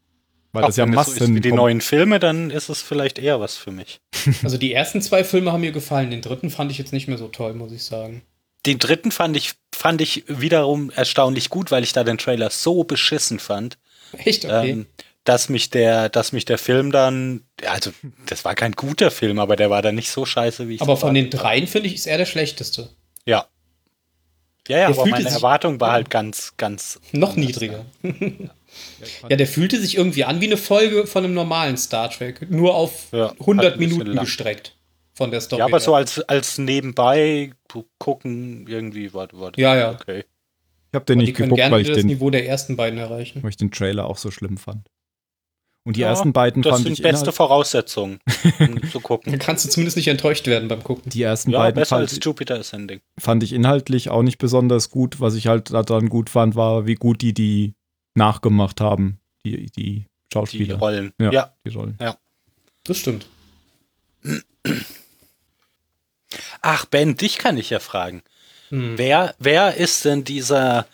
Weil 0.53 0.63
das 0.63 0.75
Auch 0.75 0.79
ja 0.79 0.85
wenn 0.85 0.99
es 0.99 1.07
so 1.07 1.13
ist 1.13 1.21
Massen. 1.21 1.35
wie 1.35 1.41
die 1.41 1.53
neuen 1.53 1.81
Filme, 1.81 2.19
dann 2.19 2.51
ist 2.51 2.69
es 2.69 2.81
vielleicht 2.83 3.19
eher 3.19 3.41
was 3.41 3.57
für 3.57 3.71
mich. 3.71 4.01
Also 4.43 4.59
die 4.59 4.73
ersten 4.73 5.01
zwei 5.03 5.25
Filme 5.25 5.53
haben 5.53 5.61
mir 5.61 5.73
gefallen. 5.73 6.11
Den 6.11 6.23
dritten 6.23 6.51
fand 6.51 6.71
ich 6.71 6.79
jetzt 6.79 6.93
nicht 6.93 7.09
mehr 7.09 7.19
so 7.19 7.29
toll, 7.29 7.55
muss 7.55 7.73
ich 7.73 7.85
sagen. 7.85 8.23
Den 8.67 8.79
dritten 8.79 9.11
fand 9.13 9.37
ich, 9.37 9.55
fand 9.75 10.01
ich 10.01 10.25
wiederum 10.27 10.91
erstaunlich 10.91 11.49
gut, 11.51 11.71
weil 11.71 11.83
ich 11.85 11.93
da 11.93 12.05
den 12.05 12.19
Trailer 12.19 12.51
so 12.51 12.85
beschissen 12.85 13.39
fand, 13.39 13.79
Echt 14.25 14.45
okay. 14.45 14.71
ähm, 14.71 14.87
dass 15.25 15.49
mich 15.49 15.71
der, 15.71 16.09
dass 16.09 16.33
mich 16.33 16.45
der 16.45 16.59
Film 16.59 16.91
dann, 16.91 17.43
also 17.67 17.91
das 18.27 18.45
war 18.45 18.55
kein 18.55 18.73
guter 18.73 19.11
Film, 19.11 19.39
aber 19.39 19.57
der 19.57 19.71
war 19.71 19.83
dann 19.83 19.95
nicht 19.95 20.11
so 20.11 20.25
scheiße, 20.25 20.69
wie 20.69 20.77
ich 20.77 20.83
aber 20.83 20.97
von 20.97 21.15
den 21.15 21.31
dreien 21.31 21.67
finde 21.67 21.89
ich, 21.89 21.95
ist 21.95 22.07
er 22.07 22.19
der 22.19 22.27
schlechteste. 22.27 22.91
Ja. 23.27 23.47
Ja, 24.69 24.79
ja, 24.79 24.89
Der 24.89 24.99
aber 24.99 25.07
meine 25.07 25.29
Erwartung 25.29 25.81
war 25.81 25.93
halt 25.93 26.11
ganz, 26.11 26.55
ganz. 26.57 27.01
Noch 27.13 27.37
niedriger. 27.37 27.85
Ja, 28.03 28.11
der 29.29 29.47
fühlte 29.47 29.81
sich 29.81 29.97
irgendwie 29.97 30.25
an 30.25 30.41
wie 30.41 30.47
eine 30.47 30.57
Folge 30.57 31.07
von 31.07 31.25
einem 31.25 31.35
normalen 31.35 31.77
Star 31.77 32.11
Trek. 32.11 32.51
Nur 32.51 32.75
auf 32.75 33.09
Ja, 33.13 33.29
hat 33.31 33.41
100 33.41 33.73
ein 33.75 33.79
bisschen 33.79 33.99
Minuten 33.99 34.17
lang. 34.17 34.25
gestreckt. 34.25 34.75
Von 35.15 35.31
der 35.33 35.41
Story. 35.41 35.59
Ja, 35.61 35.65
aber 35.67 35.79
her. 35.79 35.85
so 35.85 35.95
als, 35.95 36.21
als 36.21 36.59
nebenbei 36.59 37.53
gucken 37.99 38.67
irgendwie 38.69 39.13
war, 39.13 39.29
war 39.33 39.51
das 39.53 39.61
Ja, 39.61 39.77
ja. 39.77 39.91
okay. 39.93 40.25
Ich 40.91 40.95
habe 40.95 41.05
den 41.05 41.19
die 41.19 41.27
nicht 41.27 41.37
geguckt, 41.37 41.57
gerne 41.57 41.75
weil 41.75 41.83
ich, 41.83 41.89
das 41.89 41.99
den, 41.99 42.07
Niveau 42.07 42.31
der 42.31 42.47
ersten 42.47 42.77
beiden 42.77 42.99
erreichen. 42.99 43.43
weil 43.43 43.51
ich 43.51 43.57
den 43.57 43.71
Trailer 43.71 44.07
auch 44.07 44.17
so 44.17 44.31
schlimm 44.31 44.57
fand. 44.59 44.89
Und 45.85 45.97
die 45.97 46.01
Ja, 46.01 46.09
ersten 46.09 46.33
beiden 46.33 46.63
Das 46.63 46.71
fand 46.73 46.85
sind 46.85 46.93
ich 46.95 47.03
beste 47.03 47.23
inhalt, 47.25 47.35
Voraussetzungen, 47.37 48.21
um 48.61 48.83
zu 48.83 48.99
Dann 48.99 49.03
gucken. 49.03 49.39
kannst 49.39 49.65
du 49.65 49.71
zumindest 49.71 49.97
nicht 49.97 50.09
enttäuscht 50.09 50.47
werden 50.47 50.69
beim 50.69 50.85
Gucken. 50.85 51.11
die 51.11 51.23
ersten 51.23 51.51
Ja, 51.51 51.59
beiden 51.61 51.77
besser 51.77 51.97
fand, 51.97 52.11
als 52.13 52.19
Jupiter 52.23 52.57
Ascending. 52.59 53.01
fand 53.19 53.43
ich 53.43 53.53
inhaltlich 53.53 54.11
auch 54.11 54.23
nicht 54.23 54.39
besonders 54.39 54.91
gut. 54.91 55.21
Was 55.21 55.35
ich 55.35 55.47
halt 55.47 55.73
daran 55.73 56.09
gut 56.09 56.31
fand, 56.31 56.57
war, 56.57 56.87
wie 56.87 56.95
gut 56.95 57.23
die 57.23 57.33
die 57.35 57.75
nachgemacht 58.19 58.81
haben, 58.83 59.19
die, 59.45 59.67
die 59.71 59.83
Die 60.01 60.07
Schauspieler. 60.35 60.77
Rollen. 60.77 61.13
Ja. 61.19 61.31
ja. 61.33 61.55
Die 61.65 61.71
Rollen. 61.71 61.97
Das 62.85 62.99
stimmt. 62.99 63.27
Ach, 66.61 66.85
Ben, 66.87 67.17
dich 67.17 67.39
kann 67.39 67.57
ich 67.57 67.71
ja 67.71 67.79
fragen. 67.81 68.23
Hm. 68.69 68.99
Wer, 68.99 69.35
wer 69.39 69.77
ist 69.77 70.05
denn 70.05 70.25
dieser, 70.25 70.87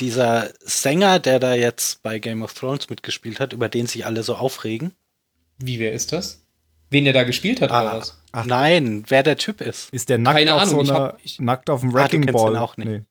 dieser 0.00 0.50
Sänger, 0.60 1.20
der 1.20 1.38
da 1.38 1.54
jetzt 1.54 2.02
bei 2.02 2.18
Game 2.18 2.42
of 2.42 2.54
Thrones 2.54 2.90
mitgespielt 2.90 3.38
hat, 3.38 3.52
über 3.52 3.68
den 3.68 3.86
sich 3.86 4.04
alle 4.06 4.22
so 4.24 4.34
aufregen? 4.34 4.92
Wie, 5.58 5.78
wer 5.78 5.92
ist 5.92 6.12
das? 6.12 6.40
Wen 6.90 7.04
der 7.04 7.12
da 7.12 7.22
gespielt 7.22 7.60
hat, 7.60 7.70
oder 7.70 7.92
Ah, 7.92 7.98
was? 7.98 8.20
Ach. 8.32 8.44
Nein, 8.46 9.04
wer 9.08 9.22
der 9.22 9.36
Typ 9.36 9.60
ist. 9.60 9.90
Ist 9.90 10.08
der 10.08 10.18
nackt 10.18 10.38
Keine 10.38 10.54
auf 10.54 10.62
Ahnung, 10.62 10.80
ich 10.80 10.86
so 10.88 10.92
einer, 10.94 11.04
hab- 11.04 11.18
ich- 11.24 11.40
nackt 11.40 11.70
auf 11.70 11.80
dem 11.80 11.90
Ah, 11.90 11.92
du 11.92 11.98
Wrecking 11.98 12.22
den 12.26 12.32
Ball? 12.32 12.56
auch 12.56 12.76
nicht. 12.76 12.88
Nee. 12.88 13.02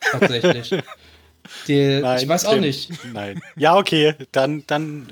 Tatsächlich. 0.00 0.70
Der, 1.68 2.00
Nein, 2.00 2.22
ich 2.22 2.28
weiß 2.28 2.44
auch 2.46 2.56
nicht. 2.56 2.90
Nein. 3.12 3.40
Ja, 3.56 3.76
okay, 3.76 4.14
dann, 4.32 4.64
dann. 4.66 5.06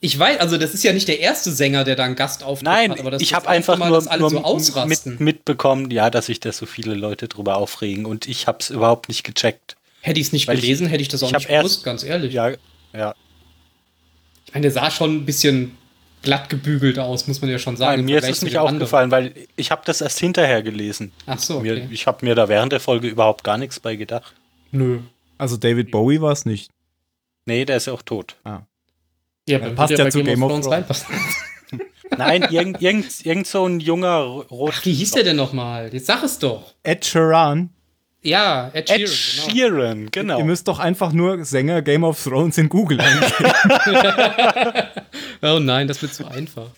Ich 0.00 0.18
weiß, 0.18 0.38
also 0.40 0.56
das 0.58 0.74
ist 0.74 0.82
ja 0.82 0.92
nicht 0.92 1.06
der 1.06 1.20
erste 1.20 1.52
Sänger, 1.52 1.84
der 1.84 1.94
da 1.94 2.04
einen 2.04 2.16
Gastauftritt 2.16 2.64
Nein, 2.64 2.90
hat, 2.90 2.98
aber 3.00 3.12
das 3.12 3.22
ich 3.22 3.34
habe 3.34 3.48
einfach 3.48 3.76
Mal, 3.78 3.88
nur, 3.90 4.02
nur 4.18 4.30
so 4.30 4.42
ausrasten. 4.42 5.12
mit, 5.12 5.20
mitbekommen, 5.20 5.90
ja, 5.92 6.10
dass 6.10 6.26
sich 6.26 6.40
da 6.40 6.50
so 6.50 6.66
viele 6.66 6.94
Leute 6.94 7.28
drüber 7.28 7.56
aufregen 7.56 8.04
und 8.04 8.26
ich 8.26 8.48
habe 8.48 8.58
es 8.60 8.70
überhaupt 8.70 9.08
nicht 9.08 9.22
gecheckt. 9.22 9.76
Hätte 10.00 10.18
ich 10.18 10.26
es 10.26 10.32
nicht 10.32 10.48
Weil 10.48 10.56
ich- 10.56 10.62
gelesen, 10.62 10.88
hätte 10.88 11.02
ich 11.02 11.08
das 11.08 11.22
auch 11.22 11.28
ich 11.28 11.34
nicht 11.34 11.48
erst- 11.48 11.62
gewusst, 11.62 11.84
ganz 11.84 12.02
ehrlich. 12.02 12.32
Ja, 12.34 12.50
ja. 12.92 13.14
Ich 14.46 14.54
meine, 14.54 14.62
der 14.62 14.72
sah 14.72 14.90
schon 14.90 15.18
ein 15.18 15.24
bisschen 15.24 15.76
glatt 16.22 16.48
gebügelt 16.50 16.98
aus, 16.98 17.28
muss 17.28 17.40
man 17.40 17.50
ja 17.50 17.58
schon 17.60 17.76
sagen. 17.76 17.98
Nein, 18.02 18.04
mir 18.06 18.18
ist 18.18 18.28
es 18.28 18.42
nicht 18.42 18.56
anderen. 18.58 18.76
aufgefallen, 18.78 19.10
weil 19.12 19.32
ich 19.56 19.70
habe 19.70 19.82
das 19.84 20.00
erst 20.00 20.18
hinterher 20.18 20.62
gelesen. 20.62 21.12
Ach 21.26 21.38
so, 21.38 21.60
Mir, 21.60 21.74
okay. 21.74 21.88
ich 21.92 22.06
habe 22.08 22.24
mir 22.24 22.34
da 22.34 22.48
während 22.48 22.72
der 22.72 22.80
Folge 22.80 23.06
überhaupt 23.08 23.44
gar 23.44 23.56
nichts 23.58 23.78
bei 23.78 23.94
gedacht. 23.96 24.34
Nö. 24.72 24.98
Also 25.42 25.56
David 25.56 25.90
Bowie 25.90 26.20
war 26.20 26.30
es 26.30 26.46
nicht. 26.46 26.70
Nee, 27.46 27.64
der 27.64 27.78
ist 27.78 27.86
ja 27.88 27.92
auch 27.94 28.02
tot. 28.02 28.36
Ja, 28.46 28.64
Ja, 29.48 29.58
dann 29.58 29.74
passt 29.74 29.92
ja 29.98 30.08
zu 30.08 30.22
Game 30.22 30.40
of 30.44 30.50
Thrones. 30.52 30.70
reinpassen. 30.70 31.06
Nein, 32.16 32.46
irgend, 32.50 32.80
irgend, 32.80 33.26
irgend 33.26 33.48
so 33.48 33.66
ein 33.66 33.80
junger 33.80 34.18
Rot. 34.18 34.74
Ach, 34.76 34.84
wie 34.84 34.92
hieß 34.92 35.10
der 35.10 35.24
denn 35.24 35.34
nochmal? 35.34 35.92
Jetzt 35.92 36.06
sag 36.06 36.22
es 36.22 36.38
doch. 36.38 36.74
Ed 36.84 37.04
Sheeran. 37.04 37.70
Ja, 38.22 38.70
Ed 38.72 38.88
Ed 38.88 39.08
Sheeran. 39.08 39.48
genau. 39.52 39.80
Sheeran, 39.80 40.08
genau. 40.12 40.38
Ihr 40.38 40.44
müsst 40.44 40.68
doch 40.68 40.78
einfach 40.78 41.12
nur 41.12 41.44
Sänger 41.44 41.82
Game 41.82 42.04
of 42.04 42.22
Thrones 42.22 42.56
in 42.58 42.68
Google 42.68 43.00
eingeben. 43.00 43.52
Oh 45.44 45.58
nein, 45.58 45.88
das 45.88 46.00
wird 46.00 46.14
zu 46.14 46.24
einfach. 46.28 46.70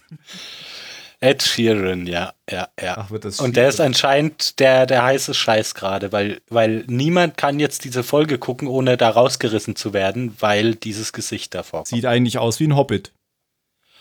Ed 1.24 1.42
Sheeran, 1.42 2.06
ja, 2.06 2.34
ja, 2.50 2.68
ja. 2.78 2.98
Ach, 2.98 3.10
wird 3.10 3.24
das 3.24 3.40
Und 3.40 3.56
der 3.56 3.70
ist 3.70 3.80
anscheinend 3.80 4.60
der, 4.60 4.84
der 4.84 5.04
heiße 5.04 5.32
Scheiß 5.32 5.74
gerade, 5.74 6.12
weil, 6.12 6.42
weil 6.50 6.84
niemand 6.86 7.38
kann 7.38 7.58
jetzt 7.58 7.84
diese 7.84 8.02
Folge 8.02 8.36
gucken, 8.36 8.68
ohne 8.68 8.98
da 8.98 9.08
rausgerissen 9.08 9.74
zu 9.74 9.94
werden, 9.94 10.36
weil 10.40 10.74
dieses 10.74 11.14
Gesicht 11.14 11.54
davor 11.54 11.80
kommt. 11.80 11.88
Sieht 11.88 12.04
eigentlich 12.04 12.36
aus 12.36 12.60
wie 12.60 12.66
ein 12.66 12.76
Hobbit. 12.76 13.12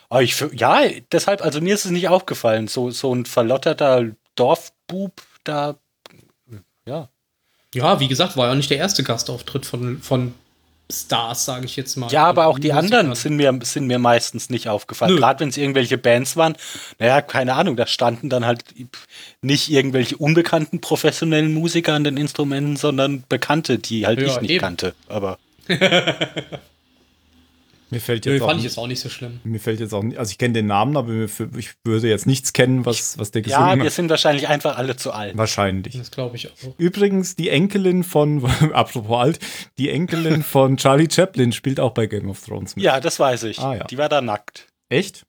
Oh, 0.09 0.19
ich, 0.19 0.35
ja, 0.51 0.81
deshalb, 1.13 1.41
also 1.41 1.61
mir 1.61 1.75
ist 1.75 1.85
es 1.85 1.91
nicht 1.91 2.09
aufgefallen. 2.09 2.67
So, 2.67 2.91
so 2.91 3.15
ein 3.15 3.25
verlotterter 3.25 4.11
Dorfbub 4.35 5.13
da, 5.45 5.77
ja. 6.85 7.07
Ja, 7.73 8.01
wie 8.01 8.09
gesagt, 8.09 8.35
war 8.35 8.49
ja 8.49 8.55
nicht 8.55 8.69
der 8.69 8.79
erste 8.79 9.03
Gastauftritt 9.03 9.65
von, 9.65 10.01
von 10.01 10.33
Stars, 10.91 11.45
sage 11.45 11.65
ich 11.65 11.75
jetzt 11.75 11.95
mal. 11.95 12.11
Ja, 12.11 12.25
aber 12.25 12.45
auch 12.47 12.59
die 12.59 12.67
Musikern. 12.71 12.85
anderen 13.07 13.15
sind 13.15 13.35
mir, 13.37 13.57
sind 13.63 13.87
mir 13.87 13.99
meistens 13.99 14.49
nicht 14.49 14.67
aufgefallen. 14.67 15.15
Gerade 15.15 15.39
wenn 15.39 15.49
es 15.49 15.57
irgendwelche 15.57 15.97
Bands 15.97 16.35
waren, 16.35 16.55
naja, 16.99 17.21
keine 17.21 17.55
Ahnung, 17.55 17.75
da 17.77 17.87
standen 17.87 18.29
dann 18.29 18.45
halt 18.45 18.63
nicht 19.41 19.69
irgendwelche 19.71 20.17
unbekannten 20.17 20.81
professionellen 20.81 21.53
Musiker 21.53 21.93
an 21.93 22.03
den 22.03 22.17
Instrumenten, 22.17 22.75
sondern 22.75 23.23
Bekannte, 23.27 23.79
die 23.79 24.05
halt 24.05 24.19
Ja, 24.19 24.27
ich 24.27 24.41
nicht 24.41 24.51
eben. 24.51 24.61
kannte. 24.61 24.93
Aber 25.07 25.39
Mir 27.93 27.99
fällt 28.01 28.25
Nö, 28.25 28.33
jetzt, 28.33 28.41
auch, 28.41 28.47
fand 28.47 28.57
ich 28.59 28.63
nicht, 28.63 28.71
jetzt 28.71 28.77
auch 28.77 28.87
nicht 28.87 28.99
so 28.99 29.09
schlimm. 29.09 29.39
mir 29.43 29.59
fällt 29.59 29.79
jetzt 29.79 29.93
auch 29.93 30.03
nicht, 30.03 30.17
also 30.17 30.31
ich 30.31 30.37
kenne 30.37 30.53
den 30.53 30.65
Namen, 30.67 30.97
aber 30.97 31.09
ich 31.57 31.73
würde 31.83 32.07
jetzt 32.09 32.25
nichts 32.25 32.53
kennen, 32.53 32.85
was, 32.85 33.17
was 33.17 33.31
der 33.31 33.41
ja, 33.43 33.57
gesungen 33.57 33.79
wir 33.79 33.85
hat. 33.85 33.93
sind 33.93 34.09
wahrscheinlich 34.09 34.47
einfach 34.47 34.77
alle 34.77 34.95
zu 34.95 35.11
alt. 35.11 35.37
Wahrscheinlich. 35.37 35.97
Das 35.97 36.11
glaube 36.11 36.35
ich 36.35 36.49
auch. 36.49 36.73
Übrigens, 36.77 37.35
die 37.35 37.49
Enkelin 37.49 38.03
von, 38.03 38.45
apropos 38.73 39.17
alt, 39.19 39.39
die 39.77 39.89
Enkelin 39.89 40.43
von 40.43 40.77
Charlie 40.77 41.07
Chaplin 41.11 41.51
spielt 41.51 41.79
auch 41.79 41.91
bei 41.93 42.07
Game 42.07 42.29
of 42.29 42.43
Thrones 42.43 42.75
mit. 42.75 42.83
Ja, 42.83 42.99
das 42.99 43.19
weiß 43.19 43.43
ich. 43.43 43.59
Ah, 43.59 43.75
ja. 43.75 43.83
Die 43.85 43.97
war 43.97 44.09
da 44.09 44.21
nackt. 44.21 44.67
Echt? 44.89 45.25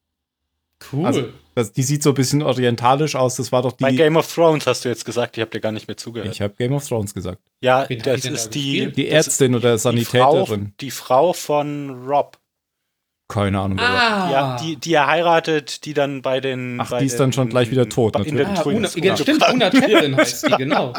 Cool. 0.92 1.06
Also, 1.06 1.28
das, 1.54 1.72
die 1.72 1.82
sieht 1.82 2.02
so 2.02 2.10
ein 2.10 2.14
bisschen 2.14 2.42
orientalisch 2.42 3.14
aus. 3.14 3.36
Das 3.36 3.52
war 3.52 3.62
doch 3.62 3.72
Bei 3.72 3.90
die. 3.90 3.96
Game 3.96 4.16
of 4.16 4.32
Thrones 4.32 4.66
hast 4.66 4.84
du 4.84 4.88
jetzt 4.88 5.04
gesagt, 5.04 5.36
ich 5.36 5.40
habe 5.40 5.50
dir 5.50 5.60
gar 5.60 5.72
nicht 5.72 5.86
mehr 5.86 5.96
zugehört. 5.96 6.32
Ich 6.34 6.40
habe 6.40 6.52
Game 6.58 6.72
of 6.72 6.86
Thrones 6.86 7.14
gesagt. 7.14 7.38
ja, 7.60 7.88
Wen 7.88 8.00
das 8.00 8.16
die 8.16 8.20
denn 8.22 8.32
da 8.34 8.40
ist 8.40 8.54
die? 8.54 8.92
Die 8.92 9.08
Ärztin 9.08 9.54
oder 9.54 9.74
die 9.76 10.04
Frau, 10.04 10.32
Sanitäterin. 10.32 10.74
die 10.80 10.90
Frau 10.90 11.32
von 11.32 11.90
Rob. 12.06 12.36
Keine 13.26 13.58
Ahnung. 13.60 13.78
ah, 13.78 14.30
Ja, 14.30 14.56
die, 14.62 14.76
die 14.76 14.92
er 14.92 15.06
heiratet, 15.06 15.86
die 15.86 15.94
dann 15.94 16.20
bei 16.20 16.40
den. 16.40 16.78
Ach, 16.80 16.90
bei 16.90 17.00
die 17.00 17.06
ist 17.06 17.18
dann 17.18 17.32
schon 17.32 17.48
gleich 17.48 17.70
wieder 17.70 17.88
tot, 17.88 18.16
In 18.26 18.36
den 18.36 18.46
ah 18.46 18.62
Twins. 18.62 18.94
Una, 18.96 19.04
ja, 19.06 19.16
stimmt, 19.16 19.48
Una 19.50 19.70
Chaplin 19.72 20.16
heißt 20.18 20.46
die, 20.48 20.52
genau. 20.52 20.92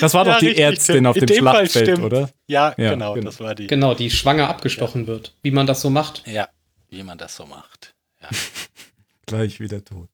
Das 0.00 0.14
war 0.14 0.24
Ja, 0.26 0.32
doch 0.32 0.38
die 0.38 0.46
richtig, 0.46 0.64
Ärztin 0.64 1.06
auf 1.06 1.16
dem 1.16 1.26
dem 1.26 1.36
Schlachtfeld, 1.38 1.98
oder? 1.98 2.30
Ja, 2.46 2.72
Ja, 2.76 2.90
genau, 2.90 3.14
genau. 3.14 3.26
das 3.26 3.40
war 3.40 3.54
die. 3.56 3.66
Genau, 3.66 3.94
die 3.94 4.10
schwanger 4.10 4.48
abgestochen 4.48 5.06
wird. 5.08 5.34
Wie 5.42 5.50
man 5.50 5.66
das 5.66 5.80
so 5.80 5.90
macht. 5.90 6.22
Ja, 6.26 6.48
wie 6.88 7.02
man 7.02 7.18
das 7.18 7.34
so 7.34 7.46
macht. 7.46 7.94
Gleich 9.26 9.58
wieder 9.58 9.84
tot. 9.84 10.08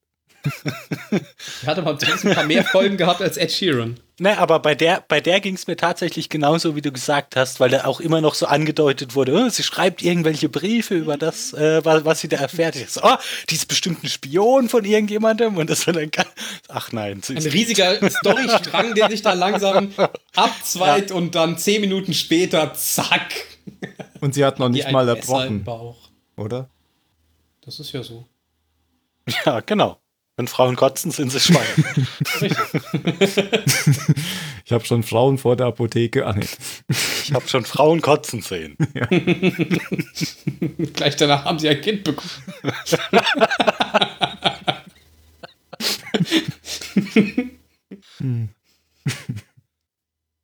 Hatte 1.67 1.83
mal 1.83 1.99
zumindest 1.99 2.27
ein 2.27 2.35
paar 2.35 2.45
mehr 2.45 2.65
Folgen 2.65 2.97
gehabt 2.97 3.23
als 3.23 3.37
Ed 3.37 3.53
Sheeran. 3.53 4.01
Ne, 4.19 4.39
aber 4.39 4.59
bei 4.59 4.75
der, 4.75 5.05
bei 5.09 5.21
der 5.21 5.41
ging 5.41 5.55
es 5.55 5.67
mir 5.67 5.77
tatsächlich 5.77 6.29
genauso, 6.29 6.77
wie 6.77 6.83
du 6.83 6.93
gesagt 6.93 7.35
hast, 7.35 7.61
weil 7.61 7.71
da 7.71 7.85
auch 7.85 7.99
immer 7.99 8.21
noch 8.21 8.35
so 8.35 8.47
angedeutet 8.47 9.15
wurde, 9.15 9.33
oh, 9.33 9.49
sie 9.49 9.63
schreibt 9.63 10.03
irgendwelche 10.03 10.49
Briefe 10.49 10.95
über 10.95 11.17
das, 11.17 11.53
äh, 11.55 11.85
was, 11.85 12.05
was 12.05 12.21
sie 12.21 12.29
da 12.29 12.37
erfährt. 12.37 12.77
Ich 12.77 12.91
so, 12.91 13.01
oh, 13.03 13.17
die 13.49 13.55
ist 13.55 13.67
bestimmt 13.67 14.05
ein 14.05 14.09
Spion 14.09 14.69
von 14.69 14.85
irgendjemandem 14.85 15.57
und 15.57 15.71
das 15.71 15.87
war 15.87 15.95
dann 15.95 16.11
ganz, 16.11 16.29
ach 16.69 16.93
nein, 16.93 17.23
sie 17.23 17.35
Ein 17.35 17.39
ist 17.39 17.53
riesiger 17.53 18.11
Storystrang, 18.11 18.95
der 18.95 19.11
sich 19.11 19.23
da 19.23 19.33
langsam 19.33 19.93
abzweit 20.37 21.11
und 21.11 21.35
dann 21.35 21.57
zehn 21.57 21.81
Minuten 21.81 22.15
später, 22.15 22.75
zack. 22.75 23.33
Und 24.21 24.35
sie 24.35 24.45
hat 24.45 24.59
noch 24.59 24.69
nicht 24.69 24.91
mal 24.93 25.09
erbrochen, 25.09 25.65
Bauch. 25.65 26.11
oder? 26.37 26.69
Das 27.65 27.81
ist 27.81 27.93
ja 27.93 28.03
so. 28.03 28.27
ja, 29.47 29.61
genau. 29.61 30.02
Wenn 30.43 30.49
Frauen 30.49 30.75
kotzen, 30.75 31.13
sind 31.13 31.31
sie 31.31 31.39
Schweine. 31.39 31.69
Ich 34.65 34.73
habe 34.73 34.85
schon 34.85 35.03
Frauen 35.03 35.39
vor 35.39 35.55
der 35.55 35.67
Apotheke. 35.67 36.27
Ah, 36.27 36.33
nee. 36.33 36.47
Ich 36.89 37.35
habe 37.35 37.47
schon 37.47 37.65
Frauen 37.65 38.01
kotzen 38.01 38.43
sehen. 38.43 38.77
Gleich 40.95 41.17
danach 41.17 41.45
haben 41.45 41.59
sie 41.59 41.69
ein 41.69 41.81
Kind 41.81 42.05
bekommen. 42.05 42.31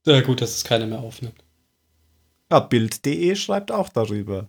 Ja, 0.05 0.21
gut, 0.21 0.43
dass 0.43 0.57
es 0.57 0.65
keiner 0.65 0.87
mehr 0.87 0.99
aufnimmt. 0.99 1.43
Ja, 2.51 2.61
Bild.de 2.61 3.35
schreibt 3.35 3.73
auch 3.73 3.89
darüber. 3.89 4.49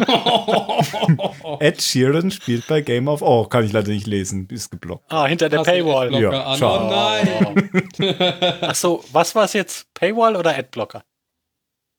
Ed 1.60 1.80
Sheeran 1.82 2.30
spielt 2.30 2.66
bei 2.66 2.80
Game 2.80 3.08
of. 3.08 3.22
Oh, 3.22 3.44
kann 3.44 3.64
ich 3.64 3.72
leider 3.72 3.88
nicht 3.90 4.06
lesen. 4.06 4.48
Ist 4.50 4.70
geblockt. 4.70 5.04
Ah, 5.12 5.26
hinter 5.26 5.48
der 5.48 5.60
Hast 5.60 5.66
Paywall. 5.66 6.14
Ja, 6.20 6.44
an? 6.44 6.62
Oh 6.62 6.88
nein. 6.90 8.58
Ach 8.62 8.74
so, 8.74 9.04
was 9.12 9.34
war 9.34 9.44
es 9.44 9.52
jetzt? 9.52 9.92
Paywall 9.94 10.36
oder 10.36 10.56
Adblocker? 10.56 11.04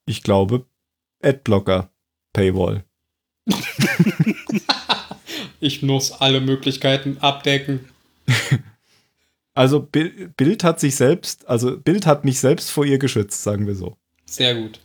Ich 0.05 0.23
glaube, 0.23 0.65
Adblocker. 1.23 1.89
Paywall. 2.33 2.83
Ich 5.63 5.83
muss 5.83 6.11
alle 6.11 6.41
Möglichkeiten 6.41 7.17
abdecken. 7.19 7.87
Also 9.53 9.81
Bil- 9.81 10.31
Bild 10.37 10.63
hat 10.63 10.79
sich 10.79 10.95
selbst, 10.95 11.45
also 11.47 11.77
Bild 11.77 12.05
hat 12.05 12.23
mich 12.23 12.39
selbst 12.39 12.71
vor 12.71 12.85
ihr 12.85 12.97
geschützt, 12.99 13.43
sagen 13.43 13.67
wir 13.67 13.75
so. 13.75 13.97
Sehr 14.25 14.55
gut. 14.55 14.79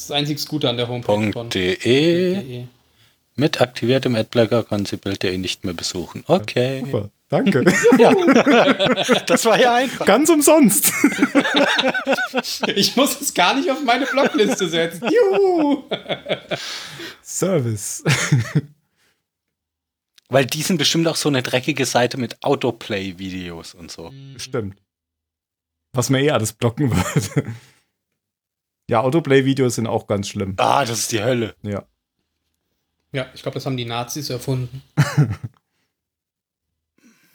Das 0.00 0.04
ist 0.04 0.10
das 0.10 0.16
einzig 0.16 0.48
Gute 0.48 0.70
an 0.70 0.78
der 0.78 0.88
Homepage 0.88 1.30
von 1.30 1.50
.de. 1.50 1.76
.de. 1.76 2.64
Mit 3.36 3.60
aktiviertem 3.60 4.14
Adblocker 4.14 4.64
kann 4.64 4.86
sie 4.86 4.96
Bild.de 4.96 5.36
nicht 5.36 5.66
mehr 5.66 5.74
besuchen. 5.74 6.24
Okay. 6.26 6.80
Super, 6.80 7.10
danke. 7.28 7.64
Das 9.26 9.44
war 9.44 9.60
ja 9.60 9.74
einfach. 9.74 10.06
Ganz 10.06 10.30
umsonst. 10.30 10.90
Ich 12.74 12.96
muss 12.96 13.20
es 13.20 13.34
gar 13.34 13.54
nicht 13.54 13.70
auf 13.70 13.84
meine 13.84 14.06
Blogliste 14.06 14.68
setzen. 14.70 15.06
Juhu! 15.10 15.84
Service. 17.22 18.02
Weil 20.30 20.46
die 20.46 20.62
sind 20.62 20.78
bestimmt 20.78 21.08
auch 21.08 21.16
so 21.16 21.28
eine 21.28 21.42
dreckige 21.42 21.84
Seite 21.84 22.16
mit 22.16 22.42
Autoplay-Videos 22.42 23.74
und 23.74 23.90
so. 23.90 24.14
Stimmt. 24.38 24.78
Was 25.92 26.08
mir 26.08 26.22
eh 26.22 26.30
alles 26.30 26.54
blocken 26.54 26.90
würde. 26.90 27.54
Ja, 28.90 29.02
Autoplay-Videos 29.02 29.76
sind 29.76 29.86
auch 29.86 30.08
ganz 30.08 30.26
schlimm. 30.26 30.54
Ah, 30.56 30.84
das 30.84 30.98
ist 30.98 31.12
die 31.12 31.22
Hölle. 31.22 31.54
Ja. 31.62 31.84
Ja, 33.12 33.26
ich 33.34 33.42
glaube, 33.42 33.54
das 33.54 33.64
haben 33.64 33.76
die 33.76 33.84
Nazis 33.84 34.30
erfunden. 34.30 34.82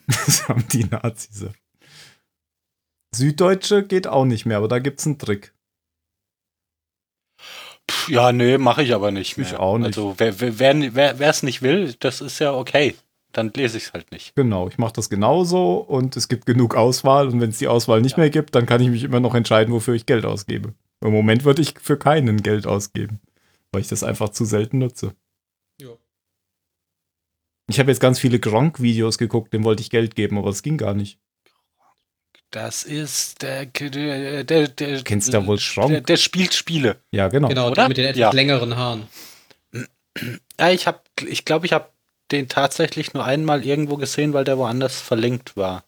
Das 0.08 0.48
haben 0.48 0.68
die 0.68 0.84
Nazis. 0.84 1.48
Süddeutsche 3.16 3.82
geht 3.84 4.06
auch 4.06 4.26
nicht 4.26 4.46
mehr, 4.46 4.58
aber 4.58 4.68
da 4.68 4.78
gibt's 4.78 5.08
einen 5.08 5.18
Trick. 5.18 5.52
Pff, 7.90 8.10
ja, 8.10 8.32
nee, 8.32 8.60
mache 8.60 8.84
ich 8.84 8.94
aber 8.94 9.10
nicht 9.10 9.36
mehr. 9.36 9.48
Ich 9.48 9.56
auch 9.56 9.80
nicht. 9.80 9.88
Also 9.88 10.14
wer 10.18 10.30
es 10.30 10.60
wer, 10.60 10.94
wer, 10.94 11.18
wer's 11.18 11.42
nicht 11.42 11.64
will, 11.64 11.96
das 12.00 12.22
ist 12.22 12.38
ja 12.38 12.54
okay. 12.54 12.94
Dann 13.32 13.52
lese 13.56 13.78
ich 13.78 13.86
es 13.86 13.94
halt 13.94 14.12
nicht. 14.12 14.36
Genau, 14.36 14.68
ich 14.68 14.78
mache 14.78 14.94
das 14.94 15.10
genauso 15.10 15.78
und 15.78 16.16
es 16.16 16.28
gibt 16.28 16.46
genug 16.46 16.76
Auswahl 16.76 17.28
und 17.28 17.42
wenn 17.42 17.50
es 17.50 17.58
die 17.58 17.68
Auswahl 17.68 18.02
nicht 18.02 18.18
mehr 18.18 18.30
gibt, 18.30 18.54
dann 18.54 18.68
kann 18.68 18.82
ich 18.82 18.90
mich 18.90 19.04
immer 19.04 19.20
noch 19.20 19.34
entscheiden, 19.34 19.74
wofür 19.74 19.96
ich 19.96 20.06
Geld 20.06 20.24
ausgebe. 20.24 20.76
Im 21.06 21.14
Moment 21.14 21.44
würde 21.46 21.62
ich 21.62 21.76
für 21.80 21.98
keinen 21.98 22.42
Geld 22.42 22.66
ausgeben, 22.66 23.20
weil 23.72 23.82
ich 23.82 23.88
das 23.88 24.04
einfach 24.04 24.30
zu 24.30 24.44
selten 24.46 24.80
nutze. 24.80 25.16
Ja. 25.80 25.90
Ich 27.70 27.80
habe 27.80 27.92
jetzt 27.92 28.00
ganz 28.00 28.20
viele 28.20 28.40
Gronk-Videos 28.40 29.18
geguckt, 29.18 29.54
dem 29.54 29.64
wollte 29.64 29.82
ich 29.82 29.90
Geld 29.90 30.16
geben, 30.16 30.38
aber 30.38 30.50
es 30.50 30.64
ging 30.64 30.78
gar 30.78 30.94
nicht. 30.94 31.20
Das 32.52 32.84
ist 32.84 33.42
der, 33.42 33.66
der, 33.66 34.44
der, 34.44 34.68
der 34.68 35.04
Kennst 35.04 35.28
du 35.28 35.32
da 35.32 35.46
wohl 35.46 35.60
Schronk? 35.60 35.90
Der, 35.90 36.02
der 36.02 36.18
spielt 36.18 36.54
Spiele. 36.54 37.02
Ja, 37.12 37.28
genau. 37.28 37.50
Genau, 37.50 37.68
Oder? 37.68 37.76
der 37.76 37.88
mit 37.90 37.98
den 37.98 38.06
etwas 38.06 38.20
Ja. 38.20 38.32
längeren 38.32 38.76
Haaren. 38.78 39.08
Ja, 40.60 40.72
ich 40.72 40.88
habe, 40.88 41.02
ich 41.28 41.44
glaube, 41.44 41.66
ich 41.66 41.74
habe 41.74 41.90
den 42.32 42.48
tatsächlich 42.48 43.14
nur 43.14 43.26
einmal 43.26 43.66
irgendwo 43.66 43.98
gesehen, 43.98 44.34
weil 44.34 44.46
der 44.46 44.58
woanders 44.58 45.02
verlinkt 45.02 45.58
war. 45.58 45.84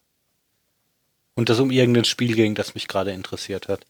Und 1.34 1.48
das 1.48 1.58
um 1.58 1.70
irgendein 1.70 2.04
Spiel 2.04 2.34
ging, 2.34 2.54
das 2.54 2.74
mich 2.74 2.86
gerade 2.86 3.12
interessiert 3.12 3.68
hat. 3.68 3.86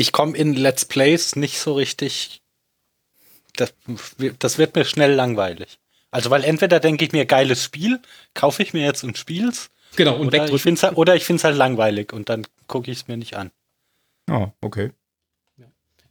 Ich 0.00 0.12
komme 0.12 0.34
in 0.34 0.54
Let's 0.54 0.86
Plays 0.86 1.36
nicht 1.36 1.58
so 1.58 1.74
richtig. 1.74 2.40
Das, 3.56 3.74
das 4.38 4.56
wird 4.56 4.74
mir 4.74 4.86
schnell 4.86 5.12
langweilig. 5.12 5.78
Also, 6.10 6.30
weil 6.30 6.42
entweder 6.42 6.80
denke 6.80 7.04
ich 7.04 7.12
mir, 7.12 7.26
geiles 7.26 7.62
Spiel, 7.62 8.00
kaufe 8.32 8.62
ich 8.62 8.72
mir 8.72 8.82
jetzt 8.82 9.04
und 9.04 9.18
spiel's, 9.18 9.70
Genau, 9.96 10.14
und 10.14 10.28
oder 10.28 10.36
ich 10.36 10.42
wegdrücken. 10.44 10.58
find's 10.58 10.82
halt, 10.82 10.96
oder 10.96 11.16
ich 11.16 11.24
finde 11.26 11.40
es 11.40 11.44
halt 11.44 11.56
langweilig 11.56 12.14
und 12.14 12.30
dann 12.30 12.46
gucke 12.66 12.90
ich 12.90 12.96
es 12.98 13.08
mir 13.08 13.18
nicht 13.18 13.36
an. 13.36 13.50
Ah, 14.30 14.52
okay. 14.62 14.92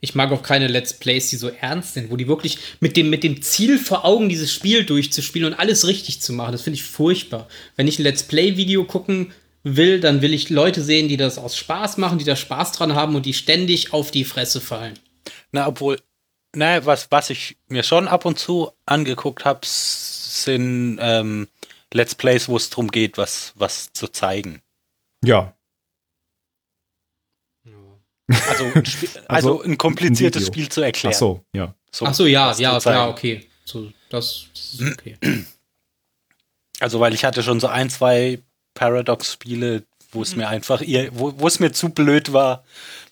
Ich 0.01 0.13
mag 0.13 0.31
auch 0.31 0.43
keine 0.43 0.67
Let's 0.67 0.93
Plays, 0.93 1.31
die 1.31 1.35
so 1.37 1.49
ernst 1.49 1.95
sind, 1.95 2.11
wo 2.11 2.15
die 2.15 2.27
wirklich 2.27 2.59
mit 2.79 2.95
dem, 2.95 3.09
mit 3.09 3.23
dem 3.23 3.41
Ziel 3.41 3.79
vor 3.79 4.05
Augen 4.05 4.29
dieses 4.29 4.53
Spiel 4.53 4.85
durchzuspielen 4.85 5.51
und 5.51 5.59
alles 5.59 5.87
richtig 5.87 6.21
zu 6.21 6.31
machen. 6.31 6.51
Das 6.51 6.61
finde 6.61 6.75
ich 6.75 6.83
furchtbar. 6.83 7.47
Wenn 7.75 7.87
ich 7.87 7.97
ein 7.97 8.03
Let's 8.03 8.21
Play-Video 8.23 8.85
gucken 8.85 9.33
will, 9.64 9.99
dann 9.99 10.22
will 10.22 10.34
ich 10.34 10.49
Leute 10.49 10.82
sehen, 10.82 11.07
die 11.07 11.18
das 11.18 11.38
aus 11.38 11.57
Spaß 11.57 11.97
machen, 11.97 12.18
die 12.18 12.26
da 12.26 12.36
Spaß 12.36 12.72
dran 12.74 12.95
haben 12.95 13.16
und 13.16 13.26
die 13.26 13.34
ständig 13.34 13.93
auf 13.93 14.12
die 14.12 14.26
Fresse 14.26 14.62
fallen. 14.62 14.97
Na, 15.51 15.68
obwohl, 15.68 15.99
na, 16.55 16.86
was, 16.86 17.12
was 17.12 17.30
ich 17.30 17.57
mir 17.68 17.84
schon 17.84 18.07
ab 18.07 18.26
und 18.26 18.39
zu 18.39 18.72
angeguckt 18.86 19.45
habe, 19.45 19.62
sind 19.64 20.97
ähm, 21.01 21.47
Let's 21.93 22.16
Plays, 22.16 22.47
wo 22.47 22.57
es 22.57 22.70
darum 22.70 22.89
geht, 22.89 23.18
was, 23.18 23.53
was 23.55 23.91
zu 23.93 24.07
zeigen. 24.07 24.62
Ja, 25.24 25.53
Also, 28.30 28.66
ein 28.74 28.86
Spiel, 28.86 29.10
also, 29.28 29.28
Also, 29.28 29.64
ein 29.64 29.78
kompliziertes 29.78 30.43
ein. 30.43 30.47
Spiel 30.47 30.70
zu 30.70 30.82
erklären. 30.82 31.14
ach 31.14 31.20
so, 31.20 31.43
ja. 31.53 31.76
Ach 32.01 32.14
so, 32.14 32.26
ja, 32.26 32.53
ja, 32.53 32.78
ja, 32.78 33.10
okay. 33.10 33.47
So, 33.66 33.91
das, 34.10 34.45
das 34.53 34.74
ist 34.74 34.82
okay. 34.82 35.18
Also, 36.80 36.99
weil 36.99 37.14
ich 37.14 37.26
hatte 37.26 37.43
schon 37.43 37.60
so 37.60 37.68
ein, 37.68 37.89
zwei 37.89 38.39
Paradox-Spiele, 38.74 39.84
wo 40.11 40.22
es 40.22 40.36
mir 40.36 40.47
einfach, 40.47 40.82
ihr, 40.82 41.09
wo, 41.13 41.47
es 41.47 41.59
mir 41.59 41.72
zu 41.72 41.89
blöd 41.89 42.34
war, 42.34 42.63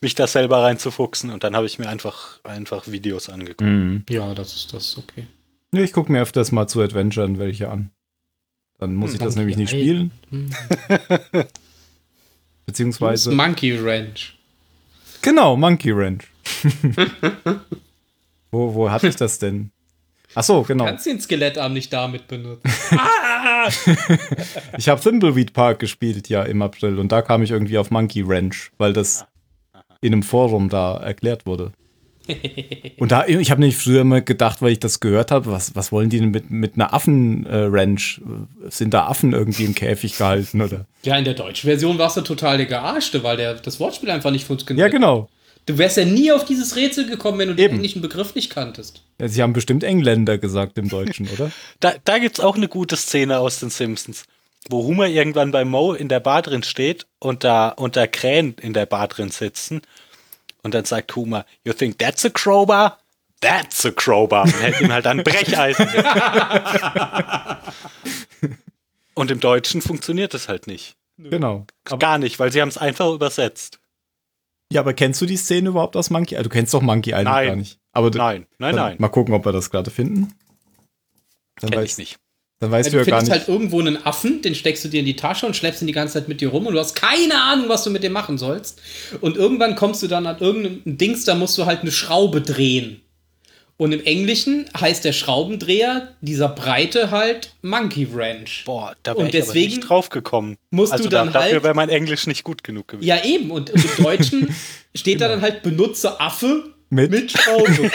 mich 0.01 0.15
da 0.15 0.27
selber 0.27 0.63
reinzufuchsen 0.63 1.29
und 1.29 1.43
dann 1.43 1.55
habe 1.55 1.65
ich 1.65 1.79
mir 1.79 1.89
einfach, 1.89 2.43
einfach 2.43 2.87
Videos 2.87 3.29
angeguckt. 3.29 3.61
Mhm. 3.61 4.03
Ja, 4.09 4.33
das 4.33 4.55
ist 4.55 4.73
das 4.73 4.97
okay. 4.97 5.27
Ja, 5.73 5.81
ich 5.81 5.93
gucke 5.93 6.11
mir 6.11 6.21
öfters 6.21 6.51
mal 6.51 6.67
zu 6.67 6.81
Adventuren 6.81 7.39
welche 7.39 7.69
an. 7.69 7.91
Dann 8.79 8.95
muss 8.95 9.13
ich 9.13 9.19
das 9.19 9.35
Monkey 9.35 9.55
nämlich 9.55 9.57
nicht 9.57 9.73
Island. 9.73 10.11
spielen. 10.29 10.49
Hm. 11.29 11.43
Beziehungsweise. 12.65 13.31
Monkey 13.31 13.77
Ranch. 13.77 14.37
Genau, 15.21 15.57
Monkey 15.57 15.91
Ranch. 15.91 16.25
wo, 18.51 18.73
wo 18.75 18.91
hatte 18.91 19.07
ich 19.07 19.15
das 19.15 19.39
denn? 19.39 19.71
Ach 20.35 20.43
so, 20.43 20.61
genau. 20.63 20.85
Kannst 20.85 21.05
den 21.05 21.19
Skelettarm 21.19 21.73
nicht 21.73 21.91
damit 21.91 22.27
benutzen? 22.27 22.61
Ich 24.77 24.87
habe 24.87 25.01
Thimbleweed 25.01 25.51
Park 25.53 25.79
gespielt, 25.79 26.29
ja, 26.29 26.43
im 26.43 26.61
April. 26.61 26.99
Und 26.99 27.11
da 27.11 27.21
kam 27.21 27.43
ich 27.43 27.51
irgendwie 27.51 27.77
auf 27.77 27.91
Monkey 27.91 28.23
Ranch, 28.25 28.71
weil 28.77 28.93
das 28.93 29.25
in 30.01 30.13
einem 30.13 30.23
Forum 30.23 30.69
da 30.69 30.97
erklärt 30.97 31.45
wurde. 31.45 31.71
Und 32.97 33.11
da, 33.11 33.25
ich 33.25 33.51
habe 33.51 33.61
nämlich 33.61 33.77
früher 33.77 34.01
immer 34.01 34.21
gedacht, 34.21 34.61
weil 34.61 34.71
ich 34.71 34.79
das 34.79 34.99
gehört 34.99 35.31
habe, 35.31 35.51
was, 35.51 35.75
was 35.75 35.91
wollen 35.91 36.09
die 36.09 36.19
denn 36.19 36.31
mit, 36.31 36.49
mit 36.49 36.75
einer 36.75 36.93
Affen-Ranch? 36.93 38.21
Sind 38.69 38.93
da 38.93 39.07
Affen 39.07 39.33
irgendwie 39.33 39.65
im 39.65 39.75
Käfig 39.75 40.17
gehalten, 40.17 40.61
oder? 40.61 40.85
Ja, 41.03 41.17
in 41.17 41.25
der 41.25 41.35
deutschen 41.35 41.67
Version 41.67 41.97
warst 41.97 42.17
du 42.17 42.21
total 42.21 42.57
der 42.57 42.65
Gearschte, 42.65 43.23
weil 43.23 43.37
der, 43.37 43.55
das 43.55 43.79
Wortspiel 43.79 44.09
einfach 44.09 44.31
nicht 44.31 44.45
funktioniert. 44.45 44.85
Ja, 44.85 44.91
genau. 44.91 45.29
Du 45.67 45.77
wärst 45.77 45.97
ja 45.97 46.05
nie 46.05 46.31
auf 46.31 46.45
dieses 46.45 46.77
Rätsel 46.77 47.07
gekommen, 47.07 47.39
wenn 47.39 47.49
du 47.49 47.55
den 47.55 47.65
Eben. 47.65 47.75
englischen 47.75 48.01
Begriff 48.01 48.35
nicht 48.35 48.49
kanntest. 48.49 49.03
Ja, 49.19 49.27
Sie 49.27 49.43
haben 49.43 49.51
bestimmt 49.51 49.83
Engländer 49.83 50.37
gesagt 50.37 50.77
im 50.77 50.87
Deutschen, 50.87 51.27
oder? 51.27 51.51
Da, 51.81 51.95
da 52.05 52.19
gibt 52.19 52.39
es 52.39 52.43
auch 52.43 52.55
eine 52.55 52.69
gute 52.69 52.95
Szene 52.95 53.39
aus 53.39 53.59
den 53.59 53.69
Simpsons, 53.69 54.23
wo 54.69 54.83
Homer 54.83 55.07
irgendwann 55.07 55.51
bei 55.51 55.65
Mo 55.65 55.93
in 55.93 56.07
der 56.07 56.21
Bar 56.21 56.41
drin 56.41 56.63
steht 56.63 57.05
und 57.19 57.43
da, 57.43 57.67
und 57.67 57.97
da 57.97 58.07
Krähen 58.07 58.55
in 58.61 58.71
der 58.71 58.85
Bar 58.85 59.09
drin 59.09 59.29
sitzen. 59.29 59.81
Und 60.63 60.73
dann 60.73 60.85
sagt 60.85 61.13
Homer, 61.17 61.45
You 61.65 61.73
think 61.73 61.99
that's 61.99 62.25
a 62.25 62.29
crowbar? 62.29 62.99
That's 63.41 63.85
a 63.85 63.91
crowbar. 63.91 64.45
Und 64.45 64.61
hält 64.61 64.79
ihm 64.79 64.91
halt 64.91 65.05
ein 65.05 65.21
Brecheisen. 65.21 65.85
und 69.15 69.31
im 69.31 69.41
Deutschen 69.41 69.81
funktioniert 69.81 70.33
das 70.33 70.47
halt 70.47 70.65
nicht. 70.65 70.95
Genau. 71.17 71.65
Gar 71.99 72.19
nicht, 72.19 72.39
weil 72.39 72.53
sie 72.53 72.61
haben 72.61 72.69
es 72.69 72.77
einfach 72.77 73.11
übersetzt. 73.11 73.79
Ja, 74.71 74.81
aber 74.81 74.93
kennst 74.93 75.21
du 75.21 75.25
die 75.25 75.37
Szene 75.37 75.69
überhaupt 75.69 75.95
aus 75.95 76.09
Monkey 76.09 76.35
Island? 76.35 76.45
Du 76.45 76.49
kennst 76.49 76.73
doch 76.73 76.81
Monkey 76.81 77.11
Island 77.11 77.25
Nein. 77.29 77.47
gar 77.47 77.55
nicht. 77.55 77.79
Aber 77.93 78.11
du, 78.11 78.17
Nein, 78.17 78.45
nein, 78.59 78.75
nein. 78.75 78.95
Mal 78.99 79.07
gucken, 79.09 79.33
ob 79.33 79.45
wir 79.45 79.51
das 79.53 79.69
gerade 79.69 79.89
finden. 79.91 80.33
Dann, 81.59 81.71
Kenn 81.71 81.79
weiß, 81.79 81.91
ich 81.93 81.97
nicht. 81.97 82.17
dann 82.59 82.69
weißt 82.71 82.87
du 82.87 82.91
du 82.91 82.97
ja 82.97 83.03
gar 83.03 83.19
findest 83.19 83.31
nicht. 83.31 83.39
halt 83.39 83.49
irgendwo 83.49 83.79
einen 83.79 84.05
Affen, 84.05 84.41
den 84.43 84.53
steckst 84.53 84.83
du 84.85 84.89
dir 84.89 84.99
in 84.99 85.05
die 85.05 85.15
Tasche 85.15 85.45
und 85.47 85.55
schleppst 85.55 85.81
ihn 85.81 85.87
die 85.87 85.93
ganze 85.93 86.15
Zeit 86.15 86.27
mit 86.27 86.41
dir 86.41 86.49
rum 86.49 86.67
und 86.67 86.73
du 86.73 86.79
hast 86.79 86.95
keine 86.95 87.41
Ahnung, 87.41 87.69
was 87.69 87.83
du 87.83 87.89
mit 87.89 88.03
dem 88.03 88.11
machen 88.13 88.37
sollst. 88.37 88.79
Und 89.21 89.37
irgendwann 89.37 89.75
kommst 89.75 90.03
du 90.03 90.07
dann 90.07 90.27
an 90.27 90.37
irgendeinem 90.39 90.97
Dings, 90.97 91.25
da 91.25 91.33
musst 91.35 91.57
du 91.57 91.65
halt 91.65 91.81
eine 91.81 91.91
Schraube 91.91 92.41
drehen. 92.41 93.01
Und 93.79 93.91
im 93.91 94.03
Englischen 94.03 94.65
heißt 94.79 95.05
der 95.05 95.13
Schraubendreher 95.13 96.07
dieser 96.21 96.49
Breite 96.49 97.11
halt 97.11 97.53
Monkey 97.61 98.11
Wrench. 98.11 98.63
Boah, 98.65 98.95
da 99.03 99.11
Und 99.11 99.17
wäre 99.25 99.29
ich 99.29 99.35
aber 99.35 99.45
deswegen 99.45 99.75
nicht 99.75 99.87
drauf 99.89 100.09
gekommen. 100.09 100.57
musst 100.71 100.93
du 100.93 100.97
also 100.97 101.09
dann 101.09 101.27
da, 101.27 101.33
dafür 101.41 101.53
halt- 101.53 101.63
wäre 101.63 101.73
mein 101.75 101.89
Englisch 101.89 102.25
nicht 102.25 102.43
gut 102.43 102.63
genug 102.63 102.87
gewesen. 102.87 103.07
Ja, 103.07 103.23
eben. 103.23 103.51
Und 103.51 103.69
im 103.69 103.83
Deutschen 104.03 104.55
steht 104.95 105.21
da 105.21 105.27
dann 105.27 105.41
halt 105.41 105.61
Benutzer 105.61 106.19
Affe 106.19 106.73
Mit- 106.89 107.11
mit, 107.11 107.31
Schraube. 107.31 107.91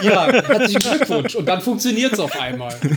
Ja, 0.02 0.32
herzlichen 0.32 0.78
Glückwunsch. 0.80 1.34
Und 1.34 1.44
dann 1.46 1.60
funktioniert 1.60 2.12
es 2.14 2.18
auf 2.20 2.40
einmal. 2.40 2.74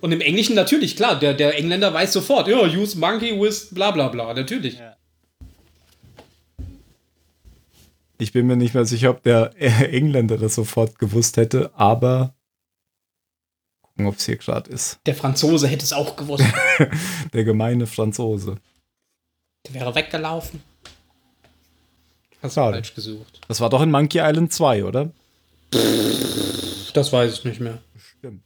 Und 0.00 0.12
im 0.12 0.20
Englischen 0.20 0.54
natürlich, 0.54 0.94
klar, 0.94 1.18
der, 1.18 1.34
der 1.34 1.58
Engländer 1.58 1.92
weiß 1.92 2.12
sofort, 2.12 2.48
ja, 2.48 2.60
use 2.62 2.98
monkey 2.98 3.40
with 3.40 3.68
bla 3.72 3.90
bla 3.90 4.08
bla, 4.08 4.34
natürlich. 4.34 4.78
Ja. 4.78 4.95
Ich 8.18 8.32
bin 8.32 8.46
mir 8.46 8.56
nicht 8.56 8.74
mehr 8.74 8.86
sicher, 8.86 9.10
ob 9.10 9.22
der 9.22 9.52
Engländer 9.60 10.38
das 10.38 10.54
sofort 10.54 10.98
gewusst 10.98 11.36
hätte, 11.36 11.70
aber 11.74 12.34
gucken, 13.82 14.06
ob 14.06 14.16
es 14.16 14.26
hier 14.26 14.36
gerade 14.36 14.70
ist. 14.70 14.98
Der 15.06 15.14
Franzose 15.14 15.68
hätte 15.68 15.84
es 15.84 15.92
auch 15.92 16.16
gewusst. 16.16 16.44
Der 17.32 17.44
gemeine 17.44 17.86
Franzose. 17.86 18.56
Der 19.66 19.74
wäre 19.74 19.94
weggelaufen. 19.94 20.62
Hast 22.42 22.56
du 22.56 22.60
Schade. 22.60 22.76
falsch 22.76 22.94
gesucht. 22.94 23.40
Das 23.48 23.60
war 23.60 23.70
doch 23.70 23.82
in 23.82 23.90
Monkey 23.90 24.18
Island 24.20 24.52
2, 24.52 24.84
oder? 24.84 25.10
Das 26.94 27.12
weiß 27.12 27.32
ich 27.32 27.44
nicht 27.44 27.60
mehr. 27.60 27.78
Stimmt. 28.18 28.42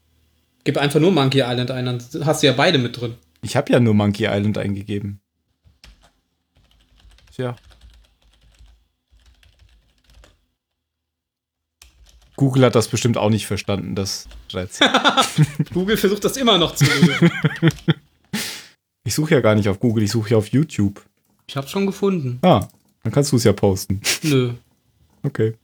Gib 0.64 0.78
einfach 0.78 1.01
nur 1.01 1.12
Monkey 1.12 1.40
Island 1.40 1.70
ein, 1.70 1.84
dann 1.86 2.02
hast 2.24 2.42
du 2.42 2.47
ja 2.47 2.52
beide 2.52 2.78
mit 2.78 3.01
drin. 3.01 3.16
Ich 3.42 3.56
habe 3.56 3.72
ja 3.72 3.80
nur 3.80 3.94
Monkey 3.94 4.26
Island 4.26 4.59
eingegeben. 4.59 5.20
Tja. 7.34 7.56
Google 12.40 12.64
hat 12.64 12.74
das 12.74 12.88
bestimmt 12.88 13.18
auch 13.18 13.28
nicht 13.28 13.46
verstanden, 13.46 13.94
das. 13.94 14.26
Google 15.74 15.98
versucht 15.98 16.24
das 16.24 16.38
immer 16.38 16.56
noch 16.56 16.74
zu 16.74 16.84
lösen. 16.86 17.30
Ich 19.02 19.14
suche 19.14 19.34
ja 19.34 19.40
gar 19.40 19.54
nicht 19.54 19.68
auf 19.68 19.80
Google, 19.80 20.04
ich 20.04 20.10
suche 20.10 20.30
ja 20.30 20.36
auf 20.36 20.48
YouTube. 20.48 21.02
ich 21.46 21.56
hab's 21.56 21.70
schon 21.70 21.86
gefunden. 21.86 22.38
Ah, 22.42 22.68
dann 23.02 23.12
kannst 23.12 23.32
du 23.32 23.36
es 23.36 23.44
ja 23.44 23.52
posten. 23.54 24.00
Nö. 24.22 24.52
Okay. 25.22 25.54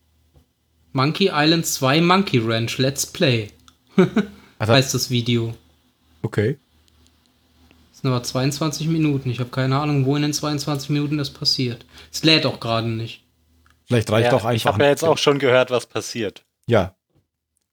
Monkey 0.92 1.30
Island 1.32 1.64
2 1.66 2.00
Monkey 2.00 2.38
Ranch 2.38 2.78
Let's 2.78 3.04
Play 3.06 3.50
Also, 4.58 4.72
heißt 4.72 4.94
das 4.94 5.10
Video. 5.10 5.54
okay. 6.22 6.56
Das 7.92 8.00
sind 8.02 8.10
aber 8.10 8.22
22 8.22 8.88
Minuten. 8.88 9.28
Ich 9.30 9.38
habe 9.38 9.50
keine 9.50 9.78
Ahnung, 9.78 10.04
wo 10.06 10.16
in 10.16 10.22
den 10.22 10.32
22 10.32 10.88
Minuten 10.90 11.16
das 11.18 11.30
passiert. 11.30 11.84
Es 12.12 12.24
lädt 12.24 12.46
auch 12.46 12.58
gerade 12.58 12.88
nicht. 12.88 13.22
Vielleicht 13.86 14.10
reicht 14.10 14.24
Ja, 14.26 14.30
doch 14.30 14.40
ich 14.50 14.66
einfach. 14.66 14.72
habe 14.74 14.84
ja 14.84 14.90
jetzt 14.90 15.04
auch 15.04 15.18
schon 15.18 15.38
gehört, 15.38 15.70
was 15.70 15.86
passiert. 15.86 16.42
Ja. 16.66 16.94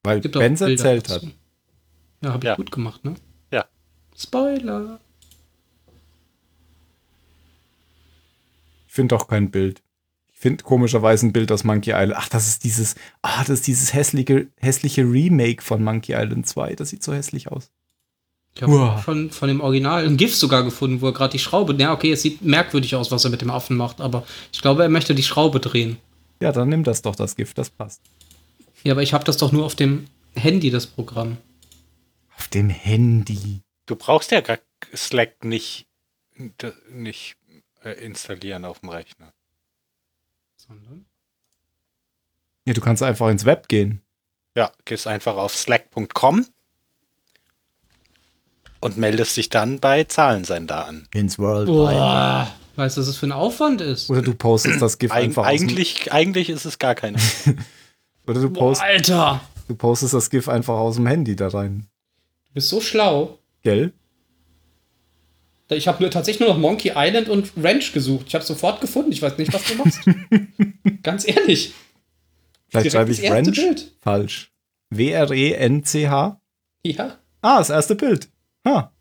Weil 0.03 0.19
auch 0.19 0.31
Benz 0.31 0.61
erzählt 0.61 1.09
hat. 1.09 1.23
Ja, 2.21 2.29
habe 2.33 2.39
ich 2.39 2.43
Ja. 2.45 2.55
gut 2.55 2.71
gemacht, 2.71 3.03
ne? 3.05 3.15
Ja. 3.51 3.65
Spoiler. 4.17 4.99
Ich 8.87 8.93
finde 8.93 9.15
doch 9.15 9.27
kein 9.27 9.49
Bild. 9.49 9.81
Ich 10.33 10.39
finde 10.39 10.63
komischerweise 10.63 11.25
ein 11.25 11.33
Bild 11.33 11.51
aus 11.51 11.63
Monkey 11.63 11.91
Island. 11.91 12.15
Ach, 12.17 12.29
das 12.29 12.47
ist 12.47 12.63
dieses, 12.63 12.95
ah, 13.21 13.39
das 13.39 13.49
ist 13.59 13.67
dieses 13.67 13.93
hässliche, 13.93 14.47
hässliche 14.59 15.03
Remake 15.03 15.63
von 15.63 15.83
Monkey 15.83 16.13
Island 16.13 16.47
2. 16.47 16.75
Das 16.75 16.89
sieht 16.89 17.01
so 17.01 17.13
hässlich 17.13 17.49
aus. 17.51 17.71
Ich 18.55 18.61
habe 18.61 19.01
von, 19.03 19.31
von 19.31 19.47
dem 19.47 19.61
Original 19.61 20.05
ein 20.05 20.15
GIF 20.15 20.35
sogar 20.35 20.63
gefunden, 20.63 21.01
wo 21.01 21.07
er 21.07 21.13
gerade 21.13 21.31
die 21.31 21.39
Schraube. 21.39 21.73
Ja, 21.79 21.91
okay, 21.91 22.11
es 22.11 22.21
sieht 22.21 22.43
merkwürdig 22.43 22.95
aus, 22.95 23.09
was 23.09 23.23
er 23.23 23.31
mit 23.31 23.41
dem 23.41 23.49
Affen 23.49 23.75
macht, 23.75 23.99
aber 23.99 24.25
ich 24.51 24.61
glaube, 24.61 24.83
er 24.83 24.89
möchte 24.89 25.15
die 25.15 25.23
Schraube 25.23 25.59
drehen. 25.59 25.97
Ja, 26.39 26.51
dann 26.51 26.69
nimm 26.69 26.83
das 26.83 27.01
doch, 27.01 27.15
das 27.15 27.35
Gift, 27.35 27.57
das 27.57 27.71
passt. 27.71 28.01
Ja, 28.83 28.93
aber 28.93 29.01
ich 29.01 29.13
habe 29.13 29.23
das 29.23 29.37
doch 29.37 29.51
nur 29.51 29.65
auf 29.65 29.75
dem 29.75 30.05
Handy, 30.35 30.69
das 30.69 30.87
Programm. 30.87 31.37
Auf 32.37 32.47
dem 32.49 32.69
Handy. 32.69 33.61
Du 33.85 33.95
brauchst 33.95 34.31
ja 34.31 34.41
gar 34.41 34.59
Slack 34.95 35.43
nicht, 35.45 35.87
nicht 36.91 37.35
äh, 37.83 37.91
installieren 38.03 38.65
auf 38.65 38.79
dem 38.79 38.89
Rechner. 38.89 39.33
Sondern? 40.57 41.05
Ja, 42.65 42.73
du 42.73 42.81
kannst 42.81 43.03
einfach 43.03 43.29
ins 43.29 43.45
Web 43.45 43.67
gehen. 43.67 44.01
Ja, 44.55 44.71
gehst 44.85 45.07
einfach 45.07 45.35
auf 45.35 45.55
slack.com 45.55 46.45
und 48.79 48.97
meldest 48.97 49.35
dich 49.37 49.49
dann 49.49 49.79
bei 49.79 50.03
Zahlensender 50.03 50.85
an. 50.85 51.07
Ins 51.13 51.39
World 51.39 51.67
Boah. 51.67 52.53
Weißt 52.75 52.97
du, 52.97 53.01
was 53.01 53.07
das 53.07 53.17
für 53.17 53.27
ein 53.27 53.31
Aufwand 53.31 53.81
ist? 53.81 54.09
Oder 54.09 54.21
du 54.21 54.33
postest 54.33 54.81
das 54.81 54.97
GIF 54.97 55.11
Eig 55.11 55.25
einfach 55.25 55.45
aus 55.45 55.57
dem, 55.59 55.69
eigentlich, 55.69 56.11
eigentlich 56.11 56.49
ist 56.49 56.65
es 56.65 56.79
gar 56.79 56.95
keine. 56.95 57.17
oder 58.27 58.41
du, 58.41 58.49
Boah, 58.49 58.59
post, 58.69 58.81
Alter! 58.81 59.41
du 59.67 59.75
postest 59.75 60.13
das 60.13 60.29
GIF 60.29 60.47
einfach 60.49 60.75
aus 60.75 60.95
dem 60.95 61.07
Handy 61.07 61.35
da 61.35 61.47
rein. 61.49 61.87
Du 62.47 62.53
bist 62.55 62.69
so 62.69 62.79
schlau. 62.81 63.39
Gell? 63.63 63.93
Ich 65.69 65.87
habe 65.87 66.03
nur 66.03 66.11
tatsächlich 66.11 66.41
nur 66.45 66.49
noch 66.49 66.59
Monkey 66.61 66.91
Island 66.95 67.29
und 67.29 67.51
Ranch 67.57 67.93
gesucht. 67.93 68.25
Ich 68.27 68.35
habe 68.35 68.43
sofort 68.45 68.79
gefunden. 68.79 69.11
Ich 69.11 69.21
weiß 69.23 69.37
nicht, 69.39 69.51
was 69.53 69.63
du 69.65 69.75
machst. 69.75 70.01
Ganz 71.03 71.27
ehrlich. 71.27 71.73
Vielleicht 72.69 72.91
schreibe 72.91 73.11
ich 73.11 73.21
Wrench 73.23 73.55
Bild. 73.55 73.91
falsch. 74.01 74.51
W-R-E-N-C-H? 74.91 76.39
Ja. 76.85 77.17
Ah, 77.41 77.57
das 77.57 77.69
erste 77.71 77.95
Bild. 77.95 78.29
Ha. 78.67 78.91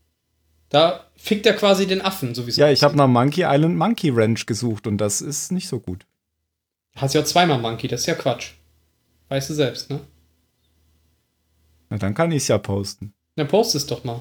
Da 0.70 1.04
fickt 1.16 1.44
er 1.44 1.54
quasi 1.54 1.86
den 1.86 2.00
Affen, 2.00 2.34
so 2.34 2.46
wie 2.46 2.50
es 2.50 2.56
Ja, 2.56 2.70
ich 2.70 2.82
habe 2.82 2.96
nach 2.96 3.08
Monkey 3.08 3.42
Island 3.46 3.76
Monkey 3.76 4.08
Ranch 4.10 4.46
gesucht 4.46 4.86
und 4.86 4.96
das 4.98 5.20
ist 5.20 5.52
nicht 5.52 5.68
so 5.68 5.78
gut. 5.78 6.06
Hast 6.96 7.14
ja 7.14 7.24
zweimal 7.24 7.58
Monkey, 7.58 7.88
das 7.88 8.00
ist 8.00 8.06
ja 8.06 8.14
Quatsch. 8.14 8.52
Weißt 9.32 9.48
du 9.48 9.54
selbst, 9.54 9.88
ne? 9.88 9.98
Na, 11.88 11.96
dann 11.96 12.12
kann 12.12 12.30
ich 12.32 12.42
es 12.42 12.48
ja 12.48 12.58
posten. 12.58 13.14
Dann 13.34 13.48
post 13.48 13.74
es 13.74 13.86
doch 13.86 14.04
mal. 14.04 14.20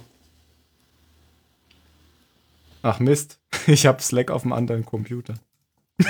Ach 2.82 3.02
Mist, 3.02 3.38
ich 3.68 3.86
habe 3.88 4.02
Slack 4.02 4.32
auf 4.32 4.44
dem 4.44 4.54
anderen 4.54 4.86
Computer. 4.86 5.34